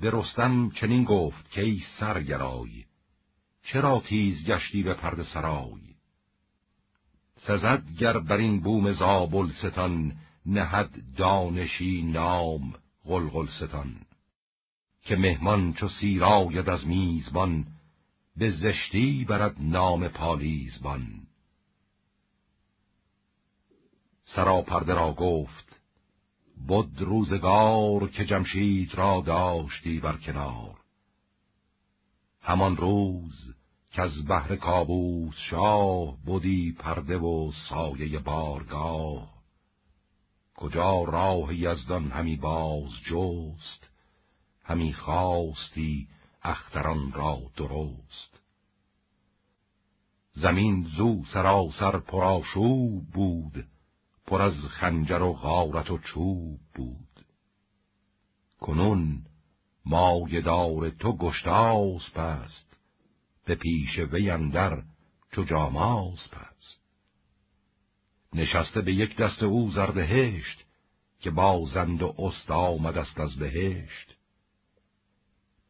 به 0.00 0.10
رستم 0.10 0.70
چنین 0.70 1.04
گفت 1.04 1.50
که 1.50 1.62
ای 1.62 1.82
سرگرای 2.00 2.84
چرا 3.62 4.00
تیز 4.00 4.44
گشتی 4.46 4.82
به 4.82 4.94
پرد 4.94 5.22
سرای؟ 5.22 5.93
سزد 7.46 7.82
گر 7.98 8.18
بر 8.18 8.36
این 8.36 8.60
بوم 8.60 8.92
زابل 8.92 9.50
ستان 9.52 10.12
نهد 10.46 10.90
دانشی 11.16 12.02
نام 12.02 12.74
غلغل 13.04 13.46
ستان 13.46 13.96
که 15.02 15.16
مهمان 15.16 15.72
چو 15.72 15.88
سیراید 15.88 16.68
از 16.68 16.86
میزبان 16.86 17.66
به 18.36 18.50
زشتی 18.50 19.24
برد 19.24 19.56
نام 19.58 20.08
پالیزبان. 20.08 21.26
سراپرده 24.24 24.94
را 24.94 25.12
گفت 25.12 25.80
بود 26.66 27.00
روزگار 27.00 28.08
که 28.08 28.24
جمشید 28.24 28.94
را 28.94 29.22
داشتی 29.26 30.00
بر 30.00 30.16
کنار. 30.16 30.80
همان 32.40 32.76
روز 32.76 33.54
که 33.94 34.02
از 34.02 34.26
بحر 34.26 34.56
کابوس 34.56 35.34
شاه 35.50 36.16
بودی 36.24 36.72
پرده 36.72 37.18
و 37.18 37.52
سایه 37.68 38.18
بارگاه. 38.18 39.34
کجا 40.56 41.02
راه 41.02 41.54
یزدان 41.54 42.10
همی 42.10 42.36
باز 42.36 42.90
جست 43.10 43.90
همی 44.64 44.92
خواستی 44.92 46.08
اختران 46.42 47.12
را 47.12 47.38
درست. 47.56 48.40
زمین 50.32 50.84
زو 50.96 51.24
سراسر 51.24 51.98
پراشوب 51.98 53.06
بود 53.06 53.66
پر 54.26 54.42
از 54.42 54.54
خنجر 54.54 55.22
و 55.22 55.32
غارت 55.32 55.90
و 55.90 55.98
چوب 55.98 56.60
بود. 56.74 57.24
کنون 58.60 59.26
مایه 59.86 60.40
دار 60.40 60.90
تو 60.90 61.16
گشتاز 61.16 62.12
پست 62.14 62.73
به 63.44 63.54
پیش 63.54 63.98
وی 63.98 64.30
اندر 64.30 64.82
چو 65.32 65.44
جاماز 65.44 66.30
پست 66.30 66.80
نشسته 68.34 68.80
به 68.80 68.92
یک 68.94 69.16
دست 69.16 69.42
او 69.42 69.70
زردهشت 69.70 70.64
که 71.20 71.30
بازند 71.30 72.02
و 72.02 72.14
است 72.18 72.50
آمد 72.50 72.98
است 72.98 73.20
از 73.20 73.36
بهشت. 73.36 74.16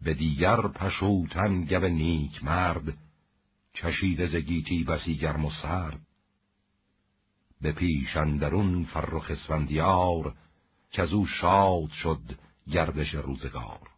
به 0.00 0.14
دیگر 0.14 0.68
پشوتن 0.68 1.64
گب 1.64 1.84
نیک 1.84 2.44
مرد 2.44 2.98
چشید 3.72 4.26
زگیتی 4.26 4.84
بسی 4.84 5.16
گرم 5.16 5.44
و 5.44 5.50
سرد. 5.62 6.00
به 7.60 7.72
پیش 7.72 8.16
اندرون 8.16 8.84
فرخ 8.84 9.30
اسفندیار 9.30 10.36
که 10.90 11.02
از 11.02 11.12
او 11.12 11.26
شاد 11.26 11.90
شد 11.90 12.38
گردش 12.70 13.14
روزگار. 13.14 13.93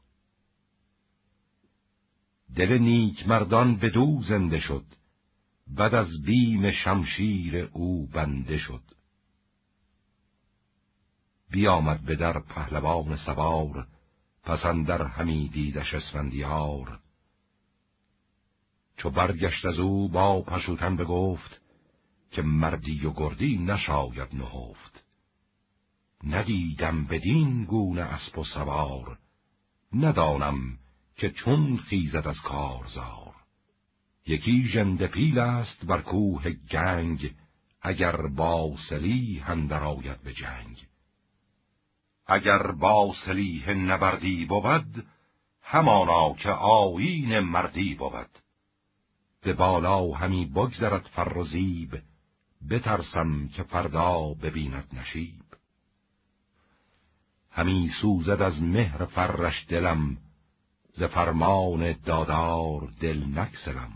دل 2.54 2.78
نیک 2.78 3.28
مردان 3.28 3.76
به 3.76 3.90
دو 3.90 4.22
زنده 4.22 4.60
شد. 4.60 4.84
بد 5.76 5.94
از 5.94 6.22
بیم 6.22 6.70
شمشیر 6.70 7.70
او 7.72 8.06
بنده 8.06 8.58
شد. 8.58 8.82
بیامد 11.50 12.00
به 12.00 12.16
در 12.16 12.40
پهلوان 12.40 13.16
سوار 13.16 13.86
پسندر 14.42 15.02
همی 15.02 15.48
دیدش 15.48 15.94
اسفندیار. 15.94 17.00
چو 18.96 19.10
برگشت 19.10 19.64
از 19.64 19.78
او 19.78 20.08
با 20.08 20.42
پشوتن 20.42 20.96
بگفت 20.96 21.60
که 22.30 22.42
مردی 22.42 23.06
و 23.06 23.12
گردی 23.12 23.58
نشاید 23.58 24.34
نهفت. 24.34 25.04
ندیدم 26.24 27.04
بدین 27.04 27.64
گونه 27.64 28.02
اسب 28.02 28.38
و 28.38 28.44
سوار. 28.44 29.18
ندانم 29.92 30.78
که 31.16 31.30
چون 31.30 31.76
خیزد 31.76 32.26
از 32.26 32.40
کارزار. 32.40 33.34
یکی 34.26 34.64
ژنده 34.64 35.06
پیل 35.06 35.38
است 35.38 35.86
بر 35.86 36.02
کوه 36.02 36.50
گنگ 36.50 37.34
اگر 37.82 38.16
باسلی 38.16 39.38
هندر 39.38 39.84
آید 39.84 40.22
به 40.22 40.32
جنگ. 40.32 40.86
اگر 42.26 42.72
با 42.72 43.14
سلیح 43.24 43.70
نبردی 43.70 44.44
بود 44.44 45.06
همانا 45.62 46.34
که 46.34 46.50
آیین 46.50 47.38
مردی 47.40 47.94
بود. 47.94 48.30
به 49.42 49.52
بالا 49.52 50.12
همی 50.12 50.46
بگذرد 50.46 51.10
فر 51.12 51.38
و 51.38 51.44
زیب 51.44 52.02
بترسم 52.70 53.48
که 53.48 53.62
فردا 53.62 54.34
ببیند 54.42 54.88
نشیب. 54.92 55.44
همی 57.50 57.90
سوزد 58.00 58.42
از 58.42 58.62
مهر 58.62 59.04
فرش 59.04 59.66
دلم 59.68 60.18
ز 60.96 61.02
فرمان 61.02 61.92
دادار 61.92 62.92
دل 63.00 63.38
نکسلم 63.38 63.92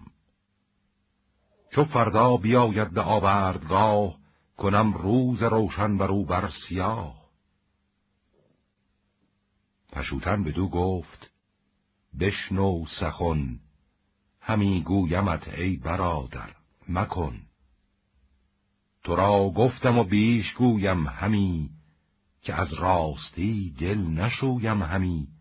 چو 1.75 1.85
فردا 1.85 2.37
بیاید 2.37 2.91
به 2.91 3.01
آوردگاه 3.01 4.17
کنم 4.57 4.93
روز 4.93 5.43
روشن 5.43 5.99
بر 5.99 6.09
او 6.09 6.25
بر 6.25 6.51
سیاه. 6.69 7.21
پشوتن 9.93 10.45
بدو 10.45 10.69
گفت 10.69 11.31
بشنو 12.21 12.85
سخن 13.01 13.61
همی 14.41 14.83
گویمت 14.83 15.49
ای 15.49 15.77
برادر 15.77 16.51
مکن. 16.89 17.41
تو 19.05 19.17
را 19.17 19.53
گفتم 19.57 19.99
و 19.99 20.05
بیش 20.05 20.55
گویم 20.55 21.07
همی 21.07 21.71
که 22.43 22.55
از 22.55 22.75
راستی 22.75 23.75
دل 23.79 23.99
نشویم 23.99 24.83
همی. 24.83 25.40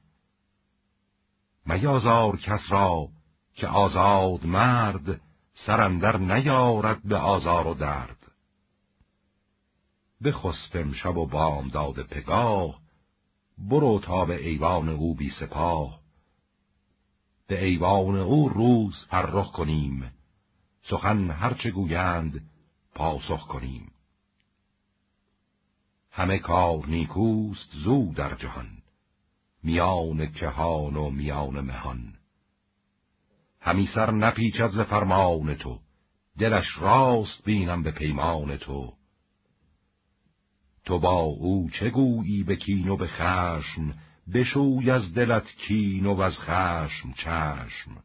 میازار 1.65 2.37
کس 2.37 2.61
را 2.69 3.07
که 3.55 3.67
آزاد 3.67 4.45
مرد 4.45 5.21
سرندر 5.65 6.17
نیارد 6.17 7.03
به 7.03 7.17
آزار 7.17 7.67
و 7.67 7.73
درد. 7.73 8.31
بخسپم 10.23 10.93
شب 10.93 11.17
و 11.17 11.25
بام 11.25 11.67
داد 11.67 12.01
پگاه 12.01 12.79
برو 13.57 13.99
تا 13.99 14.25
به 14.25 14.47
ایوان 14.47 14.89
او 14.89 15.15
بی 15.15 15.29
سپاه. 15.29 15.99
به 17.47 17.63
ایوان 17.65 18.15
او 18.15 18.49
روز 18.49 19.05
فرخ 19.09 19.51
کنیم 19.51 20.11
سخن 20.83 21.31
هرچه 21.31 21.71
گویند 21.71 22.49
پاسخ 22.95 23.47
کنیم. 23.47 23.91
همه 26.11 26.39
کار 26.39 26.85
نیکوست 26.85 27.69
زو 27.83 28.13
در 28.13 28.35
جهان. 28.35 28.78
میان 29.63 30.31
کهان 30.31 30.95
و 30.95 31.09
میان 31.09 31.61
مهان. 31.61 32.13
همی 33.61 33.89
سر 33.95 34.11
نپیچد 34.11 34.69
ز 34.69 34.79
فرمان 34.79 35.55
تو 35.55 35.79
دلش 36.39 36.77
راست 36.77 37.43
بینم 37.43 37.83
به 37.83 37.91
پیمان 37.91 38.57
تو. 38.57 38.93
تو 40.85 40.99
با 40.99 41.19
او 41.19 41.69
چه 41.69 41.89
گویی 41.89 42.43
به 42.43 42.55
کین 42.55 42.87
و 42.89 42.97
به 42.97 43.07
خشم؟ 43.07 43.95
بشوی 44.33 44.91
از 44.91 45.13
دلت 45.13 45.47
کین 45.67 46.05
و 46.05 46.21
از 46.21 46.39
خشم 46.39 47.13
چشم. 47.13 48.03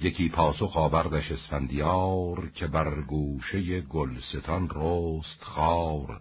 یکی 0.00 0.28
پاسخ 0.28 0.76
آوردش 0.76 1.32
اسفندیار 1.32 2.50
که 2.50 2.66
بر 2.66 3.00
گوشه 3.00 3.80
گلستان 3.80 4.68
رست 4.74 5.44
خار. 5.44 6.20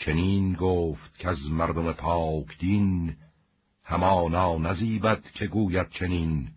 چنین 0.00 0.52
گفت 0.52 1.18
که 1.18 1.28
از 1.28 1.50
مردم 1.50 1.92
پاک 1.92 2.58
دین 2.58 3.16
همانا 3.84 4.58
نزیبت 4.58 5.32
که 5.32 5.46
گوید 5.46 5.90
چنین. 5.90 6.48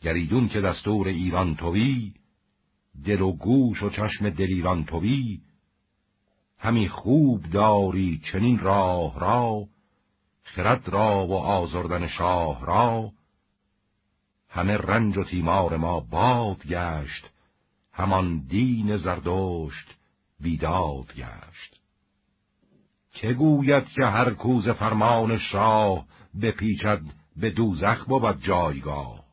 گریدون 0.00 0.48
که 0.48 0.60
دستور 0.60 1.08
ایران 1.08 1.54
توی 1.54 2.14
دل 3.04 3.20
و 3.20 3.32
گوش 3.32 3.82
و 3.82 3.90
چشم 3.90 4.30
دلیران 4.30 4.84
توی. 4.84 5.40
همی 6.58 6.88
خوب 6.88 7.42
داری 7.50 8.20
چنین 8.32 8.58
راه 8.58 9.20
را 9.20 9.66
خرد 10.42 10.88
را 10.88 11.26
و 11.26 11.32
آزردن 11.32 12.08
شاه 12.08 12.66
را. 12.66 13.12
همه 14.48 14.76
رنج 14.76 15.16
و 15.16 15.24
تیمار 15.24 15.76
ما 15.76 16.00
باد 16.00 16.66
گشت 16.66 17.30
همان 17.92 18.38
دین 18.38 18.96
زردشت 18.96 19.96
بیداد 20.40 21.14
گشت. 21.14 21.83
که 23.14 23.32
گوید 23.32 23.88
که 23.88 24.06
هر 24.06 24.30
کوز 24.30 24.68
فرمان 24.68 25.38
شاه 25.38 26.06
بپیچد 26.42 27.00
به 27.36 27.50
دوزخ 27.50 28.04
بود 28.04 28.42
جایگاه. 28.42 29.24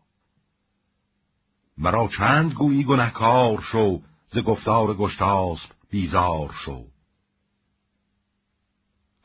مرا 1.77 2.09
چند 2.17 2.53
گویی 2.53 2.83
گنهکار 2.83 3.61
شو 3.61 4.01
ز 4.33 4.37
گفتار 4.37 4.93
گشتاسب 4.93 5.69
بیزار 5.89 6.55
شو. 6.65 6.85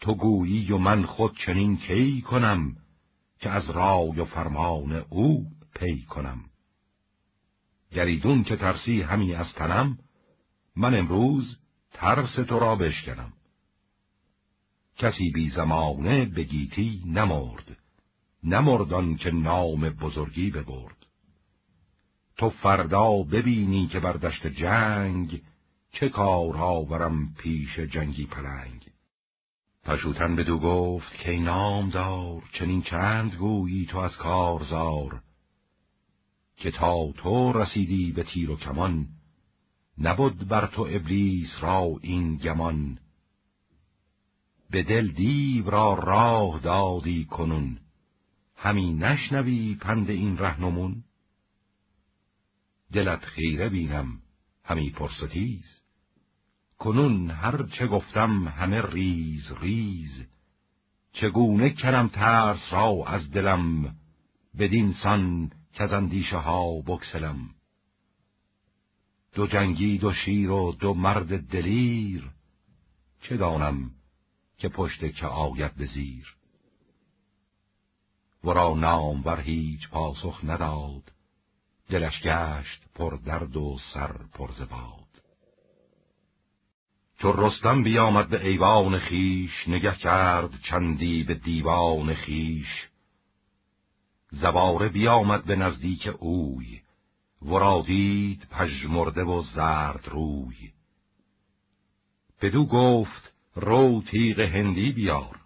تو 0.00 0.14
گویی 0.14 0.72
و 0.72 0.78
من 0.78 1.06
خود 1.06 1.38
چنین 1.46 1.76
کی 1.76 2.22
کنم 2.22 2.76
که 3.38 3.50
از 3.50 3.70
رای 3.70 4.20
و 4.20 4.24
فرمان 4.24 4.92
او 4.92 5.46
پی 5.74 6.02
کنم؟ 6.02 6.40
گریدون 7.90 8.44
که 8.44 8.56
ترسی 8.56 9.02
همی 9.02 9.34
از 9.34 9.52
تنم 9.52 9.98
من 10.76 10.94
امروز 10.94 11.58
ترس 11.92 12.34
تو 12.34 12.58
را 12.58 12.76
بشکنم. 12.76 13.32
کسی 14.96 15.30
بی 15.30 15.50
زمانه 15.50 16.24
به 16.24 16.42
گیتی 16.42 17.02
نمرد 17.06 17.76
نمردان 18.44 19.16
که 19.16 19.30
نام 19.30 19.88
بزرگی 19.88 20.50
ببرد. 20.50 21.06
تو 22.36 22.50
فردا 22.50 23.22
ببینی 23.22 23.86
که 23.86 24.00
بر 24.00 24.12
دشت 24.12 24.46
جنگ 24.46 25.42
چه 25.92 26.08
کارها 26.08 26.84
ورم 26.84 27.34
پیش 27.38 27.78
جنگی 27.78 28.26
پلنگ. 28.26 28.86
پشوتن 29.84 30.36
بدو 30.36 30.58
گفت 30.58 31.16
که 31.16 31.38
نام 31.38 31.90
دار 31.90 32.42
چنین 32.52 32.82
چند 32.82 33.34
گویی 33.34 33.86
تو 33.86 33.98
از 33.98 34.16
کارزار 34.16 35.22
که 36.56 36.70
تا 36.70 37.12
تو 37.12 37.52
رسیدی 37.52 38.12
به 38.12 38.22
تیر 38.22 38.50
و 38.50 38.56
کمان 38.56 39.08
نبود 39.98 40.48
بر 40.48 40.66
تو 40.66 40.82
ابلیس 40.82 41.50
را 41.60 41.98
این 42.02 42.36
گمان. 42.36 42.98
به 44.70 44.82
دل 44.82 45.08
دیو 45.08 45.70
را 45.70 45.94
راه 45.94 46.60
دادی 46.60 47.24
کنون. 47.24 47.78
همی 48.56 48.92
نشنوی 48.92 49.74
پند 49.74 50.10
این 50.10 50.38
رهنمون. 50.38 51.04
دلت 52.92 53.24
خیره 53.24 53.68
بینم 53.68 54.22
همی 54.64 54.90
پرستیز 54.90 55.82
کنون 56.78 57.30
هر 57.30 57.62
چه 57.62 57.86
گفتم 57.86 58.48
همه 58.48 58.82
ریز 58.82 59.52
ریز. 59.60 60.24
چگونه 61.12 61.70
کنم 61.70 62.08
ترس 62.08 62.72
را 62.72 63.04
از 63.06 63.30
دلم؟ 63.30 63.96
بدین 64.58 64.92
سان 64.92 65.50
که 65.72 65.84
از 65.84 65.92
اندیشه 65.92 66.36
ها 66.36 66.80
بکسلم 66.80 67.50
دو 69.34 69.46
جنگی 69.46 69.98
دو 69.98 70.12
شیر 70.12 70.50
و 70.50 70.72
دو 70.80 70.94
مرد 70.94 71.40
دلیر. 71.48 72.30
چه 73.20 73.36
دانم 73.36 73.90
که 74.58 74.68
پشت 74.68 75.14
که 75.14 75.26
آید 75.26 75.74
به 75.74 75.86
زیر. 75.86 76.36
ورا 78.44 78.74
نام 78.74 79.24
ور 79.24 79.40
هیچ 79.40 79.88
پاسخ 79.88 80.40
نداد 80.44 81.12
دلش 81.88 82.22
گشت 82.22 82.82
پر 82.94 83.16
درد 83.16 83.56
و 83.56 83.78
سر 83.94 84.12
پر 84.12 84.52
زباد. 84.52 85.06
چو 87.18 87.32
رستم 87.32 87.82
بیامد 87.82 88.28
به 88.28 88.46
ایوان 88.46 88.98
خیش 88.98 89.68
نگه 89.68 89.96
کرد 89.96 90.60
چندی 90.62 91.24
به 91.24 91.34
دیوان 91.34 92.14
خیش 92.14 92.88
زباره 94.30 94.88
بیامد 94.88 95.44
به 95.44 95.56
نزدیک 95.56 96.10
اوی 96.18 96.82
ورا 97.42 97.84
دید 97.86 98.46
پژمرده 98.50 99.24
و 99.24 99.42
زرد 99.42 100.08
روی. 100.08 100.72
بدو 102.42 102.64
گفت 102.66 103.35
رو 103.56 104.02
تیغ 104.10 104.40
هندی 104.40 104.92
بیار. 104.92 105.40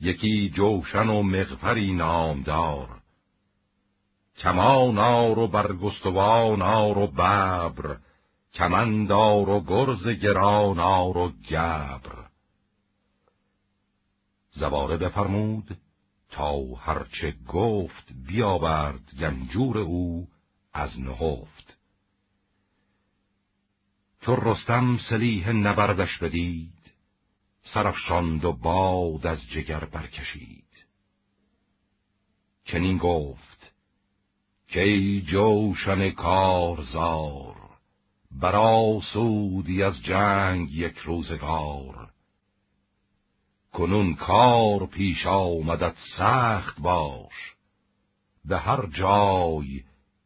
یکی 0.00 0.50
جوشن 0.50 1.08
و 1.08 1.22
مغفری 1.22 1.92
نامدار. 1.92 3.00
کمان 4.38 4.98
آر 4.98 5.38
و 5.38 5.46
برگستوان 5.46 6.62
آر 6.62 6.98
و 6.98 7.06
ببر. 7.06 7.96
کمندار 8.54 9.48
و 9.48 9.60
گرز 9.60 10.08
گران 10.08 10.78
آر 10.78 11.16
و 11.16 11.32
گبر. 11.50 12.26
زباره 14.52 14.96
بفرمود 14.96 15.76
تا 16.30 16.74
هرچه 16.74 17.34
گفت 17.48 18.12
بیاورد 18.26 19.14
گنجور 19.20 19.78
او 19.78 20.28
از 20.72 21.00
نهفت. 21.00 21.76
چو 24.20 24.36
رستم 24.36 24.98
سلیح 25.08 25.50
نبردش 25.50 26.18
بدید 26.18 26.79
سرفشاند 27.62 28.44
و 28.44 28.52
باد 28.52 29.26
از 29.26 29.38
جگر 29.50 29.84
برکشید. 29.84 30.86
چنین 32.64 32.98
گفت 32.98 33.72
که 34.68 34.80
ای 34.80 35.20
جوشن 35.20 36.10
کارزار 36.10 37.56
برا 38.30 39.00
سودی 39.12 39.82
از 39.82 40.02
جنگ 40.02 40.72
یک 40.72 40.96
روزگار. 40.96 42.10
کنون 43.72 44.14
کار 44.14 44.86
پیش 44.86 45.26
آمدت 45.26 45.94
سخت 46.18 46.80
باش 46.80 47.56
به 48.44 48.58
هر 48.58 48.86
جای 48.86 49.84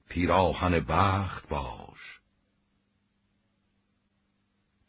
پیراهن 0.08 0.80
بخت 0.80 1.48
باش. 1.48 1.83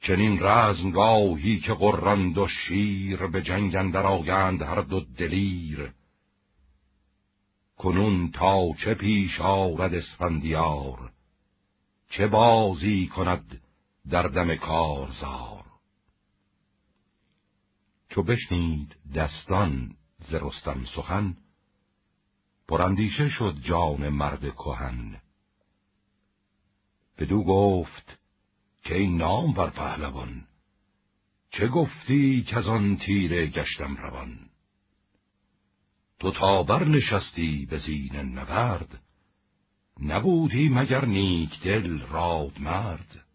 چنین 0.08 0.40
رزمگاهی 0.40 1.60
که 1.60 1.74
قرند 1.74 2.38
و 2.38 2.48
شیر 2.48 3.28
به 3.28 3.42
جنگ 3.42 3.76
اندر 3.76 4.06
آگند 4.06 4.62
هر 4.62 4.82
دو 4.82 5.00
دلیر. 5.00 5.94
کنون 7.78 8.32
تا 8.32 8.74
چه 8.84 8.94
پیش 8.94 9.42
آرد 9.42 9.94
اسفندیار 9.94 11.12
چه 12.10 12.28
بازی 12.28 13.08
کند 13.08 13.62
در 14.10 14.28
دم 14.28 14.56
کارزار. 14.56 15.66
چو 18.10 18.24
بشنید 18.24 18.96
دستان 19.16 19.96
ز 20.30 20.34
رستم 20.34 20.86
سخن 20.96 21.38
پراندیشه 22.68 23.30
شد 23.30 23.56
جان 23.62 24.10
مرد 24.10 24.56
کهن. 24.56 25.22
بدو 27.18 27.44
گفت 27.44 28.25
که 28.86 28.96
این 28.96 29.18
نام 29.18 29.54
بر 29.54 29.70
پهلوان. 29.70 30.48
چه 31.52 31.68
گفتی 31.68 32.44
که 32.44 32.58
از 32.58 32.68
آن 32.68 32.98
تیره 32.98 33.48
گشتم 33.48 33.96
روان؟ 33.96 34.40
تو 36.20 36.32
تا 36.32 36.64
بر 36.64 36.84
نشستی 36.84 37.66
به 37.66 37.78
زین 37.78 38.16
نبرد 38.16 39.02
نبودی 40.02 40.70
مگر 40.70 41.06
نیک 41.06 41.64
دل 41.64 42.00
راد 42.00 42.60
مرد؟ 42.60 43.26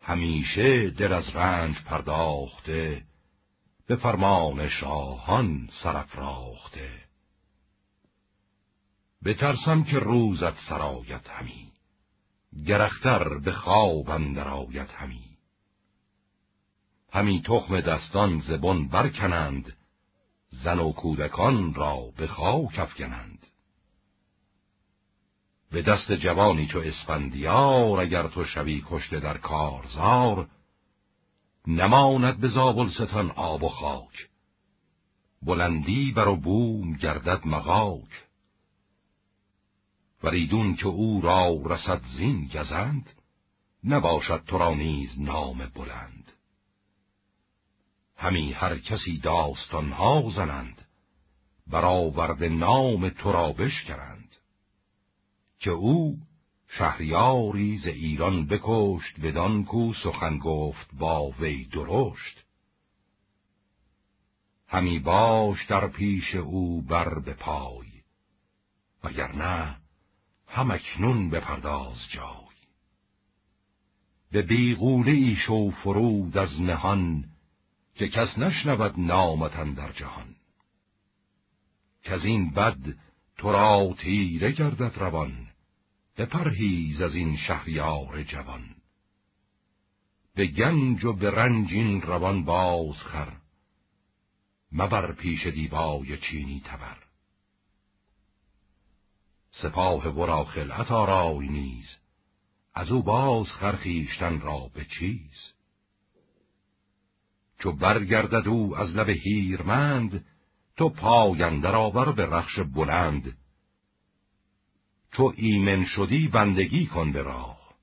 همیشه 0.00 0.90
دل 0.90 1.12
از 1.12 1.36
رنج 1.36 1.82
پرداخته 1.82 3.04
به 3.86 3.96
فرمان 3.96 4.68
شاهان 4.68 5.68
سرفراخته 5.82 6.90
بترسم 9.24 9.84
که 9.84 9.98
روزت 9.98 10.58
سرایت 10.68 11.30
همی 11.30 11.73
گرختر 12.66 13.38
به 13.38 13.52
خواب 13.52 14.10
اندر 14.10 14.48
آید 14.48 14.90
همی. 14.90 15.34
همی 17.12 17.42
تخم 17.42 17.80
دستان 17.80 18.40
زبان 18.40 18.88
برکنند 18.88 19.76
زن 20.50 20.78
و 20.78 20.92
کودکان 20.92 21.74
را 21.74 22.00
به 22.16 22.26
خاک 22.26 22.78
افکنند. 22.78 23.46
به 25.70 25.82
دست 25.82 26.12
جوانی 26.12 26.66
چو 26.66 26.78
اسفندیار 26.78 28.00
اگر 28.00 28.28
تو 28.28 28.44
شوی 28.44 28.84
کشته 28.86 29.20
در 29.20 29.38
کارزار 29.38 30.48
نماند 31.66 32.40
به 32.40 32.48
زابلستان 32.48 33.30
آب 33.30 33.62
و 33.62 33.68
خاک. 33.68 34.28
بلندی 35.42 36.12
بر 36.12 36.28
و 36.28 36.36
بوم 36.36 36.92
گردد 36.96 37.40
مغاک. 37.46 38.23
وریدون 40.24 40.76
که 40.76 40.86
او 40.86 41.20
را 41.20 41.60
رسد 41.64 42.00
زین 42.16 42.46
گزند 42.46 43.10
نباشد 43.84 44.44
تو 44.46 44.58
را 44.58 44.74
نیز 44.74 45.20
نام 45.20 45.66
بلند. 45.74 46.32
همی 48.16 48.52
هر 48.52 48.78
کسی 48.78 49.18
داستانها 49.18 50.30
زنند 50.36 50.82
برآورد 51.66 52.44
نام 52.44 53.08
تو 53.08 53.32
را 53.32 53.52
بشکرند. 53.52 54.36
که 55.58 55.70
او 55.70 56.18
شهریاری 56.68 57.78
ز 57.78 57.86
ایران 57.86 58.46
بکشت 58.46 59.20
بدان 59.20 59.64
کو 59.64 59.94
سخن 59.94 60.38
گفت 60.38 60.94
با 60.94 61.30
وی 61.30 61.64
درشت. 61.64 62.44
همی 64.68 64.98
باش 64.98 65.66
در 65.66 65.88
پیش 65.88 66.34
او 66.34 66.82
بر 66.82 67.18
به 67.18 67.34
پای 67.34 67.86
وگرنه 69.04 69.83
هم 70.54 70.70
اکنون 70.70 71.30
بپرداز 71.30 71.98
جای. 72.10 72.54
به 74.32 74.42
بیغوله 74.42 75.12
ای 75.12 75.36
شو 75.36 75.70
فرود 75.70 76.38
از 76.38 76.60
نهان 76.60 77.24
که 77.94 78.08
کس 78.08 78.38
نشنود 78.38 78.94
نامتن 79.00 79.74
در 79.74 79.92
جهان. 79.92 80.34
که 82.02 82.12
از 82.12 82.24
این 82.24 82.50
بد 82.50 82.96
تو 83.36 83.52
را 83.52 83.94
تیره 83.98 84.52
گردد 84.52 84.98
روان 84.98 85.46
بپرهیز 86.18 87.00
از 87.00 87.14
این 87.14 87.36
شهریار 87.36 88.22
جوان. 88.22 88.64
به 90.34 90.46
گنج 90.46 91.04
و 91.04 91.12
به 91.12 91.30
رنج 91.30 91.72
این 91.72 92.02
روان 92.02 92.44
باز 92.44 92.96
خر 92.96 93.32
مبر 94.72 95.12
پیش 95.12 95.46
دیبای 95.46 96.18
چینی 96.18 96.62
تبر. 96.64 97.03
سپاه 99.62 100.08
ورا 100.08 100.44
خلعت 100.44 100.90
آرای 100.90 101.48
نیز. 101.48 101.96
از 102.74 102.90
او 102.90 103.02
باز 103.02 103.46
خرخیشتن 103.46 104.40
را 104.40 104.70
به 104.74 104.84
چیز. 104.98 105.52
چو 107.58 107.72
برگردد 107.72 108.48
او 108.48 108.76
از 108.76 108.96
لب 108.96 109.08
هیرمند 109.08 110.26
تو 110.76 110.88
پایندر 110.88 111.74
آور 111.74 112.12
به 112.12 112.26
رخش 112.26 112.58
بلند. 112.58 113.36
چو 115.12 115.32
ایمن 115.36 115.84
شدی 115.84 116.28
بندگی 116.28 116.86
کن 116.86 117.12
به 117.12 117.22
راه 117.22 117.74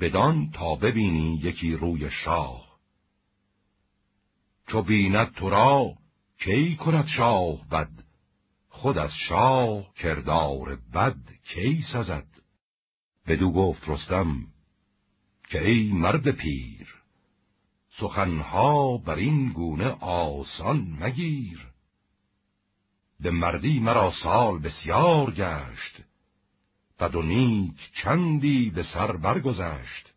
بدان 0.00 0.50
تا 0.50 0.74
ببینی 0.74 1.40
یکی 1.42 1.72
روی 1.72 2.10
شاه. 2.10 2.78
چو 4.66 4.82
بیند 4.82 5.34
تو 5.34 5.50
را 5.50 5.92
کی 6.38 6.76
کند 6.76 7.06
شاه 7.06 7.68
بد؟ 7.68 8.09
خود 8.80 8.98
از 8.98 9.10
شاه 9.28 9.94
کردار 9.94 10.78
بد 10.94 11.16
کی 11.54 11.84
سزد؟ 11.92 12.26
بدو 13.26 13.52
گفت 13.52 13.88
رستم 13.88 14.46
که 15.50 15.66
ای 15.66 15.92
مرد 15.92 16.30
پیر 16.30 16.94
سخنها 17.98 18.98
بر 18.98 19.14
این 19.14 19.52
گونه 19.52 19.88
آسان 20.00 20.96
مگیر. 21.00 21.68
به 23.20 23.30
مردی 23.30 23.80
مرا 23.80 24.12
سال 24.22 24.58
بسیار 24.58 25.30
گشت 25.30 26.02
بد 27.00 27.14
و 27.14 27.22
نیک 27.22 27.92
چندی 28.02 28.70
به 28.70 28.82
سر 28.82 29.16
برگذشت. 29.16 30.12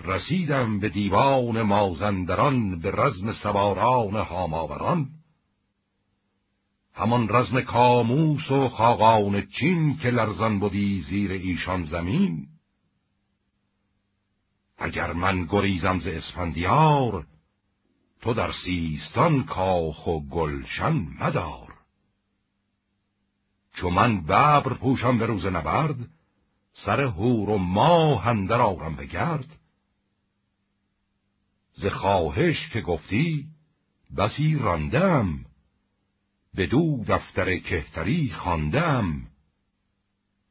رسیدم 0.00 0.80
به 0.80 0.88
دیوان 0.88 1.62
مازندران 1.62 2.80
به 2.80 2.90
رزم 2.90 3.32
سواران 3.32 4.16
هاماوران. 4.16 5.23
همان 6.94 7.28
رزم 7.30 7.60
کاموس 7.60 8.50
و 8.50 8.68
خاقان 8.68 9.46
چین 9.46 9.96
که 9.96 10.10
لرزان 10.10 10.58
بودی 10.58 11.02
زیر 11.02 11.32
ایشان 11.32 11.84
زمین. 11.84 12.46
اگر 14.78 15.12
من 15.12 15.44
گریزم 15.44 16.00
ز 16.00 16.06
اسفندیار 16.06 17.26
تو 18.20 18.34
در 18.34 18.52
سیستان 18.64 19.44
کاخ 19.44 20.06
و 20.06 20.20
گلشن 20.20 21.06
مدار. 21.20 21.74
چو 23.74 23.90
من 23.90 24.22
ببر 24.22 24.74
پوشم 24.74 25.18
به 25.18 25.26
روز 25.26 25.46
نبرد 25.46 25.96
سر 26.72 27.00
هور 27.00 27.50
و 27.50 27.58
ماه 27.58 28.26
اندر 28.26 28.60
آرم 28.60 28.96
بگرد 28.96 29.58
ز 31.72 31.86
خواهش 31.86 32.68
که 32.72 32.80
گفتی 32.80 33.46
بسی 34.16 34.54
راندم 34.54 35.44
به 36.54 36.66
دو 36.66 37.04
دفتر 37.08 37.58
کهتری 37.58 38.30
خواندم. 38.30 39.26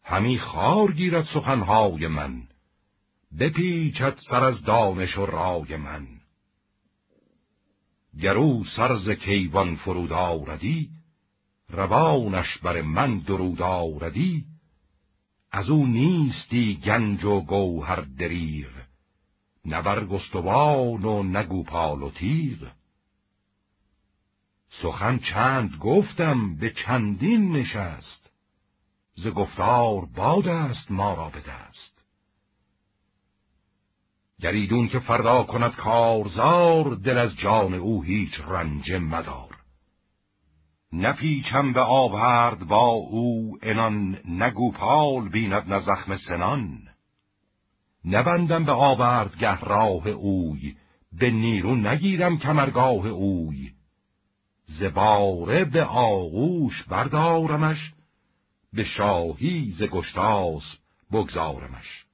همی 0.03 0.39
خار 0.39 0.91
گیرد 0.91 1.25
سخنهای 1.33 2.07
من 2.07 2.43
بپیچد 3.39 4.17
سر 4.29 4.43
از 4.43 4.63
دانش 4.63 5.17
و 5.17 5.25
رای 5.25 5.77
من. 5.77 6.07
گرو 8.21 8.63
سرز 8.75 9.09
کیوان 9.09 9.75
فرود 9.75 10.11
آردی 10.11 10.89
روانش 11.69 12.57
بر 12.57 12.81
من 12.81 13.19
درود 13.19 13.61
آردی 13.61 14.45
از 15.51 15.69
او 15.69 15.85
نیستی 15.85 16.75
گنج 16.75 17.23
و 17.23 17.41
گوهر 17.41 18.01
دریغ 18.01 18.69
گستوان 20.05 21.05
و 21.05 21.23
نگو 21.23 21.63
پال 21.63 22.03
و 22.03 22.11
تیغ 22.11 22.71
سخن 24.81 25.19
چند 25.19 25.75
گفتم 25.79 26.55
به 26.55 26.69
چندین 26.69 27.51
نشست. 27.51 28.29
ز 29.15 29.27
گفتار 29.27 30.05
باد 30.05 30.47
است 30.47 30.91
ما 30.91 31.13
را 31.13 31.29
به 31.29 31.39
دست. 31.39 31.93
گریدون 34.41 34.87
که 34.87 34.99
فردا 34.99 35.43
کند 35.43 35.75
کارزار 35.75 36.95
دل 36.95 37.17
از 37.17 37.35
جان 37.35 37.73
او 37.73 38.03
هیچ 38.03 38.39
رنج 38.47 38.91
مدار. 38.91 39.57
نپیچم 40.93 41.73
به 41.73 41.81
آورد 41.81 42.59
با 42.59 42.87
او 42.87 43.57
انان 43.61 44.19
نگو 44.27 44.71
پال 44.71 45.29
بیند 45.29 45.73
نه 45.73 45.79
زخم 45.79 46.17
سنان. 46.17 46.79
نبندم 48.05 48.63
به 48.63 48.71
آورد 48.71 49.37
گه 49.37 49.59
راه 49.59 50.07
اوی 50.07 50.75
به 51.19 51.31
نیرو 51.31 51.75
نگیرم 51.75 52.37
کمرگاه 52.37 53.07
اوی. 53.07 53.72
زباره 54.65 55.65
به 55.65 55.83
آغوش 55.83 56.83
بردارمش 56.83 57.93
به 58.73 58.83
شاهی 58.83 59.75
ز 59.77 59.83
گشتاس 59.83 60.63
بگذارمش. 61.11 62.05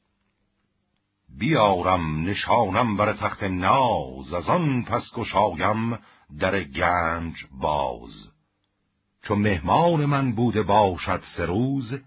بیارم 1.37 2.25
نشانم 2.29 2.97
بر 2.97 3.13
تخت 3.13 3.43
ناز 3.43 4.33
از 4.33 4.49
آن 4.49 4.83
پس 4.83 5.11
گشایم 5.15 5.99
در 6.39 6.63
گنج 6.63 7.33
باز. 7.51 8.29
چو 9.23 9.35
مهمان 9.35 10.05
من 10.05 10.31
بوده 10.31 10.63
باشد 10.63 11.23
سه 11.37 11.45
روز 11.45 11.99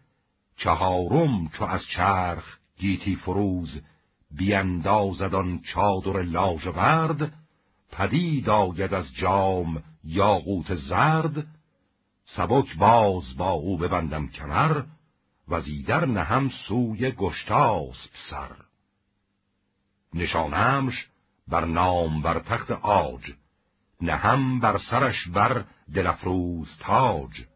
چهارم 0.56 1.48
چو 1.48 1.64
از 1.64 1.82
چرخ 1.86 2.58
گیتی 2.78 3.16
فروز. 3.16 3.82
بیاندازد 4.30 5.34
آن 5.34 5.60
چادر 5.74 6.22
لاژورد 6.22 7.32
پدید 7.92 8.48
آید 8.48 8.94
از 8.94 9.14
جام 9.14 9.82
یاقوت 10.04 10.74
زرد 10.74 11.46
سبک 12.24 12.76
باز 12.76 13.36
با 13.36 13.50
او 13.50 13.78
ببندم 13.78 14.28
کمر 14.28 14.82
و 15.48 15.60
زیدر 15.60 16.06
نهم 16.06 16.50
سوی 16.68 17.10
گشتاسب 17.10 18.10
سر. 18.30 18.56
نشانمش 20.14 21.08
بر 21.48 21.64
نام 21.64 22.22
بر 22.22 22.38
تخت 22.38 22.70
آج 22.70 23.32
نهم 24.00 24.60
بر 24.60 24.78
سرش 24.78 25.28
بر 25.28 25.64
دلفروز 25.94 26.68
تاج. 26.80 27.46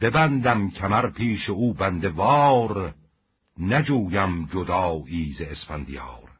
ببندم 0.00 0.70
کمر 0.70 1.10
پیش 1.10 1.50
او 1.50 1.74
بندوار 1.74 2.94
نجویم 3.58 4.46
جدایی 4.46 5.32
ز 5.32 5.40
اسفندیار. 5.40 6.30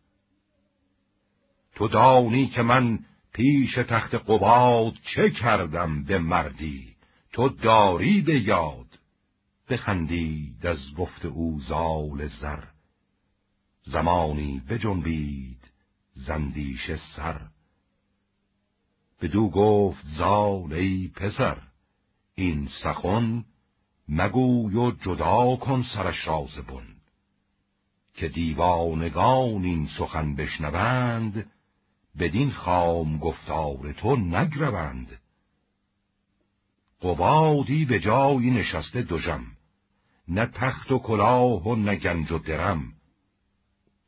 تو 1.75 1.89
دانی 1.89 2.47
که 2.47 2.63
من 2.63 2.99
پیش 3.35 3.75
تخت 3.75 4.15
قباد 4.15 4.95
چه 5.15 5.31
کردم 5.31 6.05
به 6.05 6.19
مردی؟ 6.19 6.97
تو 7.33 7.49
داری 7.49 8.21
به 8.21 8.41
یاد. 8.41 8.99
بخندید 9.71 10.67
از 10.67 10.95
گفت 10.99 11.25
او 11.25 11.61
زال 11.61 12.27
زر. 12.27 12.65
زمانی 13.83 14.63
بجنبید 14.69 15.71
زندیش 16.15 16.91
سر. 17.17 17.41
بدو 19.23 19.49
گفت 19.49 20.07
زال 20.07 20.73
ای 20.73 21.09
پسر 21.09 21.63
این 22.35 22.69
سخن 22.83 23.45
مگوی 24.09 24.77
و 24.77 24.91
جدا 24.91 25.57
کن 25.57 25.85
سرش 25.95 26.29
را 26.29 26.47
زبون 26.57 26.87
که 28.15 28.29
دیوانگان 28.29 29.65
این 29.65 29.89
سخن 29.99 30.37
بشنوند 30.37 31.51
بدین 32.19 32.51
خام 32.51 33.19
گفتار 33.19 33.93
تو 33.93 34.17
نگروند. 34.17 35.21
قبادی 37.03 37.85
به 37.85 38.01
جایی 38.01 38.51
نشسته 38.51 39.03
دوژم 39.03 39.45
نه 40.29 40.47
تخت 40.47 40.93
و 40.93 40.99
کلاه 40.99 41.69
و 41.69 41.77
نه 41.77 41.97
گنج 41.97 42.33
و 42.33 42.39
درم. 42.39 42.93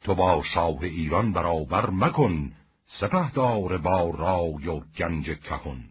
تو 0.01 0.15
با 0.15 0.43
شاه 0.55 0.83
ایران 0.83 1.33
برابر 1.33 1.91
مکن 1.91 2.53
سپهدار 3.01 3.79
با 3.79 4.11
رای 4.11 4.69
و 4.69 4.81
گنج 4.81 5.25
کهون 5.25 5.85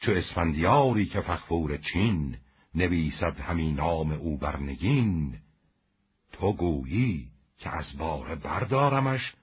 چو 0.00 0.12
اسفندیاری 0.12 1.06
که 1.06 1.20
فخفور 1.20 1.76
چین 1.76 2.36
نویسد 2.74 3.40
همین 3.40 3.74
نام 3.74 4.12
او 4.12 4.38
برنگین 4.38 5.38
تو 6.32 6.52
گویی 6.52 7.28
که 7.58 7.76
از 7.76 7.98
باره 7.98 8.34
بردارمش 8.34 9.34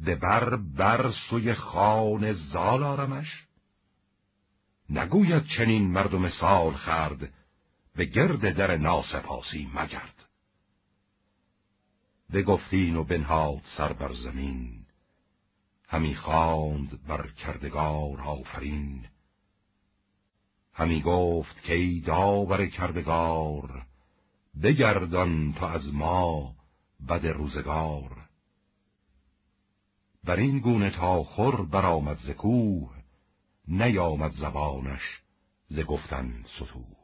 به 0.00 0.16
بر 0.16 0.56
بر 0.56 1.10
سوی 1.30 1.54
خان 1.54 2.32
زال 2.32 2.82
آرمش؟ 2.82 3.46
نگوید 4.90 5.46
چنین 5.46 5.90
مردم 5.90 6.28
سال 6.28 6.74
خرد 6.74 7.32
به 7.96 8.04
گرد 8.04 8.56
در 8.56 8.76
ناسپاسی 8.76 9.70
مگرد. 9.74 10.26
بگفتین 12.32 12.96
و 12.96 13.04
بنهاد 13.04 13.62
سر 13.76 13.92
بر 13.92 14.12
زمین 14.12 14.86
همی 15.88 16.14
خواند 16.14 17.06
بر 17.06 17.30
کردگار 17.30 18.20
آفرین. 18.20 19.06
همی 20.72 21.02
گفت 21.02 21.62
که 21.62 21.74
ای 21.74 22.00
داور 22.00 22.66
کردگار 22.66 23.86
بگردان 24.62 25.52
تا 25.52 25.68
از 25.68 25.94
ما 25.94 26.54
بد 27.08 27.26
روزگار. 27.26 28.25
بر 30.26 30.36
این 30.36 30.58
گونه 30.58 30.90
تا 30.90 31.22
خور 31.22 31.66
برآمد 31.66 32.18
ز 32.18 32.30
کوه 32.30 32.90
نیامد 33.68 34.32
زبانش 34.32 35.20
ز 35.68 35.80
گفتن 35.80 36.44
ستوه 36.56 36.96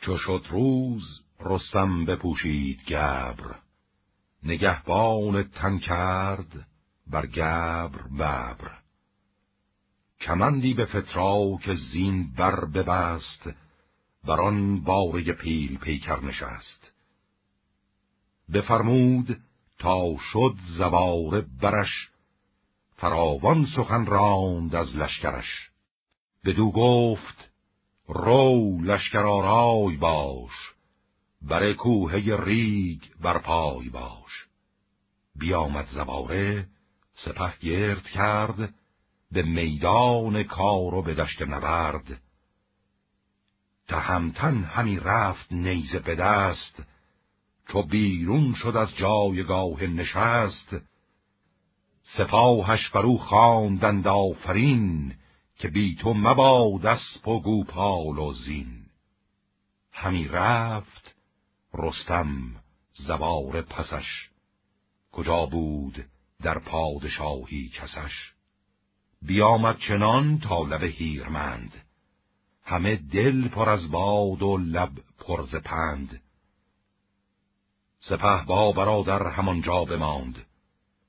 چو 0.00 0.16
شد 0.16 0.46
روز 0.50 1.20
رستم 1.40 2.04
بپوشید 2.04 2.84
گبر 2.84 3.58
نگهبان 4.42 5.42
تن 5.42 5.78
کرد 5.78 6.66
بر 7.06 7.26
گبر 7.26 8.02
ببر. 8.02 8.78
کمندی 10.20 10.74
به 10.74 10.84
فتراک 10.84 11.74
زین 11.74 12.32
بر 12.32 12.64
ببست 12.64 13.50
بر 14.24 14.40
آن 14.40 14.80
باره 14.80 15.32
پیل 15.32 15.78
پیکر 15.78 16.20
نشست. 16.20 16.92
بفرمود 18.52 19.40
تا 19.78 20.16
شد 20.32 20.54
زواره 20.66 21.40
برش 21.60 22.08
فراوان 22.96 23.66
سخن 23.76 24.06
راند 24.06 24.74
از 24.74 24.96
لشکرش. 24.96 25.70
بدو 26.44 26.70
گفت 26.70 27.50
رو 28.08 28.78
لشکر 28.82 29.26
آرای 29.26 29.96
باش 29.96 30.52
بر 31.42 31.72
کوه 31.72 32.12
ریگ 32.44 33.02
بر 33.20 33.38
پای 33.38 33.88
باش. 33.88 34.46
بیامد 35.36 35.88
زواره 35.90 36.66
سپه 37.14 37.58
گرد 37.60 38.04
کرد 38.04 38.74
به 39.32 39.42
میدان 39.42 40.42
کار 40.42 40.94
و 40.94 41.02
به 41.02 41.14
دشت 41.14 41.42
نبرد. 41.42 42.20
تهمتن 43.88 44.62
همی 44.62 45.00
رفت 45.00 45.52
نیزه 45.52 45.98
به 45.98 46.14
دست 46.14 46.82
چو 47.68 47.82
بیرون 47.82 48.54
شد 48.54 48.76
از 48.76 48.96
جایگاه 48.96 49.82
نشست 49.82 50.76
سپاهش 52.02 52.88
فرو 52.88 53.16
خواندند 53.16 54.06
آفرین 54.06 55.14
که 55.56 55.68
بی 55.68 55.94
تو 55.94 56.14
مباد 56.14 56.86
اسپ 56.86 57.28
و 57.28 57.40
گوپال 57.40 58.18
و 58.18 58.32
زین. 58.32 58.86
همی 59.92 60.28
رفت 60.28 61.16
رستم 61.74 62.30
زوار 62.92 63.62
پسش 63.62 64.28
کجا 65.12 65.46
بود 65.46 66.04
در 66.42 66.58
پادشاهی 66.58 67.68
کسش؟ 67.68 68.32
بیامد 69.22 69.78
چنان 69.78 70.38
تا 70.38 70.62
لب 70.62 70.82
هیرمند 70.82 71.72
همه 72.64 72.96
دل 72.96 73.48
پر 73.48 73.68
از 73.68 73.90
باد 73.90 74.42
و 74.42 74.56
لب 74.56 74.92
پر 75.18 75.46
ز 75.46 75.54
پند. 75.54 76.20
سپه 78.00 78.44
با 78.46 78.72
برادر 78.72 79.26
همانجا 79.26 79.84
بماند. 79.84 80.46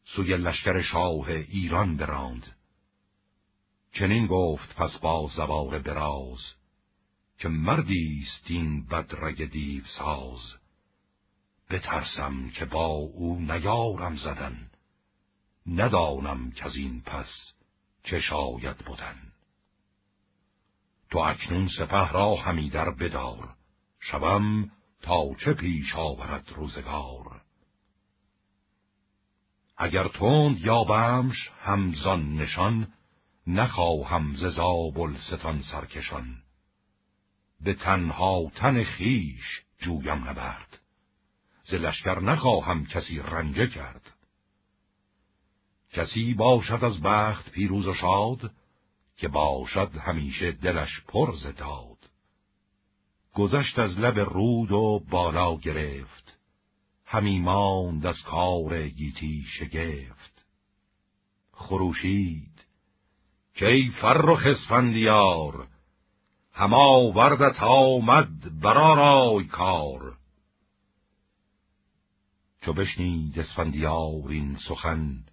سوی 0.05 0.37
لشکر 0.37 0.81
شاه 0.81 1.27
ایران 1.29 1.97
براند. 1.97 2.55
چنین 3.93 4.27
گفت 4.27 4.75
پس 4.75 4.97
با 4.97 5.29
زبار 5.35 5.79
براز 5.79 6.39
که 7.37 7.49
مردی 7.49 8.23
است 8.25 8.51
این 8.51 8.85
بدرگ 8.85 9.51
دیو 9.51 9.83
ساز. 9.85 10.55
بترسم 11.69 12.49
که 12.49 12.65
با 12.65 12.87
او 12.87 13.39
نیارم 13.39 14.15
زدن 14.15 14.69
ندانم 15.67 16.51
که 16.51 16.65
از 16.65 16.75
این 16.75 17.01
پس 17.01 17.53
چه 18.03 18.19
شاید 18.19 18.77
بودن 18.77 19.15
تو 21.09 21.19
اکنون 21.19 21.69
سپه 21.77 22.11
را 22.11 22.35
همی 22.35 22.69
در 22.69 22.89
بدار 22.89 23.55
شوم 23.99 24.71
تا 25.09 25.35
چه 25.35 25.53
پیش 25.53 25.95
آورد 25.95 26.51
روزگار؟ 26.55 27.41
اگر 29.77 30.07
تند 30.07 30.59
یابمش 30.59 31.49
همزان 31.61 32.35
نشان 32.35 32.93
نخواهم 33.47 34.35
ز 34.35 34.45
زابل 34.45 35.17
ستان 35.17 35.61
سرکشان. 35.61 36.37
به 37.61 37.73
تنها 37.73 38.51
تن 38.55 38.83
خیش 38.83 39.61
جویم 39.79 40.29
نبرد 40.29 40.79
ز 41.63 41.73
لشکر 41.73 42.19
نخواهم 42.19 42.85
کسی 42.85 43.19
رنجه 43.19 43.67
کرد. 43.67 44.11
کسی 45.93 46.33
باشد 46.33 46.83
از 46.83 47.01
بخت 47.01 47.51
پیروز 47.51 47.87
و 47.87 47.93
شاد 47.93 48.51
که 49.17 49.27
باشد 49.27 49.91
همیشه 49.97 50.51
دلش 50.51 51.01
پر 51.07 51.35
ز 51.35 51.47
داد. 51.47 51.88
گذشت 53.33 53.79
از 53.79 53.99
لب 53.99 54.19
رود 54.19 54.71
و 54.71 55.03
بالا 55.09 55.55
گرفت. 55.55 56.39
همی 57.05 57.39
ماند 57.39 58.05
از 58.05 58.21
کار 58.21 58.87
گیتی 58.87 59.45
شگفت. 59.59 60.45
خروشید 61.51 62.65
کی 63.55 63.91
فرخ 64.01 64.45
اسفندیار 64.45 65.67
هما 66.53 67.11
وردت 67.15 67.63
آمد 67.63 68.59
برارای 68.61 69.43
کار. 69.43 70.17
چو 72.61 72.73
بشنید 72.73 73.39
اسفندیار 73.39 74.29
این 74.29 74.57
سخن 74.67 75.23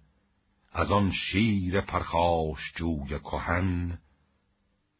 از 0.71 0.91
آن 0.91 1.11
شیر 1.11 1.81
پرخاش 1.81 2.73
جوی 2.75 3.19
کهن 3.19 3.99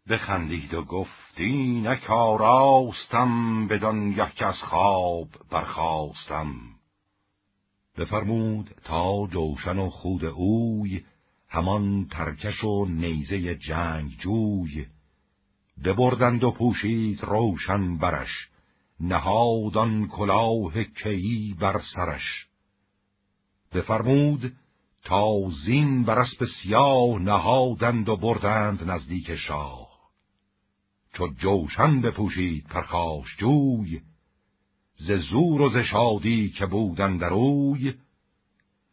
بخندید 0.10 0.74
و 0.74 0.84
گفتی 0.84 1.82
نکاراستم 1.82 3.68
بدان 3.68 4.12
یک 4.12 4.42
از 4.42 4.64
خواب 4.64 5.28
برخواستم 5.52 6.52
بفرمود 7.98 8.70
تا 8.84 9.28
جوشن 9.28 9.80
و 9.80 9.90
خود 9.90 10.26
اوی 10.26 11.04
همان 11.50 12.08
ترکش 12.12 12.64
و 12.64 12.86
نیزه 12.86 13.56
جنگ 13.56 14.12
جوی. 14.20 14.86
ببردند 15.84 16.44
و 16.44 16.52
پوشید 16.52 17.24
روشن 17.24 17.98
برش 17.98 18.50
نهادان 19.00 20.08
کلاه 20.08 20.84
کیی 20.84 21.56
بر 21.60 21.82
سرش. 21.96 22.48
بفرمود 23.74 24.54
تا 25.04 25.50
زین 25.66 26.04
بر 26.04 26.20
اسب 26.20 26.46
سیاه 26.46 27.20
نهادند 27.20 28.10
و 28.10 28.16
بردند 28.18 28.90
نزدیک 28.92 29.36
شاه. 29.36 29.87
چو 31.18 31.28
جوشن 31.28 32.02
بپوشید 32.02 32.68
پرخاش 32.68 33.38
جوی 33.38 34.02
ز 34.96 35.12
زور 35.12 35.62
و 35.62 35.70
ز 35.70 35.78
شادی 35.78 36.50
که 36.50 36.66
بودن 36.66 37.18
در 37.18 37.34
اوی. 37.34 37.94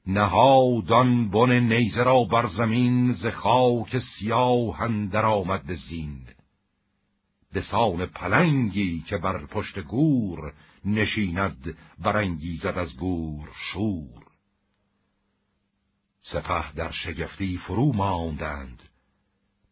نهادان 0.07 1.31
بن 1.31 1.53
نیزه 1.53 2.03
را 2.03 2.25
بر 2.25 2.49
زمین 2.49 3.13
ز 3.13 3.27
خاک 3.27 3.99
سیاه 3.99 4.81
اندر 4.81 5.27
آمد 5.27 5.63
به 5.67 5.75
زین. 5.75 6.27
به 7.53 7.63
سان 7.63 8.07
پلنگی 8.07 9.01
که 9.01 9.19
بر 9.19 9.47
پشت 9.47 9.79
گور 9.79 10.55
نشیند 10.85 11.77
برانگیزد 11.99 12.79
از 12.79 12.97
گور 12.97 13.49
شور. 13.73 14.25
سپه 16.23 16.73
در 16.73 16.91
شگفتی 16.91 17.59
فرو 17.59 17.93
ماندند. 17.93 18.83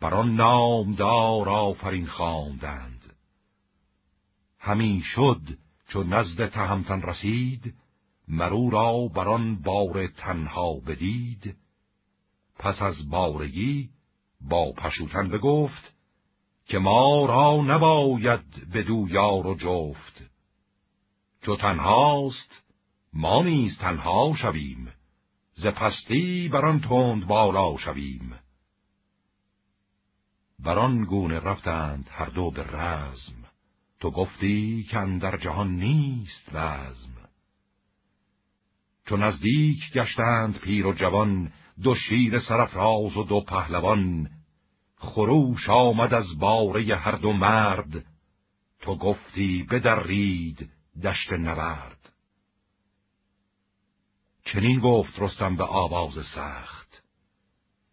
بر 0.03 0.15
آن 0.15 0.35
نامدار 0.35 1.49
آفرین 1.49 2.07
خواندند. 2.07 3.15
همین 4.59 5.03
شد 5.03 5.41
چو 5.89 6.03
نزد 6.03 6.49
تهمتن 6.49 7.03
رسید 7.03 7.75
مرو 8.29 8.71
را 8.71 9.09
بر 9.09 9.29
آن 9.29 9.57
بار 9.57 10.07
تنها 10.07 10.75
بدید. 10.87 11.57
پس 12.59 12.83
از 12.83 13.11
بارگی 13.11 13.91
با 14.41 14.73
پشوتن 14.73 15.29
بگفت 15.29 15.93
که 16.67 16.79
ما 16.79 17.27
را 17.27 17.75
نباید 17.75 18.71
بدو 18.75 19.07
یار 19.11 19.47
و 19.47 19.55
جفت. 19.55 20.23
چو 21.43 21.57
تنهاست 21.57 22.63
ما 23.13 23.43
نیز 23.43 23.79
تنها 23.79 24.35
شویم 24.37 24.93
ز 25.55 25.67
پستی 25.67 26.49
بران 26.49 26.81
تند 26.81 27.27
بالا 27.27 27.77
شویم. 27.77 28.42
بران 30.65 31.05
گونه 31.05 31.39
رفتند 31.39 32.09
هر 32.13 32.27
دو 32.27 32.51
به 32.51 32.63
رزم. 32.63 33.35
تو 34.01 34.11
گفتی 34.11 34.87
که 34.91 35.19
در 35.21 35.37
جهان 35.37 35.71
نیست 35.71 36.49
وزم 36.53 37.13
چو 39.07 39.17
نزدیک 39.17 39.93
گشتند 39.93 40.59
پیر 40.59 40.87
و 40.87 40.93
جوان 40.93 41.53
دو 41.83 41.95
شیر 41.95 42.41
سرفراز 42.41 43.17
و 43.17 43.25
دو 43.25 43.41
پهلوان. 43.41 44.31
خروش 44.97 45.69
آمد 45.69 46.15
از 46.15 46.39
باره 46.39 46.97
هر 46.97 47.13
دو 47.13 47.33
مرد. 47.33 48.05
تو 48.81 48.97
گفتی 48.97 49.63
بدرید 49.71 50.71
دشت 51.05 51.33
نبرد. 51.33 52.13
چنین 54.45 54.81
گفت 54.81 55.19
رستم 55.19 55.57
به 55.57 55.65
آواز 55.65 56.27
سخت. 56.35 56.82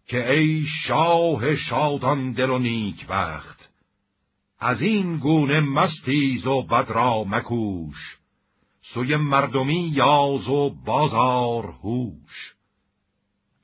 که 0.09 0.31
ای 0.31 0.65
شاه 0.88 1.55
شادان 1.55 2.31
دل 2.31 2.49
و 2.49 2.59
نیک 2.59 3.07
بخت 3.07 3.69
از 4.59 4.81
این 4.81 5.17
گونه 5.17 5.59
مستیز 5.59 6.47
و 6.47 6.61
بد 6.61 6.91
را 6.91 7.23
مکوش 7.23 8.17
سوی 8.81 9.15
مردمی 9.15 9.91
یاز 9.95 10.47
و 10.47 10.69
بازار 10.85 11.65
هوش. 11.65 12.53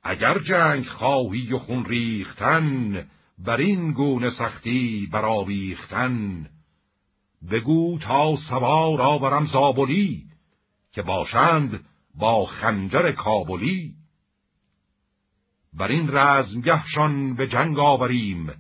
اگر 0.03 0.39
جنگ 0.39 0.85
خواهی 0.85 1.53
و 1.53 1.59
خون 1.59 1.85
ریختن 1.85 3.05
بر 3.37 3.57
این 3.57 3.91
گونه 3.91 4.29
سختی 4.29 5.09
برآویختن 5.11 6.49
بگو 7.51 7.99
تا 7.99 8.35
سوار 8.35 9.01
آورم 9.01 9.45
زابلی 9.45 10.23
که 10.91 11.01
باشند 11.01 11.85
با 12.15 12.45
خنجر 12.45 13.11
کابلی. 13.11 14.04
بر 15.77 15.87
این 15.87 16.09
رزمگهشان 16.11 17.35
به 17.35 17.47
جنگ 17.47 17.79
آوریم 17.79 18.53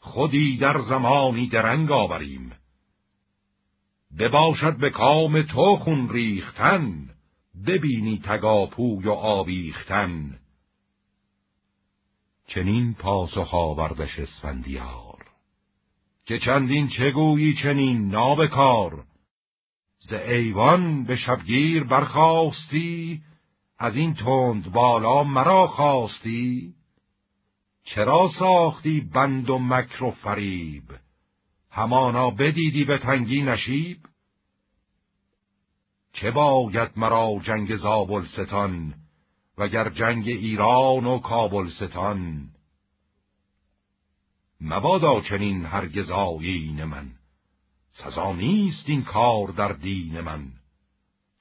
خودی 0.00 0.56
در 0.56 0.80
زمانی 0.80 1.48
درنگ 1.48 1.90
آوریم. 1.90 2.52
بباشد 4.18 4.76
به 4.76 4.90
کام 4.90 5.42
تو 5.42 5.76
خون 5.76 6.08
ریختن 6.08 7.10
ببینی 7.66 8.20
تگاپوی 8.24 9.06
و 9.06 9.10
آویختن. 9.12 10.38
چنین 12.46 12.94
پاسخ 12.94 13.54
آوردش 13.54 14.18
اسفندیار 14.18 15.26
که 16.26 16.38
چندین 16.38 16.88
چگویی 16.88 17.54
چنین 17.54 18.08
نابکار. 18.08 19.04
ز 19.98 20.12
ایوان 20.12 21.04
به 21.04 21.16
شبگیر 21.16 21.84
برخواستی 21.84 23.22
از 23.78 23.96
این 23.96 24.14
تند 24.14 24.72
بالا 24.72 25.24
مرا 25.24 25.66
خواستی؟ 25.66 26.74
چرا 27.84 28.30
ساختی 28.38 29.00
بند 29.00 29.50
و 29.50 29.58
مکر 29.58 30.04
و 30.04 30.10
فریب؟ 30.10 30.84
همانا 31.70 32.30
بدیدی 32.30 32.84
به 32.84 32.98
تنگی 32.98 33.42
نشیب؟ 33.42 33.98
چه 36.12 36.30
باید 36.30 36.90
مرا 36.96 37.40
جنگ 37.42 37.76
زابلستان 37.76 38.94
وگر 39.58 39.88
جنگ 39.88 40.28
ایران 40.28 41.06
و 41.06 41.18
کابلستان؟ 41.18 42.48
مبادا 44.60 45.20
چنین 45.20 45.64
هرگز 45.64 46.10
آیین 46.10 46.84
من 46.84 47.10
سزا 47.92 48.32
نیست 48.32 48.88
این 48.88 49.02
کار 49.02 49.48
در 49.48 49.72
دین 49.72 50.20
من. 50.20 50.52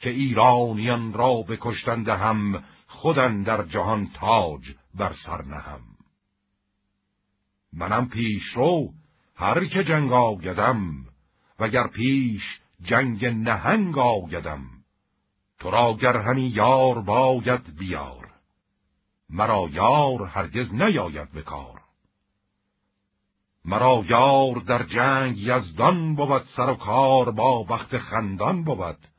که 0.03 0.09
ایرانیان 0.09 1.13
را 1.13 1.33
بکشتند 1.33 2.09
هم 2.09 2.63
خودن 2.87 3.43
در 3.43 3.63
جهان 3.63 4.07
تاج 4.07 4.61
بر 4.95 5.13
سر 5.25 5.41
نهم. 5.41 5.81
منم 7.73 8.09
پیش 8.09 8.43
رو 8.55 8.89
هر 9.35 9.65
که 9.65 9.83
جنگ 9.83 10.11
آگدم 10.11 11.05
وگر 11.59 11.87
پیش 11.87 12.43
جنگ 12.81 13.25
نهنگ 13.25 13.97
آگدم 13.97 14.63
تو 15.59 15.71
را 15.71 15.93
گر 15.93 16.17
همی 16.17 16.47
یار 16.47 17.01
باید 17.01 17.77
بیار 17.77 18.31
مرا 19.29 19.69
یار 19.71 20.25
هرگز 20.25 20.73
نیاید 20.73 21.31
به 21.31 21.41
کار. 21.41 21.81
مرا 23.65 24.03
یار 24.09 24.55
در 24.55 24.83
جنگ 24.83 25.37
یزدان 25.37 26.15
بود 26.15 26.43
سر 26.55 26.69
و 26.69 26.75
کار 26.75 27.31
با 27.31 27.63
بخت 27.63 27.97
خندان 27.97 28.63
بود. 28.63 29.12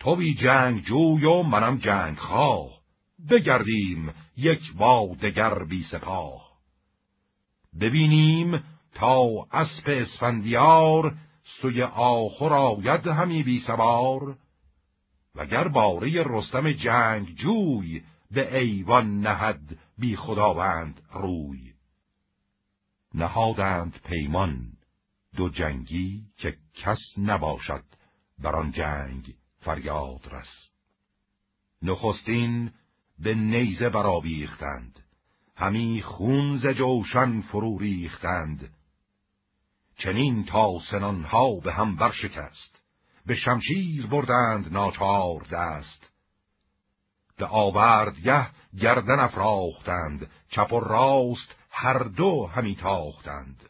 تو 0.00 0.16
بی 0.16 0.34
جنگ 0.34 0.82
جوی 0.82 1.24
و 1.24 1.42
منم 1.42 1.76
جنگ 1.78 2.16
خواه 2.16 2.80
بگردیم 3.30 4.14
یک 4.36 4.72
با 4.72 5.16
دگر 5.22 5.64
بی 5.64 5.82
سپاه. 5.82 6.50
ببینیم 7.80 8.62
تا 8.94 9.46
اسب 9.52 9.84
اسفندیار 9.86 11.16
سوی 11.62 11.82
آخر 11.82 12.52
آید 12.52 13.06
همی 13.06 13.42
بی 13.42 13.60
سوار. 13.60 14.38
وگر 15.34 15.68
باره 15.68 16.24
رستم 16.26 16.72
جنگ 16.72 17.34
جوی 17.34 18.02
به 18.30 18.58
ایوان 18.58 19.20
نهد 19.20 19.78
بی 19.98 20.16
خداوند 20.16 21.02
روی. 21.12 21.72
نهادند 23.14 24.00
پیمان 24.04 24.72
دو 25.36 25.48
جنگی 25.48 26.24
که 26.36 26.56
کس 26.74 26.98
نباشد 27.18 27.84
بر 28.38 28.56
آن 28.56 28.72
جنگ. 28.72 29.34
فریاد 29.60 30.28
رس. 30.30 30.68
نخستین 31.82 32.72
به 33.18 33.34
نیزه 33.34 33.88
برآویختند. 33.88 34.98
همی 35.56 36.02
خون 36.02 36.56
ز 36.56 36.66
جوشن 36.66 37.40
فرو 37.40 37.78
ریختند 37.78 38.74
چنین 39.96 40.44
تا 40.44 40.80
سنانها 40.90 41.54
به 41.54 41.72
هم 41.72 41.96
برشکست. 41.96 42.80
به 43.26 43.34
شمشیر 43.34 44.06
بردند 44.06 44.72
ناچار 44.72 45.46
دست. 45.52 46.10
به 47.36 47.46
آوردگه 47.46 48.50
گردن 48.80 49.20
افراختند. 49.20 50.30
چپ 50.50 50.72
و 50.72 50.80
راست 50.80 51.56
هر 51.70 51.98
دو 51.98 52.46
همی 52.46 52.74
تاختند. 52.76 53.69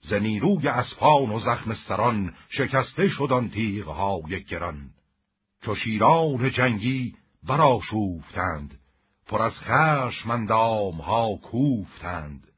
ز 0.00 0.12
نیروی 0.12 0.68
اسپان 0.68 1.30
و 1.30 1.40
زخم 1.40 1.74
سران 1.74 2.34
شکسته 2.48 3.08
شدن 3.08 3.48
تیغهای 3.48 4.44
گران. 4.44 4.90
چو 5.62 5.74
شیران 5.74 6.50
جنگی 6.50 7.14
براشوفتند 7.42 8.78
پر 9.26 9.42
از 9.42 9.52
خشمندام 9.52 10.94
ها 10.94 11.36
کوفتند. 11.36 12.52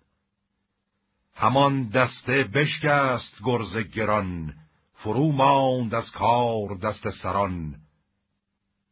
همان 1.34 1.88
دسته 1.88 2.44
بشکست 2.44 3.36
گرز 3.44 3.76
گران 3.76 4.54
فرو 4.94 5.32
ماند 5.32 5.94
از 5.94 6.10
کار 6.10 6.74
دست 6.82 7.10
سران. 7.10 7.74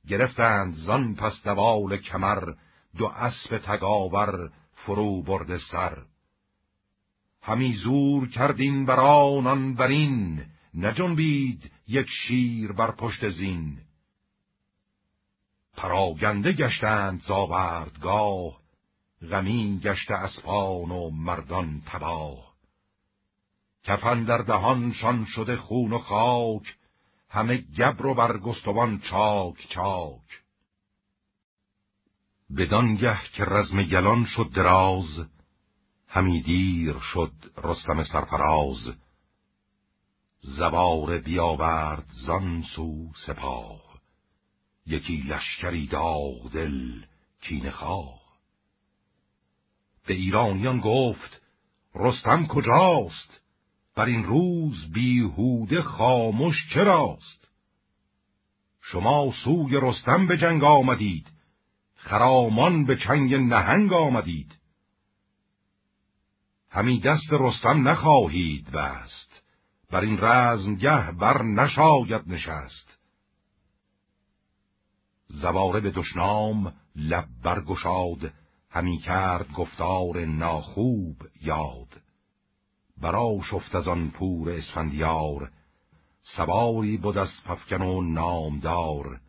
گرفتند 0.08 0.74
زان 0.74 1.14
پس 1.14 1.42
دوال 1.44 1.96
کمر 1.96 2.52
دو 2.98 3.06
اسب 3.06 3.58
تگاور 3.58 4.50
فرو 4.74 5.22
برده 5.22 5.58
سر. 5.58 5.98
همی 7.42 7.76
زور 7.76 8.28
کردین 8.28 8.86
برانان 8.86 9.74
برین 9.74 10.44
نجنبید 10.74 11.70
یک 11.88 12.06
شیر 12.26 12.72
بر 12.72 12.90
پشت 12.90 13.28
زین. 13.28 13.78
پراگنده 15.76 16.52
گشتند 16.52 17.22
زاوردگاه 17.22 18.60
غمین 19.30 19.78
گشته 19.78 20.14
اسپان 20.14 20.90
و 20.90 21.10
مردان 21.10 21.82
تباه. 21.86 22.50
کفن 23.84 24.24
در 24.24 24.38
دهانشان 24.38 25.24
شده 25.24 25.56
خون 25.56 25.92
و 25.92 25.98
خاک 25.98 26.76
همه 27.28 27.56
گبر 27.56 28.06
و 28.06 28.14
برگستوان 28.14 29.00
چاک 29.00 29.68
چاک. 29.68 30.42
بدانگه 32.56 33.20
که 33.32 33.44
رزم 33.44 33.82
گلان 33.82 34.24
شد 34.24 34.50
دراز 34.54 35.26
همی 36.12 36.42
دیر 36.42 36.98
شد 36.98 37.32
رستم 37.56 38.02
سرفراز. 38.02 38.94
زبار 40.40 41.18
بیاورد 41.18 42.06
زان 42.26 42.62
سو 42.62 43.12
سپاه. 43.26 43.80
یکی 44.86 45.16
لشکری 45.16 45.86
داغ 45.86 46.52
دل 46.52 47.02
کین 47.42 47.70
خواه. 47.70 48.20
به 50.06 50.14
ایرانیان 50.14 50.80
گفت 50.80 51.42
رستم 51.94 52.46
کجاست؟ 52.46 53.40
بر 53.96 54.06
این 54.06 54.24
روز 54.24 54.92
بیهوده 54.92 55.82
خاموش 55.82 56.56
چراست؟ 56.74 57.48
شما 58.82 59.32
سوی 59.44 59.78
رستم 59.82 60.26
به 60.26 60.36
جنگ 60.36 60.64
آمدید 60.64 61.26
خرامان 61.94 62.84
به 62.84 62.96
چنگ 62.96 63.34
نهنگ 63.34 63.92
آمدید. 63.92 64.59
همی 66.70 67.00
دست 67.00 67.32
رستم 67.32 67.88
نخواهید 67.88 68.70
بست. 68.70 69.42
بر 69.90 70.00
این 70.00 70.18
رزمگه 70.20 71.12
بر 71.12 71.42
نشاید 71.42 72.22
نشست. 72.26 72.98
زواره 75.28 75.80
به 75.80 75.90
دشنام 75.90 76.72
لب 76.96 77.26
برگشاد 77.42 78.32
همی 78.70 78.98
کرد 78.98 79.52
گفتار 79.52 80.24
ناخوب 80.24 81.16
یاد. 81.42 82.00
برا 82.98 83.38
شفت 83.50 83.74
از 83.74 83.88
آن 83.88 84.10
پور 84.10 84.50
اسفندیار 84.50 85.52
سواری 86.22 86.96
بود 86.96 87.18
از 87.18 87.30
پفکن 87.46 87.82
و 87.82 88.00
نامدار. 88.00 89.20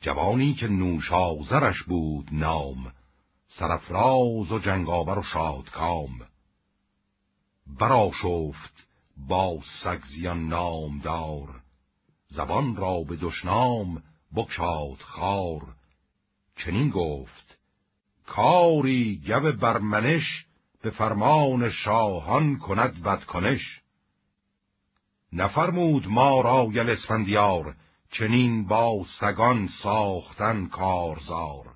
جوانی 0.00 0.54
که 0.54 0.68
نوشازرش 0.68 1.82
بود 1.82 2.28
نام 2.32 2.92
سرفراز 3.48 4.52
و 4.52 4.58
جنگاور 4.58 5.18
و 5.18 5.22
شادکام. 5.22 6.10
برا 7.66 8.10
شفت 8.22 8.86
با 9.16 9.58
سگزیان 9.82 10.48
نامدار. 10.48 11.62
زبان 12.28 12.76
را 12.76 13.00
به 13.00 13.16
دشنام 13.16 14.02
بکشاد 14.36 14.98
خار. 14.98 15.62
چنین 16.56 16.90
گفت 16.90 17.58
کاری 18.26 19.22
گو 19.26 19.52
برمنش 19.52 20.46
به 20.82 20.90
فرمان 20.90 21.70
شاهان 21.70 22.58
کند 22.58 23.02
بدکنش. 23.02 23.80
نفرمود 25.32 26.08
ما 26.08 26.40
را 26.40 26.68
یل 26.72 26.90
اسفندیار 26.90 27.76
چنین 28.10 28.66
با 28.66 29.04
سگان 29.20 29.68
ساختن 29.82 30.66
کارزار. 30.66 31.74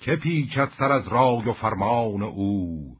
که 0.00 0.16
پیچد 0.16 0.70
سر 0.78 0.92
از 0.92 1.08
رای 1.08 1.48
و 1.48 1.52
فرمان 1.52 2.22
او 2.22 2.96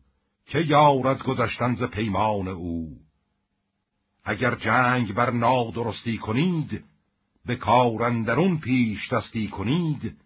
که 0.52 0.60
یارد 0.60 1.22
گذشتن 1.22 1.74
ز 1.74 1.82
پیمان 1.82 2.48
او؟ 2.48 2.97
اگر 4.24 4.55
جنگ 4.55 5.14
بر 5.14 5.31
نادرستی 5.31 6.18
کنید 6.18 6.84
به 7.47 7.56
کارندرون 7.56 8.58
پیش 8.58 9.12
دستی 9.12 9.48
کنید. 9.48 10.16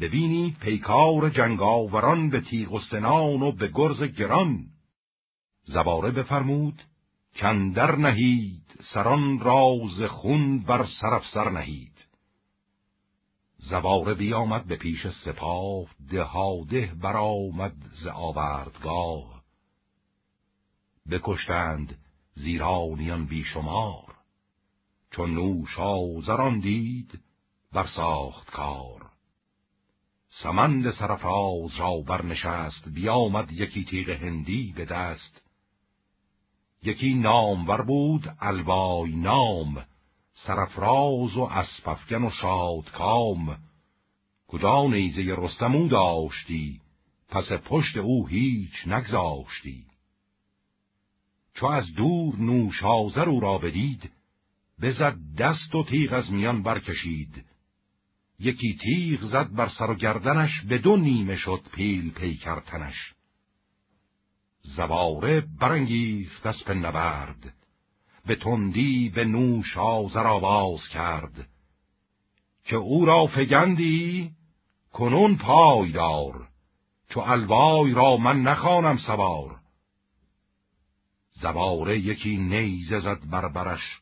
ببینید 0.00 0.58
پیکار 0.58 1.30
جنگاوران 1.30 2.30
به 2.30 2.40
تیغ 2.40 2.72
و 2.72 2.78
سنان 2.78 3.42
و 3.42 3.52
به 3.52 3.68
گرز 3.74 4.02
گران. 4.02 4.64
زباره 5.62 6.10
بفرمود 6.10 6.82
کندر 7.36 7.96
نهید 7.96 8.74
سران 8.94 9.40
راز 9.40 10.02
خون 10.02 10.60
بر 10.60 10.86
سرف 11.00 11.26
سر 11.34 11.50
نهید. 11.50 12.06
زباره 13.56 14.14
بیامد 14.14 14.64
به 14.64 14.76
پیش 14.76 15.06
سپاه 15.08 15.86
دهاده 16.10 16.92
برآمد 17.02 17.74
ز 18.02 18.06
آوردگاه. 18.06 19.31
بکشتند 21.10 21.98
زیرانیان 22.34 23.26
بیشمار. 23.26 24.14
چون 25.10 25.34
نوش 25.34 25.78
آزران 25.78 26.60
دید 26.60 27.20
برساخت 27.72 28.50
کار. 28.50 29.10
سمند 30.30 30.90
سرفراز 30.90 31.76
را 31.78 31.96
برنشست 32.00 32.88
بیامد 32.88 33.52
یکی 33.52 33.84
تیغ 33.84 34.10
هندی 34.10 34.72
به 34.76 34.84
دست. 34.84 35.42
یکی 36.82 37.14
نامور 37.14 37.82
بود 37.82 38.36
الوای 38.40 39.16
نام. 39.16 39.84
سرفراز 40.34 41.36
و 41.36 41.40
اسپفگن 41.42 42.24
و 42.24 42.30
شادکام 42.30 43.58
کجا 44.48 44.86
نیزه 44.86 45.34
رستمو 45.38 45.88
داشتی؟ 45.88 46.80
پس 47.28 47.52
پشت 47.52 47.96
او 47.96 48.26
هیچ 48.26 48.86
نگذاشتی. 48.86 49.91
چو 51.54 51.66
از 51.66 51.94
دور 51.94 52.36
نوشازر 52.36 53.28
او 53.28 53.40
را 53.40 53.58
بدید 53.58 54.10
بزد 54.82 55.16
دست 55.38 55.74
و 55.74 55.84
تیغ 55.84 56.12
از 56.12 56.32
میان 56.32 56.62
برکشید. 56.62 57.44
یکی 58.38 58.78
تیغ 58.82 59.22
زد 59.22 59.52
بر 59.52 59.68
سر 59.68 59.90
و 59.90 59.94
گردنش 59.94 60.60
به 60.60 60.78
دو 60.78 60.96
نیمه 60.96 61.36
شد 61.36 61.60
پیل 61.72 62.10
پیکر 62.10 62.60
تنش 62.60 63.14
زواره 64.62 65.40
برانگیخت 65.60 66.46
از 66.46 66.70
نبرد 66.70 67.54
به 68.26 68.36
تندی 68.36 69.08
به 69.08 69.24
نوش 69.24 69.76
آزر 69.76 70.26
آواز 70.26 70.88
کرد. 70.88 71.48
که 72.64 72.76
او 72.76 73.04
را 73.04 73.26
فگندی 73.26 74.30
کنون 74.92 75.36
پایدار 75.36 76.48
چو 77.08 77.20
الوای 77.20 77.92
را 77.92 78.16
من 78.16 78.42
نخوانم 78.42 78.96
سوار. 78.96 79.61
زواره 81.42 81.98
یکی 81.98 82.36
نیزه 82.36 83.00
زد 83.00 83.30
بربرش 83.30 84.00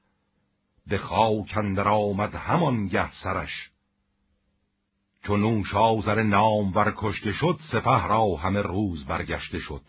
به 0.87 0.99
خاک 0.99 1.57
اندر 1.57 1.89
آمد 1.89 2.35
همان 2.35 2.89
گه 2.89 3.13
سرش. 3.13 3.71
چو 5.23 5.37
نوشازر 5.37 6.23
نام 6.23 6.73
ور 6.75 6.95
کشته 6.97 7.33
شد 7.33 7.61
سپه 7.73 8.07
را 8.07 8.37
همه 8.37 8.63
روز 8.63 9.05
برگشته 9.05 9.59
شد. 9.59 9.83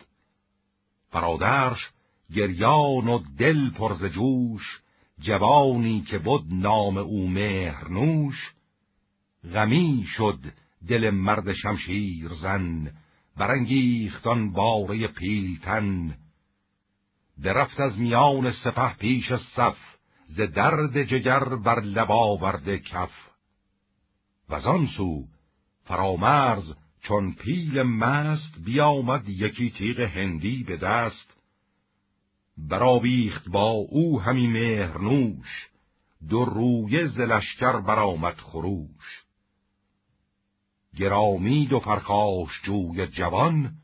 برادرش 1.12 1.90
گریان 2.34 3.08
و 3.08 3.22
دل 3.38 3.70
پرز 3.70 4.04
جوش 4.04 4.80
جوانی 5.20 6.00
که 6.00 6.18
بود 6.18 6.44
نام 6.50 6.96
او 6.96 7.28
مهرنوش 7.28 8.52
غمی 9.54 10.04
شد 10.16 10.38
دل 10.88 11.10
مرد 11.10 11.52
شمشیر 11.52 12.28
زن 12.42 12.92
برانگیختان 13.36 14.52
باره 14.52 15.06
پیلتن. 15.06 16.16
درفت 17.42 17.80
از 17.80 17.98
میان 17.98 18.52
سپه 18.52 18.94
پیش 18.94 19.32
صف 19.34 19.76
ز 20.26 20.40
درد 20.40 21.02
جگر 21.02 21.44
بر 21.44 21.80
لب 21.80 22.10
آورده 22.10 22.78
کف. 22.78 23.10
و 24.48 24.60
سو 24.96 25.24
فرامرز 25.84 26.74
چون 27.02 27.32
پیل 27.32 27.82
مست 27.82 28.58
بیامد 28.64 29.28
یکی 29.28 29.70
تیغ 29.70 30.00
هندی 30.00 30.64
به 30.64 30.76
دست. 30.76 31.36
برآویخت 32.58 33.48
با 33.48 33.70
او 33.70 34.20
همی 34.20 34.46
مهرنوش 34.46 35.68
دو 36.28 36.44
روی 36.44 37.08
زلشکر 37.08 37.80
برآمد 37.80 38.36
خروش. 38.36 39.24
گرامی 40.96 41.66
دو 41.66 41.80
پرخاش 41.80 42.62
جوی 42.62 43.06
جوان 43.06 43.81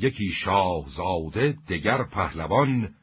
یکی 0.00 0.32
شاهزاده 0.44 1.58
دگر 1.68 2.04
پهلوان 2.04 2.94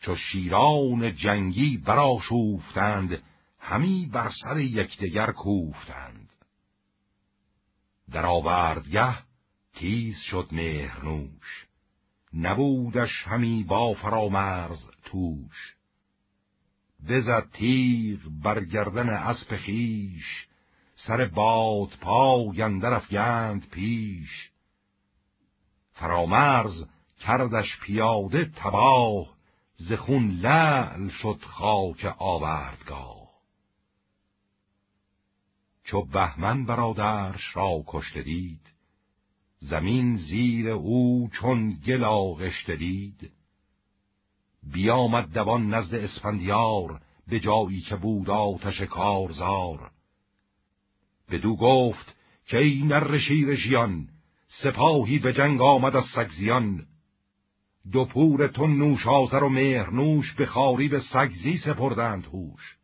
چو 0.00 0.16
شیران 0.16 1.16
جنگی 1.16 1.76
براشوفتند 1.76 3.22
همی 3.58 4.10
بر 4.12 4.30
سر 4.44 4.60
یکدیگر 4.60 5.32
کوفتند. 5.32 6.30
در 8.10 8.26
آوردگه 8.26 9.14
تیز 9.74 10.18
شد 10.18 10.48
مهرنوش 10.52 11.66
نبودش 12.34 13.22
همی 13.26 13.64
با 13.64 13.94
فرامرز 13.94 14.90
توش. 15.04 15.74
بزد 17.08 17.50
تیغ 17.52 18.20
بر 18.42 18.64
گردن 18.64 19.08
اسب 19.08 19.56
خیش 19.56 20.46
سر 20.96 21.24
باد 21.24 21.88
افگند 22.84 23.68
پیش. 23.70 24.53
فرامرز 25.94 26.84
کردش 27.20 27.78
پیاده 27.82 28.50
تباه 28.56 29.34
زخون 29.76 30.30
لعل 30.30 31.08
شد 31.08 31.40
خاک 31.42 32.14
آوردگاه. 32.18 33.24
چو 35.84 36.04
بهمن 36.04 36.64
برادرش 36.64 37.56
را 37.56 37.82
کشته 37.86 38.22
دید 38.22 38.60
زمین 39.58 40.16
زیر 40.16 40.68
او 40.68 41.30
چون 41.32 41.70
گل 41.86 42.04
آغشته 42.04 42.76
دید. 42.76 43.30
بیامد 44.62 45.32
دوان 45.32 45.74
نزد 45.74 45.94
اسفندیار 45.94 47.00
به 47.28 47.40
جایی 47.40 47.80
که 47.80 47.96
بود 47.96 48.30
آتش 48.30 48.80
کارزار. 48.80 49.90
بدو 51.30 51.56
گفت 51.56 52.16
که 52.46 52.58
ای 52.58 52.82
نر 52.82 53.18
شیر 53.18 53.56
سپاهی 54.62 55.18
به 55.18 55.32
جنگ 55.32 55.62
آمد 55.62 55.96
از 55.96 56.04
سگزیان. 56.04 56.86
دو 57.92 58.04
پور 58.04 58.46
تو 58.46 58.66
نوش 58.66 59.06
و 59.06 59.48
مهرنوش 59.48 60.32
به 60.32 60.46
خاری 60.46 60.88
به 60.88 61.00
سگزی 61.00 61.58
سپردند 61.58 62.26
هوش. 62.26 62.76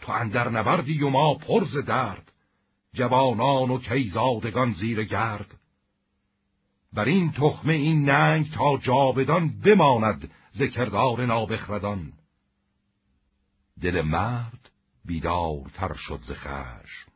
تو 0.00 0.12
اندر 0.12 0.48
نبردی 0.48 1.02
و 1.02 1.08
ما 1.08 1.34
پرز 1.34 1.76
درد 1.76 2.32
جوانان 2.92 3.70
و 3.70 3.78
کیزادگان 3.78 4.72
زیر 4.72 5.04
گرد. 5.04 5.58
بر 6.92 7.04
این 7.04 7.32
تخمه 7.32 7.72
این 7.72 8.10
ننگ 8.10 8.50
تا 8.52 8.76
جاودان 8.76 9.60
بماند 9.60 10.30
ذکردار 10.56 11.26
نابخردان. 11.26 12.12
دل 13.80 14.00
مرد 14.00 14.70
بیدارتر 15.04 15.94
شد 15.94 16.20
ز 16.22 16.32
خشم. 16.32 17.09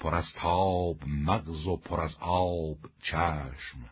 پر 0.00 0.14
از 0.14 0.32
تاب 0.34 0.96
مغز 1.06 1.66
و 1.66 1.76
پر 1.76 2.00
از 2.00 2.16
آب 2.20 2.78
چشم. 3.02 3.90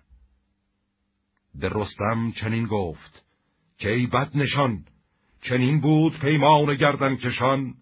به 1.55 1.69
رستم 1.73 2.33
چنین 2.33 2.67
گفت 2.67 3.25
که 3.79 3.91
ای 3.93 4.07
بد 4.07 4.37
نشان 4.37 4.85
چنین 5.43 5.81
بود 5.81 6.19
پیمان 6.19 6.75
گردن 6.75 7.17
کشان. 7.17 7.75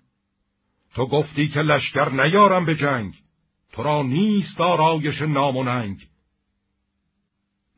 تو 0.95 1.07
گفتی 1.07 1.49
که 1.49 1.61
لشکر 1.61 2.11
نیارم 2.11 2.65
به 2.65 2.75
جنگ 2.75 3.15
تو 3.73 3.83
را 3.83 4.03
نیست 4.03 4.61
آرایش 4.61 5.23
نام 5.23 5.57
و 5.57 5.63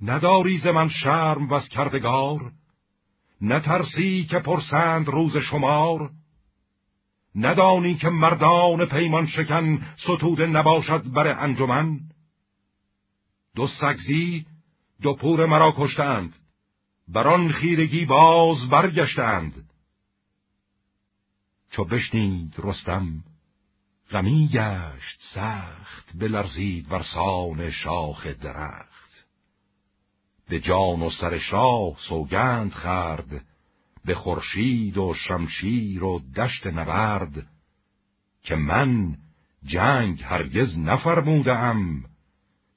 نداری 0.01 0.59
ز 0.59 0.67
من 0.67 0.89
شرم 0.89 1.51
و 1.51 1.61
کردگار 1.61 2.53
نترسی 3.41 4.25
که 4.25 4.39
پرسند 4.39 5.09
روز 5.09 5.37
شمار. 5.37 6.11
ندانی 7.39 7.95
که 7.95 8.09
مردان 8.09 8.87
پیمان 8.87 9.27
شکن 9.27 9.87
ستوده 9.97 10.47
نباشد 10.47 11.13
بر 11.13 11.45
انجمن؟ 11.45 12.01
دو 13.55 13.67
سگزی 13.67 14.47
دو 15.03 15.15
پور 15.15 15.47
مرا 15.47 15.75
کشتند. 15.77 16.37
بران 17.09 17.53
خیرگی 17.53 18.05
باز 18.05 18.69
برگشتند. 18.69 19.71
چو 21.71 21.85
بشنید 21.85 22.55
رستم 22.59 23.25
غمی 24.11 24.49
گشت 24.53 25.21
سخت 25.35 26.11
بلرزید 26.15 26.89
بر 26.89 27.03
سان 27.03 27.71
شاخ 27.71 28.27
درخت. 28.27 29.27
به 30.49 30.61
جان 30.61 31.03
و 31.03 31.11
سر 31.11 31.39
شاه 31.39 31.97
سوگند 32.09 32.73
خرد 32.73 33.45
به 34.09 34.15
خورشید 34.15 34.99
و 34.99 35.15
شمشیر 35.15 36.05
و 36.05 36.21
دشت 36.37 36.67
نبرد 36.67 37.47
که 38.43 38.57
من 38.57 39.17
جنگ 39.65 40.23
هرگز 40.23 40.79
نفرمودم. 40.79 42.05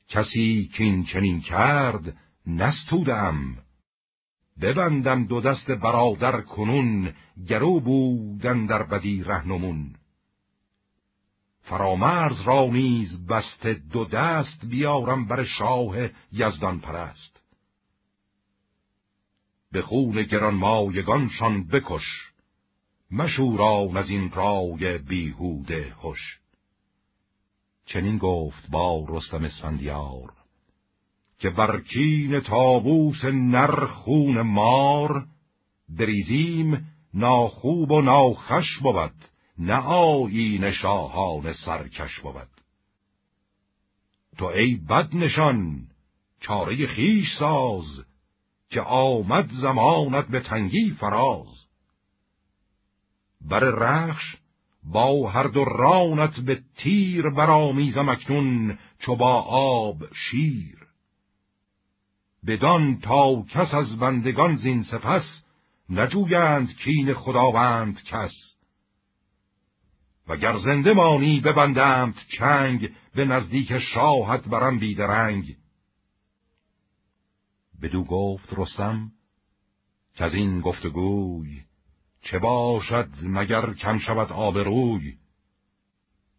کسی 0.07 0.69
کین 0.73 1.03
چنین 1.03 1.41
کرد 1.41 2.17
نستودم. 2.47 3.57
ببندم 4.61 5.25
دو 5.25 5.41
دست 5.41 5.71
برادر 5.71 6.41
کنون 6.41 7.13
گرو 7.47 7.79
بودن 7.79 8.65
در 8.65 8.83
بدی 8.83 9.23
رهنمون. 9.23 9.95
فرامرز 11.61 12.41
را 12.41 12.65
نیز 12.65 13.25
بسته 13.25 13.73
دو 13.73 14.05
دست 14.05 14.65
بیارم 14.65 15.25
بر 15.25 15.43
شاه 15.43 15.95
یزدان 16.31 16.79
پرست 16.79 17.40
به 19.71 19.81
خون 19.81 20.23
گرانمایگانشان 20.23 21.67
بکش. 21.67 22.31
مشوران 23.11 23.97
از 23.97 24.09
این 24.09 24.31
رای 24.31 24.97
بیهوده 24.97 25.95
هش. 26.03 26.39
چنین 27.85 28.17
گفت 28.17 28.69
با 28.69 29.05
رستم 29.09 29.43
اسفندیار 29.43 30.33
که 31.39 31.49
برکین 31.49 32.39
تابوس 32.39 33.25
نر 33.25 33.85
خون 33.85 34.41
مار 34.41 35.27
بریزیم 35.89 36.87
ناخوب 37.13 37.91
و 37.91 38.01
ناخش 38.01 38.77
بود 38.81 39.13
نه 39.57 39.75
آیین 39.85 40.71
شاهان 40.71 41.53
سرکش 41.53 42.19
بود. 42.19 42.47
تو 44.37 44.45
ای 44.45 44.75
بد 44.75 45.15
نشان 45.15 45.87
چاره 46.39 46.87
خیش 46.87 47.25
ساز 47.39 48.05
که 48.71 48.81
آمد 48.81 49.51
زمانت 49.51 50.27
به 50.27 50.39
تنگی 50.39 50.91
فراز. 50.99 51.65
بر 53.41 53.59
رخش 53.59 54.35
با 54.83 55.29
هر 55.29 55.43
دو 55.43 55.65
رانت 55.65 56.39
به 56.39 56.61
تیر 56.77 57.29
برآمیزم 57.29 58.09
اکنون 58.09 58.77
چو 58.99 59.15
با 59.15 59.41
آب 59.41 59.97
شیر. 60.13 60.77
بدان 62.47 62.99
تا 62.99 63.41
کس 63.49 63.73
از 63.73 63.99
بندگان 63.99 64.55
زین 64.55 64.83
سپس 64.83 65.43
نجویند 65.89 66.75
کین 66.77 67.13
خداوند 67.13 68.03
کس. 68.03 68.31
وگر 70.27 70.57
زنده 70.57 70.93
مانی 70.93 71.39
ببندند 71.39 72.15
چنگ 72.37 72.89
به 73.15 73.25
نزدیک 73.25 73.77
شاهت 73.77 74.47
برم 74.47 74.79
بیدرنگ 74.79 75.55
بدو 77.81 78.03
گفت 78.03 78.53
رستم 78.57 79.11
که 80.15 80.23
از 80.23 80.33
این 80.33 80.61
گفتگوی 80.61 81.61
چه 82.21 82.39
باشد 82.39 83.09
مگر 83.23 83.73
کم 83.73 83.99
شود 83.99 84.31
آبروی 84.31 85.17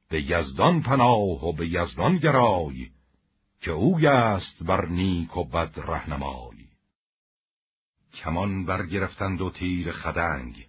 به 0.08 0.22
یزدان 0.22 0.82
پناه 0.82 1.48
و 1.48 1.52
به 1.52 1.68
یزدان 1.68 2.16
گرای 2.16 2.90
که 3.60 3.70
اوی 3.70 4.06
است 4.06 4.62
بر 4.62 4.86
نیک 4.86 5.36
و 5.36 5.44
بد 5.44 5.72
رهنمای. 5.76 6.68
کمان 8.14 8.64
برگرفتند 8.64 9.40
و 9.40 9.50
تیر 9.50 9.92
خدنگ 9.92 10.68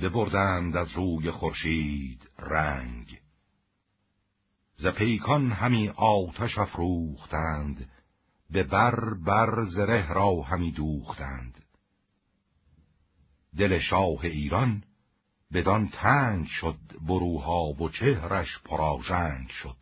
ببردند 0.00 0.76
از 0.76 0.92
روی 0.92 1.30
خورشید 1.30 2.28
رنگ. 2.38 3.20
ز 4.76 4.86
پیکان 4.86 5.52
همی 5.52 5.88
آتش 5.88 6.58
افروختند 6.58 7.88
به 8.52 8.62
بر 8.62 9.14
بر 9.14 9.64
زره 9.64 10.12
را 10.12 10.42
همی 10.42 10.72
دوختند. 10.72 11.64
دل 13.56 13.78
شاه 13.78 14.24
ایران 14.24 14.84
بدان 15.52 15.88
تنگ 15.88 16.46
شد 16.46 16.78
بروها 17.08 17.64
و 17.64 17.88
چهرش 17.88 18.58
پراژنگ 18.64 19.48
شد. 19.48 19.76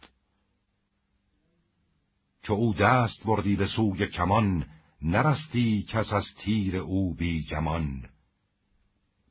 چو 2.43 2.53
او 2.53 2.75
دست 2.75 3.25
بردی 3.25 3.57
به 3.57 3.67
سوی 3.67 4.07
کمان 4.07 4.67
نرستی 5.03 5.83
کس 5.83 6.13
از 6.13 6.25
تیر 6.39 6.77
او 6.77 7.15
بی 7.15 7.43
گمان 7.43 8.09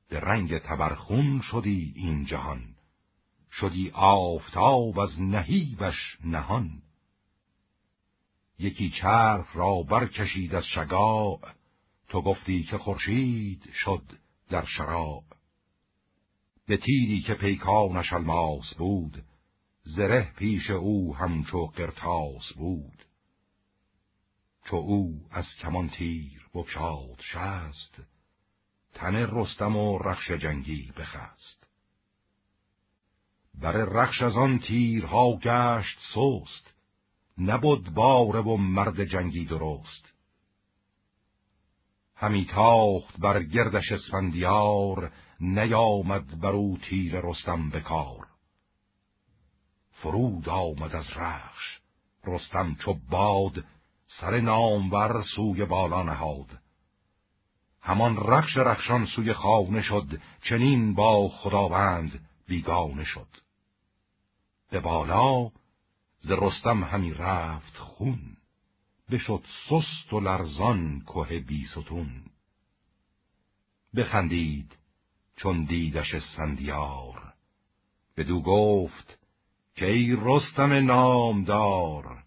به 0.10 0.20
رنگ 0.20 0.58
تبرخون 0.58 1.42
شدی 1.42 1.94
این 1.96 2.26
جهان 2.26 2.62
شدی 3.52 3.90
آفتاب 3.94 5.00
از 5.00 5.22
نهیبش 5.22 6.18
نهان. 6.24 6.82
یکی 8.60 8.90
چرخ 8.90 9.56
را 9.56 9.84
برکشید 9.84 10.56
از 10.56 10.66
شگاع 10.66 11.40
تو 12.10 12.22
گفتی 12.22 12.64
که 12.64 12.78
خورشید 12.78 13.70
شد 13.74 14.04
در 14.50 14.66
شراب. 14.66 15.24
به 16.68 16.78
تیری 16.78 17.22
که 17.22 17.34
پیکانش 17.34 18.14
الماس 18.14 18.74
بود 18.74 19.24
زره 19.84 20.34
پیش 20.38 20.70
او 20.70 21.16
همچو 21.16 21.66
قرتاس 21.66 22.54
بود. 22.56 23.06
چو 24.66 24.76
او 24.76 25.22
از 25.32 25.46
کمان 25.62 25.90
تیر 25.90 26.48
بکشاد 26.54 27.22
شست 27.22 28.02
تن 28.94 29.16
رستم 29.16 29.76
و 29.76 30.00
رخش 30.00 30.32
جنگی 30.32 30.92
بخست. 30.98 31.68
بر 33.54 33.72
رخش 33.72 34.22
از 34.22 34.38
آن 34.38 34.60
تیرها 34.60 35.38
گشت 35.38 35.98
سست 36.14 36.77
نبود 37.38 37.94
باره 37.94 38.42
و 38.42 38.58
مرد 38.58 39.04
جنگی 39.04 39.46
درست. 39.46 40.14
همی 42.16 42.46
تاخت 42.46 43.20
بر 43.20 43.44
گردش 43.44 43.92
اسفندیار 43.92 45.12
نیامد 45.40 46.40
بر 46.42 46.52
او 46.52 46.78
تیر 46.78 47.22
رستم 47.22 47.70
بکار 47.70 48.28
فرود 49.92 50.50
آمد 50.50 50.96
از 50.96 51.06
رخش 51.16 51.80
رستم 52.26 52.76
چو 52.76 52.94
باد 53.10 53.66
سر 54.08 54.40
نامور 54.40 55.24
سوی 55.36 55.66
بالا 55.66 56.04
نهاد. 56.04 56.60
همان 57.82 58.18
رخش 58.18 58.58
رخشان 58.58 59.06
سوی 59.06 59.34
خانه 59.34 59.82
شد 59.82 60.22
چنین 60.44 60.94
با 60.94 61.30
خداوند 61.30 62.28
بیگانه 62.48 63.04
شد. 63.04 63.28
به 64.70 64.80
بالا 64.80 65.52
ز 66.28 66.32
رستم 66.32 66.84
همی 66.84 67.14
رفت 67.14 67.78
خون. 67.78 68.20
بشد 69.12 69.44
سست 69.70 70.14
و 70.14 70.20
لرزان 70.20 71.04
که 71.14 71.40
بیستون 71.40 72.10
بخندید 73.96 74.78
چون 75.36 75.64
دیدش 75.64 76.16
اسفندیار 76.16 77.34
بدو 78.18 78.42
گفت 78.42 79.20
که 79.76 79.86
ای 79.86 80.18
رستم 80.22 80.74
نامدار 80.74 82.24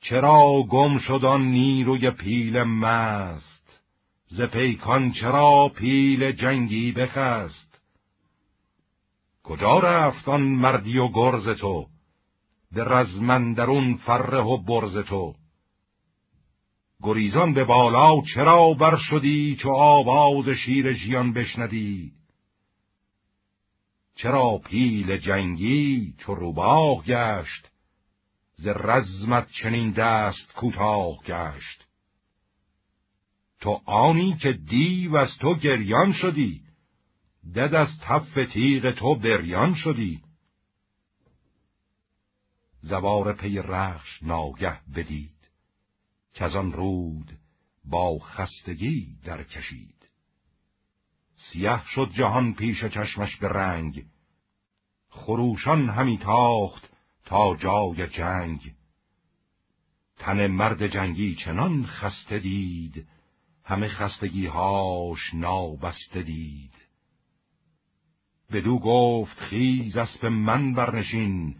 چرا 0.00 0.62
گم 0.70 0.98
شد 0.98 1.24
آن 1.24 1.42
نیروی 1.42 2.10
پیل 2.10 2.62
مست؟ 2.62 3.80
ز 4.26 4.40
پیکان 4.40 5.12
چرا 5.12 5.68
پیل 5.68 6.32
جنگی 6.32 6.92
بخست؟ 6.92 7.80
کجا 9.42 9.78
رفت 9.78 10.28
آن 10.28 10.42
مردی 10.42 10.98
و 10.98 11.08
گرز 11.08 11.48
تو؟ 11.48 11.86
به 12.74 12.84
رزمندرون 12.84 13.96
فره 13.96 14.42
و 14.42 14.56
برز 14.56 14.98
تو. 14.98 15.34
گریزان 17.02 17.54
به 17.54 17.64
بالا 17.64 18.22
چرا 18.34 18.72
بر 18.72 18.96
شدی 18.96 19.56
چو 19.56 19.70
آواز 19.70 20.48
شیر 20.48 20.92
ژیان 20.92 21.32
بشندی 21.32 22.12
چرا 24.14 24.58
پیل 24.64 25.16
جنگی 25.16 26.14
چو 26.18 26.34
روباه 26.34 27.04
گشت؟ 27.04 27.68
ز 28.56 28.66
رزمت 28.66 29.48
چنین 29.62 29.90
دست 29.90 30.52
کوتاه 30.52 31.16
گشت. 31.26 31.86
تو 33.60 33.80
آنی 33.86 34.36
که 34.42 34.52
دیو 34.52 35.16
از 35.16 35.38
تو 35.40 35.54
گریان 35.54 36.12
شدی 36.12 36.60
دد 37.54 37.74
از 37.74 37.88
تف 38.00 38.34
تیغ 38.52 38.94
تو 38.94 39.14
بریان 39.14 39.74
شدی. 39.74 40.20
زوار 42.82 43.32
پی 43.32 43.58
رخش 43.58 44.22
ناگه 44.22 44.80
بدید 44.94 45.50
که 46.34 46.44
از 46.44 46.56
آن 46.56 46.72
رود 46.72 47.38
با 47.84 48.18
خستگی 48.18 49.16
در 49.24 49.44
کشید 49.44 50.08
سیه 51.36 51.82
شد 51.86 52.10
جهان 52.14 52.54
پیش 52.54 52.84
چشمش 52.84 53.36
به 53.36 53.48
رنگ 53.48 54.04
خروشان 55.08 55.88
همی 55.88 56.18
تاخت 56.18 56.90
تا 57.24 57.56
جای 57.56 58.06
جنگ. 58.06 58.74
تن 60.16 60.46
مرد 60.46 60.86
جنگی 60.86 61.34
چنان 61.34 61.86
خسته 61.86 62.38
دید 62.38 63.06
همه 63.64 63.88
خستگی 63.88 64.46
هاش 64.46 65.34
نابسته 65.34 66.22
دید. 66.22 66.74
بدو 68.52 68.78
گفت 68.78 69.38
خیز 69.38 69.96
اسب 69.96 70.26
من 70.26 70.74
برنشین 70.74 71.56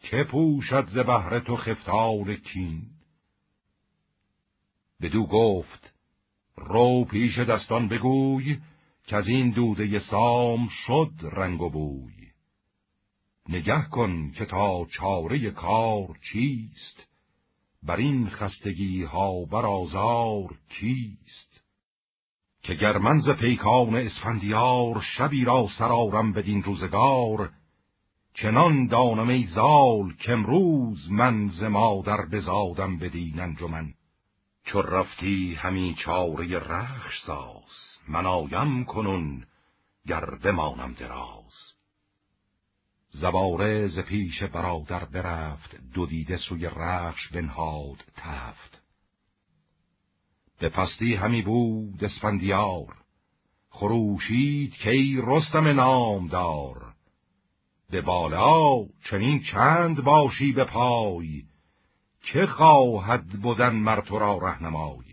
که 0.00 0.24
پوشد 0.24 0.86
ز 0.86 0.98
بهر 0.98 1.40
تو 1.40 1.56
خفتار 1.56 2.34
کین؟ 2.34 2.82
بدو 5.00 5.26
گفت 5.26 5.92
رو 6.56 7.04
پیش 7.04 7.38
دستان 7.38 7.88
بگوی 7.88 8.58
که 9.06 9.16
از 9.16 9.28
این 9.28 9.50
دوده 9.50 9.98
سام 9.98 10.68
شد 10.86 11.12
رنگ 11.22 11.60
و 11.60 11.70
بوی. 11.70 12.30
نگه 13.48 13.88
کن 13.90 14.30
که 14.30 14.44
تا 14.44 14.86
چاره 14.86 15.50
کار 15.50 16.18
چیست؟ 16.32 17.08
بر 17.82 17.96
این 17.96 18.28
خستگی 18.28 19.02
ها 19.02 19.44
بر 19.44 19.66
آزار 19.66 20.58
کیست؟ 20.68 21.60
که 22.62 22.74
گرمنز 22.74 23.30
پیکان 23.30 23.94
اسفندیار 23.94 25.00
شبی 25.16 25.44
را 25.44 25.68
سرارم 25.78 26.32
بدین 26.32 26.62
روزگار 26.62 27.52
چنان 28.34 28.86
دانم 28.86 29.28
ای 29.28 29.46
زال 29.46 30.14
که 30.18 30.32
امروز 30.32 31.10
من 31.10 31.48
ز 31.48 31.62
مادر 31.62 32.26
بزادم 32.26 32.98
بدین 32.98 33.40
انجمن. 33.40 33.94
چو 34.64 34.82
رفتی 34.82 35.54
همی 35.54 35.94
چاره 35.98 36.58
رخش 36.58 37.22
ساز 37.26 37.98
من 38.08 38.26
آیم 38.26 38.84
کنون 38.84 39.44
گر 40.06 40.24
بمانم 40.24 40.92
دراز. 40.92 41.52
زباره 43.10 43.88
ز 43.88 43.98
پیش 43.98 44.42
برادر 44.42 45.04
برفت 45.04 45.76
دو 45.94 46.06
دیده 46.06 46.36
سوی 46.36 46.66
رخش 46.66 47.28
بنهاد 47.28 48.04
تفت. 48.16 48.82
به 50.58 50.68
پستی 50.68 51.14
همی 51.14 51.42
بود 51.42 52.04
اسفندیار 52.04 52.96
خروشید 53.70 54.74
که 54.74 54.90
ای 54.90 55.22
رستم 55.24 55.68
نامدار. 55.68 56.89
به 57.90 58.00
بالا 58.00 58.86
چنین 59.10 59.42
چند 59.52 60.04
باشی 60.04 60.52
به 60.52 60.64
پای 60.64 61.44
که 62.22 62.46
خواهد 62.46 63.26
بودن 63.26 63.76
مر 63.76 64.00
تو 64.00 64.18
را 64.18 64.38
رهنمای؟ 64.38 65.04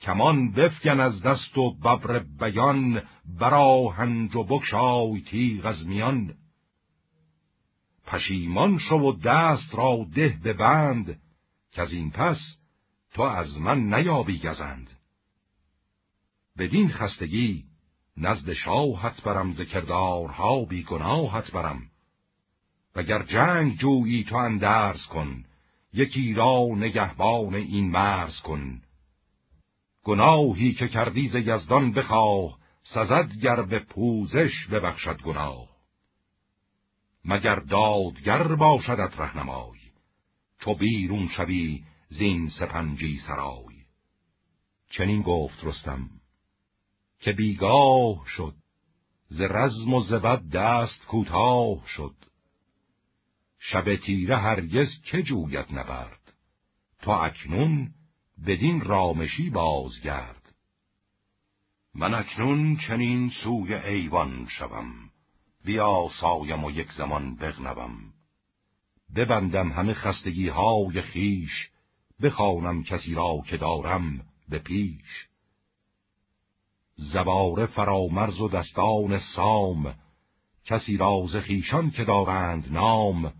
کمان 0.00 0.52
بفگن 0.52 1.00
از 1.00 1.22
دست 1.22 1.58
و 1.58 1.74
ببر 1.74 2.18
بیان 2.18 3.02
براهنج 3.38 4.36
و 4.36 4.44
بکشای 4.44 5.20
تیغ 5.20 5.66
از 5.66 5.86
میان. 5.86 6.34
پشیمان 8.06 8.78
شو 8.78 8.96
و 8.96 9.12
دست 9.12 9.74
را 9.74 10.06
ده 10.14 10.38
به 10.42 10.52
بند 10.52 11.20
که 11.72 11.82
از 11.82 11.92
این 11.92 12.10
پس 12.10 12.38
تو 13.14 13.22
از 13.22 13.58
من 13.58 13.94
نیابی 13.94 14.38
گزند. 14.38 14.90
بدین 16.58 16.88
خستگی 16.88 17.64
نزد 18.18 18.52
شاهت 18.52 19.22
برم 19.22 19.52
ذکردارها 19.52 20.64
بی 20.64 20.82
گناهت 20.82 21.52
برم. 21.52 21.82
وگر 22.96 23.22
جنگ 23.22 23.78
جویی 23.78 24.24
تو 24.24 24.36
اندرز 24.36 25.06
کن 25.06 25.44
یکی 25.92 26.34
را 26.34 26.66
نگهبان 26.76 27.54
این 27.54 27.90
مرز 27.90 28.40
کن. 28.40 28.82
گناهی 30.04 30.74
که 30.74 30.88
کردی 30.88 31.28
ز 31.28 31.34
یزدان 31.34 31.92
بخواه 31.92 32.58
سزد 32.82 33.32
گر 33.42 33.62
به 33.62 33.78
پوزش 33.78 34.66
ببخشد 34.66 35.22
گناه. 35.22 35.68
مگر 37.24 37.56
دادگر 37.56 38.54
باشدت 38.54 39.20
رهنمای 39.20 39.78
چو 40.60 40.74
بیرون 40.74 41.28
شوی 41.28 41.84
زین 42.08 42.48
سپنجی 42.48 43.18
سرای. 43.18 43.76
چنین 44.90 45.22
گفت 45.22 45.64
رستم 45.64 46.10
که 47.20 47.32
بیگاه 47.32 48.24
شد. 48.36 48.54
ز 49.28 49.40
رزم 49.40 49.94
و 49.94 50.02
زبد 50.02 50.48
دست 50.48 51.04
کوتاه 51.06 51.86
شد. 51.96 52.14
شب 53.58 53.96
تیره 53.96 54.38
هرگز 54.38 54.88
که 55.02 55.22
جوید 55.22 55.66
نبرد. 55.72 56.32
تا 57.02 57.22
اکنون 57.22 57.90
بدین 58.46 58.80
رامشی 58.80 59.50
بازگرد. 59.50 60.54
من 61.94 62.14
اکنون 62.14 62.76
چنین 62.76 63.30
سوی 63.30 63.74
ایوان 63.74 64.46
شوم. 64.48 64.92
بیا 65.64 66.08
سایم 66.20 66.64
و 66.64 66.70
یک 66.70 66.92
زمان 66.92 67.36
بغنوم. 67.36 68.12
ببندم 69.16 69.72
همه 69.72 69.94
خستگی 69.94 70.48
های 70.48 71.02
خیش 71.02 71.70
بخوانم 72.22 72.82
کسی 72.82 73.14
را 73.14 73.42
که 73.46 73.56
دارم 73.56 74.26
به 74.48 74.58
پیش. 74.58 75.28
زباره 76.96 77.66
فرامرز 77.66 78.40
و 78.40 78.48
دستان 78.48 79.18
سام. 79.18 79.94
کسی 80.64 80.96
راز 80.96 81.36
خیشان 81.36 81.90
که 81.90 82.04
دارند 82.04 82.72
نام 82.72 83.32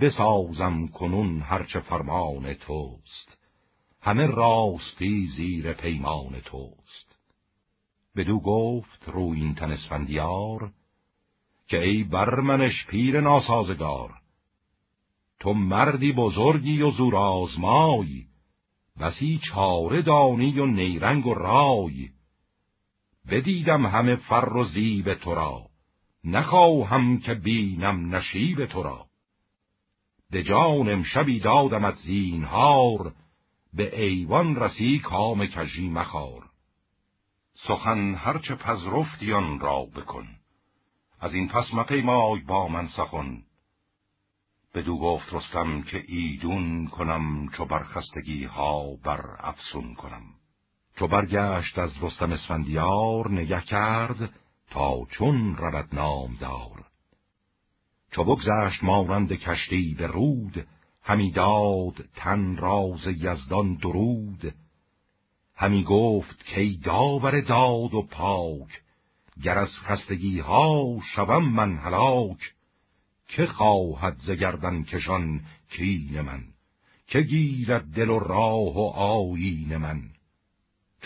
بسازم 0.00 0.86
کنون 0.86 1.40
هرچه 1.40 1.80
فرمان 1.80 2.54
توست. 2.54 3.38
همه 4.00 4.26
راستی 4.26 5.26
زیر 5.36 5.72
پیمان 5.72 6.40
توست. 6.40 7.18
بدو 8.16 8.40
گفت 8.40 9.08
رو 9.08 9.32
این 9.36 9.54
تن 9.54 9.70
اسفندیار 9.70 10.72
که 11.68 11.82
ای 11.82 12.04
برمنش 12.04 12.86
پیر 12.86 13.20
ناسازگار 13.20 14.10
تو 15.40 15.52
مردی 15.52 16.12
بزرگی 16.12 16.82
و 16.82 16.90
زور 16.90 17.16
آزمای 17.16 18.24
بسی 19.00 19.40
چاره 19.50 20.02
دانی 20.02 20.58
و 20.58 20.66
نیرنگ 20.66 21.26
و 21.26 21.34
رای. 21.34 22.10
بدیدم 23.30 23.86
همه 23.86 24.16
فر 24.16 24.56
و 24.56 24.64
زیب 24.64 25.14
تو 25.14 25.34
را. 25.34 25.66
نخواهم 26.24 27.18
که 27.18 27.34
بینم 27.34 28.14
نشیب 28.14 28.66
تو 28.66 28.82
را. 28.82 29.06
به 30.30 30.42
جانم 30.42 31.02
شبی 31.02 31.40
دادمت 31.40 31.96
زینهار 31.96 33.14
به 33.74 34.02
ایوان 34.02 34.56
رسی 34.56 34.98
کام 34.98 35.46
کجی 35.46 35.88
مخار. 35.88 36.44
سخن 37.54 38.14
هرچه 38.14 38.54
پذرفتیان 38.54 39.60
را 39.60 39.84
بکن. 39.84 40.28
از 41.20 41.34
این 41.34 41.48
پس 41.48 41.74
مپیمای 41.74 42.40
با 42.40 42.68
من 42.68 42.88
سخن. 42.88 43.42
بدو 44.74 44.98
گفت 44.98 45.34
رستم 45.34 45.82
که 45.82 46.04
ایدون 46.08 46.86
کنم 46.86 47.48
چو 47.48 47.64
برخستگی 47.64 48.44
ها 48.44 48.96
بر 49.04 49.36
افسون 49.38 49.94
کنم. 49.94 50.37
چو 50.98 51.08
برگشت 51.08 51.78
از 51.78 51.92
رستم 52.02 52.32
اسفندیار 52.32 53.30
نگه 53.30 53.60
کرد 53.60 54.30
تا 54.70 55.06
چون 55.10 55.56
رود 55.56 55.88
نامدار. 55.92 56.84
چو 58.10 58.24
بگذشت 58.24 58.84
مانند 58.84 59.32
کشتی 59.32 59.94
به 59.98 60.06
رود 60.06 60.66
همی 61.02 61.30
داد 61.30 62.08
تن 62.14 62.56
راز 62.56 63.06
یزدان 63.06 63.74
درود. 63.74 64.54
همی 65.54 65.84
گفت 65.84 66.44
کی 66.44 66.76
داور 66.76 67.40
داد 67.40 67.94
و 67.94 68.02
پاک 68.02 68.82
گر 69.42 69.58
از 69.58 69.70
خستگی 69.80 70.40
ها 70.40 70.98
شوم 71.14 71.48
من 71.48 71.76
هلاک. 71.76 72.54
که 73.28 73.46
خواهد 73.46 74.16
زگردن 74.18 74.82
کشان 74.82 75.40
کین 75.70 76.20
من؟ 76.20 76.44
که 77.06 77.20
گیرد 77.20 77.84
دل 77.84 78.08
و 78.08 78.18
راه 78.18 78.76
و 78.76 78.88
آیین 78.96 79.76
من؟ 79.76 80.02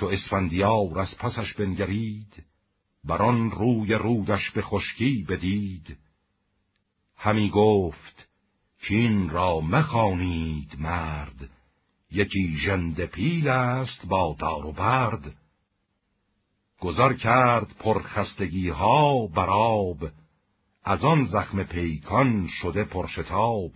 چو 0.03 0.09
اسفندیار 0.09 0.99
از 0.99 1.19
پسش 1.19 1.55
بنگرید 1.55 2.45
بران 3.05 3.51
روی 3.51 3.95
رودش 3.95 4.51
به 4.51 4.63
خشکی 4.63 5.27
بدید. 5.29 5.99
همی 7.17 7.51
گفت 7.51 8.29
کین 8.81 9.31
را 9.31 9.61
مخانید 9.61 10.77
مرد 10.79 11.51
یکی 12.11 12.57
ژنده 12.57 13.07
پیل 13.07 13.49
است 13.49 14.07
با 14.07 14.37
دار 14.39 14.67
و 14.67 14.73
برد. 14.73 15.37
گذار 16.81 17.15
کرد 17.15 17.77
پرخستگی 17.79 18.69
ها 18.69 19.27
براب 19.27 20.11
از 20.85 21.05
آن 21.05 21.25
زخم 21.27 21.63
پیکان 21.63 22.49
شده 22.49 22.85
پرشتاب. 22.85 23.73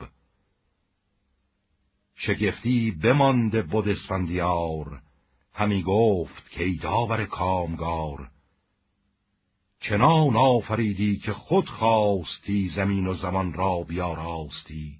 شگفتی 2.15 2.91
بمانده 2.91 3.63
بود 3.63 3.89
اسفندیار 3.89 5.06
همی 5.57 5.83
گفت 5.83 6.51
که 6.51 6.73
داور 6.83 7.25
کامگار 7.25 8.31
چنان 9.81 10.37
آفریدی 10.37 11.17
که 11.17 11.33
خود 11.33 11.69
خواستی 11.69 12.69
زمین 12.69 13.07
و 13.07 13.15
زمان 13.15 13.53
را 13.53 13.83
بیاراستی. 13.83 14.99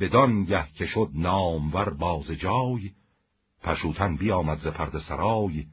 بدان 0.00 0.44
گه 0.44 0.66
که 0.74 0.86
شد 0.86 1.10
نامور 1.14 1.90
باز 1.90 2.26
جای 2.30 2.90
پشوتن 3.62 4.16
بیامد 4.16 4.58
ز 4.58 4.66
پرد 4.66 4.98
سرای. 4.98 5.66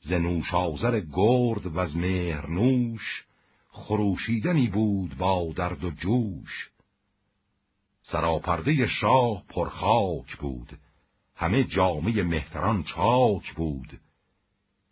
ز 0.00 0.12
نوشازر 0.12 1.00
گرد 1.00 1.66
و 1.66 1.78
از 1.78 1.96
مهرنوش 1.96 3.24
خروشیدنی 3.68 4.68
بود 4.68 5.16
با 5.18 5.52
درد 5.56 5.84
و 5.84 5.90
جوش. 5.90 6.70
سراپرده 8.02 8.86
شاه 8.86 9.44
پرخاک 9.48 10.36
بود. 10.36 10.78
همه 11.38 11.64
جامعه 11.64 12.22
مهتران 12.22 12.82
چاک 12.82 13.54
بود. 13.54 14.00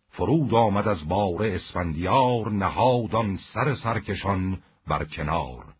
فرود 0.08 0.54
آمد 0.54 0.88
از 0.88 1.08
بار 1.08 1.42
اسفندیار 1.42 2.50
نهادان 2.50 3.36
سر 3.54 3.74
سرکشان 3.74 4.62
بر 4.86 5.04
کنار. 5.04 5.74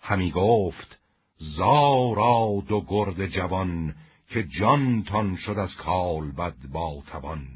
همی 0.00 0.30
گفت 0.30 0.98
زاراد 1.38 2.72
و 2.72 2.84
گرد 2.88 3.26
جوان 3.26 3.94
که 4.28 4.42
جانتان 4.42 5.36
شد 5.36 5.58
از 5.58 5.76
کال 5.76 6.30
بد 6.30 6.56
با 6.72 7.02
توان. 7.06 7.46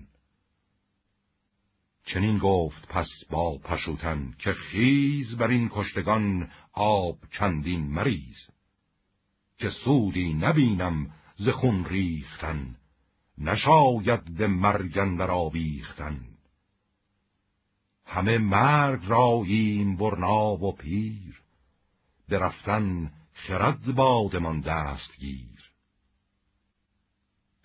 چنین 2.06 2.38
گفت 2.38 2.88
پس 2.88 3.08
با 3.30 3.58
پشوتن 3.58 4.34
که 4.38 4.52
خیز 4.52 5.36
بر 5.36 5.48
این 5.48 5.70
کشتگان 5.72 6.50
آب 6.72 7.16
چندین 7.38 7.86
مریز. 7.86 8.48
که 9.58 9.70
سودی 9.70 10.34
نبینم 10.34 11.10
ز 11.40 11.48
خون 11.48 11.84
ریختن 11.84 12.76
نشاید 13.38 14.36
به 14.36 14.46
مرگن 14.46 15.16
در 15.16 15.30
آبیختن 15.30 16.20
همه 18.04 18.38
مرگ 18.38 19.00
را 19.06 19.42
این 19.44 19.96
برنا 19.96 20.56
و 20.56 20.76
پیر 20.76 21.42
برفتن 22.28 23.12
خرد 23.32 23.94
بادمان 23.94 24.60
دستگیر. 24.60 25.70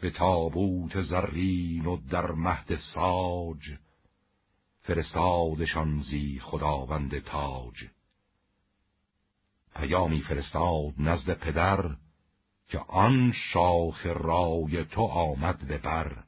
به 0.01 0.09
تابوت 0.09 1.01
زرین 1.01 1.85
و 1.85 1.97
در 1.97 2.31
مهد 2.31 2.75
ساج 2.75 3.77
فرستادشان 4.81 6.01
زی 6.01 6.39
خداوند 6.39 7.19
تاج. 7.19 7.85
پیامی 9.75 10.21
فرستاد 10.21 10.93
نزد 10.97 11.33
پدر 11.33 11.95
که 12.67 12.79
آن 12.79 13.31
شاخ 13.31 14.05
رای 14.05 14.85
تو 14.85 15.01
آمد 15.01 15.67
به 15.67 15.77
بر. 15.77 16.23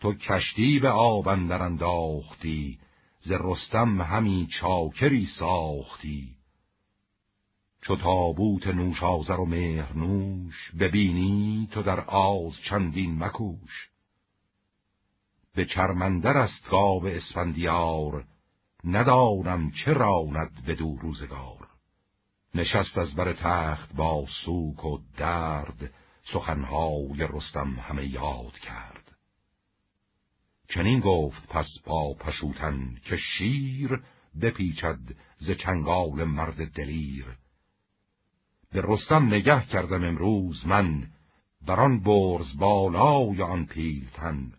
تو 0.00 0.14
کشتی 0.14 0.78
به 0.78 0.88
آب 0.88 1.28
انداختی 1.28 2.78
ز 3.20 3.32
رستم 3.32 4.02
همی 4.02 4.48
چاکری 4.60 5.26
ساختی. 5.38 6.36
چو 7.82 7.96
تابوت 7.96 8.66
نوشازر 8.66 9.40
و 9.40 9.46
مهرنوش 9.46 10.70
ببینی 10.80 11.68
تو 11.72 11.82
در 11.82 12.00
آز 12.00 12.52
چندین 12.68 13.18
مکوش. 13.24 13.90
به 15.54 15.64
چرمندر 15.64 16.36
است 16.36 16.70
گاو 16.70 17.06
اسفندیار 17.06 18.24
ندانم 18.84 19.70
چه 19.70 19.92
راند 19.92 20.62
به 20.66 20.74
دو 20.74 20.96
روزگار. 20.96 21.75
نشست 22.56 22.98
از 22.98 23.14
بر 23.14 23.32
تخت 23.32 23.94
با 23.94 24.26
سوک 24.44 24.84
و 24.84 24.98
درد 25.16 25.92
سخنهای 26.32 27.28
رستم 27.30 27.70
همه 27.80 28.06
یاد 28.06 28.58
کرد. 28.58 29.16
چنین 30.68 31.00
گفت 31.00 31.48
پس 31.48 31.68
با 31.84 32.14
پشوتن 32.14 32.96
که 33.04 33.16
شیر 33.16 34.00
بپیچد 34.40 34.98
ز 35.38 35.50
چنگال 35.50 36.24
مرد 36.24 36.72
دلیر. 36.72 37.26
به 38.72 38.82
رستم 38.84 39.26
نگه 39.26 39.66
کردم 39.66 40.04
امروز 40.04 40.66
من 40.66 41.08
بران 41.66 42.02
برز 42.02 42.56
بالای 42.58 43.42
آن 43.42 43.66
پیلتن. 43.66 44.52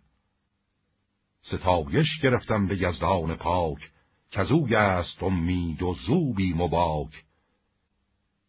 ستایش 1.42 2.22
گرفتم 2.24 2.68
به 2.68 2.82
یزدان 2.82 3.36
پاک 3.36 3.92
کزوی 4.32 4.76
است 4.76 5.24
امید 5.24 5.84
و 5.84 5.94
زوبی 5.94 6.54
مباک. 6.54 7.27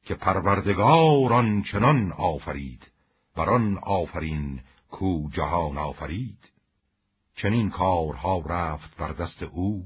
که 0.09 0.15
پروردگار 0.15 1.63
چنان 1.73 2.13
آفرید 2.13 2.91
بران 3.37 3.79
آفرین 3.79 4.61
کو 4.91 5.31
جهان 5.31 5.79
آفرید. 5.79 6.39
چنین 7.37 7.71
کارها 7.71 8.41
رفت 8.41 8.97
بر 8.97 9.13
دست 9.13 9.43
او 9.43 9.85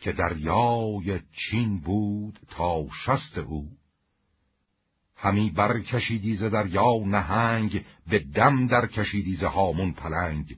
که 0.00 0.12
دریای 0.12 1.20
چین 1.32 1.80
بود 1.80 2.38
تا 2.50 2.86
شست 3.04 3.38
او. 3.38 3.68
همی 5.16 5.50
برکشیدی 5.50 6.36
ز 6.36 6.42
دریا 6.42 6.98
نهنگ 7.06 7.84
به 8.06 8.18
دم 8.18 8.66
در 8.66 8.86
کشیدی 8.86 9.36
ز 9.36 9.44
هامون 9.44 9.92
پلنگ. 9.92 10.56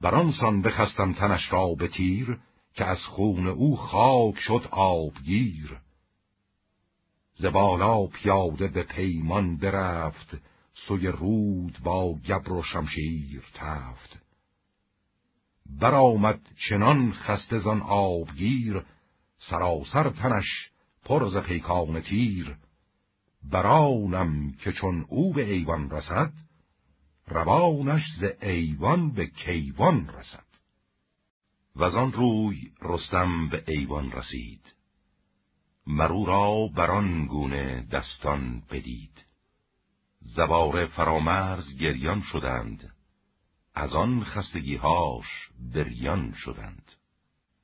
برانسان 0.00 0.62
بخستم 0.62 1.12
تنش 1.12 1.52
را 1.52 1.74
به 1.74 1.88
تیر 1.88 2.38
که 2.74 2.84
از 2.84 3.02
خون 3.02 3.46
او 3.46 3.76
خاک 3.76 4.38
شد 4.38 4.68
آبگیر. 4.70 5.80
ز 7.40 7.44
بالا 7.44 8.06
پیاده 8.06 8.68
به 8.68 8.82
پیمان 8.82 9.56
برفت 9.56 10.38
سوی 10.74 11.06
رود 11.06 11.78
با 11.84 12.14
گبر 12.14 12.52
و 12.52 12.62
شمشیر 12.62 13.42
تفت. 13.54 14.22
برآمد 15.80 16.40
چنان 16.68 17.12
خسته 17.12 17.58
زان 17.58 17.82
آبگیر 17.82 18.82
سراسر 19.38 20.10
تنش 20.10 20.70
پر 21.04 21.28
ز 21.28 21.36
پیکان 21.36 22.00
تیر. 22.00 22.56
برانم 23.42 24.52
که 24.52 24.72
چون 24.72 25.06
او 25.08 25.32
به 25.32 25.52
ایوان 25.52 25.90
رسد 25.90 26.32
روانش 27.26 28.02
ز 28.18 28.24
ایوان 28.42 29.10
به 29.10 29.26
کیوان 29.26 30.08
رسد. 30.08 30.44
و 31.76 31.84
آن 31.84 32.12
روی 32.12 32.72
رستم 32.82 33.48
به 33.48 33.64
ایوان 33.68 34.12
رسید. 34.12 34.79
مرو 35.90 36.24
را 36.24 36.66
بران 36.76 37.26
گونه 37.26 37.86
دستان 37.92 38.62
بدید. 38.70 39.24
زبار 40.20 40.86
فرامرز 40.86 41.76
گریان 41.76 42.22
شدند. 42.22 42.92
از 43.74 43.94
آن 43.94 44.24
خستگیهاش 44.24 45.26
بریان 45.74 46.32
شدند. 46.36 46.92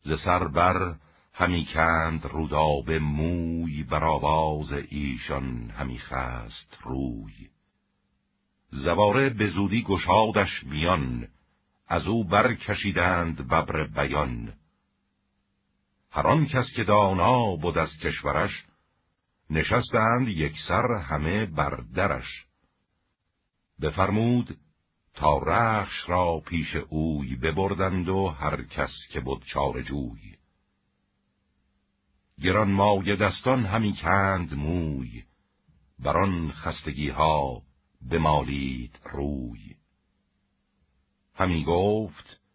ز 0.02 0.12
سر 0.24 0.48
بر 0.48 0.94
همی 1.32 1.66
کند 1.74 2.26
روداب 2.26 2.90
موی 2.90 3.82
بر 3.82 4.04
آواز 4.04 4.72
ایشان 4.72 5.70
همی 5.70 5.98
خست 5.98 6.78
روی. 6.82 7.50
زواره 8.70 9.30
به 9.30 9.48
زودی 9.48 9.82
گشادش 9.82 10.64
میان 10.64 11.28
از 11.88 12.06
او 12.06 12.24
برکشیدند 12.24 13.48
ببر 13.48 13.86
بیان. 13.86 14.52
هر 16.16 16.44
کس 16.44 16.72
که 16.76 16.84
دانا 16.84 17.56
بود 17.56 17.78
از 17.78 17.98
کشورش 17.98 18.64
نشستند 19.50 20.28
یکسر 20.28 20.94
همه 20.94 21.46
بر 21.46 21.84
درش. 21.94 22.46
بفرمود 23.82 24.58
تا 25.14 25.38
رخش 25.38 26.08
را 26.08 26.40
پیش 26.46 26.76
اوی 26.76 27.36
ببردند 27.36 28.08
و 28.08 28.28
هر 28.28 28.62
کس 28.62 28.92
که 29.12 29.20
بود 29.20 29.44
چار 29.44 29.82
جوی. 29.82 30.36
گران 32.42 32.72
مای 32.72 33.16
دستان 33.16 33.66
همی 33.66 33.96
کند 33.96 34.54
موی 34.54 35.24
بران 35.98 36.52
خستگی 36.52 37.08
ها 37.08 37.62
بمالید 38.10 39.00
روی. 39.12 39.76
همی 41.34 41.64
گفت 41.64 42.45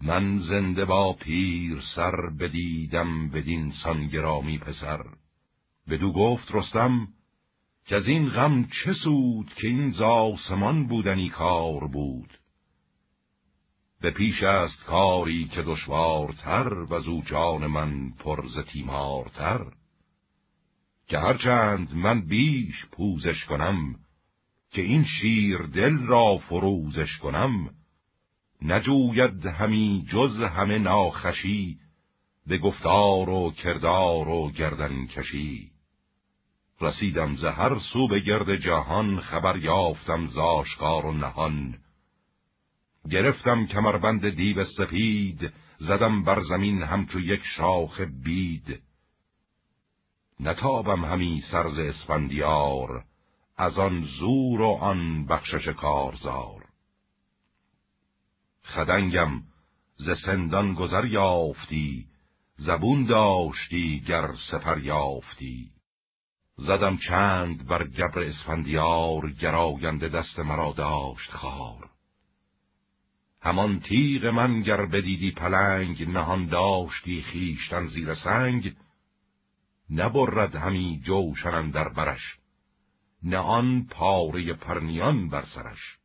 من 0.00 0.38
زنده 0.38 0.84
با 0.84 1.12
پیر 1.12 1.80
سر 1.94 2.30
بدیدم 2.40 3.28
بدین 3.28 3.72
سانگرامی 3.84 4.58
پسر. 4.58 5.00
بدو 5.88 6.12
گفت 6.12 6.54
رستم 6.54 7.08
که 7.86 7.96
از 7.96 8.08
این 8.08 8.28
غم 8.28 8.64
چه 8.64 8.92
سود 8.92 9.54
که 9.54 9.68
این 9.68 9.90
زاسمان 9.90 10.86
بودنی 10.86 11.28
کار 11.28 11.88
بود؟ 11.88 12.38
به 14.00 14.10
پیش 14.10 14.42
است 14.42 14.84
کاری 14.84 15.48
که 15.48 15.62
دشوارتر 15.62 16.74
و 16.90 17.00
زو 17.00 17.22
جان 17.22 17.66
من 17.66 18.10
پرز 18.10 18.58
تیمارتر. 18.58 19.66
که 21.06 21.18
هرچند 21.18 21.94
من 21.94 22.20
بیش 22.20 22.86
پوزش 22.92 23.44
کنم 23.44 23.94
که 24.70 24.82
این 24.82 25.04
شیر 25.04 25.58
دل 25.58 25.98
را 25.98 26.36
فروزش 26.36 27.18
کنم 27.18 27.70
نجوید 28.62 29.46
همی 29.46 30.06
جز 30.12 30.40
همه 30.40 30.78
ناخشی 30.78 31.78
به 32.46 32.58
گفتار 32.58 33.28
و 33.28 33.50
کردار 33.50 34.28
و 34.28 34.50
گردن 34.50 35.06
کشی. 35.06 35.70
رسیدم 36.80 37.36
ز 37.36 37.44
هر 37.44 37.78
سو 37.78 38.08
به 38.08 38.20
گرد 38.20 38.56
جهان 38.56 39.20
خبر 39.20 39.56
یافتم 39.56 40.26
زاشکار 40.26 41.06
و 41.06 41.12
نهان. 41.12 41.78
گرفتم 43.10 43.66
کمربند 43.66 44.28
دیو 44.28 44.64
سپید 44.64 45.52
زدم 45.78 46.22
بر 46.22 46.42
زمین 46.42 46.82
همچو 46.82 47.20
یک 47.20 47.42
شاخ 47.56 48.00
بید. 48.00 48.82
نتابم 50.40 51.04
همی 51.04 51.42
سرز 51.50 51.78
اسفندیار 51.78 53.04
از 53.56 53.78
آن 53.78 54.02
زور 54.02 54.60
و 54.60 54.78
آن 54.80 55.26
بخشش 55.26 55.68
کارزار. 55.68 56.57
خدنگم 58.74 59.42
ز 59.96 60.10
سندان 60.24 60.74
گذر 60.74 61.04
یافتی 61.04 62.06
زبون 62.56 63.04
داشتی 63.04 64.00
گر 64.00 64.28
سفر 64.50 64.78
یافتی. 64.78 65.70
زدم 66.56 66.96
چند 66.96 67.66
بر 67.66 67.86
گبر 67.86 68.18
اسفندیار 68.18 69.30
گراینده 69.30 70.08
دست 70.08 70.38
مرا 70.38 70.72
داشت 70.72 71.30
خار 71.30 71.90
همان 73.42 73.80
تیغ 73.80 74.26
من 74.26 74.62
گر 74.62 74.86
بدیدی 74.86 75.30
پلنگ 75.30 76.08
نهان 76.08 76.46
داشتی 76.46 77.22
خیشتن 77.22 77.86
زیر 77.86 78.14
سنگ. 78.14 78.76
نبرد 79.90 80.56
همی 80.56 81.00
جوشن 81.04 81.70
در 81.70 81.88
برش 81.88 82.38
نه 83.22 83.38
آن 83.38 83.86
پاره 83.90 84.54
پرنیان 84.54 85.28
بر 85.28 85.44
سرش. 85.54 85.98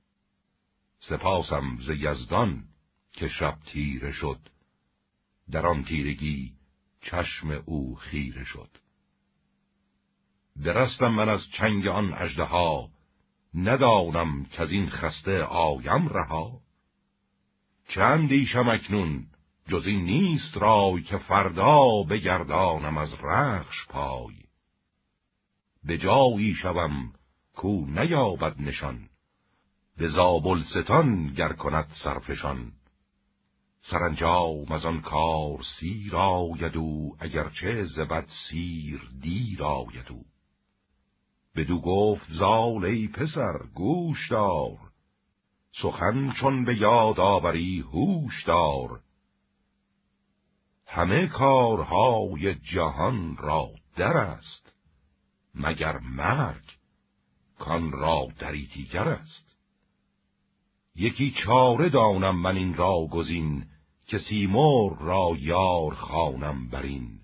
سپاسم 1.09 1.77
ز 1.81 1.89
یزدان 1.89 2.63
که 3.11 3.27
شب 3.27 3.57
تیره 3.65 4.11
شد. 4.11 4.39
در 5.51 5.67
آن 5.67 5.83
تیرگی 5.83 6.53
چشم 7.01 7.63
او 7.65 7.95
خیره 7.95 8.43
شد. 8.43 8.69
درستم 10.63 11.07
من 11.07 11.29
از 11.29 11.41
چنگ 11.51 11.87
آن 11.87 12.13
ها 12.37 12.89
ندانم 13.53 14.45
که 14.45 14.61
از 14.61 14.71
این 14.71 14.89
خسته 14.89 15.43
آیم 15.43 16.09
رها. 16.09 16.59
چند 17.87 18.31
ایشم 18.31 18.69
اکنون 18.69 19.25
جز 19.67 19.85
این 19.85 20.03
نیست 20.05 20.57
رای 20.57 21.01
که 21.01 21.17
فردا 21.17 22.03
بگردانم 22.09 22.97
از 22.97 23.13
رخش 23.23 23.87
پای. 23.89 24.35
به 25.83 25.97
جایی 25.97 26.55
شوم 26.55 27.13
کو 27.55 27.85
نیابد 27.85 28.61
نشان. 28.61 29.09
به 29.97 30.07
زابلستان 30.07 31.33
گر 31.33 31.53
کند 31.53 31.87
سرفشان. 32.03 32.71
سرانجام 33.81 34.71
از 34.71 34.85
آن 34.85 35.01
کار 35.01 35.59
سیر 35.79 36.15
آید 36.15 36.77
او 36.77 37.15
اگرچه 37.19 37.85
زبد 37.85 38.27
سیر 38.49 39.01
دیر 39.21 39.63
آید 39.63 40.05
او. 40.09 40.25
بدو 41.55 41.81
گفت 41.81 42.25
زال 42.29 42.85
ای 42.85 43.07
پسر 43.07 43.57
گوش 43.73 44.31
دار. 44.31 44.77
سخن 45.81 46.31
چون 46.31 46.65
به 46.65 46.75
یاد 46.75 47.19
آوری 47.19 47.79
هوش 47.79 48.43
دار. 48.43 48.99
همه 50.85 51.27
کارهای 51.27 52.55
جهان 52.55 53.37
را 53.37 53.69
در 53.95 54.17
است 54.17 54.73
مگر 55.55 55.97
مرگ 55.97 56.63
کان 57.59 57.91
را 57.91 58.27
دری 58.39 58.67
دیگر 58.67 59.07
است. 59.07 59.52
یکی 60.95 61.31
چاره 61.45 61.89
دانم 61.89 62.41
من 62.41 62.57
این 62.57 62.73
را 62.73 63.07
گزین 63.11 63.65
که 64.07 64.19
سیمور 64.19 64.97
را 64.97 65.31
یار 65.39 65.93
خانم 65.93 66.67
برین. 66.67 67.19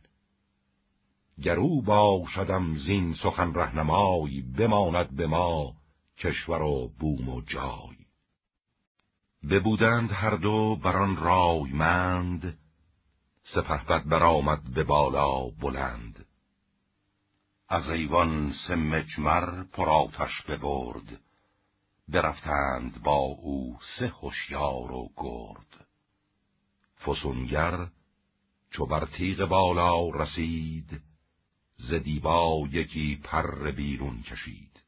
گرو 1.43 1.81
باشدم 1.81 2.77
زین 2.77 3.13
سخن 3.13 3.53
رهنمای 3.53 4.41
بماند 4.41 5.15
به 5.15 5.27
ما 5.27 5.73
کشور 6.17 6.61
و 6.61 6.91
بوم 6.99 7.29
و 7.29 7.41
جای. 7.41 7.95
ببودند 9.49 10.11
هر 10.11 10.35
دو 10.35 10.75
بران 10.75 11.17
رایمند 11.17 12.57
سپهبد 13.43 14.03
برآمد 14.05 14.73
به 14.73 14.83
بالا 14.83 15.49
بلند. 15.61 16.25
از 17.69 17.89
ایوان 17.89 18.53
سه 18.67 18.75
مجمر 18.75 19.63
پراتش 19.63 20.41
ببرد 20.47 21.21
برفتند 22.11 23.03
با 23.03 23.17
او 23.17 23.79
سه 23.99 24.07
هوشیار 24.07 24.91
و 24.91 25.09
گرد. 25.17 25.87
فسونگر 27.05 27.87
چو 28.71 28.85
بر 28.85 29.05
تیغ 29.05 29.45
بالا 29.45 30.09
رسید 30.09 31.01
ز 31.77 31.93
دیبا 31.93 32.67
یکی 32.71 33.15
پر 33.23 33.71
بیرون 33.71 34.21
کشید. 34.21 34.83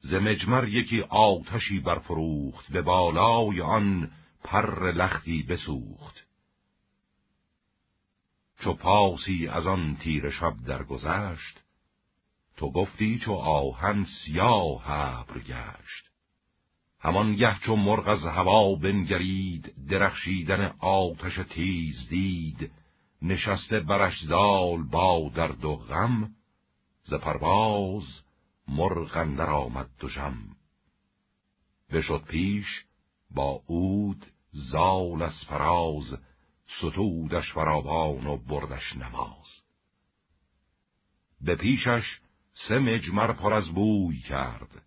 ز 0.00 0.14
مجمر 0.14 0.68
یکی 0.68 1.00
آتشی 1.00 1.80
برفروخت 1.80 2.72
به 2.72 2.82
بالای 2.82 3.60
آن 3.60 4.10
پر 4.44 4.92
لختی 4.92 5.42
بسوخت. 5.42 6.26
چو 8.60 8.74
پاسی 8.74 9.48
از 9.48 9.66
آن 9.66 9.96
تیر 9.96 10.30
شب 10.30 10.54
درگذشت 10.66 11.59
تو 12.60 12.70
گفتی 12.70 13.18
چو 13.18 13.32
آهن 13.32 14.04
سیاه 14.04 14.82
هبر 14.84 15.38
گشت. 15.38 16.10
همان 16.98 17.36
گه 17.36 17.58
چو 17.58 17.76
مرغ 17.76 18.08
از 18.08 18.24
هوا 18.24 18.74
بنگرید 18.74 19.74
درخشیدن 19.88 20.74
آتش 20.78 21.34
تیز 21.34 22.08
دید. 22.08 22.70
نشسته 23.22 23.80
برش 23.80 24.24
زال 24.24 24.82
با 24.82 25.30
درد 25.34 25.64
و 25.64 25.76
غم 25.76 26.30
ز 27.04 27.14
پرواز 27.14 28.22
مرغ 28.68 29.16
اندر 29.16 29.50
آمد 29.50 29.90
جم 30.14 30.38
بشد 31.90 32.24
پیش 32.24 32.84
با 33.30 33.62
اود 33.66 34.26
زال 34.52 35.22
از 35.22 35.44
فراز 35.48 36.18
ستودش 36.78 37.52
فراوان 37.52 38.26
و 38.26 38.36
بردش 38.36 38.96
نماز. 38.96 39.60
به 41.40 41.56
پیشش 41.56 42.20
سه 42.68 42.78
مجمر 42.78 43.32
پر 43.32 43.52
از 43.52 43.68
بوی 43.68 44.20
کرد. 44.20 44.82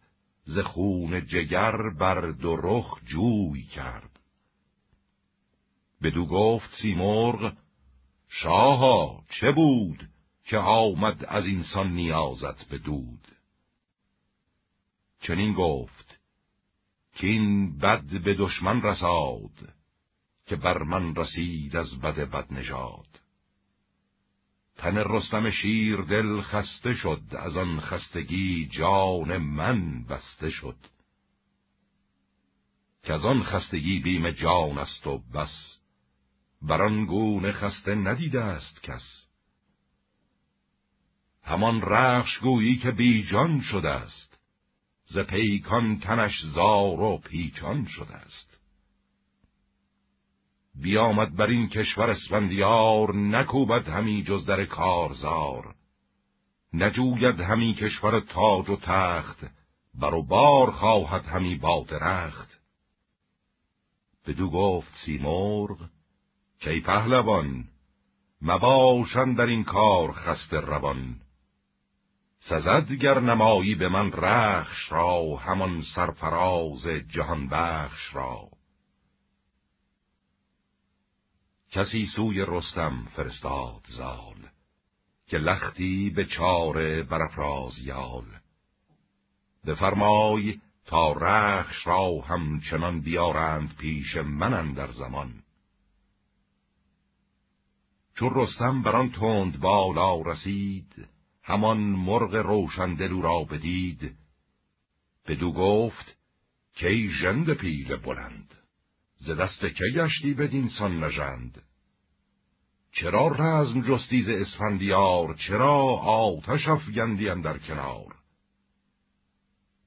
ز 0.45 0.59
خون 0.59 1.25
جگر 1.25 1.89
بر 1.99 2.31
دو 2.31 2.55
رخ 2.55 2.99
جوی 3.05 3.63
کرد. 3.63 4.19
بدو 6.03 6.25
گفت 6.25 6.69
سیمرغ 6.81 7.53
شاها 8.29 9.23
چه 9.39 9.51
بود 9.51 10.09
که 10.45 10.57
آمد 10.57 11.25
از 11.25 11.45
اینسان 11.45 11.93
نیازت 11.93 12.63
به 12.63 12.77
دود؟ 12.77 13.27
چنین 15.21 15.53
گفت 15.53 16.19
که 17.15 17.27
این 17.27 17.77
بد 17.77 18.23
به 18.23 18.33
دشمن 18.33 18.81
رساد 18.81 19.73
که 20.45 20.55
بر 20.55 20.83
من 20.83 21.15
رسید 21.15 21.75
از 21.75 21.99
بد 21.99 22.15
بد 22.15 22.53
نژاد. 22.53 23.22
تن 24.83 24.97
رستم 24.97 25.49
شیر 25.49 26.01
دل 26.01 26.41
خسته 26.41 26.93
شد 26.93 27.21
از 27.39 27.57
آن 27.57 27.79
خستگی 27.79 28.67
جان 28.67 29.37
من 29.37 30.03
بسته 30.03 30.49
شد. 30.49 30.75
که 33.03 33.13
از 33.13 33.25
آن 33.25 33.43
خستگی 33.43 33.99
بیم 33.99 34.31
جان 34.31 34.77
است 34.77 35.07
و 35.07 35.17
بس 35.17 35.79
بران 36.61 37.05
گونه 37.05 37.51
خسته 37.51 37.95
ندیده 37.95 38.41
است 38.41 38.83
کس. 38.83 39.27
همان 41.43 41.81
رخش 41.81 42.39
گویی 42.39 42.77
که 42.77 42.91
بی 42.91 43.23
جان 43.23 43.61
شده 43.61 43.89
است 43.89 44.39
ز 45.05 45.17
پیکان 45.17 45.99
تنش 45.99 46.45
زار 46.45 47.01
و 47.01 47.17
پیچان 47.17 47.85
شده 47.85 48.15
است. 48.15 48.62
بیامد 50.75 51.35
بر 51.35 51.47
این 51.47 51.69
کشور 51.69 52.09
اسفندیار 52.09 53.15
نکوبد 53.15 53.87
همی 53.87 54.23
جز 54.23 54.45
در 54.45 54.65
کارزار. 54.65 55.75
نجوید 56.73 57.39
همی 57.39 57.73
کشور 57.73 58.19
تاج 58.19 58.69
و 58.69 58.75
تخت 58.75 59.45
بر 59.93 60.13
و 60.13 60.23
بار 60.23 60.71
خواهد 60.71 61.25
همی 61.25 61.55
با 61.55 61.85
درخت 61.89 62.61
بدو 64.27 64.49
گفت 64.49 64.91
سیمرغ 65.05 65.77
کی 66.59 66.81
پهلوان 66.81 67.65
مباشن 68.41 69.33
در 69.33 69.45
این 69.45 69.63
کار 69.63 70.11
خسته 70.11 70.59
روان. 70.59 71.15
سزد 72.39 72.91
گر 72.91 73.19
نمایی 73.19 73.75
به 73.75 73.89
من 73.89 74.11
رخش 74.11 74.91
را 74.91 75.35
همان 75.35 75.83
سرفراز 75.95 76.87
جهان 76.87 77.49
بخش 77.49 78.15
را. 78.15 78.49
کسی 81.73 82.05
سوی 82.15 82.45
رستم 82.47 83.05
فرستاد 83.15 83.81
زال 83.87 84.35
که 85.27 85.37
لختی 85.37 86.09
به 86.09 86.25
چاره 86.25 87.03
برافراز 87.03 87.79
یال. 87.79 88.25
بفرمای 89.65 90.59
تا 90.85 91.11
رخش 91.11 91.87
را 91.87 92.21
همچنان 92.21 93.01
بیارند 93.01 93.75
پیش 93.75 94.15
منن 94.15 94.73
در 94.73 94.91
زمان. 94.91 95.43
چون 98.15 98.31
رستم 98.35 98.81
بران 98.81 99.11
تند 99.11 99.59
بالا 99.59 100.21
رسید 100.21 101.07
همان 101.43 101.77
مرغ 101.77 102.35
روشن 102.35 102.93
دلو 102.93 103.21
را 103.21 103.43
بدید. 103.43 104.15
بدو 105.27 105.51
گفت 105.51 106.17
کی 106.75 107.09
ژند 107.21 107.53
پیل 107.53 107.95
بلند؟ 107.95 108.62
ز 109.25 109.31
دست 109.31 109.65
کی 109.65 109.91
گشتی 109.95 110.33
بدین 110.33 110.69
سان 110.69 111.03
نژند 111.03 111.61
چرا 112.91 113.27
رزم 113.27 113.81
ز 114.21 114.29
اسفندیار؟ 114.29 115.35
چرا 115.47 115.75
آتش 116.03 116.67
افگندی 116.67 117.25
در 117.25 117.57
کنار؟ 117.57 118.15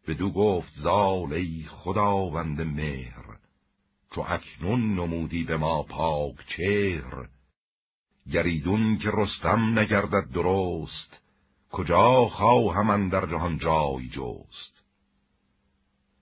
بدو 0.09 0.31
گفت 0.31 0.73
زال 0.77 1.33
ای 1.33 1.67
خداوند 1.69 2.61
مهر 2.61 3.37
چو 4.15 4.25
اکنون 4.29 4.95
نمودی 4.95 5.45
به 5.45 5.57
ما 5.57 5.83
پاک 5.83 6.37
چهر. 6.57 7.29
گریدون 8.33 8.99
که 8.99 9.11
رستم 9.15 9.79
نگردد 9.79 10.31
درست 10.33 11.21
کجا 11.71 12.25
خواهم 12.25 13.09
در 13.09 13.27
جهان 13.27 13.59
جای 13.59 14.09
جست؟ 14.09 14.76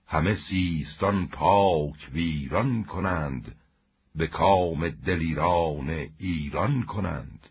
همه 0.07 0.37
سیستان 0.49 1.27
پاک 1.27 2.09
ویران 2.13 2.83
کنند 2.83 3.55
به 4.15 4.27
کام 4.27 4.89
دلیران 4.89 5.89
ایران 6.19 6.83
کنند. 6.83 7.49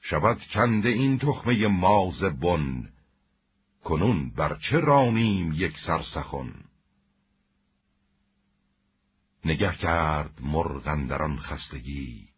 شود 0.00 0.40
کنده 0.52 0.88
این 0.88 1.18
تخمه 1.18 1.66
ماز 1.66 2.22
بن 2.22 2.88
کنون 3.84 4.30
بر 4.30 4.58
چه 4.70 4.76
رانیم 4.76 5.52
یک 5.52 5.78
سرسخن؟ 5.86 6.54
نگه 9.44 9.76
کرد 9.76 10.42
مرغن 10.42 11.06
در 11.06 11.22
آن 11.22 11.38
خستگی 11.38 12.28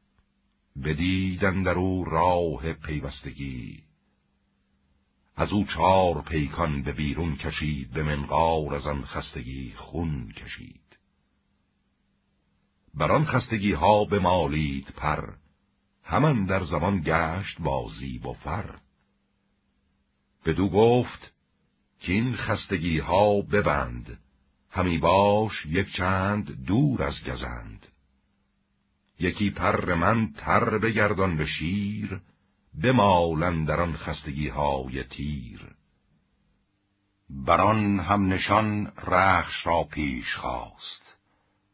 بدیدن 0.85 1.63
در 1.63 1.75
او 1.79 2.05
راه 2.05 2.73
پیوستگی. 2.73 3.88
از 5.39 5.53
او 5.53 5.65
چار 5.65 6.23
پیکان 6.23 6.83
به 6.83 6.93
بیرون 6.93 7.37
کشید 7.37 7.91
به 7.91 8.03
منقار 8.03 8.75
از 8.75 8.87
آن 8.87 9.05
خستگی 9.05 9.73
خون 9.77 10.33
کشید. 10.33 10.99
بر 12.95 13.13
آن 13.13 13.25
خستگی 13.25 13.73
ها 13.73 14.05
بمالید 14.05 14.89
پر 14.97 15.35
همان 16.03 16.45
در 16.45 16.65
زمان 16.65 17.03
گشت 17.05 17.61
با 17.61 17.91
زیب 18.01 18.27
و 18.27 18.33
فر. 18.33 18.79
بدو 20.45 20.69
گفت 20.69 21.33
که 22.01 22.13
این 22.13 22.37
خستگی 22.37 22.99
ها 22.99 23.41
ببند 23.41 24.19
همی 24.71 24.99
باش 24.99 25.67
یک 25.67 25.93
چند 25.93 26.65
دور 26.67 27.03
از 27.03 27.25
گزند. 27.25 27.87
یکی 29.21 29.51
پر 29.51 29.95
من 29.95 30.33
تر 30.33 30.79
بگردان 30.79 31.37
به 31.37 31.47
شیر 31.47 32.21
بمالن 32.83 33.65
در 33.65 33.81
آن 33.81 33.97
خستگی 33.97 34.49
های 34.49 35.05
تیر 35.05 35.75
بران 37.31 38.01
هم 38.01 38.33
نشان 38.33 38.93
رخش 39.07 39.67
را 39.67 39.85
پیش 39.85 40.37
خواست. 40.37 41.17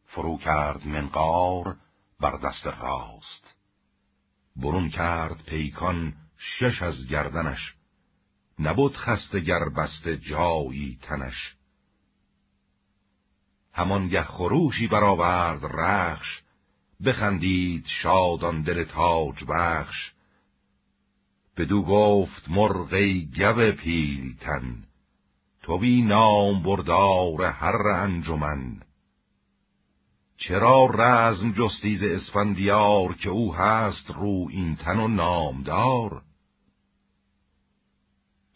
فرو 0.05 0.37
کرد 0.37 0.87
منقار 0.87 1.77
بر 2.19 2.37
دست 2.37 2.67
راست. 2.67 3.55
برون 4.55 4.89
کرد 4.89 5.43
پیکان 5.45 6.13
شش 6.37 6.81
از 6.81 7.07
گردنش. 7.07 7.75
نبود 8.59 8.97
خسته 8.97 9.39
گر 9.39 9.69
بسته 9.77 10.17
جایی 10.17 10.99
تنش. 11.01 11.55
همانگه 13.73 14.23
خروشی 14.23 14.87
برآورد 14.87 15.65
رخش. 15.65 16.41
بخندید 17.05 17.85
شادان 17.87 18.61
دل 18.61 18.83
تاج 18.83 19.43
بخش. 19.43 20.14
بدو 21.57 21.81
گفت 21.83 22.49
مرغی 22.49 23.25
گو 23.25 23.71
پیلتن 23.71 24.83
تو 25.63 25.77
بی 25.77 26.01
نام 26.01 26.63
بردار 26.63 27.41
هر 27.41 27.87
انجمن. 27.87 28.81
چرا 30.37 30.85
رزم 30.93 31.51
جستیز 31.51 32.03
اسفندیار 32.03 33.15
که 33.15 33.29
او 33.29 33.55
هست 33.55 34.11
رو 34.11 34.47
این 34.49 34.75
تن 34.75 34.99
و 34.99 35.07
نامدار؟ 35.07 36.21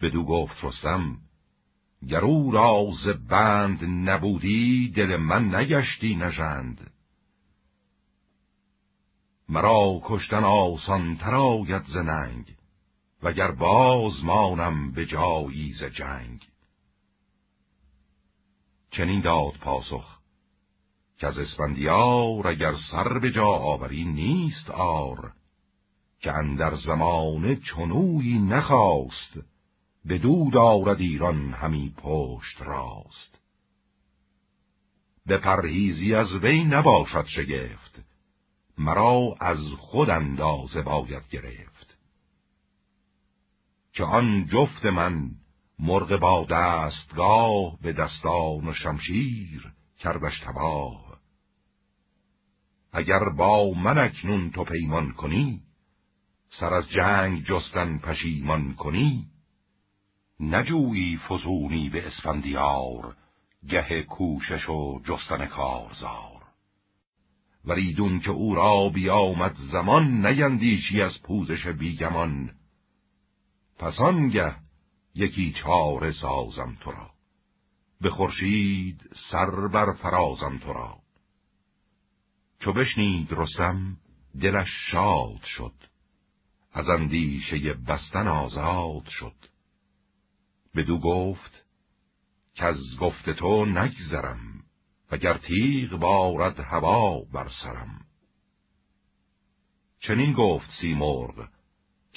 بدو 0.01 0.23
گفت 0.23 0.63
رستم 0.63 1.17
او 2.23 2.51
راز 2.51 3.07
بند 3.29 4.09
نبودی 4.09 4.91
دل 4.95 5.15
من 5.15 5.55
نگشتی 5.55 6.15
نژند. 6.15 6.91
مرا 9.49 10.01
کشتن 10.03 10.43
آسان 10.43 11.17
تر 11.17 11.35
آید 11.35 11.83
ز 11.83 11.97
ننگ. 11.97 12.58
وگر 13.23 13.51
باز 13.51 14.23
مانم 14.23 14.91
به 14.91 15.05
جایی 15.05 15.73
ز 15.73 15.83
جنگ. 15.83 16.47
چنین 18.91 19.21
داد 19.21 19.53
پاسخ 19.61 20.19
که 21.17 21.27
از 21.27 21.37
اسفندیار 21.37 22.47
اگر 22.47 22.75
سر 22.91 23.19
به 23.19 23.31
جا 23.31 23.45
آوری 23.45 24.05
نیست 24.05 24.69
آر 24.69 25.31
که 26.19 26.31
اندر 26.31 26.75
زمان 26.75 27.55
چنویی 27.55 28.39
نخواست 28.39 29.39
به 30.05 30.17
دو 30.17 30.49
دارد 30.53 30.99
ایران 30.99 31.53
همی 31.53 31.93
پشت 31.97 32.61
راست. 32.61 33.39
به 35.25 35.37
پرهیزی 35.37 36.15
از 36.15 36.35
وی 36.35 36.63
نباشد 36.63 37.25
شگفت 37.25 38.01
مرا 38.77 39.35
از 39.39 39.59
خود 39.77 40.09
اندازه 40.09 40.81
باید 40.81 41.29
گرفت. 41.29 41.68
که 43.93 44.03
آن 44.03 44.45
جفت 44.45 44.85
من 44.85 45.31
مرغ 45.79 46.19
با 46.19 46.47
دستگاه 46.51 47.79
به 47.81 47.93
دستان 47.93 48.67
و 48.67 48.73
شمشیر 48.73 49.71
کردش 49.99 50.39
تباه. 50.39 51.19
اگر 52.91 53.29
با 53.37 53.73
من 53.73 53.97
اکنون 53.97 54.51
تو 54.51 54.63
پیمان 54.63 55.11
کنی 55.11 55.61
سر 56.49 56.73
از 56.73 56.89
جنگ 56.89 57.43
جستن 57.43 57.97
پشیمان 57.97 58.73
کنی 58.73 59.25
نجویی 60.39 61.17
فزونی 61.17 61.89
به 61.89 62.07
اسفندیار 62.07 63.15
گه 63.69 64.03
کوشش 64.03 64.69
و 64.69 64.99
جستن 65.03 65.45
کارزار. 65.45 66.43
وریدون 67.65 68.19
که 68.19 68.31
او 68.31 68.55
را 68.55 68.89
بیامد 68.89 69.55
زمان 69.71 70.25
نیندیشی 70.25 71.01
از 71.01 71.21
پوزش 71.21 71.67
بیگمان. 71.67 72.58
پس 73.79 73.99
آنگه 73.99 74.55
یکی 75.15 75.53
چاره 75.53 76.11
سازم 76.11 76.77
تو 76.81 76.91
را 76.91 77.11
به 78.01 78.09
خورشید 78.09 79.09
سر 79.31 79.67
بر 79.67 79.93
فرازم 79.93 80.57
تو 80.57 80.73
را 80.73 80.97
چو 82.59 82.73
بشنید 82.73 83.31
رستم 83.31 83.97
دلش 84.41 84.69
شاد 84.91 85.43
شد. 85.43 85.73
از 86.73 86.89
اندیشه 86.89 87.73
بستن 87.73 88.27
آزاد 88.27 89.05
شد. 89.09 89.35
بدو 90.75 90.97
گفت 90.99 91.63
که 92.53 92.65
از 92.65 92.77
گفت 92.99 93.29
تو 93.29 93.65
نگذرم 93.65 94.63
وگر 95.11 95.37
تیغ 95.37 95.89
بارد 95.89 96.59
هوا 96.59 97.19
بر 97.19 97.49
سرم. 97.63 98.05
چنین 99.99 100.33
گفت 100.33 100.69
سیمرغ 100.81 101.47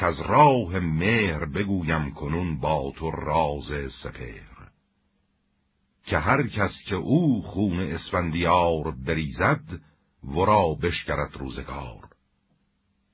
که 0.03 0.09
از 0.09 0.21
راه 0.21 0.79
مهر 0.79 1.45
بگویم 1.45 2.15
کنون 2.15 2.61
با 2.61 2.93
تو 2.97 3.11
راز 3.11 3.93
سپر 4.03 4.69
که 6.05 6.19
هر 6.19 6.47
کس 6.47 6.73
که 6.87 6.95
او 6.95 7.43
خون 7.43 7.81
اسفندیار 7.81 8.91
بریزد 8.91 9.81
ورا 10.25 10.75
بشکرد 10.75 11.37
روزگار. 11.37 12.09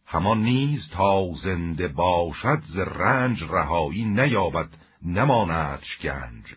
همان 0.07 0.43
نیز 0.43 0.91
تا 0.93 1.33
زنده 1.43 1.89
باشد 1.89 2.63
ز 2.67 2.79
رنج 2.79 3.43
رهایی 3.43 4.05
نیابد 4.05 4.69
نماندش 5.03 5.99
گنج 6.03 6.55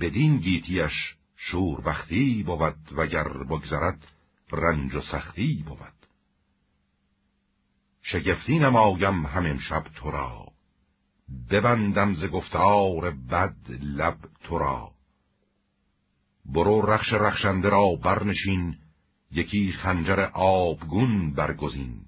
بدین 0.00 0.36
گیتیش 0.36 1.16
شوربختی 1.36 2.42
بود 2.42 2.92
وگر 2.92 3.28
بگذرد 3.28 4.06
رنج 4.52 4.94
و 4.94 5.00
سختی 5.00 5.64
بود. 5.66 5.99
شگفتی 8.02 8.58
نمایم 8.58 9.26
همین 9.26 9.58
شب 9.58 9.84
تو 9.94 10.10
را 10.10 10.46
ببندم 11.50 12.14
ز 12.14 12.24
گفتار 12.24 13.10
بد 13.10 13.56
لب 13.82 14.16
تو 14.44 14.58
را 14.58 14.90
برو 16.44 16.82
رخش 16.82 17.12
رخشنده 17.12 17.68
را 17.68 17.94
برنشین 18.02 18.76
یکی 19.32 19.72
خنجر 19.72 20.20
آبگون 20.34 21.32
برگزین. 21.32 22.00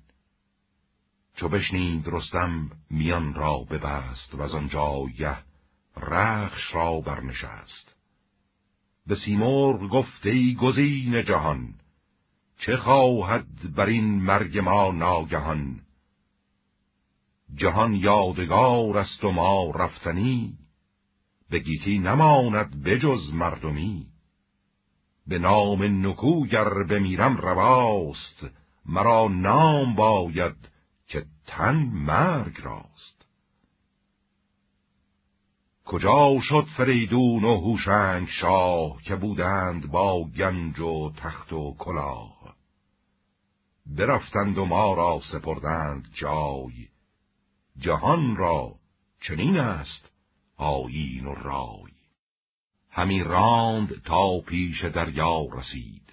چو 1.35 1.49
بشنید 1.49 2.09
رستم 2.09 2.71
میان 2.91 3.35
را 3.35 3.59
ببست 3.59 4.35
و 4.35 4.43
از 4.43 4.55
آنجا 4.55 5.05
یه 5.19 5.37
رخش 5.97 6.75
را 6.75 7.01
برنشست. 7.01 7.95
به 9.07 9.15
سیمرغ 9.15 9.89
گفته 9.89 10.31
ای 10.31 10.55
گزین 10.55 11.23
جهان 11.23 11.75
چه 12.59 12.77
خواهد 12.77 13.75
بر 13.75 13.87
این 13.87 14.23
مرگ 14.23 14.59
ما 14.59 14.93
ناگهان؟ 14.93 15.82
جهان 17.55 17.95
یادگار 17.95 18.99
است 18.99 19.25
و 19.25 19.31
ما 19.31 19.71
رفتنی. 19.71 20.59
به 21.51 21.59
گیتی 21.59 21.99
نماند 21.99 22.83
بجز 22.83 23.33
مردمی. 23.33 24.07
به 25.27 25.39
نام 25.39 26.07
نکوگر 26.07 26.69
بمیرم 26.91 27.37
رواست 27.37 28.47
مرا 28.87 29.29
نام 29.29 29.95
باید 29.95 30.57
که 31.07 31.25
تن 31.47 31.77
مرگ 31.93 32.61
راست. 32.61 33.27
کجا 35.85 36.41
شد 36.41 36.67
فریدون 36.77 37.45
و 37.45 37.57
هوشنگ 37.57 38.29
شاه 38.29 39.03
که 39.03 39.17
بودند 39.17 39.91
با 39.91 40.25
گنج 40.25 40.81
و 40.81 41.13
تخت 41.17 41.53
و 41.53 41.77
کلاه؟ 41.79 42.57
برفتند 43.87 44.59
و 44.59 44.65
ما 44.65 44.95
را 44.95 45.21
سپردند 45.33 46.09
جای 46.15 46.92
جهان 47.83 48.37
را 48.37 48.75
چنین 49.21 49.59
است 49.59 50.11
آیین 50.57 51.27
و 51.27 51.35
رای. 51.35 51.93
همی 52.91 53.23
راند 53.23 54.03
تا 54.03 54.41
پیش 54.41 54.85
دریا 54.85 55.45
رسید 55.53 56.13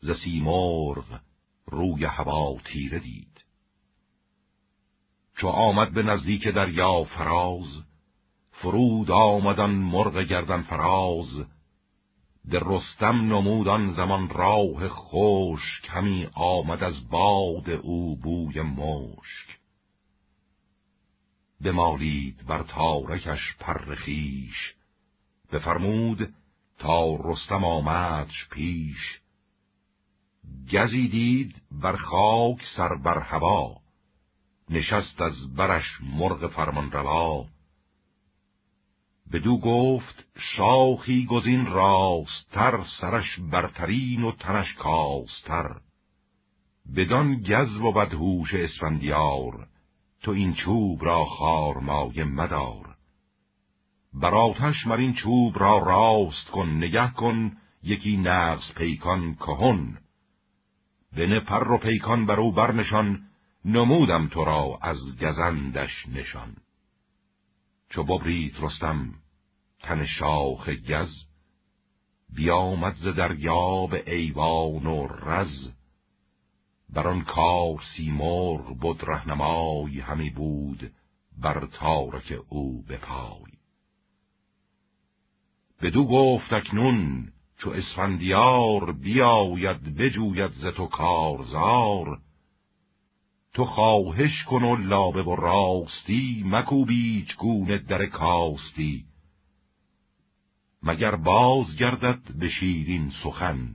ز 0.00 0.10
سیمرغ 0.24 1.20
روی 1.66 2.04
هوا 2.04 2.56
تیره 2.64 2.98
دید. 2.98 3.44
چو 5.36 5.48
آمد 5.48 5.92
به 5.92 6.02
نزدیک 6.02 6.48
دریا 6.48 7.04
فراز 7.04 7.82
فرود 8.50 9.10
آمدن 9.10 9.70
مرغ 9.70 10.22
گردن 10.22 10.62
فراز. 10.62 11.46
در 12.50 12.62
رستم 12.64 13.32
نمودان 13.32 13.92
زمان 13.92 14.28
راه 14.28 14.88
خوش 14.88 15.80
کمی 15.84 16.28
آمد 16.34 16.82
از 16.82 17.08
باد 17.08 17.70
او 17.70 18.16
بوی 18.16 18.62
مشک. 18.62 19.59
بمالید 21.64 22.46
بر 22.46 22.62
تارکش 22.62 23.56
پرخیش 23.60 24.74
بفرمود 25.52 26.34
تا 26.78 27.16
رستم 27.24 27.64
آمدش 27.64 28.48
پیش. 28.50 29.20
گزی 30.72 31.08
دید 31.08 31.62
بر 31.70 31.96
خاک 31.96 32.64
سر 32.76 32.94
بر 32.94 33.18
هوا. 33.18 33.76
نشست 34.70 35.20
از 35.20 35.54
برش 35.54 36.00
مرغ 36.02 36.50
فرمان 36.50 36.92
روا. 36.92 37.46
بدو 39.32 39.58
گفت 39.58 40.26
شاخی 40.56 41.26
گزین 41.26 41.66
راستر 41.66 42.84
سرش 43.00 43.40
برترین 43.40 44.24
و 44.24 44.32
تنش 44.32 44.74
کاستر. 44.74 45.80
بدان 46.96 47.42
گز 47.42 47.76
و 47.76 47.92
بدهوش 47.92 48.54
اسفندیار. 48.54 49.68
تو 50.22 50.30
این 50.30 50.54
چوب 50.54 51.04
را 51.04 51.24
خارمای 51.24 52.24
مدار. 52.24 52.96
براتش 54.14 54.86
مر 54.86 54.96
این 54.96 55.12
چوب 55.12 55.58
را 55.58 55.78
راست 55.78 56.50
کن 56.50 56.68
نگه 56.68 57.10
کن 57.12 57.56
یکی 57.82 58.16
نغز 58.16 58.74
پیکان 58.74 59.34
کهن. 59.34 59.98
بنه 61.16 61.40
پر 61.40 61.72
و 61.72 61.78
پیکان 61.78 62.26
بر 62.26 62.40
او 62.40 62.52
برنشان 62.52 63.22
نمودم 63.64 64.28
تو 64.28 64.44
را 64.44 64.78
از 64.82 65.18
گزندش 65.20 66.08
نشان. 66.08 66.56
چو 67.88 68.02
ببرید 68.02 68.56
رستم 68.60 69.14
تن 69.82 70.06
شاخ 70.06 70.68
گز 70.68 71.10
بیامد 72.36 72.94
ز 72.94 73.06
دریاب 73.06 73.94
ایوان 74.06 74.86
و 74.86 75.06
رز. 75.06 75.72
بر 76.92 77.08
آن 77.08 77.24
کار 77.24 77.82
سیمرغ 77.96 78.76
بود 78.76 79.04
رهنمای 79.04 80.00
همی 80.00 80.30
بود 80.30 80.92
بر 81.38 81.66
تارک 81.66 82.38
او 82.48 82.82
به 82.82 82.96
پای 82.96 83.52
بدو 85.82 86.04
گفت 86.04 86.52
اکنون 86.52 87.28
چو 87.58 87.70
اسفندیار 87.70 88.92
بیاید 88.92 89.96
بجوید 89.96 90.50
ز 90.50 90.66
تو 90.66 90.86
کارزار 90.86 92.20
تو 93.54 93.64
خواهش 93.64 94.44
کن 94.44 94.62
و 94.62 94.76
لابه 94.76 95.22
و 95.22 95.36
راستی 95.36 96.42
مکوبیچ 96.46 97.36
گونه 97.36 97.78
در 97.78 98.06
کاستی 98.06 99.04
مگر 100.82 101.16
باز 101.16 101.76
گردد 101.76 102.20
به 102.38 102.48
شیرین 102.48 103.12
سخن. 103.22 103.68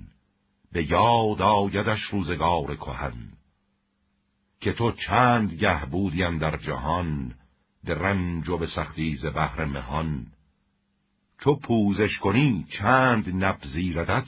به 0.76 0.92
یاد 0.92 1.42
آیدش 1.42 2.02
روزگار 2.02 2.76
کهن 2.76 3.14
که 4.62 4.74
تو 4.74 4.92
چند 4.92 5.54
گه 5.54 5.86
بودیم 5.86 6.38
در 6.38 6.58
جهان 6.58 7.34
در 7.86 7.94
رنج 7.94 8.50
و 8.50 8.58
به 8.58 8.68
سختی 8.68 9.16
ز 9.16 9.26
بهر 9.26 9.66
مهان. 9.66 10.26
چو 11.44 11.56
پوزش 11.56 12.18
کنی 12.18 12.66
چند 12.70 13.44
نپذیردت 13.44 14.28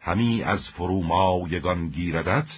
همی 0.00 0.42
از 0.42 0.60
فرومایگان 0.70 1.88
گیردت. 1.88 2.48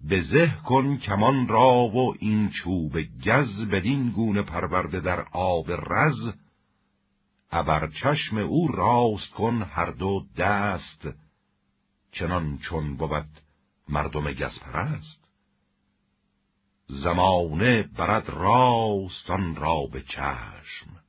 به 0.00 0.22
زه 0.22 0.52
کن 0.64 0.96
کمان 0.96 1.48
را 1.48 1.74
و 1.74 2.14
این 2.18 2.50
چوب 2.50 3.00
گز 3.24 3.68
بدین 3.68 4.10
گونه 4.10 4.42
پرورده 4.42 5.00
در 5.00 5.20
آب 5.32 5.70
رز. 5.70 6.32
ابر 7.50 7.86
چشم 8.02 8.38
او 8.38 8.68
راست 8.68 9.30
کن 9.30 9.62
هر 9.62 9.90
دو 9.90 10.26
دست 10.36 11.08
چنان 12.12 12.58
چون 12.58 12.96
بود 12.96 13.40
مردم 13.88 14.32
گز 14.32 14.58
پرست 14.58 15.28
زمانه 16.86 17.82
برد 17.82 18.28
راست 18.28 19.30
آن 19.30 19.56
را 19.56 19.86
به 19.92 20.02
چشم 20.02 21.02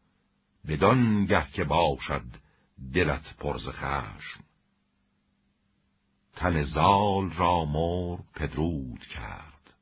بدان 0.67 1.25
گه 1.25 1.51
که 1.51 1.63
باشد 1.63 2.25
دلت 2.93 3.37
پرز 3.37 3.67
خشم. 3.67 4.43
تن 6.35 6.63
زال 6.63 7.31
را 7.31 7.65
مر 7.65 8.17
پدرود 8.35 9.05
کرد 9.05 9.73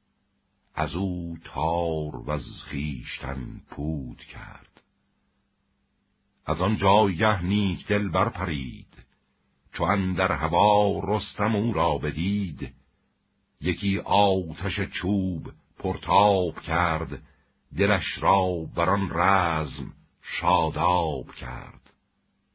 از 0.75 0.95
او 0.95 1.37
تار 1.43 2.15
و 2.15 2.31
از 2.31 2.45
خیشتن 2.65 3.61
پود 3.69 4.17
کرد. 4.17 4.81
از 6.45 6.61
آن 6.61 6.77
جایه 6.77 7.41
نیک 7.41 7.87
دل 7.87 8.09
برپرید 8.09 8.90
چو 9.73 10.13
در 10.13 10.31
هوا 10.31 11.01
رستم 11.03 11.55
او 11.55 11.73
را 11.73 11.97
بدید. 11.97 12.73
یکی 13.61 13.99
آتش 13.99 14.79
چوب 14.81 15.51
پرتاب 15.79 16.61
کرد 16.61 17.21
دلش 17.77 18.17
را 18.21 18.65
بران 18.75 19.09
رزم 19.11 19.93
شاداب 20.21 21.31
کرد. 21.35 21.93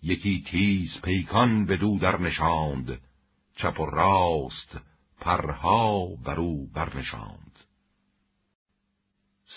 یکی 0.03 0.45
تیز 0.51 1.01
پیکان 1.03 1.67
به 1.67 1.77
دو 1.77 1.99
در 1.99 2.21
نشاند 2.21 3.01
چپ 3.57 3.81
و 3.81 3.87
راست 3.87 4.81
پرها 5.21 6.07
بر 6.25 6.41
او 6.41 6.71
برنشاند 6.75 7.59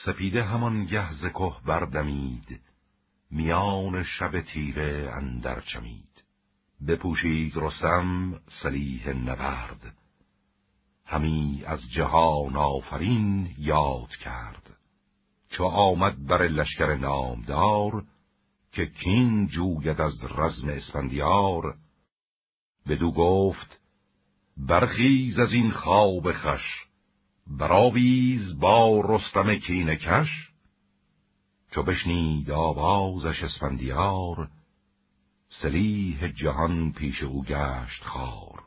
سپیده 0.06 0.44
همان 0.44 0.86
گهز 0.86 1.26
که 1.26 1.52
بردمید 1.66 2.62
میان 3.32 4.04
شب 4.04 4.42
تیره 4.42 5.12
اندر 5.14 5.62
چمید. 5.62 6.09
بپوشید 6.88 7.58
رستم 7.58 8.40
سلیح 8.64 9.10
نبرد. 9.10 9.96
همی 11.06 11.64
از 11.66 11.80
جهان 11.92 12.56
آفرین 12.56 13.56
یاد 13.58 14.10
کرد. 14.10 14.78
چو 15.50 15.64
آمد 15.64 16.26
بر 16.26 16.48
لشکر 16.48 16.96
نامدار 16.96 18.06
که 18.72 18.86
کین 18.86 19.48
جوید 19.48 20.02
از 20.02 20.24
رزم 20.24 20.70
اسفندیار. 20.70 21.78
بدو 22.88 23.12
گفت 23.12 23.80
برخیز 24.58 25.40
از 25.40 25.54
این 25.54 25.72
خواب 25.72 26.32
خش 26.32 26.86
براویز 27.48 28.60
با 28.60 29.02
رستم 29.06 29.56
کین 29.56 29.96
کش. 29.96 30.50
چو 31.72 31.84
بشنید 31.84 32.52
آوازش 32.52 33.44
اسفندیار 33.44 34.50
سلیح 35.52 36.28
جهان 36.28 36.92
پیش 36.92 37.24
او 37.24 37.44
گشت 37.44 38.04
خار 38.04 38.64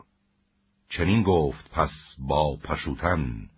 چنین 0.89 1.23
گفت 1.23 1.69
پس 1.71 1.91
با 2.17 2.57
پشوتن 2.63 3.49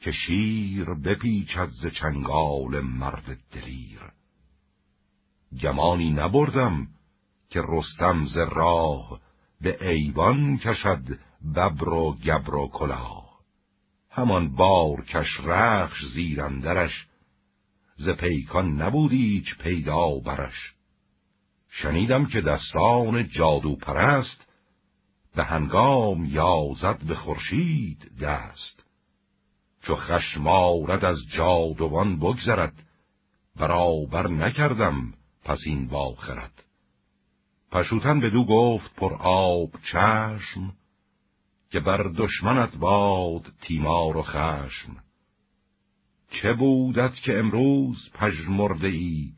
که 0.00 0.12
شیر 0.12 0.84
بپیچد 0.84 1.68
ز 1.68 1.86
چنگال 1.86 2.80
مرد 2.80 3.38
دلیر. 3.52 4.00
گمانی 5.62 6.10
نبردم 6.10 6.86
که 7.50 7.62
رستم 7.68 8.26
ز 8.26 8.36
راه 8.36 9.20
به 9.60 9.88
ایوان 9.88 10.58
کشد 10.58 11.18
ببر 11.54 11.88
و 11.88 12.14
گبر 12.14 12.54
و 12.54 12.68
کلاه. 12.68 13.40
همان 14.10 14.56
بار 14.56 15.04
کش 15.04 15.40
رخش 15.44 16.04
زیرندرش 16.14 17.06
ز 17.96 18.08
پیکان 18.08 18.82
نبود 18.82 19.12
ایچ 19.12 19.58
پیدا 19.58 20.18
برش. 20.18 20.73
شنیدم 21.82 22.26
که 22.26 22.40
دستان 22.40 23.28
جادو 23.28 23.76
پرست 23.76 24.46
به 25.36 25.44
هنگام 25.44 26.24
یازد 26.24 26.98
به 26.98 27.14
خورشید 27.14 28.18
دست. 28.20 28.84
چو 29.82 29.96
خشمارد 29.96 31.04
از 31.04 31.18
جادوان 31.36 32.16
بگذرد 32.16 32.72
برابر 33.56 34.28
نکردم 34.28 35.14
پس 35.44 35.58
این 35.66 35.88
باخرد 35.88 36.64
پشوتن 37.72 38.20
بدو 38.20 38.44
گفت 38.44 38.94
پر 38.94 39.14
آب 39.20 39.70
چشم 39.92 40.72
که 41.70 41.80
بر 41.80 42.12
دشمنت 42.16 42.76
باد 42.76 43.52
تیمار 43.60 44.16
و 44.16 44.22
خشم. 44.22 44.96
چه 46.30 46.52
بودت 46.52 47.14
که 47.14 47.38
امروز 47.38 48.10
پژمرده 48.14 48.88
ای 48.88 49.32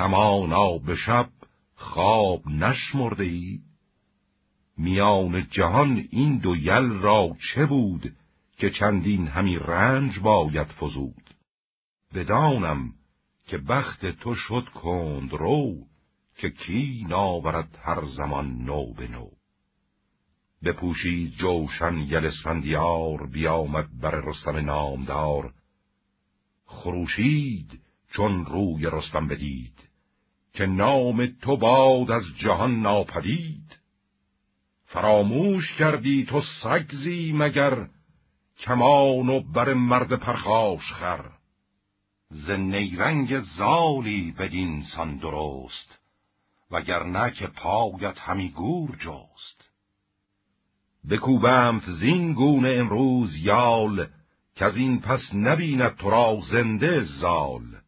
همانا 0.00 0.78
به 0.78 0.96
شب 0.96 1.28
خواب 1.74 2.48
نشمرده 2.48 3.24
ای؟ 3.24 3.60
میان 4.78 5.46
جهان 5.50 6.06
این 6.10 6.38
دو 6.38 6.56
یل 6.56 6.90
را 6.90 7.36
چه 7.54 7.66
بود 7.66 8.16
که 8.58 8.70
چندین 8.70 9.26
همی 9.26 9.58
رنج 9.58 10.18
باید 10.18 10.66
فزود؟ 10.66 11.34
بدانم 12.14 12.92
که 13.46 13.58
بخت 13.58 14.06
تو 14.06 14.34
شد 14.34 14.68
کند 14.74 15.32
رو 15.32 15.74
که 16.36 16.50
کی 16.50 17.06
ناورد 17.08 17.78
هر 17.82 18.04
زمان 18.04 18.64
نو 18.64 18.92
به 18.94 19.08
نو. 19.08 19.28
بپوشید 20.64 21.32
جوشن 21.32 21.98
یل 21.98 22.26
اسفندیار 22.26 23.26
بیامد 23.26 24.00
بر 24.00 24.20
رستم 24.24 24.56
نامدار. 24.56 25.54
خروشید 26.66 27.80
چون 28.12 28.44
روی 28.46 28.86
رستم 28.86 29.28
بدید. 29.28 29.89
که 30.52 30.66
نام 30.66 31.26
تو 31.26 31.56
باد 31.56 32.10
از 32.10 32.22
جهان 32.38 32.82
ناپدید. 32.82 33.78
فراموش 34.86 35.72
کردی 35.72 36.24
تو 36.24 36.42
سگزی 36.62 37.32
مگر 37.32 37.86
کمان 38.58 39.28
و 39.28 39.40
بر 39.40 39.74
مرد 39.74 40.16
پرخاش 40.16 40.92
خر. 40.92 41.24
ز 42.30 42.50
نیرنگ 42.50 43.40
زالی 43.40 44.32
بدین 44.38 44.82
سان 44.82 45.16
درست 45.16 46.00
وگرنه 46.70 47.30
که 47.30 47.46
پایت 47.46 48.18
همی 48.18 48.48
گور 48.48 48.96
جست. 48.96 49.70
بکوبمت 51.10 51.90
زین 51.90 52.32
گونه 52.32 52.68
امروز 52.68 53.36
یال 53.36 54.06
که 54.54 54.64
از 54.64 54.76
این 54.76 55.00
پس 55.00 55.34
نبیند 55.34 55.96
تو 55.96 56.10
را 56.10 56.40
زنده 56.50 57.00
زال. 57.00 57.79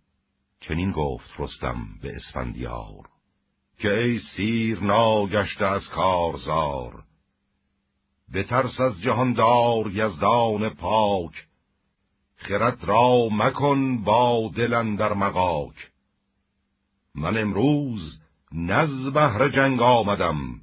چنین 0.69 0.93
گفت 0.93 1.31
رستم 1.39 1.87
به 2.03 2.17
اسفندیار 2.17 3.09
که 3.79 3.99
ای 3.99 4.19
سیر 4.19 4.81
ناگشته 4.81 5.65
از 5.65 5.89
کارزار 5.89 7.05
ترس 8.49 8.81
از 8.81 9.03
جهاندار 9.03 9.91
یزدان 9.93 10.69
پاک 10.69 11.47
خرد 12.37 12.85
را 12.85 13.29
مکن 13.33 14.05
با 14.05 14.51
دلن 14.57 14.97
در 14.97 15.13
مقاک 15.13 15.91
من 17.15 17.39
امروز 17.39 18.19
نز 18.53 19.13
بهر 19.13 19.49
جنگ 19.49 19.83
آمدم 19.83 20.63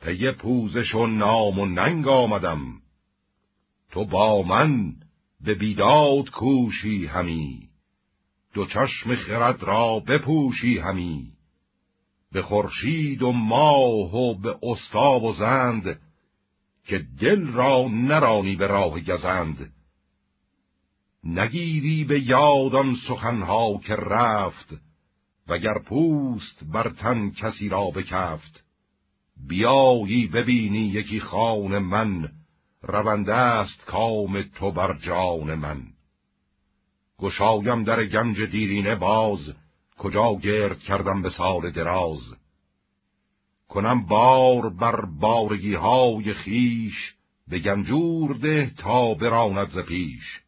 پی 0.00 0.30
پوزش 0.30 0.94
و 0.94 1.06
نام 1.06 1.58
و 1.58 1.66
ننگ 1.66 2.08
آمدم. 2.08 2.60
تو 3.90 4.04
با 4.04 4.42
من 4.42 4.92
به 5.40 5.54
بیداد 5.54 6.30
کوشی 6.30 7.06
همی. 7.06 7.67
دو 8.58 8.66
چشم 8.66 9.14
خرد 9.14 9.62
را 9.62 10.00
بپوشی 10.00 10.78
همی. 10.78 11.26
به 12.32 12.42
خورشید 12.42 13.22
و 13.22 13.32
ماه 13.32 14.14
و 14.14 14.34
به 14.34 14.58
استاب 14.62 15.24
و 15.24 15.32
زند 15.32 16.00
که 16.86 17.06
دل 17.20 17.46
را 17.46 17.88
نرانی 17.88 18.56
به 18.56 18.66
راه 18.66 19.00
گزند. 19.00 19.72
نگیری 21.24 22.04
به 22.04 22.20
یادان 22.20 22.96
سخنها 23.08 23.80
که 23.86 23.96
رفت 23.96 24.74
وگر 25.48 25.78
پوست 25.78 26.64
بر 26.72 26.88
تن 26.88 27.30
کسی 27.30 27.68
را 27.68 27.90
بکفت. 27.90 28.64
بیایی 29.48 30.26
ببینی 30.26 30.86
یکی 30.88 31.20
خان 31.20 31.78
من 31.78 32.28
رونده 32.82 33.34
است 33.34 33.84
کام 33.84 34.42
تو 34.42 34.70
بر 34.70 34.98
جان 34.98 35.54
من. 35.54 35.97
گشایم 37.18 37.84
در 37.84 38.04
گنج 38.04 38.40
دیرینه 38.40 38.94
باز 38.94 39.54
کجا 39.98 40.34
گرد 40.34 40.78
کردم 40.78 41.22
به 41.22 41.30
سال 41.30 41.70
دراز. 41.70 42.20
کنم 43.68 44.06
بار 44.06 44.68
بر 44.68 45.04
بارگی 45.04 45.74
های 45.74 46.34
خیش 46.34 47.14
به 47.48 47.58
گنجور 47.58 48.36
ده 48.36 48.70
تا 48.78 49.14
براند 49.14 49.68
ز 49.68 49.78
پیش. 49.78 50.40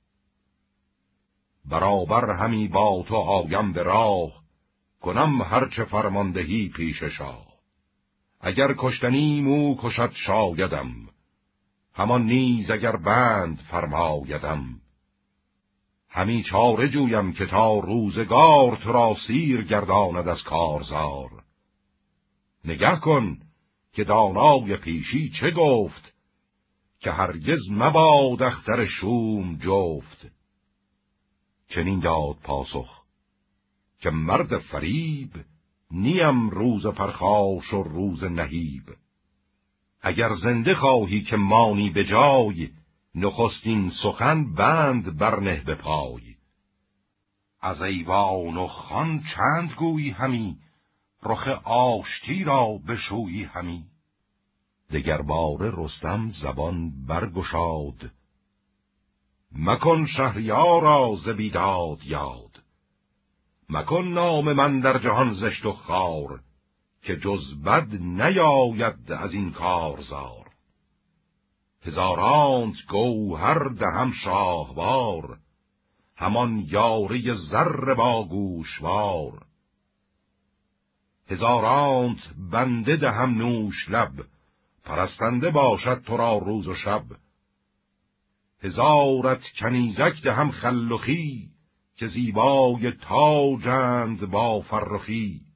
برابر 1.64 2.36
همی 2.36 2.68
با 2.68 3.04
تو 3.08 3.16
آیم 3.16 3.72
به 3.72 3.82
راه 3.82 4.40
کنم 5.00 5.42
هرچه 5.42 5.84
فرماندهی 5.84 6.68
پیش 6.68 7.02
شاه. 7.02 7.46
اگر 8.40 8.74
کشتنی 8.78 9.40
مو 9.40 9.76
کشد 9.82 10.12
شایدم 10.26 10.90
همان 11.94 12.22
نیز 12.22 12.70
اگر 12.70 12.96
بند 12.96 13.58
فرمایدم. 13.70 14.79
همی 16.10 16.42
چاره 16.42 16.88
جویم 16.88 17.32
که 17.32 17.46
تا 17.46 17.78
روزگار 17.78 18.76
تو 18.76 18.92
را 18.92 19.16
سیر 19.26 19.64
گرداند 19.64 20.28
از 20.28 20.42
کارزار. 20.42 21.30
نگه 22.64 22.96
کن 22.96 23.38
که 23.92 24.04
دانای 24.04 24.76
پیشی 24.76 25.30
چه 25.30 25.50
گفت 25.50 26.14
که 27.00 27.10
هرگز 27.10 27.70
مباد 27.70 28.42
اختر 28.42 28.86
شوم 28.86 29.56
جفت. 29.56 30.30
چنین 31.68 32.00
داد 32.00 32.36
پاسخ 32.42 33.00
که 34.00 34.10
مرد 34.10 34.58
فریب 34.58 35.30
نیم 35.90 36.50
روز 36.50 36.86
پرخاش 36.86 37.72
و 37.72 37.82
روز 37.82 38.24
نهیب. 38.24 38.84
اگر 40.02 40.34
زنده 40.34 40.74
خواهی 40.74 41.22
که 41.22 41.36
مانی 41.36 41.90
به 41.90 42.04
جای 42.04 42.68
نخستین 43.14 43.92
سخن 44.02 44.54
بند 44.54 45.18
برنه 45.18 45.60
به 45.64 45.74
پای. 45.74 46.36
از 47.60 47.82
ایوان 47.82 48.56
و 48.56 48.66
خان 48.66 49.22
چند 49.36 49.72
گویی 49.72 50.10
همی 50.10 50.56
رخ 51.22 51.48
آشتی 51.64 52.44
را 52.44 52.66
بشویی 52.88 53.44
همی. 53.44 53.84
دگر 54.90 55.22
باره 55.22 55.72
رستم 55.76 56.30
زبان 56.30 57.06
برگشاد 57.06 58.10
مکن 59.52 60.06
شهریارا 60.06 61.16
ز 61.24 61.28
بیداد 61.28 62.04
یاد. 62.04 62.62
مکن 63.68 64.04
نام 64.04 64.52
من 64.52 64.80
در 64.80 64.98
جهان 64.98 65.34
زشت 65.34 65.66
و 65.66 65.72
خار 65.72 66.40
که 67.02 67.16
جز 67.16 67.62
بد 67.62 67.94
نیاید 67.94 69.12
از 69.12 69.32
این 69.32 69.52
کارزار 69.52 70.39
هزارانت 71.82 72.76
گوهر 72.88 73.68
دهم 73.68 74.12
شاهوار 74.24 75.38
همان 76.16 76.64
یاری 76.68 77.34
زر 77.50 77.94
با 77.94 78.24
گوشوار. 78.28 79.46
هزارانت 81.28 82.18
بنده 82.52 82.96
دهم 82.96 83.30
نوش 83.30 83.88
لب 83.88 84.12
پرستنده 84.84 85.50
باشد 85.50 86.02
تو 86.06 86.16
را 86.16 86.38
روز 86.38 86.68
و 86.68 86.74
شب. 86.74 87.02
هزارت 88.62 89.42
کنیزک 89.58 90.22
دهم 90.22 90.50
خلخی 90.50 91.50
که 91.96 92.08
زیبای 92.08 92.92
تاجند 92.92 94.30
با 94.30 94.60
فرخی. 94.60 95.49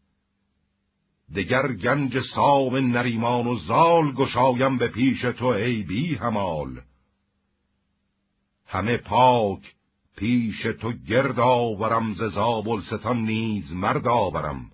دگر 1.37 1.73
گنج 1.73 2.21
سام 2.35 2.77
نریمان 2.77 3.47
و 3.47 3.57
زال 3.57 4.13
گشایم 4.13 4.79
به 4.79 4.89
پیش 4.89 5.21
تو 5.21 5.47
ای 5.47 5.83
بی 5.83 6.15
همال 6.15 6.81
همه 8.67 8.97
پاک 8.97 9.75
پیش 10.17 10.63
تو 10.63 10.93
گرد 10.93 11.41
آورم 11.41 12.15
ز 12.15 12.23
زابلستان 12.23 13.17
نیز 13.17 13.73
مرد 13.73 14.09
آورم 14.09 14.71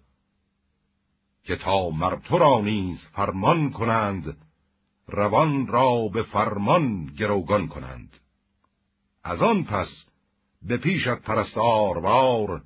که 1.44 1.56
تا 1.56 1.90
مر 1.90 2.16
تو 2.16 2.38
را 2.38 2.60
نیز 2.60 2.98
فرمان 3.12 3.70
کنند 3.70 4.36
روان 5.12 5.66
را 5.66 6.08
به 6.08 6.22
فرمان 6.22 7.06
گروگان 7.06 7.68
کنند. 7.68 8.16
از 9.24 9.42
آن 9.42 9.64
پس 9.64 10.06
به 10.62 10.76
پیشت 10.76 11.14
پرستاروار 11.14 12.62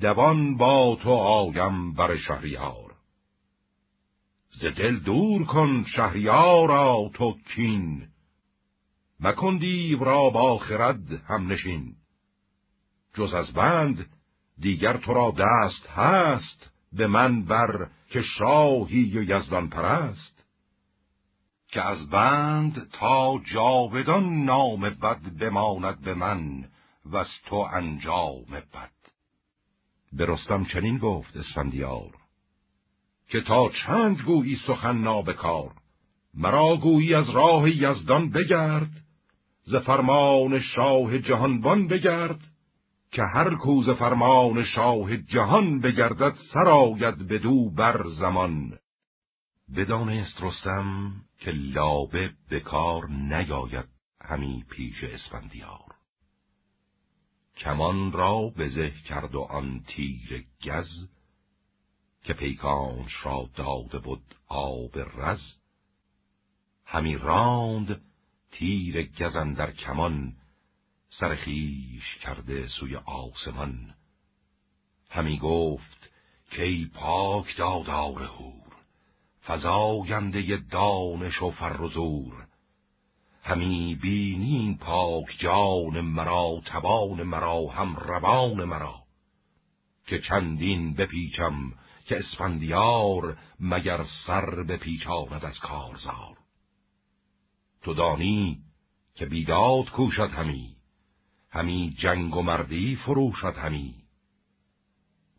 دوان 0.00 0.56
با 0.56 0.98
تو 1.02 1.10
آیم 1.10 1.92
بر 1.92 2.16
شهریار. 2.16 2.85
ز 4.60 4.64
دل 4.64 4.98
دور 4.98 5.44
کن 5.44 5.84
شهریارا 5.84 7.10
تو 7.14 7.36
کین. 7.54 8.08
مکن 9.20 9.58
دیو 9.58 10.04
را 10.04 10.30
با 10.30 10.58
خرد 10.58 11.12
هم 11.12 11.52
نشین. 11.52 11.94
جز 13.14 13.34
از 13.34 13.52
بند 13.52 14.06
دیگر 14.58 14.96
تو 14.96 15.14
را 15.14 15.30
دست 15.30 15.86
هست 15.86 16.70
به 16.92 17.06
من 17.06 17.44
بر 17.44 17.90
که 18.10 18.22
شاهی 18.22 19.18
و 19.18 19.22
یزدان 19.22 19.68
پرست. 19.68 20.44
که 21.68 21.82
از 21.82 22.08
بند 22.08 22.90
تا 22.92 23.40
جاودان 23.52 24.44
نام 24.44 24.80
بد 24.80 25.20
بماند 25.40 26.00
به 26.00 26.14
من 26.14 26.64
و 27.04 27.16
از 27.16 27.28
تو 27.46 27.56
انجام 27.56 28.44
بد. 28.50 28.90
به 30.12 30.26
رستم 30.26 30.64
چنین 30.64 30.98
گفت 30.98 31.36
اسفندیار. 31.36 32.15
که 33.28 33.40
تا 33.40 33.68
چند 33.68 34.20
گویی 34.20 34.56
سخن 34.56 34.98
نابکار 34.98 35.72
مرا 36.34 36.76
گویی 36.76 37.14
از 37.14 37.30
راه 37.30 37.70
یزدان 37.70 38.30
بگرد 38.30 38.90
ز 39.64 39.74
فرمان 39.74 40.60
شاه 40.60 41.18
جهانبان 41.18 41.88
بگرد 41.88 42.40
که 43.10 43.22
هر 43.22 43.54
کوز 43.54 43.90
فرمان 43.90 44.64
شاه 44.64 45.16
جهان 45.16 45.80
بگردد 45.80 46.34
سراید 46.52 47.28
بدو 47.28 47.70
بر 47.70 48.06
زمان. 48.08 48.78
بدانست 49.76 50.42
رستم 50.42 51.12
که 51.38 51.50
لابه 51.50 52.30
بکار 52.50 53.08
نیاید 53.08 53.88
همی 54.20 54.64
پیش 54.70 55.04
اسفندیار. 55.04 55.94
کمان 57.56 58.12
را 58.12 58.52
بزه 58.58 58.92
کرد 59.08 59.34
و 59.34 59.40
آن 59.40 59.80
تیر 59.86 60.46
گز 60.64 61.08
که 62.26 62.32
پیکانش 62.32 63.12
را 63.26 63.50
داده 63.54 63.98
بود 63.98 64.34
آب 64.48 64.98
رز. 64.98 65.42
همی 66.84 67.18
راند 67.18 68.00
تیر 68.52 69.12
گزن 69.20 69.52
در 69.52 69.70
کمان 69.70 70.32
سرخیش 71.10 72.16
کرده 72.22 72.66
سوی 72.66 72.96
آسمان. 72.96 73.94
همی 75.10 75.38
گفت 75.38 76.10
که 76.50 76.90
پاک 76.94 77.56
دادار 77.56 78.22
هور 78.22 78.72
فزاینده 79.42 80.56
دانش 80.56 81.42
و 81.42 81.50
فرزور 81.50 82.46
همی 83.42 83.94
بینی 83.94 84.78
پاک 84.80 85.38
جان 85.38 86.00
مرا 86.00 86.60
تبان 86.66 87.22
مرا 87.22 87.66
هم 87.66 87.96
روان 87.96 88.64
مرا. 88.64 89.02
که 90.06 90.18
چندین 90.18 90.94
بپیچم 90.94 91.72
که 92.06 92.18
اسفندیار 92.18 93.38
مگر 93.60 94.04
سر 94.26 94.62
بپیچاند 94.62 95.44
از 95.44 95.58
کارزار. 95.58 96.36
تو 97.82 97.94
دانی 97.94 98.62
که 99.14 99.26
بیداد 99.26 99.90
کوشد 99.90 100.30
همی 100.30 100.76
همی 101.50 101.94
جنگ 101.98 102.36
و 102.36 102.42
مردی 102.42 102.96
فروشد 102.96 103.54
همی. 103.56 103.94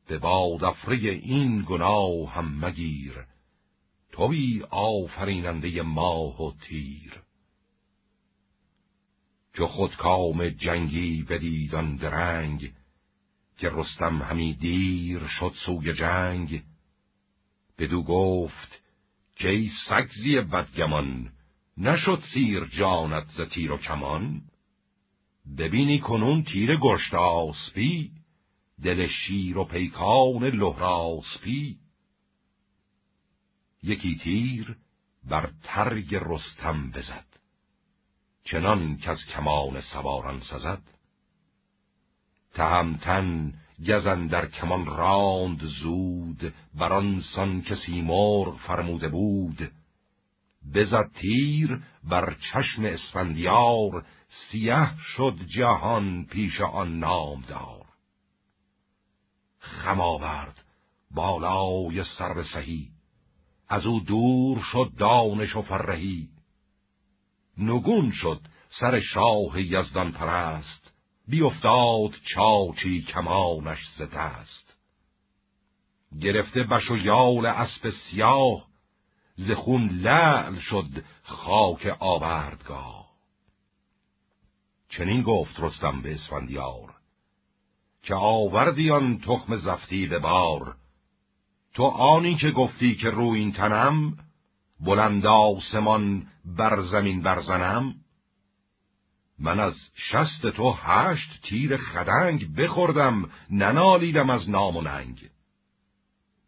به 0.08 0.18
بادفره 0.18 0.98
این 0.98 1.66
گناه 1.68 2.34
هم 2.34 2.66
مگیر 2.66 3.26
توی 4.12 4.64
آفریننده 4.70 5.82
ماه 5.82 6.44
و 6.44 6.52
تیر. 6.52 7.22
چو 9.54 9.66
خود 9.66 9.96
کام 9.96 10.50
جنگی 10.50 11.24
بدیدان 11.24 11.96
درنگ 11.96 12.74
که 13.58 13.70
رستم 13.70 14.22
همی 14.22 14.54
دیر 14.54 15.28
شد 15.28 15.54
سوی 15.66 15.94
جنگ 15.94 16.64
بدو 17.78 18.04
گفت 18.04 18.82
که 19.36 19.50
ای 19.50 19.72
سگزی 19.90 20.42
بدگمان 20.42 21.32
نشد 21.78 22.24
سیر 22.34 22.66
جانت 22.66 23.28
ز 23.28 23.42
تیر 23.42 23.72
و 23.72 23.78
کمان؟ 23.78 24.42
ببینی 25.58 26.00
کنون 26.00 26.44
تیر 26.44 26.78
گشت 26.78 27.14
آسپی 27.14 28.12
دل 28.84 29.08
شیر 29.08 29.58
و 29.58 29.66
پیکان 29.66 30.44
لهراسپی 30.44 31.78
یکی 33.84 34.16
تیر 34.16 34.76
بر 35.24 35.50
ترگ 35.64 36.16
رستم 36.16 36.92
بزد 36.92 37.26
چنان 38.44 38.98
که 38.98 39.12
از 39.12 39.26
کمان 39.26 39.82
سواران 39.82 40.40
سزد 40.40 40.97
تهمتن 42.58 43.54
گزن 43.88 44.28
در 44.28 44.46
کمان 44.46 44.86
راند 44.86 45.64
زود 45.66 46.54
بران 46.74 47.24
سان 47.36 47.62
که 47.62 47.76
سیمور 47.76 48.56
فرموده 48.56 49.08
بود. 49.08 49.72
بزد 50.74 51.12
تیر 51.16 51.82
بر 52.04 52.38
چشم 52.54 52.86
اسفندیار 52.86 54.06
سیه 54.28 54.90
شد 55.00 55.36
جهان 55.48 56.26
پیش 56.26 56.62
آن 56.62 57.00
نامدار. 57.00 57.86
خم 59.60 60.02
آورد 60.02 60.64
بالای 61.12 62.04
سر 62.18 62.44
سهی 62.44 62.90
از 63.70 63.86
او 63.86 64.00
دور 64.00 64.64
شد 64.72 64.92
دانش 64.98 65.56
و 65.56 65.62
فرهی. 65.62 66.30
نگون 67.58 68.12
شد 68.12 68.42
سر 68.80 69.00
شاه 69.00 69.62
یزدان 69.62 70.12
پرست 70.12 70.87
بیافتاد 71.28 72.12
چاچی 72.36 73.02
کمانش 73.02 73.80
ز 73.98 74.02
دست. 74.02 74.78
گرفته 76.22 76.64
بش 76.64 76.92
و 76.92 76.98
یال 76.98 77.46
اسب 77.46 77.90
سیاه 77.90 78.68
ز 79.36 79.52
خون 79.52 79.90
لعل 79.90 80.60
شد 80.60 81.04
خاک 81.24 81.98
آوردگاه. 82.00 83.08
چنین 84.90 85.22
گفت 85.22 85.60
رستم 85.60 86.02
به 86.02 86.14
اسفندیار 86.14 86.94
که 88.04 88.16
آوردی 88.16 88.92
آن 88.92 89.20
تخم 89.20 89.58
زفتی 89.58 90.08
به 90.08 90.20
بار. 90.20 90.76
تو 91.74 91.84
آنی 91.84 92.36
که 92.36 92.52
گفتی 92.52 92.96
که 92.96 93.10
رو 93.10 93.26
این 93.26 93.52
تنم 93.52 94.18
بلند 94.80 95.26
آسمان 95.26 96.28
بر 96.46 96.82
زمین 96.82 97.22
برزنم 97.22 97.96
من 99.40 99.60
از 99.60 99.76
شست 99.96 100.50
تو 100.50 100.72
هشت 100.72 101.42
تیر 101.44 101.78
خدنگ 101.78 102.56
بخوردم 102.56 103.30
ننالیدم 103.50 104.30
از 104.30 104.50
نام 104.50 104.78
و 104.78 104.82
ننگ. 104.82 105.30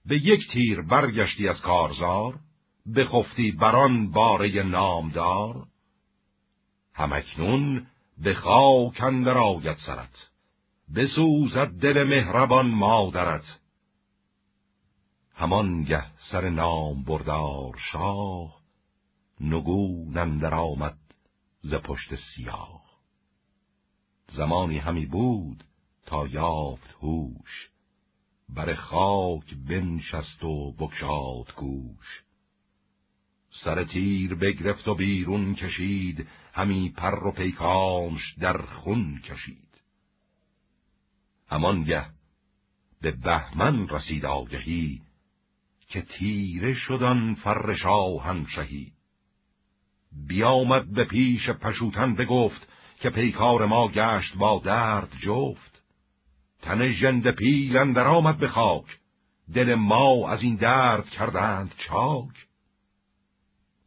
به 0.06 0.18
یک 0.18 0.52
تیر 0.52 0.82
برگشتی 0.82 1.48
از 1.48 1.62
کارزار 1.62 2.40
بخفتی 2.96 3.52
بران 3.52 4.12
باره 4.12 4.64
نامدار. 4.64 5.68
همکنون 6.94 7.88
به 8.18 8.34
خاک 8.34 9.04
اندر 9.04 9.38
آید 9.38 9.78
سرت 9.78 10.30
بسوزد 10.96 11.68
دل 11.68 12.04
مهربان 12.04 12.68
مادرت. 12.68 13.60
همانگه 15.36 16.06
سر 16.32 16.50
نام 16.50 17.04
بردار 17.04 17.78
شاه 17.92 18.60
نگونم 19.42 20.40
در 20.40 20.54
آمد 20.56 20.98
ز 21.62 21.74
پشت 21.74 22.16
سیاه. 22.16 22.79
زمانی 24.32 24.78
همی 24.78 25.06
بود 25.06 25.64
تا 26.06 26.28
یافت 26.28 26.96
هوش. 27.02 27.70
بر 28.50 28.74
خاک 28.74 29.56
بنشست 29.68 30.44
و 30.44 30.72
بکشاد 30.72 31.56
گوش 31.56 32.24
سر 33.64 33.84
تیر 33.84 34.36
بگرفت 34.36 34.88
و 34.88 34.96
بیرون 34.96 35.56
کشید 35.56 36.28
همی 36.54 36.90
پر 36.90 37.28
و 37.28 37.32
پیکانش 37.32 38.34
در 38.40 38.62
خون 38.62 39.22
کشید. 39.22 39.82
همانگه 41.48 42.06
به 43.02 43.12
بهمن 43.12 43.88
رسید 43.88 44.26
آگهی 44.26 45.02
که 45.88 46.02
تیره 46.02 46.74
شدن 46.74 47.34
فر 47.34 47.76
شهی 48.56 48.92
بیامد 50.28 50.94
به 50.94 51.04
پیش 51.04 51.50
پشوتن 51.50 52.16
بگفت 52.16 52.68
که 53.00 53.10
پیکار 53.10 53.66
ما 53.66 53.88
گشت 53.88 54.36
با 54.36 54.62
درد 54.66 55.10
جفت. 55.20 55.84
تن 56.62 56.90
ژند 56.90 57.32
پیل 57.32 57.78
اندر 57.78 58.08
آمد 58.08 58.38
به 58.38 58.48
خاک. 58.48 59.00
دل 59.54 59.76
ما 59.76 60.30
از 60.30 60.42
این 60.42 60.56
درد 60.56 61.10
کردند 61.10 61.74
چاک. 61.78 62.48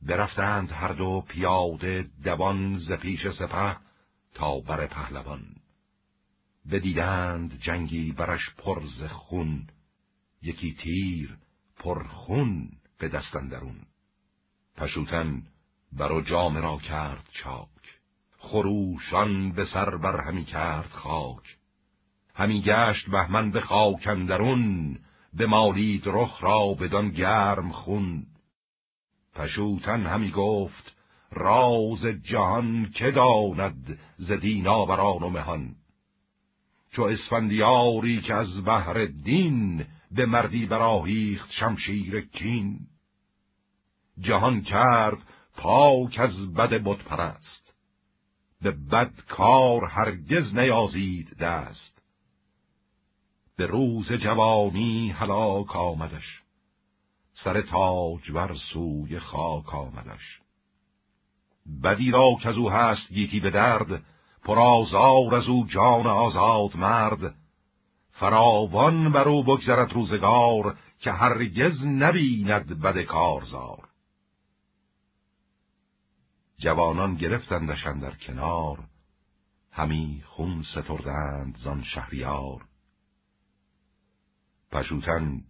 برفتند 0.02 0.70
هر 0.70 0.92
دو 0.92 1.24
پیاده 1.28 2.10
دوان 2.24 2.78
ز 2.78 2.92
پیش 2.92 3.28
سپه 3.28 3.76
تا 4.34 4.60
بر 4.60 4.86
پهلوان. 4.86 5.44
بدیدند 6.70 7.58
جنگی 7.60 8.12
برش 8.12 8.50
پرز 8.58 9.02
خون. 9.02 9.66
یکی 10.42 10.74
تیر 10.74 11.36
پرخون 11.76 12.68
به 12.98 13.08
دستن 13.08 13.48
درون 13.48 13.80
پشوتن 14.76 15.42
برو 15.92 16.20
جام 16.20 16.56
را 16.56 16.78
کرد 16.78 17.28
چاک. 17.32 17.71
خروشان 18.42 19.52
به 19.52 19.64
سر 19.64 19.96
بر 19.96 20.20
همی 20.20 20.44
کرد 20.44 20.90
خاک. 20.90 21.56
همی 22.34 22.62
گشت 22.62 23.10
بهمن 23.10 23.50
به 23.50 23.60
خاک 23.60 24.06
اندرون 24.06 24.98
به 25.34 25.46
مالید 25.46 26.02
رخ 26.06 26.44
را 26.44 26.74
بدان 26.74 27.10
گرم 27.10 27.72
خون. 27.72 28.26
پشوتن 29.34 30.06
همی 30.06 30.30
گفت 30.30 30.96
راز 31.32 32.06
جهان 32.06 32.90
که 32.94 33.10
داند 33.10 33.98
ز 34.16 34.32
دیناوران 34.32 35.22
و 35.22 35.28
مهان؟ 35.28 35.74
چو 36.90 37.02
اسفندیاری 37.02 38.20
که 38.20 38.34
از 38.34 38.64
بهر 38.64 39.04
دین 39.04 39.84
به 40.10 40.26
مردی 40.26 40.66
براهیخت 40.66 41.50
شمشیر 41.50 42.20
کین. 42.20 42.78
جهان 44.18 44.62
کرد 44.62 45.18
پاک 45.56 46.20
از 46.20 46.54
بد 46.54 46.70
بت 46.70 47.04
پرست. 47.04 47.61
به 48.62 48.70
بد 48.70 49.12
کار 49.28 49.84
هرگز 49.84 50.54
نیازید 50.54 51.36
دست. 51.38 52.02
به 53.56 53.66
روز 53.66 54.12
جوانی 54.12 55.10
هلاک 55.10 55.76
آمدش. 55.76 56.42
سر 57.34 57.60
تاج 57.60 58.30
بر 58.30 58.54
سوی 58.54 59.18
خاک 59.18 59.74
آمدش. 59.74 60.40
بدی 61.82 62.10
را 62.10 62.36
که 62.42 62.48
از 62.48 62.56
او 62.56 62.70
هست 62.70 63.12
گیتی 63.12 63.40
به 63.40 63.50
درد 63.50 64.02
پرازار 64.44 65.34
از 65.34 65.46
او 65.46 65.66
جان 65.66 66.06
آزاد 66.06 66.76
مرد. 66.76 67.34
فراوان 68.10 69.12
بر 69.12 69.28
او 69.28 69.44
بگذرد 69.44 69.92
روزگار 69.92 70.76
که 71.00 71.12
هرگز 71.12 71.84
نبیند 71.84 72.80
بد 72.80 73.02
کارزار. 73.02 73.88
جوانان 76.62 77.14
گرفتندشان 77.14 77.98
در 77.98 78.14
کنار 78.14 78.88
همی 79.70 80.22
خون 80.26 80.62
ستردند 80.62 81.56
زان 81.56 81.82
شهریار. 81.82 82.64
پشوتن 84.72 85.40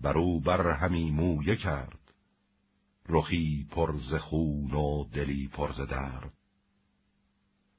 بر 0.00 0.18
او 0.18 0.40
بر 0.40 0.70
همی 0.70 1.10
مویه 1.10 1.56
کرد 1.56 1.98
رخی 3.08 3.66
پرز 3.70 4.14
خون 4.14 4.70
و 4.70 5.04
دلی 5.04 5.48
پرز 5.48 5.80
درد. 5.80 6.32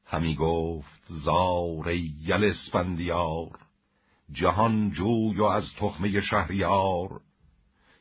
همی 0.05 0.35
گفت 0.35 1.03
زار 1.09 1.91
یل 1.93 2.43
اسفندیار 2.43 3.59
جهان 4.31 4.91
جوی 4.91 5.39
و 5.39 5.43
از 5.43 5.63
تخمه 5.77 6.21
شهریار 6.21 7.21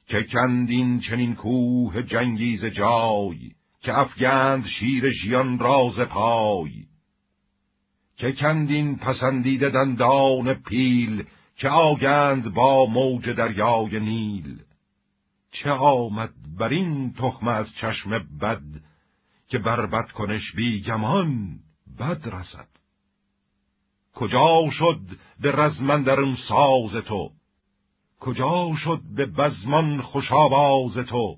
که 0.07 0.23
کندین 0.23 1.01
چنین 1.01 1.35
کوه 1.35 2.03
جنگیز 2.03 2.65
جای 2.65 3.62
که 3.83 3.99
افگند 3.99 4.67
شیر 4.67 5.11
ژیان 5.11 5.59
راز 5.59 6.01
پای 6.01 6.87
که 8.17 8.33
کندین 8.33 8.97
پسندیده 8.97 9.71
دندان 9.71 10.55
پیل 10.55 11.25
که 11.57 11.69
آگند 11.69 12.55
با 12.55 12.87
موج 12.87 13.29
دریای 13.31 14.01
نیل. 14.01 14.63
چه 15.51 15.71
آمد 15.71 16.35
بر 16.59 16.69
این 16.69 17.13
تخم 17.13 17.49
از 17.49 17.67
چشم 17.81 18.19
بد 18.41 18.63
که 19.49 19.59
بربد 19.59 20.11
کنش 20.11 20.53
بیگمان 20.53 21.59
بد 21.99 22.29
رسد؟ 22.29 22.69
کجا 24.15 24.71
شد 24.71 25.01
به 25.41 25.53
رزمندرون 25.53 26.37
ساز 26.49 27.05
تو؟ 27.05 27.31
کجا 28.21 28.75
شد 28.85 29.01
به 29.17 29.27
بزمان 29.27 30.03
خوشاواز 30.03 30.95
تو؟ 30.95 31.37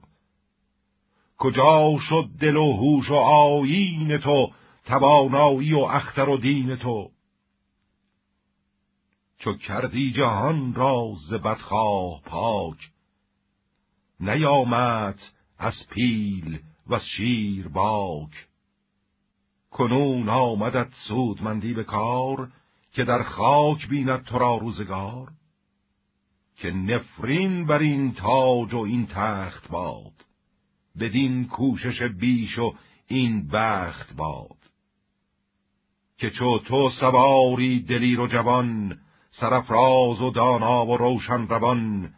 کجا 1.44 1.98
شد 2.08 2.28
دل 2.40 2.56
و 2.56 2.72
هوش 2.72 3.10
و 3.10 3.14
آیین 3.14 4.18
تو 4.18 4.52
توانایی 4.84 5.74
و 5.74 5.78
اختر 5.78 6.28
و 6.28 6.36
دین 6.36 6.76
تو؟ 6.76 7.10
چو 9.38 9.54
کردی 9.54 10.12
جهان 10.12 10.74
را 10.74 11.12
ز 11.28 11.34
بدخواه 11.34 12.20
پاک 12.22 12.90
نیامد 14.20 15.18
از 15.58 15.74
پیل 15.90 16.58
و 16.86 16.98
شیر 16.98 17.68
باک. 17.68 18.46
کنون 19.70 20.28
آمدت 20.28 20.88
سودمندی 21.08 21.74
به 21.74 21.84
کار 21.84 22.50
که 22.92 23.04
در 23.04 23.22
خاک 23.22 23.88
بیند 23.88 24.24
تو 24.24 24.38
را 24.38 24.56
روزگار 24.56 25.32
که 26.56 26.70
نفرین 26.70 27.66
بر 27.66 27.78
این 27.78 28.12
تاج 28.12 28.74
و 28.74 28.78
این 28.78 29.06
تخت 29.06 29.68
باد 29.68 30.13
بدین 31.00 31.46
کوشش 31.46 32.02
بیش 32.02 32.58
و 32.58 32.74
این 33.06 33.48
بخت 33.48 34.16
باد. 34.16 34.56
که 36.18 36.30
چو 36.30 36.58
تو 36.58 36.90
سواری 36.90 37.80
دلیر 37.80 38.20
و 38.20 38.26
جوان 38.26 38.98
سرفراز 39.30 40.20
و 40.20 40.30
دانا 40.30 40.86
و 40.86 40.96
روشن 40.96 41.46
روان 41.48 42.14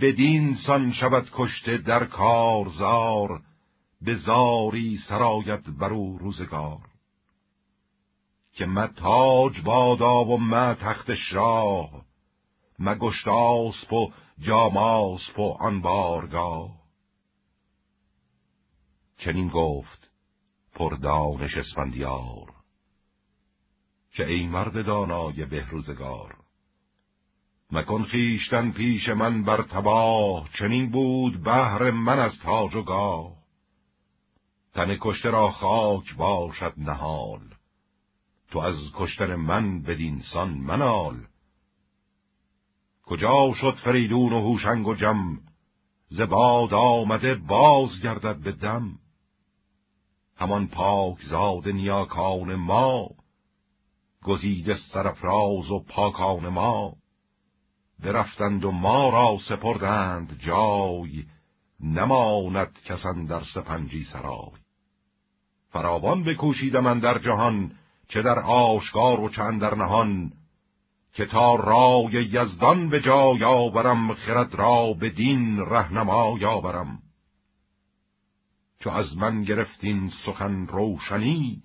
بدین 0.00 0.56
سان 0.66 0.92
شود 0.92 1.30
کشته 1.32 1.78
در 1.78 2.04
کارزار 2.04 3.42
به 4.02 4.14
زاری 4.14 4.98
سرایت 5.08 5.62
برو 5.62 6.18
روزگار. 6.18 6.80
که 8.52 8.66
متاج 8.66 9.60
بادا 9.60 10.24
و 10.24 10.40
ما 10.40 10.74
تخت 10.74 11.14
شاه 11.14 11.90
مگشتاسپ 12.78 13.92
و 13.92 14.12
جاماسپ 14.38 15.38
و 15.38 15.56
آن 15.60 15.80
بارگاه. 15.80 16.83
چنین 19.24 19.48
گفت 19.48 20.10
پردانش 20.74 21.56
اسفندیار. 21.56 22.52
که 24.12 24.26
ای 24.26 24.46
مرد 24.46 24.86
دانای 24.86 25.44
بهروزگار. 25.44 26.36
مکن 27.70 28.04
خیشتن 28.04 28.70
پیش 28.70 29.08
من 29.08 29.42
بر 29.42 29.62
تباه 29.62 30.48
چنین 30.58 30.90
بود 30.90 31.42
بهر 31.42 31.90
من 31.90 32.18
از 32.18 32.38
تاج 32.42 32.74
و 32.74 32.82
گاه. 32.82 33.36
تن 34.74 34.96
کشته 35.00 35.30
را 35.30 35.50
خاک 35.50 36.14
باشد 36.16 36.74
نهال 36.76 37.40
تو 38.50 38.58
از 38.58 38.76
کشتن 38.94 39.34
من 39.34 39.82
بدین 39.82 40.22
سان 40.32 40.50
منال. 40.50 41.26
کجا 43.02 43.52
شد 43.54 43.74
فریدون 43.84 44.32
و 44.32 44.40
هوشنگ 44.40 44.86
و 44.86 44.94
جم؟ 44.94 45.38
زباد 46.08 46.74
آمده 46.74 47.34
باز 47.34 48.00
گردد 48.02 48.36
به 48.36 48.52
دم. 48.52 48.98
همان 50.36 50.68
پاک 50.68 51.22
زاد 51.22 51.68
نیاکان 51.68 52.54
ما 52.54 53.08
گزیده 54.24 54.76
سرفراز 54.92 55.70
و 55.70 55.84
پاکان 55.88 56.48
ما. 56.48 56.92
برفتند 58.04 58.64
و 58.64 58.70
ما 58.70 59.08
را 59.08 59.38
سپردند 59.48 60.38
جای 60.46 61.24
نماند 61.80 62.78
کسان 62.84 63.24
در 63.24 63.42
سپنجی 63.54 64.04
سرای. 64.04 64.50
فراوان 65.70 66.24
بکوشیده 66.24 66.80
من 66.80 66.98
در 66.98 67.18
جهان 67.18 67.72
چه 68.08 68.22
در 68.22 68.38
آشکار 68.38 69.20
و 69.20 69.28
چند 69.28 69.60
در 69.60 69.74
نهان. 69.74 70.32
که 71.14 71.26
تا 71.26 71.54
رای 71.54 72.12
یزدان 72.12 72.88
به 72.88 73.00
جای 73.00 73.44
آورم 73.44 74.14
خرد 74.14 74.54
را 74.54 74.92
به 74.92 75.10
دین 75.10 75.58
رهنما 75.58 76.36
یاورم 76.40 76.98
چو 78.84 78.90
از 78.90 79.16
من 79.16 79.42
گرفتین 79.42 80.12
سخن 80.26 80.66
روشنی 80.66 81.62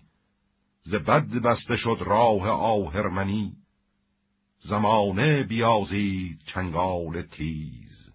ز 0.83 0.95
بد 0.95 1.27
بسته 1.29 1.75
شد 1.75 1.97
راه 1.99 2.49
آهرمنی. 2.49 3.53
زمانه 4.59 5.43
بیازید 5.43 6.41
چنگال 6.45 7.21
تیز 7.21 8.09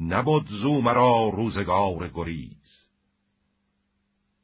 نبود 0.00 0.48
زو 0.48 0.80
مرا 0.80 1.28
روزگار 1.28 2.08
گریز. 2.08 2.88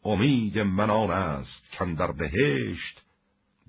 امید 0.04 0.58
من 0.58 0.90
آن 0.90 1.10
است 1.10 1.78
در 1.98 2.12
بهشت 2.12 3.02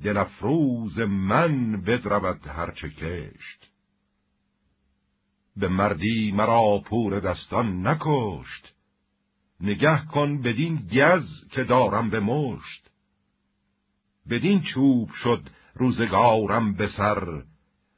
دل 0.04 0.18
افروز 0.18 1.00
من 1.00 1.82
بدرود 1.82 2.48
هرچه 2.48 2.90
کشت. 2.90 3.72
به 5.58 5.68
مردی 5.68 6.32
مرا 6.32 6.82
پور 6.86 7.20
دستان 7.20 7.88
نکشت 7.88 8.71
نگه 9.62 10.06
کن 10.06 10.42
بدین 10.42 10.88
گز 10.88 11.48
که 11.52 11.64
دارم 11.64 12.10
به 12.10 12.20
مشت. 12.20 12.90
بدین 14.30 14.62
چوب 14.62 15.12
شد 15.12 15.50
روزگارم 15.76 16.74
به 16.74 16.88
سر 16.88 17.44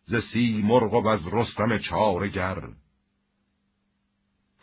ز 0.06 0.16
سی 0.16 0.61
مرغ 0.66 0.93
و 0.93 1.08
از 1.08 1.27
رستم 1.27 1.77
چارگر 1.77 2.69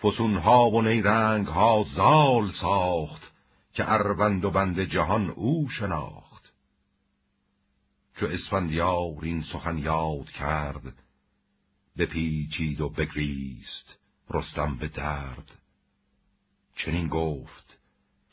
فسونها 0.03 0.71
و 0.71 0.83
نیرنگها 0.83 1.87
زال 1.97 2.53
ساخت 2.61 3.33
که 3.73 3.93
اروند 3.93 4.45
و 4.45 4.51
بند 4.51 4.81
جهان 4.81 5.31
او 5.31 5.69
شناخت. 5.69 6.53
چو 8.17 8.27
اسفندیار 8.27 9.19
این 9.23 9.43
سخن 9.43 9.79
یاد 9.79 10.31
کرد 10.31 10.95
بپیچید 11.99 12.81
و 12.81 12.89
بگریست 12.89 13.99
رستم 14.31 14.77
به 14.77 14.89
درد. 14.89 15.60
چنین 16.85 17.09
گفت 17.09 17.79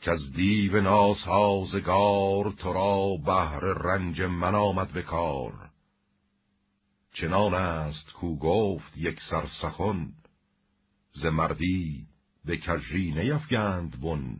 که 0.00 0.10
از 0.10 0.32
دیو 0.32 0.80
ناسازگار 0.80 2.52
تو 2.52 2.72
را 2.72 3.16
بهر 3.26 3.60
رنج 3.60 4.22
من 4.22 4.54
آمد 4.54 4.92
به 4.92 5.02
کار. 5.02 5.70
چنان 7.14 7.54
است 7.54 8.12
کو 8.12 8.38
گفت 8.38 8.96
یک 8.96 9.20
سر 9.30 9.46
سخن 9.62 10.12
ز 11.12 11.26
مردی 11.26 12.06
به 12.44 12.56
کژی 12.56 13.10
نیفگند 13.10 14.00
بن 14.00 14.36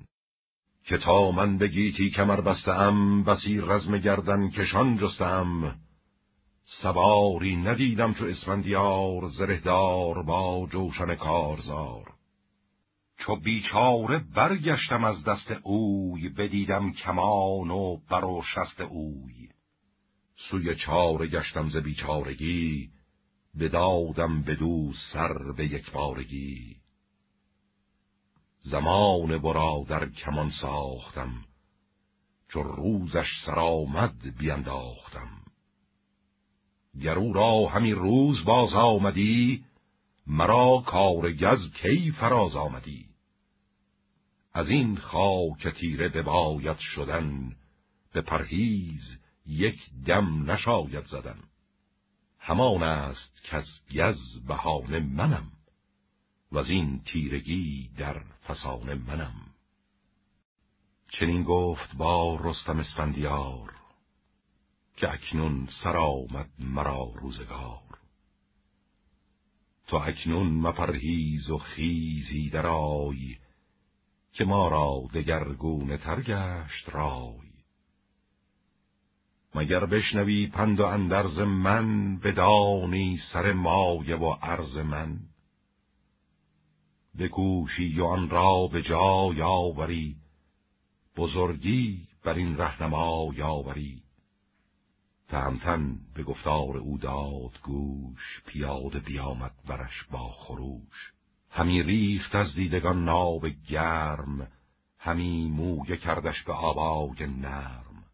که 0.85 0.99
تا 0.99 1.31
من 1.31 1.59
به 1.59 1.69
گیتی 1.69 2.11
کمر 2.11 2.41
بستم 2.41 3.23
بسی 3.23 3.61
رزم 3.61 3.99
گردن 3.99 4.51
کشان 4.51 4.99
جستم. 4.99 5.81
سواری 6.83 7.57
ندیدم 7.57 8.15
چو 8.15 8.25
اسفندیار 8.25 9.29
زرهدار 9.29 10.23
با 10.23 10.69
جوشن 10.71 11.15
کارزار. 11.15 12.18
چو 13.19 13.37
بیچاره 13.37 14.19
برگشتم 14.19 15.05
از 15.05 15.25
دست 15.25 15.51
اوی 15.63 16.29
بدیدم 16.29 16.93
کمان 16.93 17.71
و 17.71 17.97
بر 18.11 18.25
و 18.25 18.43
شست 18.55 18.81
اوی. 18.81 19.49
سوی 20.51 20.75
چاره 20.75 21.27
گشتم 21.27 21.69
ز 21.71 21.77
بیچارگی 21.77 22.91
بدادم 23.61 24.43
بدو 24.43 24.93
سر 25.13 25.53
به 25.57 25.67
یک 25.67 25.91
بارگی 25.93 26.77
زمان 28.61 29.39
برا 29.39 29.85
در 29.89 30.09
کمان 30.09 30.51
ساختم 30.51 31.45
چو 32.49 32.63
روزش 32.63 33.29
سرآمد 33.47 34.39
بینداختم. 34.39 35.29
گرو 37.01 37.33
را 37.33 37.67
همی 37.67 37.93
روز 37.93 38.45
باز 38.45 38.75
آمدی 38.75 39.65
مرا 40.27 40.83
کار 40.87 41.33
گز 41.33 41.71
کی 41.71 42.11
فراز 42.11 42.57
آمدی؟ 42.57 43.08
از 44.59 44.71
این 44.71 44.97
خاک 44.97 45.69
تیره 45.69 46.09
بباید 46.09 46.79
شدن 46.79 47.57
به 48.13 48.21
پرهیز 48.21 49.19
یک 49.47 49.91
دم 50.07 50.51
نشاید 50.51 51.05
زدن. 51.05 51.39
همان 52.39 52.83
است 52.83 53.43
که 53.43 53.57
از 53.57 53.67
گز 53.95 54.47
بهانه 54.47 55.01
منم 55.01 55.53
و 56.53 56.59
از 56.59 56.71
این 56.71 57.03
تیرگی 57.03 57.91
در 57.99 58.23
فسانه 58.49 58.95
منم. 58.95 59.35
چنین 61.09 61.43
گفت 61.43 61.97
با 61.97 62.39
رستم 62.41 62.79
اسفندیار 62.79 63.75
که 64.97 65.13
اکنون 65.13 65.69
سر 65.83 65.97
آمد 65.97 66.51
مرا 66.59 67.13
روزگار. 67.15 67.99
تو 69.87 69.97
اکنون 69.97 70.47
مپرهیز 70.47 71.51
و 71.51 71.59
خیزی 71.59 72.51
درای 72.51 73.37
که 74.33 74.45
ما 74.45 74.69
را 74.69 75.03
دگرگونه 75.15 75.97
تر 75.97 76.23
گشت 76.23 76.89
رای. 76.89 77.49
مگر 79.55 79.87
بشنوی 79.87 80.47
پند 80.47 80.81
و 80.81 80.85
اندرز 80.85 81.39
من 81.39 82.19
بدانی 82.19 83.19
سر 83.33 83.53
مایه 83.53 84.17
و 84.17 84.33
عرض 84.33 84.77
من؟ 84.77 85.19
بکوشی 87.19 88.01
و 88.01 88.05
آن 88.05 88.31
را 88.31 88.67
به 88.67 88.83
جای 88.83 89.43
آوری 89.43 90.17
بزرگی 91.17 92.09
بر 92.25 92.35
این 92.35 92.57
رهنما 92.57 93.31
یاوری. 93.35 94.03
تهمتن 95.29 95.99
به 96.15 96.23
گفتار 96.23 96.77
او 96.77 96.99
داد 96.99 97.61
گوش 97.63 98.43
پیاده 98.47 98.99
بیامد 98.99 99.53
برش 99.69 100.05
با 100.11 100.29
خروش. 100.29 101.18
همی 101.51 101.83
ریخت 101.83 102.35
از 102.35 102.55
دیدگان 102.55 103.05
ناب 103.05 103.49
گرم 103.49 104.49
همی 104.99 105.51
مویه 105.51 105.97
کردش 105.97 106.43
به 106.43 106.53
آبای 106.53 107.27
نرم. 107.27 108.05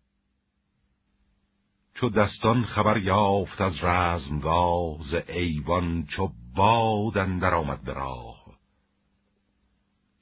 چو 1.94 2.10
دستان 2.10 2.64
خبر 2.64 2.98
یافت 2.98 3.60
از 3.60 3.84
رزمگاه 3.84 5.02
ز 5.02 5.14
ایوان 5.28 6.06
چو 6.06 6.30
باد 6.54 7.18
اندر 7.18 7.54
آمد 7.54 7.80
به 7.82 7.92
راه. 7.92 8.44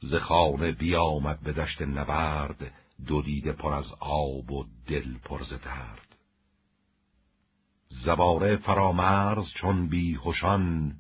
ز 0.01 0.15
خانه 0.15 0.73
بیامد 0.73 1.41
به 1.41 1.53
دشت 1.53 1.83
نبرد 1.83 2.73
دو 3.07 3.23
دیده 3.23 3.53
پر 3.53 3.73
از 3.73 3.87
آب 4.01 4.51
و 4.51 4.67
دل 4.87 5.19
پر 5.19 5.43
ز 5.43 5.53
درد. 5.53 6.17
زباره 7.89 8.57
فرامرز 8.57 9.53
چون 9.61 9.89
بیهوشان 9.89 10.95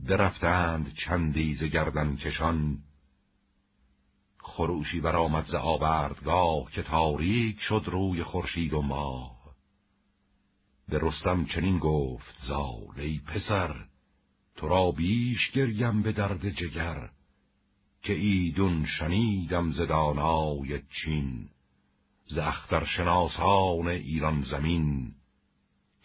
برفتند 0.00 0.92
چندی 0.94 1.54
ز 1.54 1.62
گردن 1.62 2.16
کشان. 2.16 2.78
خروشی 4.38 5.00
برآمد 5.00 5.46
ز 5.46 5.54
آوردگاه 5.54 6.70
که 6.72 6.82
تاریک 6.82 7.60
شد 7.60 7.82
روی 7.86 8.22
خورشید 8.22 8.74
و 8.74 8.82
ماه. 8.82 9.36
به 10.88 10.98
رستم 11.02 11.44
چنین 11.44 11.78
گفت 11.78 12.34
زال 12.46 13.00
ای 13.00 13.18
پسر 13.18 13.84
تو 14.56 14.68
را 14.68 14.90
بیش 14.90 15.50
گریم 15.50 16.02
به 16.02 16.12
درد 16.12 16.50
جگر 16.50 17.10
که 18.02 18.12
ایدون 18.12 18.86
شنیدم 18.98 19.72
ز 19.72 19.80
دانای 19.80 20.82
چین 21.02 21.48
ز 22.28 22.38
شناسان 22.96 23.88
ایران 23.88 24.42
زمین. 24.42 25.14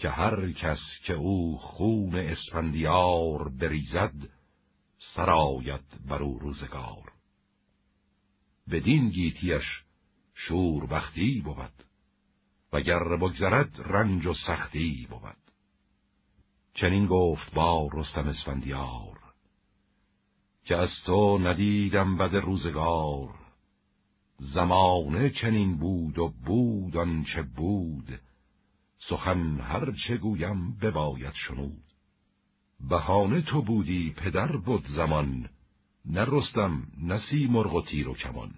که 0.01 0.09
هر 0.09 0.51
کس 0.51 0.79
که 1.03 1.13
او 1.13 1.57
خون 1.57 2.15
اسفندیار 2.15 3.49
بریزد 3.49 4.13
سرایت 5.15 5.83
بر 6.05 6.23
او 6.23 6.39
روزگار. 6.39 7.11
بدین 8.71 9.09
گیتیش 9.09 9.83
شور 10.35 10.85
بختی 10.85 11.41
بود 11.41 11.83
وگر 12.73 13.17
بگذرد 13.17 13.81
رنج 13.81 14.25
و 14.25 14.33
سختی 14.33 15.07
بود. 15.09 15.37
چنین 16.73 17.05
گفت 17.05 17.53
با 17.53 17.89
رستم 17.93 18.27
اسفندیار 18.27 19.19
که 20.65 20.75
از 20.75 20.89
تو 21.05 21.37
ندیدم 21.37 22.17
بد 22.17 22.35
روزگار. 22.35 23.35
زمانه 24.39 25.29
چنین 25.29 25.77
بود 25.77 26.19
و 26.19 26.33
بود 26.45 26.97
آنچه 26.97 27.41
بود 27.41 28.19
سخن 29.09 29.59
هر 29.59 29.91
چه 29.91 30.17
گویم 30.17 30.71
بباید 30.71 31.33
شنود. 31.33 31.83
بهانه 32.89 33.41
تو 33.41 33.61
بودی 33.61 34.09
پدر 34.09 34.57
بود 34.57 34.87
زمان 34.87 35.49
نرستم 36.05 36.87
نسی 37.01 37.47
مرغ 37.47 37.73
و 37.73 37.81
تیر 37.81 38.09
و 38.09 38.15
کمان. 38.15 38.51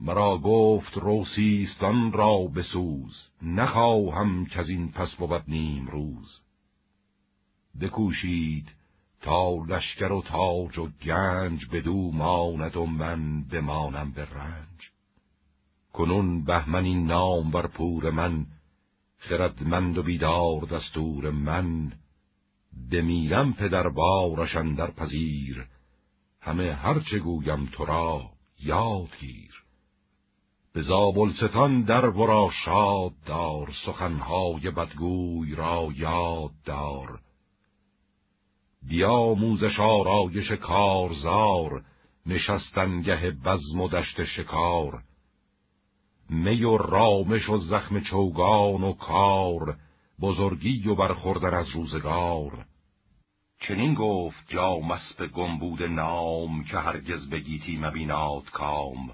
مرا 0.00 0.38
گفت 0.38 0.98
روسیستان 0.98 2.12
را 2.12 2.38
بسوز 2.38 3.30
نخواهم 3.42 4.46
که 4.46 4.60
از 4.60 4.68
این 4.68 4.88
پس 4.88 5.14
بود 5.14 5.44
نیم 5.48 5.86
روز. 5.86 6.40
بکوشید 7.80 8.68
تا 9.20 9.54
لشکر 9.54 10.12
و 10.12 10.22
تاج 10.22 10.78
و 10.78 10.88
گنج 11.02 11.66
بدو 11.72 12.10
ماند 12.12 12.76
و 12.76 12.86
من 12.86 13.42
بمانم 13.42 14.10
به 14.10 14.24
رنج. 14.24 14.90
کنون 15.92 16.44
بهمنی 16.44 16.94
نام 16.94 17.50
بر 17.50 17.66
پور 17.66 18.10
من 18.10 18.46
خردمند 19.28 19.98
و 19.98 20.02
بیدار 20.02 20.60
دستور 20.60 21.30
من 21.30 21.92
بمیرم 22.90 23.52
پدر 23.52 23.88
بارشن 23.88 24.74
در 24.74 24.90
پذیر 24.90 25.66
همه 26.40 26.72
هرچه 26.72 27.18
گویم 27.18 27.66
تو 27.66 27.84
را 27.84 28.22
یاد 28.62 29.08
گیر. 29.20 29.64
به 30.72 30.82
زابلستان 30.82 31.82
در 31.82 32.06
ورا 32.08 32.50
شاد 32.64 33.12
دار 33.26 33.72
سخنهای 33.86 34.70
بدگوی 34.70 35.54
را 35.54 35.88
یاد 35.96 36.52
دار. 36.64 37.20
بیاموزش 38.88 39.80
آرایش 39.80 40.50
کارزار 40.52 41.84
نشستنگه 42.26 43.30
بزم 43.30 43.80
و 43.80 43.88
دشت 43.88 44.24
شکار. 44.24 45.02
می 46.28 46.64
و 46.64 46.76
رامش 46.76 47.48
و 47.48 47.58
زخم 47.58 48.00
چوگان 48.00 48.82
و 48.82 48.92
کار 48.92 49.76
بزرگی 50.20 50.88
و 50.88 50.94
برخوردن 50.94 51.54
از 51.54 51.68
روزگار. 51.68 52.66
چنین 53.60 53.94
گفت 53.94 54.44
جا 54.48 54.78
مسب 54.78 55.26
گمبود 55.26 55.82
نام 55.82 56.64
که 56.64 56.78
هرگز 56.78 57.28
بگیتی 57.28 57.76
مبیناد 57.76 58.50
کام. 58.50 59.10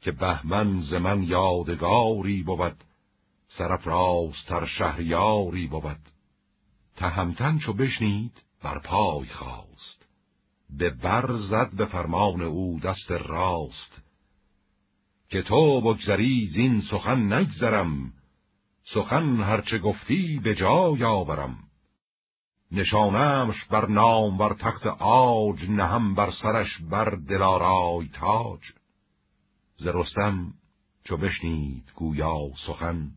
که 0.00 0.12
بهمن 0.12 0.80
ز 0.80 0.94
من 0.94 1.22
یادگاری 1.22 2.42
بود 2.42 2.84
تر 4.48 4.66
شهریاری 4.66 5.66
بود. 5.66 6.00
تهمتن 6.96 7.58
چو 7.58 7.72
بشنید 7.72 8.42
بر 8.62 8.78
پای 8.78 9.28
خواست 9.28 10.06
به 10.70 10.90
بر 10.90 11.36
زد 11.36 11.74
به 11.76 11.86
فرمان 11.86 12.42
او 12.42 12.80
دست 12.80 13.10
راست. 13.10 13.99
که 15.30 15.42
تو 15.42 15.80
بگذری 15.80 16.46
زین 16.46 16.80
سخن 16.80 17.32
نگذرم. 17.32 18.12
سخن 18.94 19.40
هرچه 19.40 19.78
گفتی 19.78 20.40
به 20.44 20.54
جای 20.54 21.04
آورم. 21.04 21.58
نشانمش 22.72 23.64
بر 23.64 23.86
نام 23.86 24.38
بر 24.38 24.54
تخت 24.54 24.86
آج 24.86 25.70
نهم 25.70 26.14
بر 26.14 26.30
سرش 26.42 26.78
بر 26.90 27.10
دلارای 27.28 28.08
تاج. 28.12 28.60
ز 29.76 29.86
رستم 29.86 30.54
چو 31.04 31.16
بشنید 31.16 31.92
گویا 31.94 32.38
سخن 32.66 33.10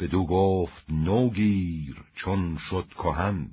بدو 0.00 0.26
گفت 0.26 0.84
نوگیر 0.88 2.04
چون 2.14 2.58
شد 2.70 2.88
کهن. 2.88 3.50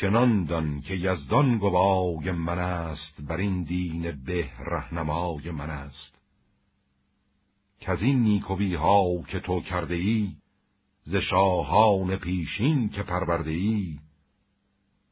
چنان 0.00 0.44
دان 0.44 0.80
که 0.80 0.94
یزدان 0.94 1.58
گوای 1.58 2.30
من 2.32 2.58
است 2.58 3.22
بر 3.22 3.36
این 3.36 3.62
دین 3.62 4.24
به 4.24 4.50
رهنمای 4.58 5.50
من 5.50 5.70
است. 5.70 6.18
که 7.80 7.90
از 7.90 8.02
این 8.02 8.22
نیکوی 8.22 8.74
ها 8.74 9.22
که 9.22 9.40
تو 9.40 9.60
کرده 9.60 9.94
ای 9.94 10.32
ز 11.04 11.16
شاهان 11.16 12.16
پیشین 12.16 12.88
که 12.88 13.02
پرورده 13.02 13.50
ای 13.50 13.98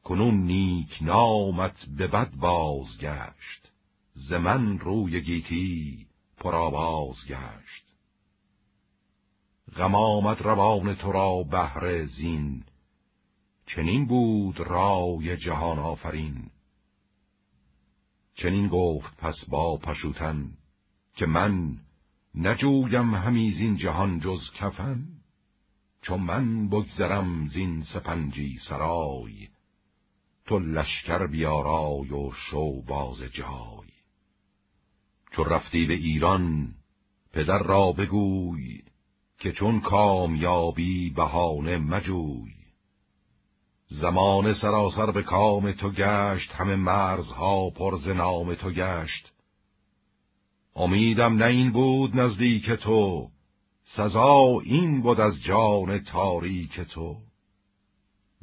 کنون 0.03 0.45
نیک 0.45 0.97
نامت 1.01 1.85
به 1.97 2.07
بد 2.07 2.35
بازگشت 2.35 3.71
ز 4.13 4.33
من 4.33 4.79
روی 4.79 5.21
گیتی 5.21 6.07
پرآواز 6.37 7.15
گشت. 7.27 7.85
غم 9.75 9.95
آمد 9.95 10.41
روان 10.41 10.95
تو 10.95 11.11
را 11.11 11.43
بهر 11.43 12.05
زین 12.05 12.63
چنین 13.67 14.05
بود 14.05 14.59
رای 14.59 15.37
جهان 15.37 15.79
آفرین. 15.79 16.49
چنین 18.35 18.67
گفت 18.67 19.17
پس 19.17 19.45
با 19.49 19.77
پشوتن 19.77 20.51
که 21.15 21.25
من 21.25 21.77
نجویم 22.35 23.15
همی 23.15 23.51
زین 23.51 23.77
جهان 23.77 24.19
جز 24.19 24.51
کفن 24.55 25.07
چون 26.01 26.21
من 26.21 26.69
بگذرم 26.69 27.47
زین 27.47 27.83
سپنجی 27.83 28.57
سرای 28.69 29.47
تو 30.45 30.59
لشکر 30.59 31.27
بیارای 31.27 32.09
و 32.09 32.31
شو 32.31 32.81
باز 32.81 33.21
جای. 33.21 33.87
چو 35.31 35.43
رفتی 35.43 35.85
به 35.85 35.93
ایران 35.93 36.73
پدر 37.33 37.59
را 37.59 37.91
بگوی 37.91 38.81
که 39.39 39.51
چون 39.51 39.79
کامیابی 39.79 41.09
بهانه 41.09 41.77
مجوی. 41.77 42.56
زمان 43.89 44.53
سراسر 44.53 45.11
به 45.11 45.23
کام 45.23 45.71
تو 45.71 45.91
گشت 45.91 46.51
همه 46.51 46.75
مرزها 46.75 47.69
پر 47.69 47.97
ز 47.97 48.07
نام 48.07 48.53
تو 48.53 48.71
گشت. 48.71 49.31
امیدم 50.75 51.33
نه 51.37 51.45
این 51.45 51.71
بود 51.71 52.19
نزدیک 52.19 52.71
تو 52.71 53.29
سزا 53.85 54.59
این 54.63 55.01
بود 55.01 55.19
از 55.19 55.41
جان 55.41 55.99
تاریک 55.99 56.81
تو. 56.81 57.17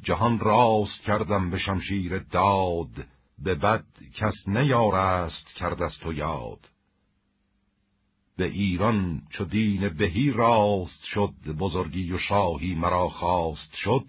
جهان 0.03 0.39
راست 0.39 1.01
کردم 1.01 1.49
به 1.49 1.57
شمشیر 1.57 2.17
داد 2.19 3.05
به 3.39 3.55
بد 3.55 3.85
کس 4.15 4.47
نیارست 4.47 5.47
کرد 5.55 5.81
از 5.81 5.97
تو 5.97 6.13
یاد. 6.13 6.69
به 8.37 8.45
ایران 8.45 9.21
چو 9.29 9.45
دین 9.45 9.89
بهی 9.89 10.31
راست 10.31 11.03
شد 11.03 11.33
بزرگی 11.59 12.11
و 12.11 12.17
شاهی 12.17 12.75
مرا 12.75 13.09
خواست 13.09 13.75
شد 13.75 14.05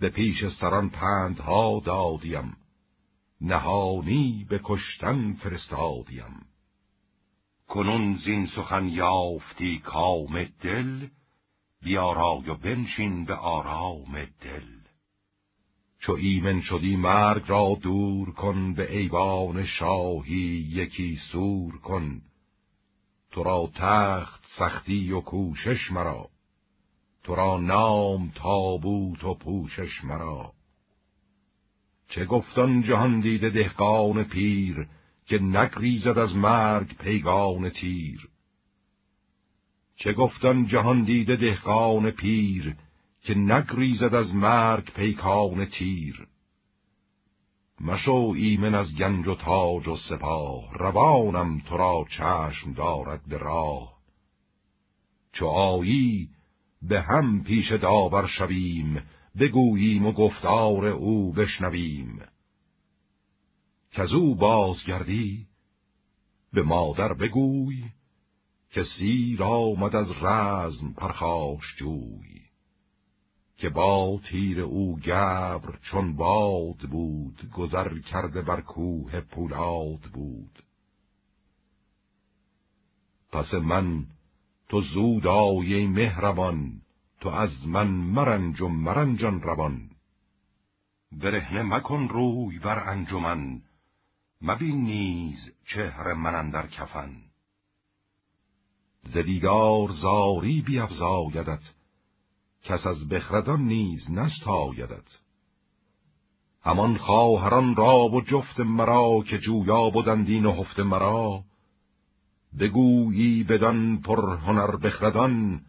به 0.00 0.08
پیش 0.08 0.48
سران 0.48 0.90
پندها 0.90 1.82
دادیم. 1.84 2.56
نهانی 3.40 4.46
به 4.48 4.60
کشتن 4.64 5.32
فرستادیم. 5.32 6.46
کنون 7.68 8.16
زین 8.16 8.46
سخن 8.46 8.88
یافتی 8.88 9.78
کام 9.78 10.44
دل 10.60 11.06
بیارای 11.82 12.50
و 12.50 12.54
بنشین 12.54 13.24
به 13.24 13.34
آرام 13.34 14.24
دل. 14.40 14.66
چو 15.98 16.12
ایمن 16.12 16.60
شدی 16.60 16.96
مرگ 16.96 17.42
را 17.46 17.78
دور 17.82 18.30
کن 18.30 18.74
به 18.74 18.96
ایوان 18.96 19.66
شاهی 19.66 20.68
یکی 20.70 21.18
سور 21.32 21.78
کن. 21.78 22.22
تو 23.30 23.42
را 23.42 23.70
تخت 23.74 24.44
سختی 24.58 25.12
و 25.12 25.20
کوشش 25.20 25.90
مرا. 25.90 26.30
تو 27.30 27.36
را 27.36 27.60
نام 27.60 28.32
تابوت 28.34 29.24
و 29.24 29.34
پوشش 29.34 30.04
مرا. 30.04 30.52
چه 32.08 32.24
گفتان 32.24 32.82
جهان 32.82 33.20
دیده 33.20 33.50
دهقان 33.50 34.24
پیر 34.24 34.88
که 35.26 35.38
نگریزد 35.38 36.18
از 36.18 36.36
مرگ 36.36 36.96
پیگان 36.96 37.68
تیر؟ 37.68 38.28
چه 39.96 40.12
گفتان 40.12 40.66
جهان 40.66 41.04
دیده 41.04 41.36
دهقان 41.36 42.10
پیر 42.10 42.76
که 43.22 43.34
نگریزد 43.34 44.14
از 44.14 44.34
مرگ 44.34 44.92
پیکان 44.92 45.64
تیر؟ 45.64 46.26
مشو 47.80 48.32
ایمن 48.36 48.74
از 48.74 48.96
گنج 48.96 49.28
و 49.28 49.34
تاج 49.34 49.88
و 49.88 49.96
سپاه 49.96 50.74
روانم 50.74 51.58
تو 51.58 51.76
را 51.76 52.06
چشم 52.10 52.72
دارد 52.72 53.28
به 53.28 53.38
راه. 53.38 54.00
چو 55.32 55.46
آیی 55.46 56.28
به 56.82 57.02
هم 57.02 57.44
پیش 57.44 57.72
داور 57.72 58.26
شویم 58.26 59.02
بگوییم 59.38 60.06
و 60.06 60.12
گفتار 60.12 60.86
او 60.86 61.32
بشنویم. 61.32 62.20
که 63.90 64.02
او 64.14 64.34
بازگردی 64.34 65.46
به 66.52 66.62
مادر 66.62 67.12
بگوی 67.12 67.84
که 68.70 68.84
سیر 68.98 69.42
آمد 69.42 69.96
از 69.96 70.12
رزم 70.22 70.92
پرخاش 70.92 71.74
جوی 71.78 72.40
که 73.56 73.68
با 73.68 74.20
تیر 74.24 74.60
او 74.60 74.98
گبر 74.98 75.78
چون 75.82 76.16
باد 76.16 76.78
بود 76.78 77.50
گذر 77.52 77.98
کرده 77.98 78.42
بر 78.42 78.60
کوه 78.60 79.20
پولاد 79.20 80.00
بود. 80.00 80.62
پس 83.32 83.54
من 83.54 84.06
تو 84.70 84.80
زود 84.80 85.26
آیه 85.26 85.88
مهربان 85.88 86.72
تو 87.20 87.28
از 87.28 87.66
من 87.66 87.86
مرنج 87.86 88.60
و 88.60 88.68
مرنجان 88.68 89.42
روان. 89.42 89.90
برهنه 91.12 91.62
مکن 91.62 92.08
روی 92.08 92.58
بر 92.58 92.88
انجمن 92.88 93.62
مبین 94.42 94.84
نیز 94.84 95.52
چهر 95.74 96.12
من 96.12 96.50
در 96.50 96.66
کفن. 96.66 97.16
زدیدار 99.02 99.88
زاری 99.88 100.62
بیافزایدت 100.62 101.62
کس 102.62 102.86
از 102.86 103.08
بخردان 103.08 103.60
نیز 103.60 104.10
نستایدت. 104.10 105.20
همان 106.62 106.96
خواهران 106.96 107.76
را 107.76 108.08
و 108.08 108.20
جفت 108.20 108.60
مرا 108.60 109.24
که 109.26 109.38
جویا 109.38 109.90
بودندین 109.90 110.46
و 110.46 110.52
هفت 110.52 110.80
مرا 110.80 111.44
بگویی 112.58 113.44
بدان 113.44 114.00
پر 114.00 114.36
هنر 114.36 114.76
بخردان 114.76 115.60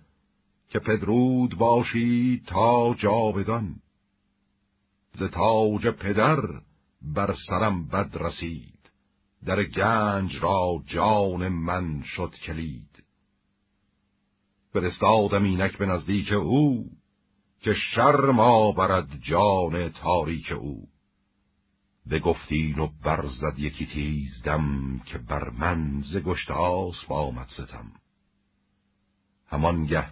که 0.69 0.80
پدرود 0.80 1.58
باشی 1.58 2.42
تا 2.48 2.93
جاودان. 2.93 3.76
ز 5.16 5.24
تاج 5.24 5.88
پدر 5.88 6.40
بر 7.01 7.35
سرم 7.48 7.88
بد 7.88 8.18
رسید 8.18 8.92
در 9.45 9.64
گنج 9.64 10.35
را 10.35 10.84
جان 10.85 11.48
من 11.48 12.01
شد 12.03 12.35
کلید. 12.45 13.03
فرستادم 14.74 15.43
اینک 15.43 15.77
به 15.77 15.85
نزدیک 15.85 16.32
او 16.32 16.90
که 17.61 17.74
شرم 17.74 18.40
آورد 18.40 19.08
جان 19.22 19.90
تاریک 19.90 20.51
او. 20.51 20.91
بگفتین 22.12 22.80
و 22.80 22.88
برزد 23.04 23.60
یکی 23.60 23.86
تیز 23.86 24.42
دم 24.44 25.00
که 25.06 25.18
بر 25.18 25.50
من 25.50 26.02
ز 26.02 26.18
گشت 26.18 26.52
آسب 26.52 27.12
آمد 27.12 27.48
ستم. 27.50 27.92
همانگه 29.48 30.08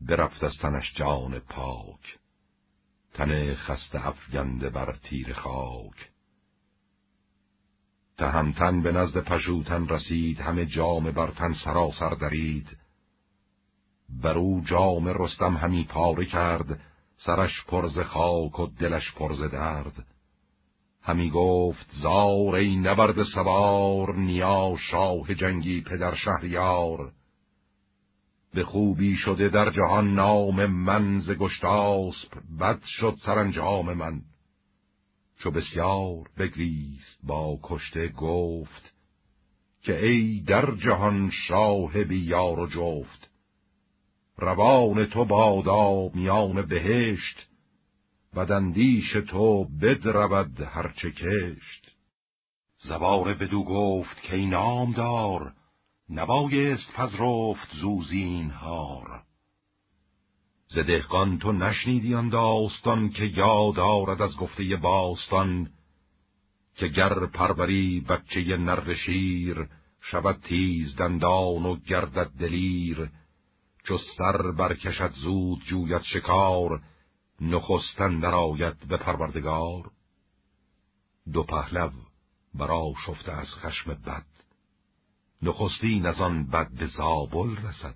برفت 0.00 0.44
از 0.44 0.52
تنش 0.60 0.92
جان 0.94 1.38
پاک 1.38 2.18
تن 3.14 3.54
خسته 3.54 4.06
افگنده 4.06 4.70
بر 4.70 4.96
تیر 5.02 5.32
خاک. 5.32 6.10
تهمتن 8.16 8.82
به 8.82 8.92
نزد 8.92 9.24
پژوتن 9.24 9.88
رسید 9.88 10.40
همه 10.40 10.66
جام 10.66 11.10
بر 11.10 11.30
تن 11.30 11.54
سراسر 11.64 12.10
درید. 12.10 12.78
بر 14.08 14.38
او 14.38 14.62
جام 14.64 15.08
رستم 15.08 15.56
همی 15.56 15.84
پاره 15.84 16.26
کرد 16.26 16.80
سرش 17.16 17.64
پرز 17.64 17.98
خاک 17.98 18.60
و 18.60 18.66
دلش 18.66 19.12
پرز 19.12 19.42
درد. 19.42 20.11
همی 21.02 21.30
گفت 21.30 21.86
زار 22.02 22.54
ای 22.54 22.76
نبرد 22.76 23.22
سوار 23.22 24.16
نیا 24.16 24.76
شاه 24.90 25.34
جنگی 25.34 25.80
پدر 25.80 26.14
شهریار. 26.14 27.12
به 28.54 28.64
خوبی 28.64 29.16
شده 29.16 29.48
در 29.48 29.70
جهان 29.70 30.14
نام 30.14 30.66
من 30.66 31.20
ز 31.20 31.30
گشتاسپ 31.30 32.38
بد 32.60 32.80
شد 32.84 33.14
سرانجام 33.24 33.92
من. 33.92 34.20
چو 35.38 35.50
بسیار 35.50 36.28
بگریست 36.38 37.18
با 37.22 37.58
کشته 37.62 38.08
گفت 38.08 38.94
که 39.82 40.06
ای 40.06 40.40
در 40.40 40.74
جهان 40.74 41.30
شاه 41.48 42.04
بیار 42.04 42.60
و 42.60 42.66
جفت. 42.66 43.30
روان 44.36 45.06
تو 45.06 45.24
بادا 45.24 46.10
میان 46.14 46.62
بهشت 46.62 47.48
بدندیش 48.36 49.12
تو 49.12 49.64
بدرود 49.64 50.60
هرچه 50.60 51.10
کشت. 51.10 51.92
زبار 52.78 53.34
بدو 53.34 53.64
گفت 53.64 54.22
که 54.22 54.36
ای 54.36 54.46
نامدار 54.46 55.54
نبایست 56.10 56.92
پذرفت 56.92 57.74
زوزین 57.74 58.50
هار 58.50 59.22
ز 60.68 60.78
دهقان 60.78 61.38
تو 61.38 61.52
نشنیدی 61.52 62.14
آن 62.14 62.28
داستان 62.28 63.10
که 63.10 63.24
یاد 63.24 63.78
آرد 63.78 64.22
از 64.22 64.36
گفته 64.36 64.76
باستان 64.76 65.70
که 66.74 66.88
گر 66.88 67.26
پروری 67.26 68.00
بچه 68.00 68.56
نر 68.56 68.94
شیر 68.94 69.68
شود 70.00 70.40
تیز 70.48 70.96
دندان 70.96 71.66
و 71.66 71.76
گردد 71.76 72.30
دلیر. 72.40 73.10
چو 73.84 73.98
سر 73.98 74.50
برکشد 74.50 75.12
زود 75.12 75.62
جوید 75.64 76.02
شکار 76.02 76.82
نخستن 77.42 78.20
درآید 78.20 78.88
به 78.88 78.96
پروردگار. 78.96 79.90
دو 81.32 81.42
پهلو 81.42 81.90
برا 82.54 82.92
شفته 83.06 83.32
از 83.32 83.46
خشم 83.54 83.94
بد. 83.94 84.26
نخستین 85.42 86.06
از 86.06 86.20
آن 86.20 86.46
بد 86.46 86.70
به 86.70 86.86
زابل 86.86 87.56
رسد. 87.56 87.94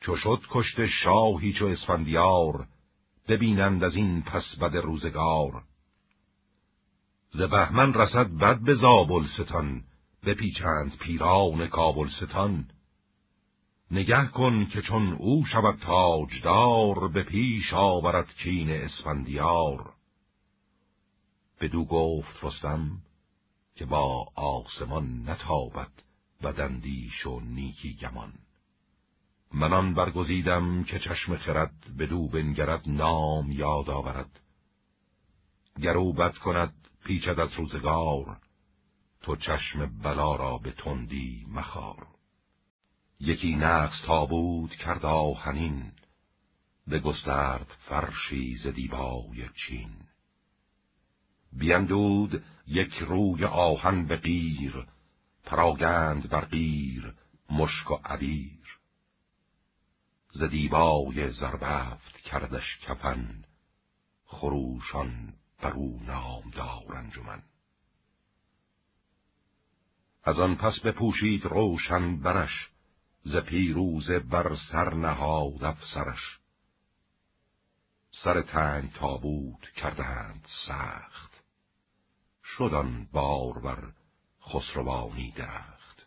چو 0.00 0.16
شد 0.16 0.42
کشت 0.50 0.86
شاهی 0.86 1.52
چو 1.52 1.66
اسفندیار 1.66 2.68
ببینند 3.28 3.84
از 3.84 3.96
این 3.96 4.22
پس 4.22 4.56
بد 4.60 4.76
روزگار. 4.76 5.64
ز 7.30 7.40
بهمن 7.40 7.94
رسد 7.94 8.30
بد 8.30 8.60
به 8.60 8.74
زابل 8.74 9.26
ستان 9.26 9.84
بپیچند 10.24 10.96
پیران 10.96 11.66
کابل 11.66 12.08
ستان. 12.08 12.70
نگه 13.90 14.26
کن 14.26 14.66
که 14.66 14.82
چون 14.82 15.12
او 15.12 15.46
شود 15.46 15.78
تاجدار 15.78 17.08
به 17.08 17.22
پیش 17.22 17.72
آورد 17.72 18.34
کین 18.34 18.70
اسفندیار. 18.70 19.92
بدو 21.60 21.84
گفت 21.84 22.44
رستم 22.44 23.02
که 23.74 23.84
با 23.84 24.28
آسمان 24.34 25.30
نتابد 25.30 25.90
بدندیش 26.42 27.26
و 27.26 27.40
نیکی 27.40 27.94
گمان. 27.94 28.32
منان 29.52 29.94
برگزیدم 29.94 30.84
که 30.84 30.98
چشم 30.98 31.36
خرد 31.36 31.96
بدو 31.98 32.28
بنگرد 32.28 32.82
نام 32.86 33.52
یاد 33.52 33.90
آورد. 33.90 34.40
گرو 35.82 36.12
بد 36.12 36.36
کند 36.36 36.74
پیچد 37.04 37.40
از 37.40 37.52
روزگار 37.52 38.40
تو 39.22 39.36
چشم 39.36 39.86
بلا 40.02 40.36
را 40.36 40.58
به 40.58 40.72
تندی 40.72 41.46
مخار. 41.48 42.17
یکی 43.20 43.56
نقص 43.56 44.02
تابود 44.06 44.70
کرد 44.70 45.04
آهنین 45.04 45.92
گسترد 47.04 47.76
فرشی 47.88 48.56
ز 48.56 48.66
دیبای 48.66 49.48
چین. 49.66 49.90
بیندود 51.52 52.44
یک 52.66 52.94
روی 52.94 53.44
آهن 53.44 54.06
به 54.06 54.16
قیر 54.16 54.86
پراگند 55.44 56.28
بر 56.28 56.44
قیر 56.44 57.14
مشک 57.50 57.90
و 57.90 57.94
عبیر. 58.04 58.78
ز 60.30 60.42
دیبای 60.42 61.30
زربفت 61.30 62.16
کردش 62.16 62.78
کفن 62.82 63.44
خروشان 64.24 65.34
بر 65.60 65.72
او 65.72 66.00
نامدار 66.02 66.96
انجمن. 66.96 67.42
از 70.24 70.40
آن 70.40 70.56
پس 70.56 70.80
بپوشید 70.80 71.46
روشن 71.46 72.16
برش 72.16 72.68
ز 73.22 73.36
پیروزه 73.36 74.18
بر 74.18 74.56
سر 74.72 74.94
نهاد 74.94 75.64
افسرش. 75.64 76.38
سر 78.10 78.42
تنگ 78.42 78.92
تابوت 78.92 79.70
کردند 79.76 80.46
سخت. 80.66 81.44
شدن 82.44 83.08
بار 83.12 83.58
بر 83.58 83.92
خسروانی 84.42 85.32
درخت. 85.36 86.06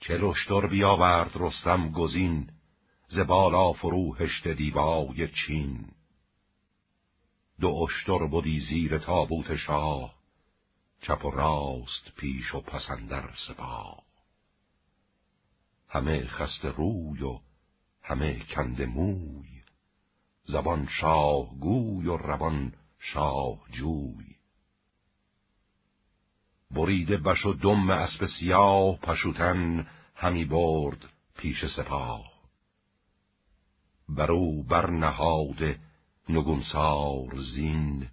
چه 0.00 0.14
لشتر 0.14 0.66
بیاورد 0.66 1.30
رستم 1.34 1.92
گزین 1.92 2.50
ز 3.08 3.18
بالا 3.18 3.72
فرو 3.72 4.14
هشت 4.14 4.48
چین. 5.46 5.92
دو 7.60 7.68
اشتر 7.68 8.26
بودی 8.26 8.60
زیر 8.60 8.98
تابوت 8.98 9.56
شاه 9.56 10.14
چپ 11.00 11.24
و 11.24 11.30
راست 11.30 12.14
پیش 12.16 12.54
و 12.54 12.60
پسندر 12.60 13.34
سپاه. 13.48 14.05
همه 15.96 16.26
خست 16.26 16.64
روی 16.64 17.22
و 17.22 17.40
همه 18.02 18.40
کند 18.40 18.82
موی. 18.82 19.62
زبان 20.44 20.88
شاه 21.00 21.58
گوی 21.60 22.06
و 22.06 22.16
روان 22.16 22.72
شاه 22.98 23.58
جوی 23.70 24.36
بریده 26.70 27.16
بش 27.16 27.46
و 27.46 27.52
دم 27.52 27.90
اسب 27.90 28.26
سیاه 28.26 28.98
پشوتن 28.98 29.86
همی 30.14 30.44
برد 30.44 31.04
پیش 31.38 31.64
سپاه. 31.66 32.32
برو 34.08 34.62
بر 34.62 34.90
نهاد 34.90 35.78
نگونسار 36.28 37.40
زین 37.54 38.08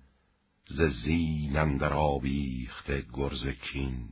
ز 0.68 0.82
زین 0.82 1.58
اندر 1.58 1.94
آویخته 1.94 3.06
گرز 3.14 3.48
کین. 3.48 4.10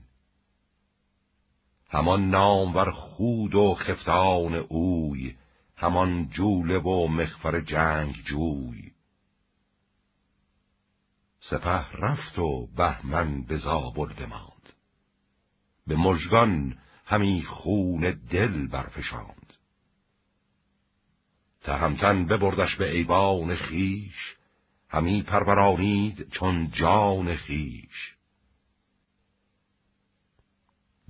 همان 1.91 2.29
نامور 2.29 2.91
خود 2.91 3.55
و 3.55 3.73
خفتان 3.73 4.55
اوی 4.55 5.35
همان 5.77 6.29
جوله 6.29 6.79
و 6.79 7.07
مخفر 7.07 7.61
جنگ 7.61 8.15
جوی. 8.25 8.91
سپه 11.39 11.91
رفت 11.91 12.39
و 12.39 12.67
بهمن 12.77 13.43
به 13.43 13.57
زابل 13.57 14.13
بماند. 14.13 14.73
به 15.87 15.95
مژگان 15.95 16.77
همی 17.05 17.43
خون 17.43 18.11
دل 18.29 18.67
برفشاند. 18.67 19.53
تهمتن 21.61 22.25
ببردش 22.25 22.75
به 22.75 22.91
ایوان 22.91 23.55
خیش 23.55 24.35
همی 24.89 25.23
پرورانید 25.23 26.29
چون 26.29 26.71
جان 26.71 27.35
خیش. 27.35 28.20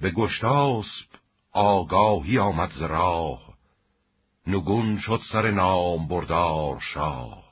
به 0.01 0.11
گشتاسب 0.11 1.07
آگاهی 1.51 2.39
آمد 2.39 2.71
ز 2.71 2.81
راه. 2.81 3.53
نگون 4.47 4.99
شد 4.99 5.21
سر 5.31 5.51
نام 5.51 6.07
بردار 6.07 6.79
شاه. 6.93 7.43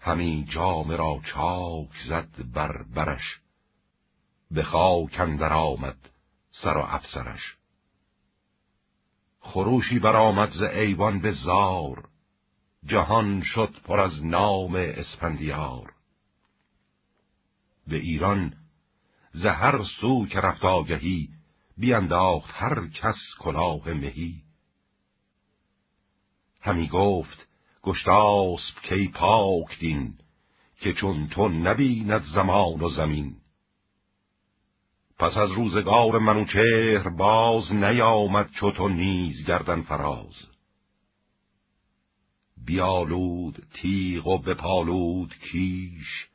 همی 0.00 0.46
جام 0.50 0.90
را 0.90 1.20
چاک 1.24 1.90
زد 2.08 2.52
بر 2.52 2.82
برش 2.82 3.40
به 4.50 4.62
خاک 4.62 5.20
اندر 5.20 5.52
آمد 5.52 6.10
سر 6.50 6.76
و 6.76 6.80
افسرش. 6.80 7.56
خروشی 9.40 9.98
برآمد 9.98 10.50
ز 10.50 10.62
ایوان 10.62 11.20
به 11.20 11.32
زار 11.32 12.08
جهان 12.84 13.42
شد 13.42 13.76
پر 13.84 14.00
از 14.00 14.24
نام 14.24 14.74
اسپندیار. 14.74 15.92
به 17.86 17.96
ایران 17.96 18.61
ز 19.32 19.46
هر 19.46 19.82
سو 20.00 20.26
که 20.26 20.40
رفت 20.40 20.64
آگهی 20.64 21.28
بینداخت 21.76 22.50
هر 22.54 22.88
کس 22.88 23.16
کلاه 23.38 23.92
مهی. 23.92 24.42
همی 26.60 26.88
گفت 26.88 27.48
گشتاسب 27.82 28.82
کی 28.82 29.08
پاک 29.08 29.78
دین 29.80 30.18
که 30.80 30.92
چون 30.92 31.28
تو 31.28 31.48
نبیند 31.48 32.22
زمان 32.22 32.80
و 32.80 32.88
زمین. 32.88 33.36
پس 35.18 35.36
از 35.36 35.50
روزگار 35.50 36.18
منوچهر 36.18 37.08
باز 37.08 37.72
نیامد 37.72 38.50
چو 38.50 38.70
تو 38.70 38.88
نیز 38.88 39.46
گردن 39.46 39.82
فراز. 39.82 40.48
بیالود 42.66 43.66
تیغ 43.74 44.26
و 44.26 44.38
بپالود 44.38 45.34
کیش 45.34 46.31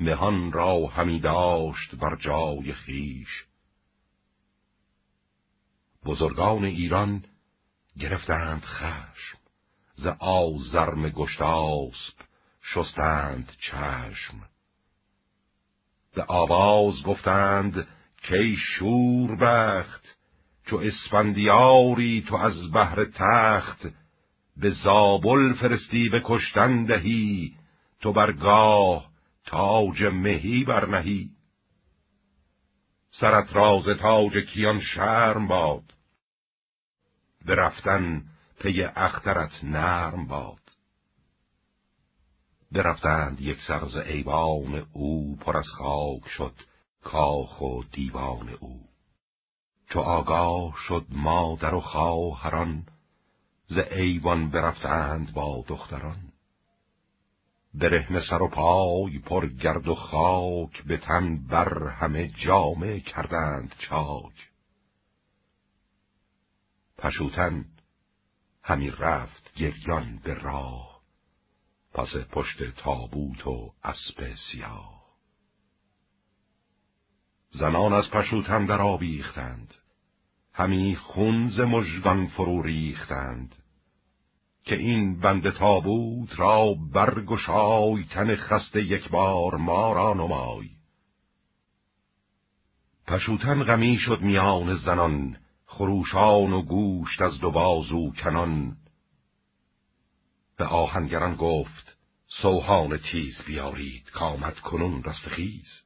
مهان 0.00 0.52
را 0.52 0.86
همی 0.86 1.20
داشت 1.20 1.94
بر 1.94 2.16
جای 2.16 2.72
خیش 2.72 3.44
بزرگان 6.04 6.64
ایران 6.64 7.24
گرفتند 7.98 8.62
خشم 8.62 9.38
ز 9.96 10.06
آزرم 10.20 11.08
گشتاسب 11.08 12.14
شستند 12.62 13.52
چشم. 13.60 14.48
به 16.14 16.24
آواز 16.28 17.02
گفتند 17.02 17.86
کی 18.22 18.56
شور 18.56 19.36
بخت 19.36 20.16
چو 20.66 20.76
اسفندیاری 20.76 22.24
تو 22.28 22.36
از 22.36 22.70
بهر 22.70 23.04
تخت 23.04 23.86
به 24.56 24.70
زابل 24.70 25.52
فرستی 25.52 26.08
به 26.08 26.22
کشتن 26.24 26.84
دهی 26.84 27.54
تو 28.00 28.12
برگاه 28.12 29.07
تاج 29.48 30.04
مهی 30.04 30.64
برنهی. 30.64 31.30
سرت 33.10 33.52
راز 33.52 33.88
تاج 33.88 34.38
کیان 34.38 34.80
شرم 34.80 35.48
باد. 35.48 35.94
برفتن 37.46 38.24
پی 38.60 38.82
اخترت 38.82 39.64
نرم 39.64 40.26
باد. 40.26 40.60
برفتند 42.72 43.40
یک 43.40 43.58
سرز 43.68 43.96
ایوان 43.96 44.86
او 44.92 45.36
پر 45.36 45.56
از 45.56 45.68
خاک 45.78 46.28
شد 46.28 46.54
کاخ 47.02 47.60
و 47.60 47.82
دیوان 47.92 48.48
او. 48.48 48.88
چو 49.90 50.00
آگاه 50.00 50.74
شد 50.88 51.06
مادر 51.10 51.74
و 51.74 51.80
خواهران 51.80 52.86
ز 53.66 53.78
ایوان 53.78 54.50
برفتند 54.50 55.32
با 55.32 55.64
دختران. 55.68 56.27
برهن 57.74 58.20
سر 58.20 58.42
و 58.42 58.48
پای 58.48 59.18
پر 59.18 59.46
گرد 59.46 59.88
و 59.88 59.94
خاک 59.94 60.82
به 60.84 60.96
تن 60.96 61.46
بر 61.46 61.88
همه 61.88 62.28
جامه 62.28 63.00
کردند 63.00 63.74
چاک. 63.78 64.50
پشوتن 66.98 67.64
همی 68.62 68.90
رفت 68.90 69.54
گریان 69.54 70.18
به 70.24 70.34
راه 70.34 71.00
پس 71.94 72.16
پشت 72.30 72.70
تابوت 72.70 73.46
و 73.46 73.74
اسب 73.84 74.34
سیاه. 74.34 74.98
زنان 77.50 77.92
از 77.92 78.10
پشوتن 78.10 78.66
در 78.66 78.82
آبیختند 78.82 79.74
همی 80.52 80.96
خونز 80.96 81.60
مژگان 81.60 82.26
فرو 82.26 82.62
ریختند. 82.62 83.54
که 84.68 84.76
این 84.76 85.20
بند 85.20 85.50
تابوت 85.50 86.40
را 86.40 86.74
برگشای 86.92 88.04
تن 88.04 88.36
خسته 88.36 88.82
یک 88.82 89.08
بار 89.08 89.56
ما 89.56 89.92
را 89.92 90.14
نمای. 90.14 90.68
پشوتن 93.06 93.64
غمی 93.64 93.96
شد 93.96 94.20
میان 94.20 94.76
زنان 94.76 95.36
خروشان 95.66 96.52
و 96.52 96.62
گوشت 96.62 97.20
از 97.20 97.40
دو 97.40 97.50
بازو 97.50 98.12
کنان. 98.12 98.76
به 100.56 100.64
آهنگران 100.64 101.34
گفت 101.34 101.96
سوهان 102.42 102.98
تیز 102.98 103.42
بیارید 103.46 104.10
کامد 104.10 104.58
کنون 104.58 105.02
رستخیز 105.02 105.82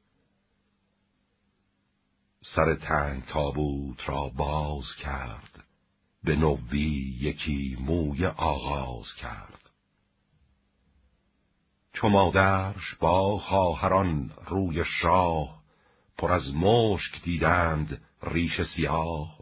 سر 2.55 2.75
تنگ 2.75 3.23
تابوت 3.25 4.09
را 4.09 4.29
باز 4.29 4.85
کرد. 4.99 5.52
به 6.23 6.35
نوی 6.35 6.79
یکی 7.21 7.77
موی 7.79 8.25
آغاز 8.25 9.13
کرد. 9.13 9.69
چو 11.93 12.09
مادرش 12.09 12.95
با 12.99 13.39
خواهران 13.39 14.31
روی 14.47 14.83
شاه 15.01 15.63
پر 16.17 16.31
از 16.31 16.55
مشک 16.55 17.23
دیدند 17.23 18.01
ریش 18.23 18.61
سیاه. 18.61 19.37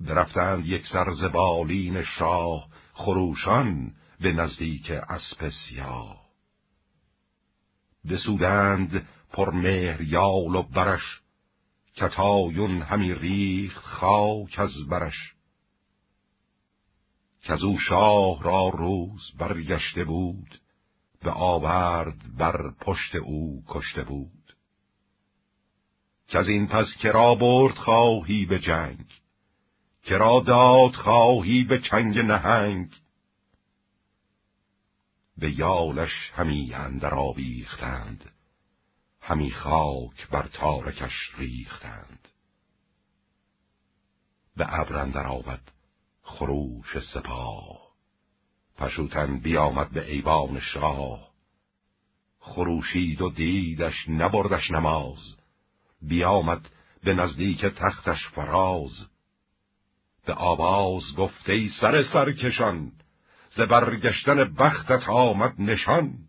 برفتند 0.00 0.66
یک 0.66 0.86
سر 0.86 1.28
بالین 1.28 2.02
شاه 2.02 2.68
خروشان 2.92 3.92
به 4.20 4.32
نزدیک 4.32 4.90
اسب 4.90 5.48
سیاه. 5.48 6.26
بسودند 8.10 9.08
پر 9.32 9.50
مهر 9.50 10.00
یال 10.02 10.54
و 10.54 10.62
برش 10.62 11.20
کتایون 11.96 12.82
همی 12.82 13.14
ریخت 13.14 13.84
خاک 13.84 14.58
از 14.58 14.86
برش. 14.88 15.34
او 17.62 17.78
شاه 17.78 18.42
را 18.42 18.68
روز 18.68 19.32
برگشته 19.38 20.04
بود 20.04 20.60
به 21.22 21.30
آورد 21.30 22.36
بر 22.38 22.74
پشت 22.80 23.14
او 23.14 23.64
کشته 23.68 24.02
بود. 24.02 24.56
از 26.28 26.48
این 26.48 26.66
پس 26.66 26.86
کرا 27.00 27.34
برد 27.34 27.74
خواهی 27.74 28.46
به 28.46 28.58
جنگ 28.58 29.06
کرا 30.04 30.42
داد 30.46 30.94
خواهی 30.94 31.64
به 31.64 31.80
چنگ 31.80 32.18
نهنگ. 32.18 32.90
به 35.38 35.58
یالش 35.58 36.30
همی 36.34 36.74
اندر 36.74 37.14
آویختند 37.14 38.35
همی 39.28 39.50
خاک 39.50 40.28
بر 40.30 40.48
تارکش 40.52 41.30
ریختند. 41.38 42.28
به 44.56 44.80
ابرندر 44.80 45.26
آمد 45.26 45.72
خروش 46.22 46.98
سپاه. 46.98 47.78
پشوتن 48.78 49.38
بیامد 49.38 49.90
به 49.90 50.10
ایوان 50.10 50.60
شاه. 50.60 51.30
خروشید 52.38 53.22
و 53.22 53.30
دیدش 53.30 54.08
نبردش 54.08 54.70
نماز. 54.70 55.36
بیامد 56.02 56.68
به 57.04 57.14
نزدیک 57.14 57.64
تختش 57.64 58.28
فراز. 58.28 59.06
به 60.26 60.34
آواز 60.34 61.02
گفته 61.16 61.68
سر 61.80 62.02
سرکشان 62.02 62.92
ز 63.50 63.60
برگشتن 63.60 64.54
بختت 64.54 65.08
آمد 65.08 65.54
نشان. 65.58 66.25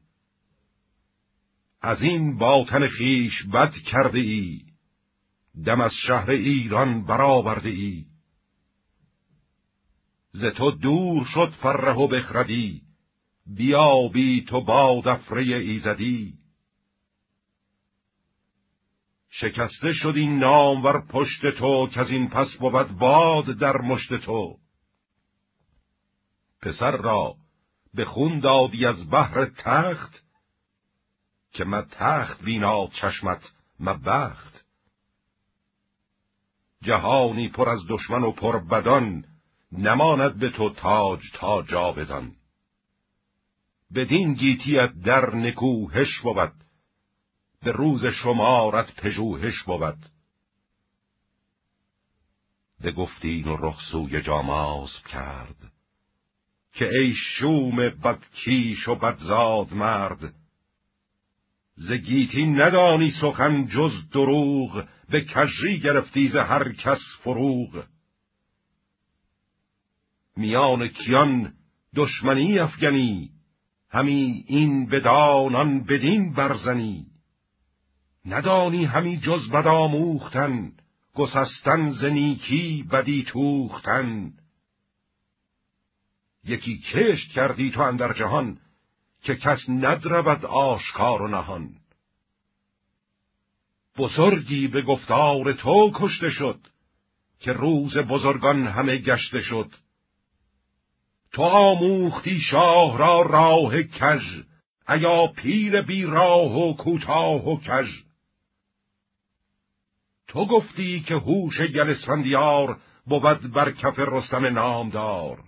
از 1.81 2.01
این 2.01 2.37
باطن 2.37 2.87
خیش 2.87 3.43
بد 3.53 3.73
کرده 3.73 4.19
ای. 4.19 4.61
دم 5.65 5.81
از 5.81 5.91
شهر 6.07 6.29
ایران 6.29 7.05
برآورده 7.05 7.69
ای. 7.69 8.05
ز 10.31 10.45
تو 10.45 10.71
دور 10.71 11.25
شد 11.33 11.49
فره 11.49 11.93
و 11.93 12.07
بخردی. 12.07 12.81
بیابی 13.45 14.45
تو 14.49 14.61
باد 14.61 15.07
افره 15.07 15.41
ایزدی. 15.41 16.33
شکسته 19.29 19.93
شد 19.93 20.13
این 20.15 20.39
نام 20.39 20.83
ور 20.83 21.07
پشت 21.07 21.41
تو 21.57 21.87
که 21.87 21.99
از 21.99 22.09
این 22.09 22.29
پس 22.29 22.57
بود 22.59 22.97
باد 22.97 23.45
در 23.45 23.77
مشت 23.77 24.13
تو. 24.13 24.57
پسر 26.61 26.97
را 26.97 27.35
به 27.93 28.05
خون 28.05 28.39
دادی 28.39 28.85
از 28.85 29.09
بحر 29.09 29.45
تخت 29.45 30.26
که 31.57 31.63
ما 31.63 31.81
تخت 31.81 32.43
بینا 32.43 32.87
چشمت 32.87 33.53
بخت. 34.05 34.65
جهانی 36.81 37.49
پر 37.49 37.69
از 37.69 37.79
دشمن 37.89 38.23
و 38.23 38.31
پر 38.31 38.59
بدان 38.59 39.25
نماند 39.71 40.39
به 40.39 40.49
تو 40.49 40.69
تاج 40.69 41.19
تا 41.33 41.61
جاودان 41.61 42.35
بدین 43.95 44.33
گیتیت 44.33 44.89
در 45.05 45.35
نکوهش 45.35 46.19
بود 46.19 46.53
به 47.63 47.71
روز 47.71 48.05
شمارت 48.05 48.95
پژوهش 48.95 49.63
بود. 49.63 50.05
به 52.81 52.91
گفتین 52.91 53.47
و 53.47 53.57
رخصوی 53.59 54.21
جاماز 54.21 55.03
کرد 55.03 55.71
که 56.73 56.89
ای 56.89 57.13
شوم 57.13 57.75
بدکیش 57.75 58.87
و 58.87 58.95
بدزاد 58.95 59.73
مرد 59.73 60.33
زگیتی 61.77 62.45
ندانی 62.45 63.11
سخن 63.21 63.67
جز 63.67 64.09
دروغ 64.09 64.87
به 65.09 65.25
کجری 65.25 65.79
گرفتی 65.79 66.27
ز 66.27 66.35
هر 66.35 66.73
کس 66.73 66.99
فروغ. 67.23 67.83
میان 70.37 70.87
کیان 70.87 71.53
دشمنی 71.95 72.59
افگنی 72.59 73.29
همی 73.89 74.43
این 74.47 74.85
بدانان 74.85 75.83
بدین 75.83 76.33
برزنی. 76.33 77.05
ندانی 78.25 78.85
همی 78.85 79.17
جز 79.17 79.49
بد 79.49 79.67
آموختن 79.67 80.71
گسستن 81.13 81.91
زنیکی 81.91 82.83
بدی 82.91 83.23
توختن. 83.23 84.31
یکی 86.43 86.77
کشت 86.77 87.31
کردی 87.31 87.71
تو 87.71 87.81
اندر 87.81 88.13
جهان 88.13 88.57
که 89.27 89.35
کس 89.35 89.69
ندرود 89.69 90.45
آشکار 90.45 91.21
و 91.21 91.27
نهان. 91.27 91.69
بزرگی 93.97 94.67
به 94.67 94.81
گفتار 94.81 95.53
تو 95.53 95.91
کشته 95.95 96.29
شد 96.29 96.59
که 97.39 97.53
روز 97.53 97.97
بزرگان 97.97 98.67
همه 98.67 98.97
گشته 98.97 99.41
شد. 99.41 99.71
تو 101.31 101.41
آموختی 101.41 102.39
شاه 102.39 102.97
را 102.97 103.21
راه 103.21 103.83
کژ 103.83 104.43
ایا 104.89 105.27
پیر 105.27 105.81
بی 105.81 106.03
راه 106.03 106.57
و 106.57 106.73
کوتاه 106.73 107.47
و 107.47 107.59
کژ. 107.59 107.89
تو 110.27 110.45
گفتی 110.45 110.99
که 110.99 111.15
هوش 111.15 111.61
گل 111.61 111.89
اسفندیار 111.89 112.79
بود 113.05 113.53
بر 113.53 113.71
کف 113.71 113.99
رستم 113.99 114.45
نامدار. 114.45 115.46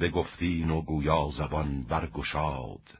بگفتین 0.00 0.70
و 0.70 0.82
گویا 0.82 1.30
زبان 1.36 1.82
برگشاد. 1.82 2.98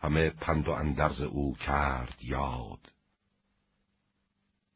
همه 0.00 0.30
پند 0.30 0.68
و 0.68 0.70
اندرز 0.70 1.20
او 1.20 1.56
کرد 1.56 2.16
یاد. 2.22 2.92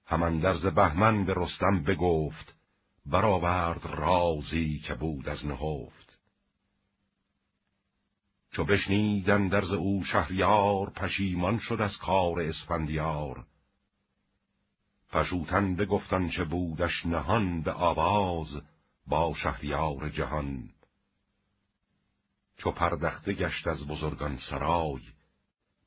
هم 0.07 0.23
اندرز 0.23 0.67
بهمن 0.67 1.25
به 1.25 1.35
رستم 1.37 1.83
بگفت 1.83 2.57
برآورد 3.07 3.87
رازی 3.87 4.79
که 4.79 4.95
بود 4.95 5.29
از 5.29 5.47
نهفت. 5.47 6.19
چو 8.53 8.65
بشنید 8.65 9.31
اندرز 9.31 9.71
او 9.73 10.05
شهریار 10.05 10.91
پشیمان 10.91 11.59
شد 11.59 11.81
از 11.81 11.97
کار 11.97 12.41
اسفندیار. 12.41 13.47
پشوتن 15.13 15.77
بگفتن 15.77 16.29
چه 16.29 16.45
بودش 16.45 17.07
نهان 17.07 17.63
به 17.63 17.73
آواز 17.73 18.63
با 19.07 19.35
شهریار 19.43 20.09
جهان. 20.09 20.72
چو 22.63 22.71
پردخته 22.71 23.33
گشت 23.33 23.67
از 23.67 23.87
بزرگان 23.87 24.39
سرای 24.51 25.03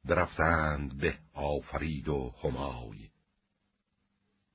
برفتند 0.05 0.97
به 0.97 1.17
آفرید 1.33 2.07
و 2.07 2.33
همای. 2.43 3.09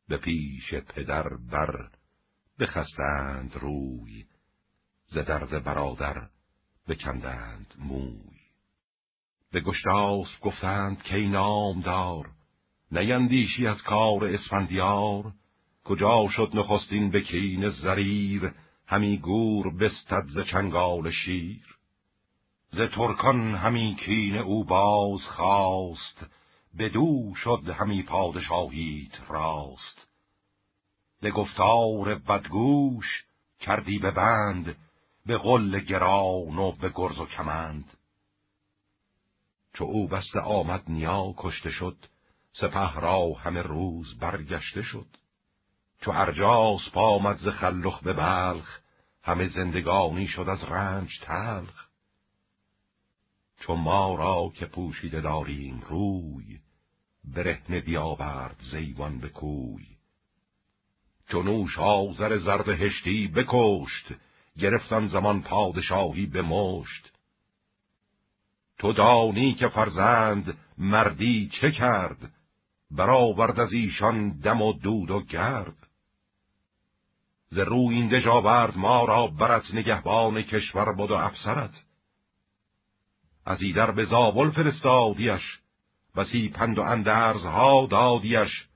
به 0.08 0.16
پیش 0.16 0.74
پدر 0.74 1.28
بر 1.50 1.89
بخستند 2.58 3.52
روی 3.55 4.24
ز 5.07 5.18
درد 5.18 5.65
برادر 5.65 6.28
بکندند 6.89 7.74
موی. 7.78 8.40
به 9.52 9.60
گشتاس 9.60 10.40
گفتند 10.40 11.02
که 11.02 11.16
نامدار 11.16 12.31
نیندیشی 12.92 13.66
از 13.66 13.82
کار 13.82 14.24
اسفندیار 14.24 15.32
کجا 15.84 16.28
شد 16.28 16.50
نخستین 16.55 17.10
به 17.10 17.20
کین 17.20 17.70
زریر 17.70 18.55
همی 18.86 19.18
گور 19.18 19.76
بستد 19.76 20.24
ز 20.28 20.40
چنگال 20.40 21.10
شیر. 21.10 21.80
ز 22.73 22.81
ترکان 22.81 23.55
همی 23.55 23.97
کین 24.05 24.36
او 24.36 24.65
باز 24.65 25.20
خواست 25.23 26.26
بدو 26.78 27.34
شد 27.34 27.62
همی 27.68 28.02
پادشاهیت 28.02 29.31
راست. 29.31 30.08
به 31.20 31.31
گفتار 31.31 32.15
بدگوش 32.15 33.24
کردی 33.60 33.99
به 33.99 34.10
بند 34.10 34.76
به 35.26 35.39
غل 35.39 35.81
گران 35.81 36.58
و 36.58 36.73
به 36.73 36.92
گرز 36.94 37.18
و 37.18 37.26
کمند. 37.26 37.97
چو 39.74 39.84
او 39.84 40.08
بسته 40.08 40.40
آمد 40.40 40.82
نیا 40.89 41.34
کشته 41.36 41.70
شد 41.70 41.97
سپه 42.52 43.00
را 43.00 43.32
همه 43.32 43.62
روز 43.62 44.18
برگشته 44.18 44.82
شد. 44.82 45.07
چو 46.00 46.10
ارجاس 46.10 46.90
پامد 46.92 47.39
ز 47.39 47.49
خلخ 47.49 48.02
به 48.02 48.12
بلخ 48.12 48.78
همه 49.23 49.49
زندگانی 49.49 50.26
شد 50.26 50.49
از 50.49 50.65
رنج 50.65 51.20
تلخ. 51.23 51.80
چو 53.60 53.74
ما 53.74 54.14
را 54.14 54.52
که 54.55 54.66
پوشیده 54.66 55.20
داریم 55.20 55.82
روی 55.89 56.58
برهنه 57.24 57.80
بیاورد 57.80 58.56
زیوان 58.70 59.18
به 59.18 59.28
کوی. 59.28 59.86
چونوش 61.28 61.78
آزر 61.78 62.39
زرد 62.39 62.68
هشتی 62.68 63.28
بکشت 63.28 64.14
گرفتن 64.58 65.06
زمان 65.06 65.42
پادشاهی 65.42 66.26
به 66.26 66.42
مشت 66.42 67.12
تو 68.78 68.92
دانی 68.92 69.55
که 69.55 69.68
فرزند 69.68 70.58
مردی 70.78 71.50
چه 71.60 71.70
کرد 71.70 72.32
برآورد 72.90 73.60
از 73.60 73.72
ایشان 73.72 74.40
دم 74.40 74.62
و 74.62 74.72
دود 74.72 75.10
و 75.10 75.20
گرد. 75.20 75.76
ز 77.48 77.58
روی 77.58 77.94
این 77.94 78.08
دژاورد 78.08 78.78
ما 78.78 79.05
را 79.05 79.26
برت 79.26 79.74
نگهبان 79.74 80.42
کشور 80.42 80.92
بود 80.92 81.10
و 81.10 81.14
افسرت 81.14 81.84
از 83.44 83.62
ایدر 83.62 83.91
به 83.91 84.05
زابل 84.05 84.51
فرستادیش 84.51 85.60
بسی 86.17 86.49
پند 86.49 86.78
و 86.78 86.83
اندرزها 86.83 87.86
دادیش 87.91 88.69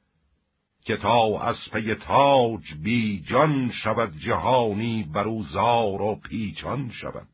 که 0.85 0.97
تا 0.97 1.41
از 1.41 1.57
پی 1.73 1.95
تاج 1.95 2.75
بی 2.83 3.21
جان 3.21 3.73
شود 3.73 4.17
جهانی 4.19 5.03
برو 5.03 5.43
زار 5.43 6.03
و 6.03 6.15
پیچان 6.15 6.91
شود. 6.91 7.29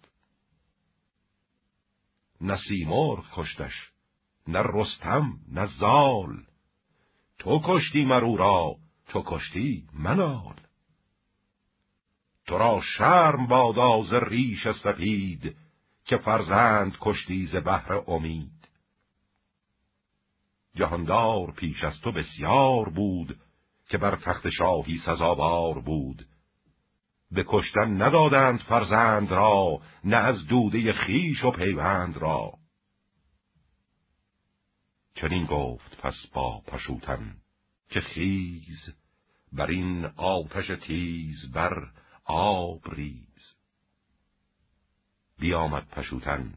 نه 2.41 2.57
سیمرغ 2.69 3.25
کشتش 3.33 3.91
نه 4.49 4.63
رستم 4.65 5.33
نه 5.53 5.67
زال. 5.67 6.43
تو 7.39 7.61
کشتی 7.65 8.05
مرو 8.05 8.37
را 8.37 8.77
تو 9.09 9.23
کشتی 9.27 9.85
منال. 9.93 10.55
تو 12.47 12.59
را 12.59 12.81
شرم 12.81 13.47
بادا 13.47 14.03
ز 14.03 14.15
ریش 14.15 14.69
سپید 14.69 15.57
که 16.05 16.17
فرزند 16.17 16.97
کشتی 17.01 17.47
ز 17.47 17.57
بهر 17.57 17.93
امید. 18.07 18.69
جهاندار 20.75 21.53
پیش 21.53 21.85
از 21.85 22.01
تو 22.01 22.13
بسیار 22.13 22.89
بود 22.89 23.41
که 23.89 23.99
بر 23.99 24.17
تخت 24.17 24.51
شاهی 24.51 24.99
سزاوار 24.99 25.81
بود. 25.81 26.27
به 27.31 27.45
کشتن 27.49 28.03
ندادند 28.03 28.61
فرزند 28.61 29.31
را 29.31 29.83
نه 30.05 30.17
از 30.17 30.47
دوده 30.47 30.93
خیش 30.93 31.45
و 31.45 31.51
پیوند 31.51 32.17
را. 32.17 32.53
چنین 35.15 35.47
گفت 35.47 35.97
پس 35.97 36.27
با 36.33 36.61
پشوتن 36.67 37.37
که 37.89 38.01
خیز 38.01 38.95
بر 39.53 39.71
این 39.71 40.05
آتش 40.05 40.67
تیز 40.67 41.53
بر 41.53 41.91
آب 42.25 42.95
ریز. 42.95 43.30
بیامد 45.41 45.89
پشوتن 45.89 46.55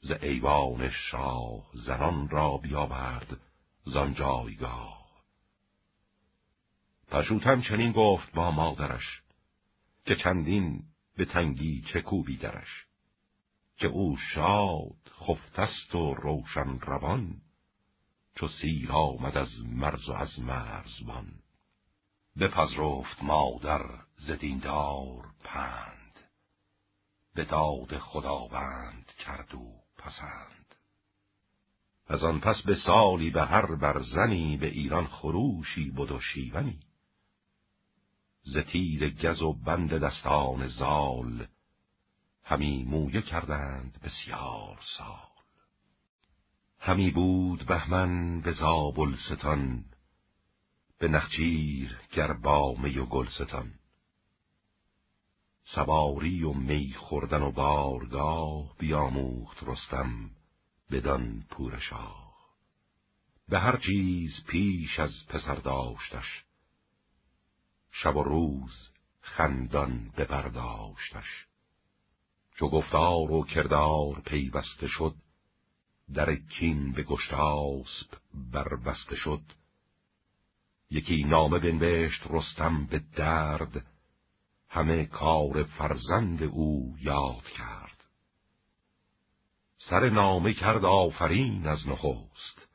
ز 0.00 0.10
ایوان 0.10 0.90
شاه 0.90 1.70
زنان 1.74 2.28
را 2.28 2.56
بیاورد 2.56 3.40
زان 3.82 4.14
جایگاه. 4.14 5.00
پشوتن 7.08 7.62
چنین 7.62 7.92
گفت 7.92 8.32
با 8.32 8.50
مادرش 8.50 9.22
که 10.04 10.16
چندین 10.16 10.82
به 11.16 11.24
تنگی 11.24 11.82
چه 11.92 12.00
کوبی 12.00 12.36
درش 12.36 12.86
که 13.76 13.86
او 13.86 14.16
شاد 14.16 15.12
خفتست 15.26 15.94
و 15.94 16.14
روشن 16.14 16.78
روان 16.78 17.42
چو 18.34 18.48
سیر 18.48 18.92
آمد 18.92 19.36
از 19.36 19.50
مرز 19.66 20.08
و 20.08 20.12
از 20.12 20.40
مرزبان. 20.40 21.32
بپذرفت 22.40 23.22
مادر 23.22 23.82
زدیندار 24.16 25.24
پند 25.44 25.99
به 27.34 27.44
داد 27.44 27.98
خداوند 27.98 29.06
کرد 29.06 29.54
و 29.54 29.72
پسند. 29.98 30.74
از 32.06 32.24
آن 32.24 32.40
پس 32.40 32.62
به 32.62 32.74
سالی 32.74 33.30
به 33.30 33.44
هر 33.44 33.74
برزنی 33.76 34.56
به 34.56 34.66
ایران 34.66 35.06
خروشی 35.06 35.90
بود 35.90 36.10
و 36.10 36.20
شیونی. 36.20 36.80
ز 38.42 38.58
تیر 38.58 39.10
گز 39.10 39.42
و 39.42 39.52
بند 39.52 39.94
دستان 39.94 40.66
زال 40.66 41.46
همی 42.44 42.84
مویه 42.84 43.22
کردند 43.22 44.00
بسیار 44.02 44.80
سال. 44.98 45.30
همی 46.78 47.10
بود 47.10 47.66
بهمن 47.66 48.40
به 48.40 48.52
زابلستان 48.52 49.84
به 50.98 51.08
نخچیر 51.08 51.98
گربامی 52.12 52.98
و 52.98 53.06
گلستان. 53.06 53.79
سواری 55.74 56.42
و 56.42 56.52
می 56.52 56.94
خوردن 56.94 57.42
و 57.42 57.52
بارگاه 57.52 58.76
بیاموخت 58.78 59.56
رستم 59.62 60.30
بدان 60.90 61.44
پورشاه 61.50 62.30
به 63.48 63.58
هر 63.58 63.76
چیز 63.76 64.44
پیش 64.46 65.00
از 65.00 65.26
پسر 65.28 65.54
داشتش 65.54 66.44
شب 67.90 68.16
و 68.16 68.22
روز 68.22 68.90
خندان 69.20 70.10
بپرداشتش 70.16 71.46
چو 72.58 72.68
گفتار 72.68 73.32
و 73.32 73.44
کردار 73.44 74.20
پیوسته 74.26 74.88
شد 74.88 75.14
در 76.14 76.34
کین 76.34 76.92
به 76.92 77.02
گشتاسب 77.02 78.08
بربسته 78.52 79.16
شد. 79.16 79.42
یکی 80.90 81.24
نامه 81.24 81.58
بنوشت 81.58 82.22
رستم 82.30 82.86
به 82.86 82.98
درد 83.16 83.86
همه 84.70 85.04
کار 85.04 85.64
فرزند 85.64 86.42
او 86.42 86.96
یاد 87.00 87.44
کرد. 87.44 88.04
سر 89.76 90.08
نامه 90.08 90.52
کرد 90.52 90.84
آفرین 90.84 91.66
از 91.66 91.88
نخست 91.88 92.68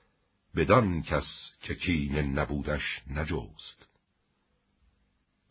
بدان 0.55 1.01
کس 1.01 1.51
که 1.61 1.75
کین 1.75 2.17
نبودش 2.17 3.01
نجوست 3.09 3.87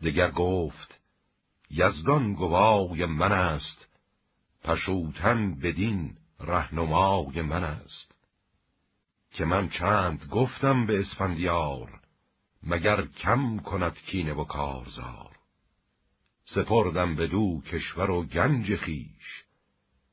دگر 0.02 0.30
گفت 0.30 1.00
یزدان 1.70 2.34
گوای 2.34 3.06
من 3.06 3.32
است 3.32 3.86
پشوتن 4.64 5.54
بدین 5.54 6.16
رهنمای 6.40 7.42
من 7.42 7.64
است. 7.64 8.14
که 9.30 9.44
من 9.44 9.68
چند 9.68 10.24
گفتم 10.30 10.86
به 10.86 11.00
اسفندیار 11.00 12.00
مگر 12.62 13.06
کم 13.06 13.58
کند 13.58 13.94
کینه 13.94 14.32
و 14.32 14.44
کارزار. 14.44 15.33
سپردم 16.44 17.14
به 17.14 17.26
دو 17.26 17.60
کشور 17.60 18.10
و 18.10 18.22
گنج 18.22 18.76
خیش 18.76 19.44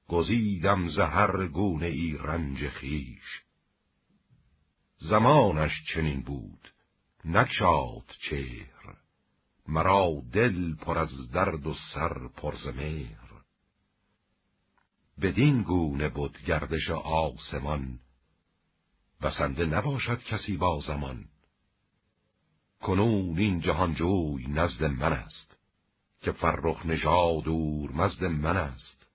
گزیدم 0.07 0.87
زهر 0.87 1.47
گونه 1.47 1.85
ای 1.85 2.17
رنج 2.19 2.69
خیش 2.69 3.41
زمانش 4.97 5.71
چنین 5.93 6.21
بود 6.21 6.71
نکشاد 7.25 8.05
چهر. 8.29 8.97
مرا 9.67 10.21
دل 10.31 10.75
پر 10.75 10.97
از 10.97 11.31
درد 11.31 11.67
و 11.67 11.73
سر 11.93 12.27
پر 12.27 12.55
ز 12.55 12.67
مهر. 12.67 13.31
بدین 15.21 15.63
گونه 15.63 16.09
بود 16.09 16.37
گردش 16.47 16.89
آسمان. 17.03 17.99
بسنده 19.21 19.65
نباشد 19.65 20.23
کسی 20.23 20.57
با 20.57 20.79
زمان. 20.87 21.25
کنون 22.81 23.39
این 23.39 23.59
جهانجوی 23.59 24.47
نزد 24.47 24.83
من 24.83 25.13
است. 25.13 25.57
که 26.21 26.31
فرخ 26.31 26.85
نژاد 26.85 27.43
دور 27.43 27.91
مزد 27.91 28.23
من 28.23 28.57
است. 28.57 29.07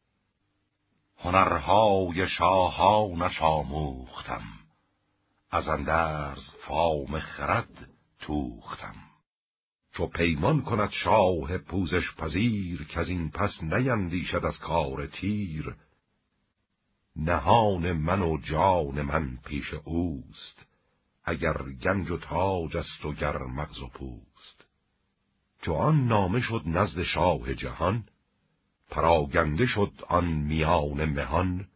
هنرهای 1.19 2.29
شاهانش 2.29 3.43
آموختم 3.43 4.45
از 5.51 5.69
اندرز 5.69 6.51
فام 6.67 7.21
خرد 7.21 7.89
توختم. 8.21 8.95
چو 9.93 10.07
پیمان 10.07 10.63
کند 10.63 10.91
شاه 10.91 11.59
پوزش 11.59 12.15
پذیر 12.15 12.85
که 12.85 13.01
از 13.01 13.09
این 13.09 13.31
پس 13.31 13.63
نیندیشد 13.63 14.45
از 14.45 14.59
کار 14.59 15.07
تیر. 15.07 15.77
نهان 17.17 17.93
من 17.93 18.23
و 18.23 18.39
جان 18.39 19.03
من 19.03 19.39
پیش 19.45 19.75
اوست. 19.75 20.67
اگر 21.25 21.63
گنج 21.63 22.11
و 22.11 22.17
تاج 22.17 22.77
است 22.77 23.05
و 23.05 23.13
گر 23.13 23.39
مغز 23.39 23.81
و 23.81 23.89
پوست. 23.89 24.26
چو 25.67 25.75
آن 25.75 26.07
نامه 26.07 26.41
شد 26.41 26.63
نزد 26.67 27.03
شاه 27.03 27.55
جهان 27.55 28.05
پراگنده 28.91 29.67
شد 29.67 29.93
آن 30.09 30.25
میان 30.25 31.05
مهان. 31.05 31.69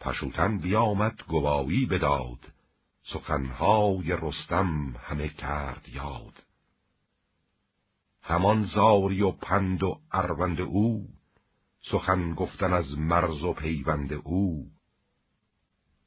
پشوتن 0.00 0.58
بیامد 0.58 1.22
گواهی 1.28 1.86
بداد 1.86 2.38
سخنهای 3.12 4.16
رستم 4.22 4.96
همه 4.98 5.28
کرد 5.28 5.88
یاد. 5.88 6.42
همان 8.22 8.64
زاری 8.64 9.22
و 9.22 9.30
پند 9.30 9.82
و 9.82 10.00
اروند 10.12 10.60
او 10.60 11.08
سخن 11.90 12.34
گفتن 12.34 12.72
از 12.72 12.98
مرز 12.98 13.42
و 13.42 13.52
پیوند 13.52 14.12
او. 14.12 14.70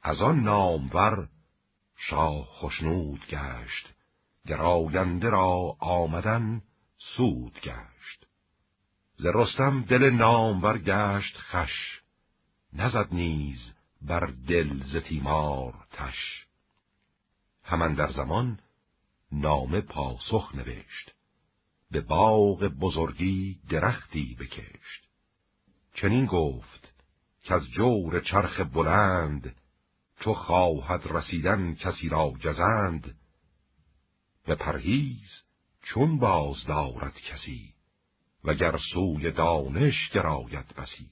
از 0.01 0.21
آن 0.21 0.39
نامور 0.39 1.29
شاه 1.95 2.45
خشنود 2.45 3.27
گشت. 3.27 3.98
گراینده 4.49 5.29
را 5.29 5.75
آمدن 5.79 6.61
سود 6.97 7.59
گشت. 7.61 8.25
ز 9.17 9.25
رستم 9.25 9.81
دل 9.81 10.09
نامور 10.09 10.77
گشت 10.77 11.37
خش 11.37 12.01
نزد 12.73 13.07
نیز 13.11 13.71
بر 14.01 14.33
دل 14.47 14.83
ز 14.83 14.97
تیمار 14.97 15.73
تش. 15.91 16.45
همان 17.63 17.93
در 17.93 18.11
زمان 18.11 18.59
نامه 19.31 19.81
پاسخ 19.81 20.55
نوشت 20.55 21.11
به 21.91 22.01
باغ 22.01 22.63
بزرگی 22.63 23.59
درختی 23.69 24.37
بکشت. 24.39 25.09
چنین 25.93 26.25
گفت 26.25 26.93
که 27.43 27.53
از 27.53 27.69
جور 27.69 28.19
چرخ 28.19 28.59
بلند 28.59 29.55
چو 30.19 30.33
خواهد 30.33 31.07
رسیدن 31.09 31.75
کسی 31.75 32.09
را 32.09 32.31
گزند 32.43 33.18
به 34.45 34.55
پرهیز 34.55 35.29
چون 35.83 36.19
باز 36.19 36.65
دارد 36.67 37.15
کسی 37.15 37.73
وگر 38.43 38.77
سوی 38.93 39.31
دانش 39.31 40.09
گراید 40.09 40.75
بسی. 40.77 41.09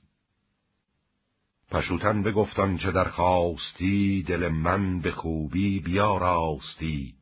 پشوتن 1.72 2.24
بگفتان 2.24 2.78
چه 2.78 2.92
درخواستی 2.92 4.24
دل 4.24 4.48
من 4.48 5.00
به 5.00 5.12
خوبی 5.12 5.80
بیاراستی. 5.80 7.16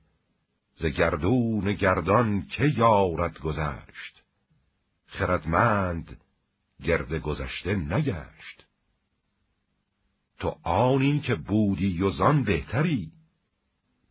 ز 0.76 0.86
گردون 0.86 1.74
گردان 1.74 2.48
که 2.48 2.74
یارد 2.78 3.40
گذشت؟ 3.40 4.24
خردمند 5.06 6.22
گرد 6.84 7.14
گذشته 7.14 7.76
نگشت. 7.76 8.66
تو 10.40 10.56
آنی 10.64 11.20
که 11.20 11.36
بودی 11.36 12.02
و 12.02 12.34
بهتری 12.34 13.12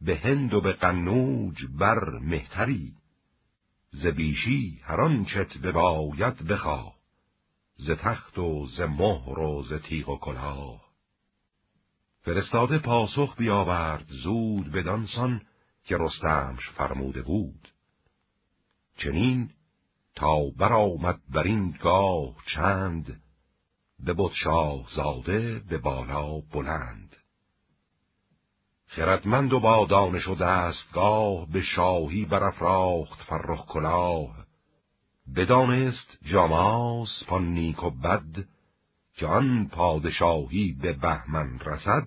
به 0.00 0.16
هند 0.16 0.54
و 0.54 0.60
به 0.60 0.72
قنوج 0.72 1.66
بر 1.78 2.18
مهتری 2.18 2.94
ز 3.90 4.06
بیشی 4.06 4.80
هر 4.82 5.00
آنچت 5.00 5.58
بباید 5.58 6.36
بخواه 6.36 6.94
ز 7.76 7.90
تخت 7.90 8.38
و 8.38 8.66
ز 8.66 8.80
مهر 8.80 9.38
و 9.38 9.62
ز 9.62 9.72
تیغ 9.72 10.08
و 10.08 10.18
کلاه. 10.18 10.84
فرستاده 12.22 12.78
پاسخ 12.78 13.36
بیاورد 13.36 14.06
زود 14.08 14.72
بدانسان 14.72 15.42
که 15.84 15.96
رستمش 16.00 16.68
فرموده 16.68 17.22
بود. 17.22 17.68
چنین 18.96 19.50
تا 20.14 20.50
برآمد 20.56 21.20
بر 21.28 21.42
این 21.42 21.78
گاه 21.82 22.36
چند 22.54 23.22
به 23.98 24.12
بود 24.12 24.86
زاده 24.96 25.58
به 25.58 25.78
بالا 25.78 26.40
بلند. 26.40 27.03
خردمند 28.96 29.52
و 29.52 29.60
با 29.60 29.86
دانش 29.86 30.28
و 30.28 30.34
دستگاه 30.34 31.46
به 31.52 31.62
شاهی 31.62 32.24
برافراخت 32.24 33.22
فرخ 33.22 33.66
کلاه. 33.66 34.46
بدانست 35.36 36.18
جاماس 36.22 37.24
پان 37.26 37.44
نیک 37.44 37.82
و 37.82 37.90
بد 37.90 38.44
که 39.14 39.26
آن 39.26 39.68
پادشاهی 39.72 40.72
به 40.72 40.92
بهمن 40.92 41.58
رسد. 41.58 42.06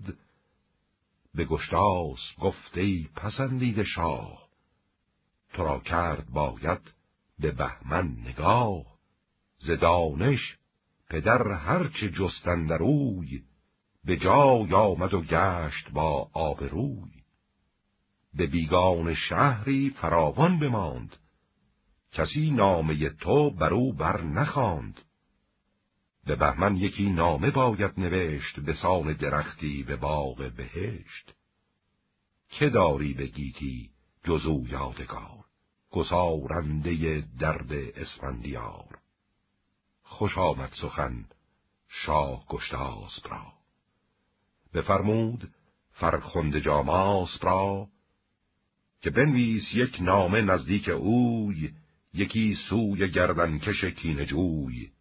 به 1.35 1.45
گشتاس 1.45 2.19
گفته 2.39 3.03
پسندید 3.15 3.83
شاه 3.83 4.47
تو 5.53 5.63
را 5.63 5.79
کرد 5.79 6.29
باید 6.29 6.93
به 7.39 7.51
بهمن 7.51 8.17
نگاه. 8.25 8.85
ز 9.57 9.71
دانش 9.71 10.57
پدر 11.09 11.51
هرچه 11.51 12.09
جستندروی 12.09 13.43
به 14.07 14.17
جای 14.17 14.73
آمد 14.73 15.13
و 15.13 15.21
گشت 15.21 15.91
با 15.91 16.29
آبروی 16.33 17.11
به 18.33 18.47
بیگان 18.47 19.13
شهری 19.13 19.89
فراوان 19.89 20.59
بماند. 20.59 21.15
کسی 22.11 22.51
نامه 22.51 23.09
تو 23.09 23.49
بر 23.49 23.73
او 23.73 23.93
بر 23.93 24.21
نخواند. 24.21 25.01
به 26.25 26.35
بهمن 26.35 26.75
یکی 26.75 27.09
نامه 27.09 27.51
باید 27.51 27.99
نوشت 27.99 28.59
به 28.59 28.73
سان 28.73 29.13
درختی 29.13 29.83
به 29.83 29.95
باغ 29.95 30.51
بهشت. 30.57 31.33
که 32.49 32.69
داری 32.69 33.13
به 33.13 33.27
گیتی 33.27 33.89
جزو 34.23 34.67
یادگار؟ 34.67 35.45
گسارنده 35.91 37.23
درد 37.39 37.73
اسفندیار. 37.73 38.99
خوش 40.03 40.37
آمد 40.37 40.71
سخن 40.81 41.25
شاه 41.87 42.45
گشتاس 42.49 43.19
را. 43.29 43.56
بفرمود 44.77 45.51
فرخنده 45.91 46.61
جاماس 46.61 47.37
را 47.41 47.87
که 49.01 49.09
بنویس 49.09 49.63
یک 49.73 49.97
نامه 50.01 50.41
نزدیک 50.41 50.89
اوی 50.89 51.71
یکی 52.13 52.57
سوی 52.69 53.11
گردنکش 53.11 53.85
کین 53.85 54.25
جوی. 54.25 54.91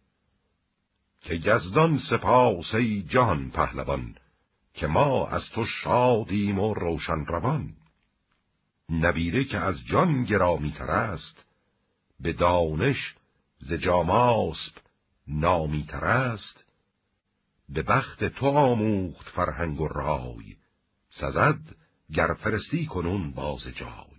که 1.21 1.35
یزدان 1.35 1.99
سپاس 2.09 2.75
ای 2.75 3.01
جهان 3.01 3.51
پهلوان 3.51 4.15
که 4.73 4.87
ما 4.87 5.27
از 5.27 5.49
تو 5.49 5.65
شادیم 5.65 6.59
و 6.59 6.73
روشن 6.73 7.25
روان. 7.25 7.73
نبیره 8.89 9.43
که 9.45 9.57
از 9.57 9.85
جان 9.85 10.23
گرامیتر 10.23 10.91
است 10.91 11.45
به 12.19 12.33
دانش 12.33 13.15
ز 13.59 13.73
جاماسب 13.73 14.73
نامیتر 15.27 16.05
است. 16.05 16.66
به 17.69 17.83
بخت 17.83 18.23
تو 18.23 18.47
آموخت 18.47 19.29
فرهنگ 19.29 19.81
و 19.81 19.87
رای. 19.87 20.55
سزد 21.09 21.59
گر 22.13 22.33
فرستی 22.33 22.85
کنون 22.85 23.31
باز 23.31 23.63
جای. 23.63 24.17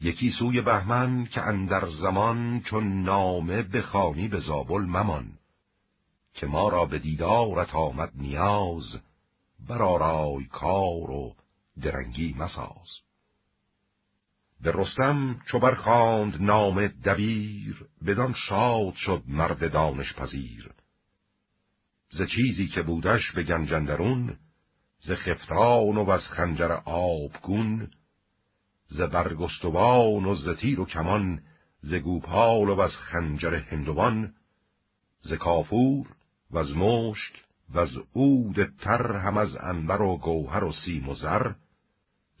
یکی 0.00 0.30
سوی 0.30 0.60
بهمن 0.60 1.26
که 1.26 1.42
اندر 1.42 1.88
زمان 1.88 2.60
چون 2.60 3.02
نامه 3.02 3.62
بخانی 3.62 4.28
به 4.28 4.40
زابل 4.40 4.80
ممان 4.80 5.38
که 6.34 6.46
ما 6.46 6.68
را 6.68 6.84
به 6.84 6.98
دیدارت 6.98 7.74
آمد 7.74 8.12
نیاز 8.14 9.00
برارای 9.68 10.44
کار 10.44 11.10
و 11.10 11.36
درنگی 11.82 12.34
مساز. 12.38 13.07
به 14.60 14.72
رستم 14.72 15.40
چو 15.46 15.58
برخاند 15.58 16.42
نام 16.42 16.86
دبیر 16.86 17.86
بدان 18.06 18.34
شاد 18.48 18.94
شد 18.94 19.22
مرد 19.26 19.72
دانش 19.72 20.14
پذیر. 20.14 20.70
ز 22.10 22.22
چیزی 22.22 22.66
که 22.66 22.82
بودش 22.82 23.32
به 23.32 23.42
گنجندرون 23.42 24.36
ز 25.00 25.10
خفتان 25.10 25.96
و 25.96 26.10
از 26.10 26.28
خنجر 26.28 26.72
آبگون 26.84 27.90
ز 28.88 29.00
برگستوان 29.00 30.24
و 30.24 30.34
ز 30.34 30.48
تیر 30.48 30.80
و 30.80 30.86
کمان 30.86 31.42
ز 31.82 31.94
گوپال 31.94 32.68
و 32.68 32.80
از 32.80 32.96
خنجر 32.96 33.54
هندوان 33.54 34.34
ز 35.22 35.32
کافور 35.32 36.06
و 36.50 36.58
از 36.58 36.76
مشک 36.76 37.44
و 37.68 37.78
از 37.78 37.90
عود 38.14 38.74
تر 38.78 39.16
هم 39.16 39.38
از 39.38 39.56
انبر 39.56 40.02
و 40.02 40.16
گوهر 40.16 40.64
و 40.64 40.72
سیم 40.72 41.08
و 41.08 41.14
زر 41.14 41.52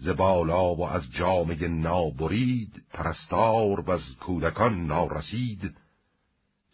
ز 0.00 0.08
بالا 0.08 0.74
و 0.74 0.82
از 0.82 1.10
جامه 1.10 1.68
نابرید 1.68 2.84
پرستار 2.92 3.80
و 3.80 3.90
از 3.90 4.14
کودکان 4.20 4.86
نارسید. 4.86 5.76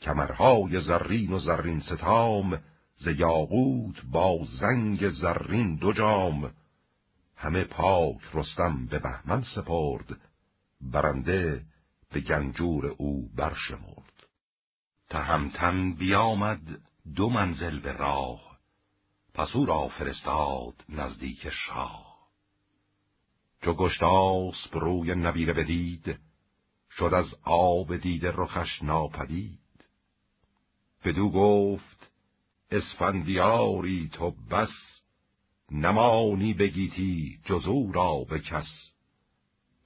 کمرهای 0.01 0.81
زرین 0.81 1.33
و 1.33 1.39
زرین 1.39 1.81
ستام 1.81 2.61
ز 2.97 3.07
یاقوت 3.07 4.03
با 4.13 4.39
زنگ 4.61 5.09
زرین 5.09 5.77
دو 5.77 5.93
جام. 5.93 6.51
همه 7.37 7.65
پاک 7.65 8.21
رستم 8.35 8.87
به 8.87 8.99
بهمن 8.99 9.43
سپرد 9.55 10.21
برنده 10.81 11.65
به 12.13 12.21
گنجور 12.21 12.87
او 12.87 13.29
برشمرد. 13.37 14.27
تهمتن 15.09 15.93
بیامد 15.93 16.81
دو 17.17 17.31
منزل 17.31 17.81
به 17.81 17.93
راه 17.93 18.55
پس 19.35 19.49
او 19.55 19.67
را 19.67 19.89
فرستاد 19.89 20.75
نزدیک 20.89 21.49
شاه. 21.51 22.04
چو 23.65 23.75
گشتاس 23.75 24.67
روی 24.73 25.15
نبیره 25.15 25.53
بدید 25.53 26.19
شد 26.91 27.15
از 27.15 27.35
آب 27.43 27.97
دید 27.97 28.27
رخش 28.27 28.83
ناپدید. 28.83 29.59
بدو 31.05 31.31
گفت 31.31 32.11
اسفندیاری 32.71 34.11
تو 34.13 34.31
بس 34.31 35.01
نمانی 35.71 36.55
بگیتی 36.55 37.39
جزو 37.45 37.93
را 37.93 38.25
به 38.31 38.39
کس. 38.39 38.93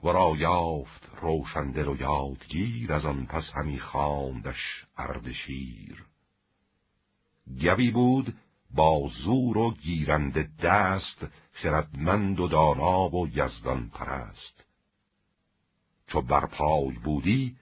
ورا 0.05 0.35
یافت 0.39 1.09
روشندل 1.21 1.89
و 1.89 2.01
یادگیر 2.01 2.93
از 2.93 3.05
آن 3.05 3.27
پس 3.27 3.51
همی 3.55 3.79
خواندش 3.79 4.85
اردشیر 4.97 6.05
گوی 7.61 7.91
بود 7.91 8.35
با 8.71 9.11
زور 9.25 9.59
و 9.59 9.75
گیرنده 9.75 10.49
دست 10.63 11.27
خردمند 11.63 12.41
و 12.41 12.49
دانا 12.49 13.09
و 13.09 13.29
یزدان 13.29 13.89
پرست 13.89 14.65
چو 16.07 16.23
برپای 16.23 16.97
بودی 17.05 17.57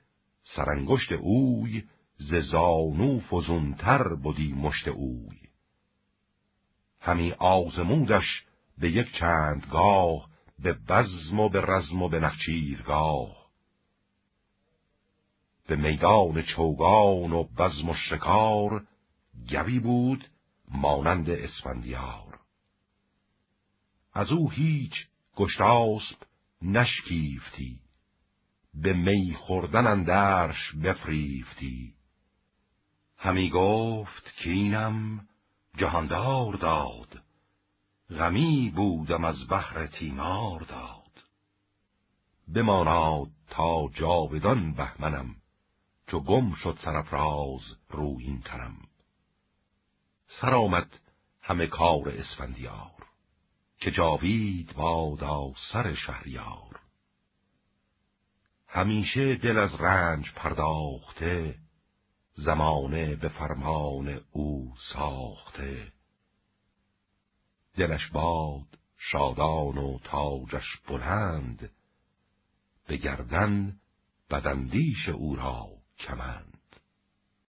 سرانگشت 0.44 1.12
اوی 1.12 1.84
ز 2.18 2.34
زانو 2.34 3.20
فزونتر 3.20 4.14
بودی 4.14 4.52
مشت 4.52 4.88
اوی. 4.88 5.38
همی 7.00 7.32
آزمودش 7.32 8.44
به 8.78 8.90
یک 8.90 9.12
چندگاه 9.12 10.28
به 10.58 10.72
بزم 10.72 11.40
و 11.40 11.48
به 11.48 11.60
رزم 11.60 12.02
و 12.02 12.08
به 12.08 12.20
نخچیرگاه. 12.20 13.46
به 15.66 15.76
میدان 15.76 16.42
چوگان 16.42 17.32
و 17.32 17.44
بزم 17.44 17.88
و 17.88 17.94
شکار 17.94 18.86
گوی 19.50 19.80
بود 19.80 20.28
مانند 20.68 21.30
اسفندیار. 21.30 22.25
از 24.16 24.32
او 24.32 24.50
هیچ 24.50 24.92
گشتاسب 25.36 26.16
نشکیفتی. 26.62 27.80
به 28.74 28.92
می 28.92 29.34
خوردن 29.34 29.86
اندرش 29.86 30.72
بفریفتی. 30.84 31.94
همی 33.18 33.50
گفت 33.50 34.32
که 34.36 34.50
اینم 34.50 35.28
جهاندار 35.76 36.54
داد. 36.54 37.22
غمی 38.10 38.72
بودم 38.76 39.24
از 39.24 39.48
بحر 39.48 39.86
تیمار 39.86 40.60
داد. 40.60 41.22
بماناد 42.54 43.30
تا 43.50 43.88
جاودان 43.94 44.72
بهمنم 44.72 45.36
چو 46.06 46.20
گم 46.20 46.54
شد 46.54 46.78
سرفراز 46.84 47.76
روین 47.90 48.40
تنم 48.40 48.76
سر 50.40 50.54
آمد 50.54 51.00
همه 51.42 51.66
کار 51.66 52.08
اسفندیار. 52.08 52.95
که 53.80 53.90
جاوید 53.90 54.72
بادا 54.72 55.52
سر 55.72 55.94
شهریار. 55.94 56.80
همیشه 58.68 59.34
دل 59.34 59.58
از 59.58 59.74
رنج 59.80 60.32
پرداخته 60.32 61.58
زمانه 62.34 63.16
به 63.16 63.28
فرمان 63.28 64.20
او 64.32 64.74
ساخته. 64.92 65.92
دلش 67.76 68.06
باد 68.06 68.78
شادان 68.98 69.78
و 69.78 69.98
تاجش 70.04 70.76
بلند 70.88 71.70
به 72.86 72.96
گردن 72.96 73.80
بدندیش 74.30 75.08
او 75.08 75.36
را 75.36 75.68
کمند. 75.98 76.55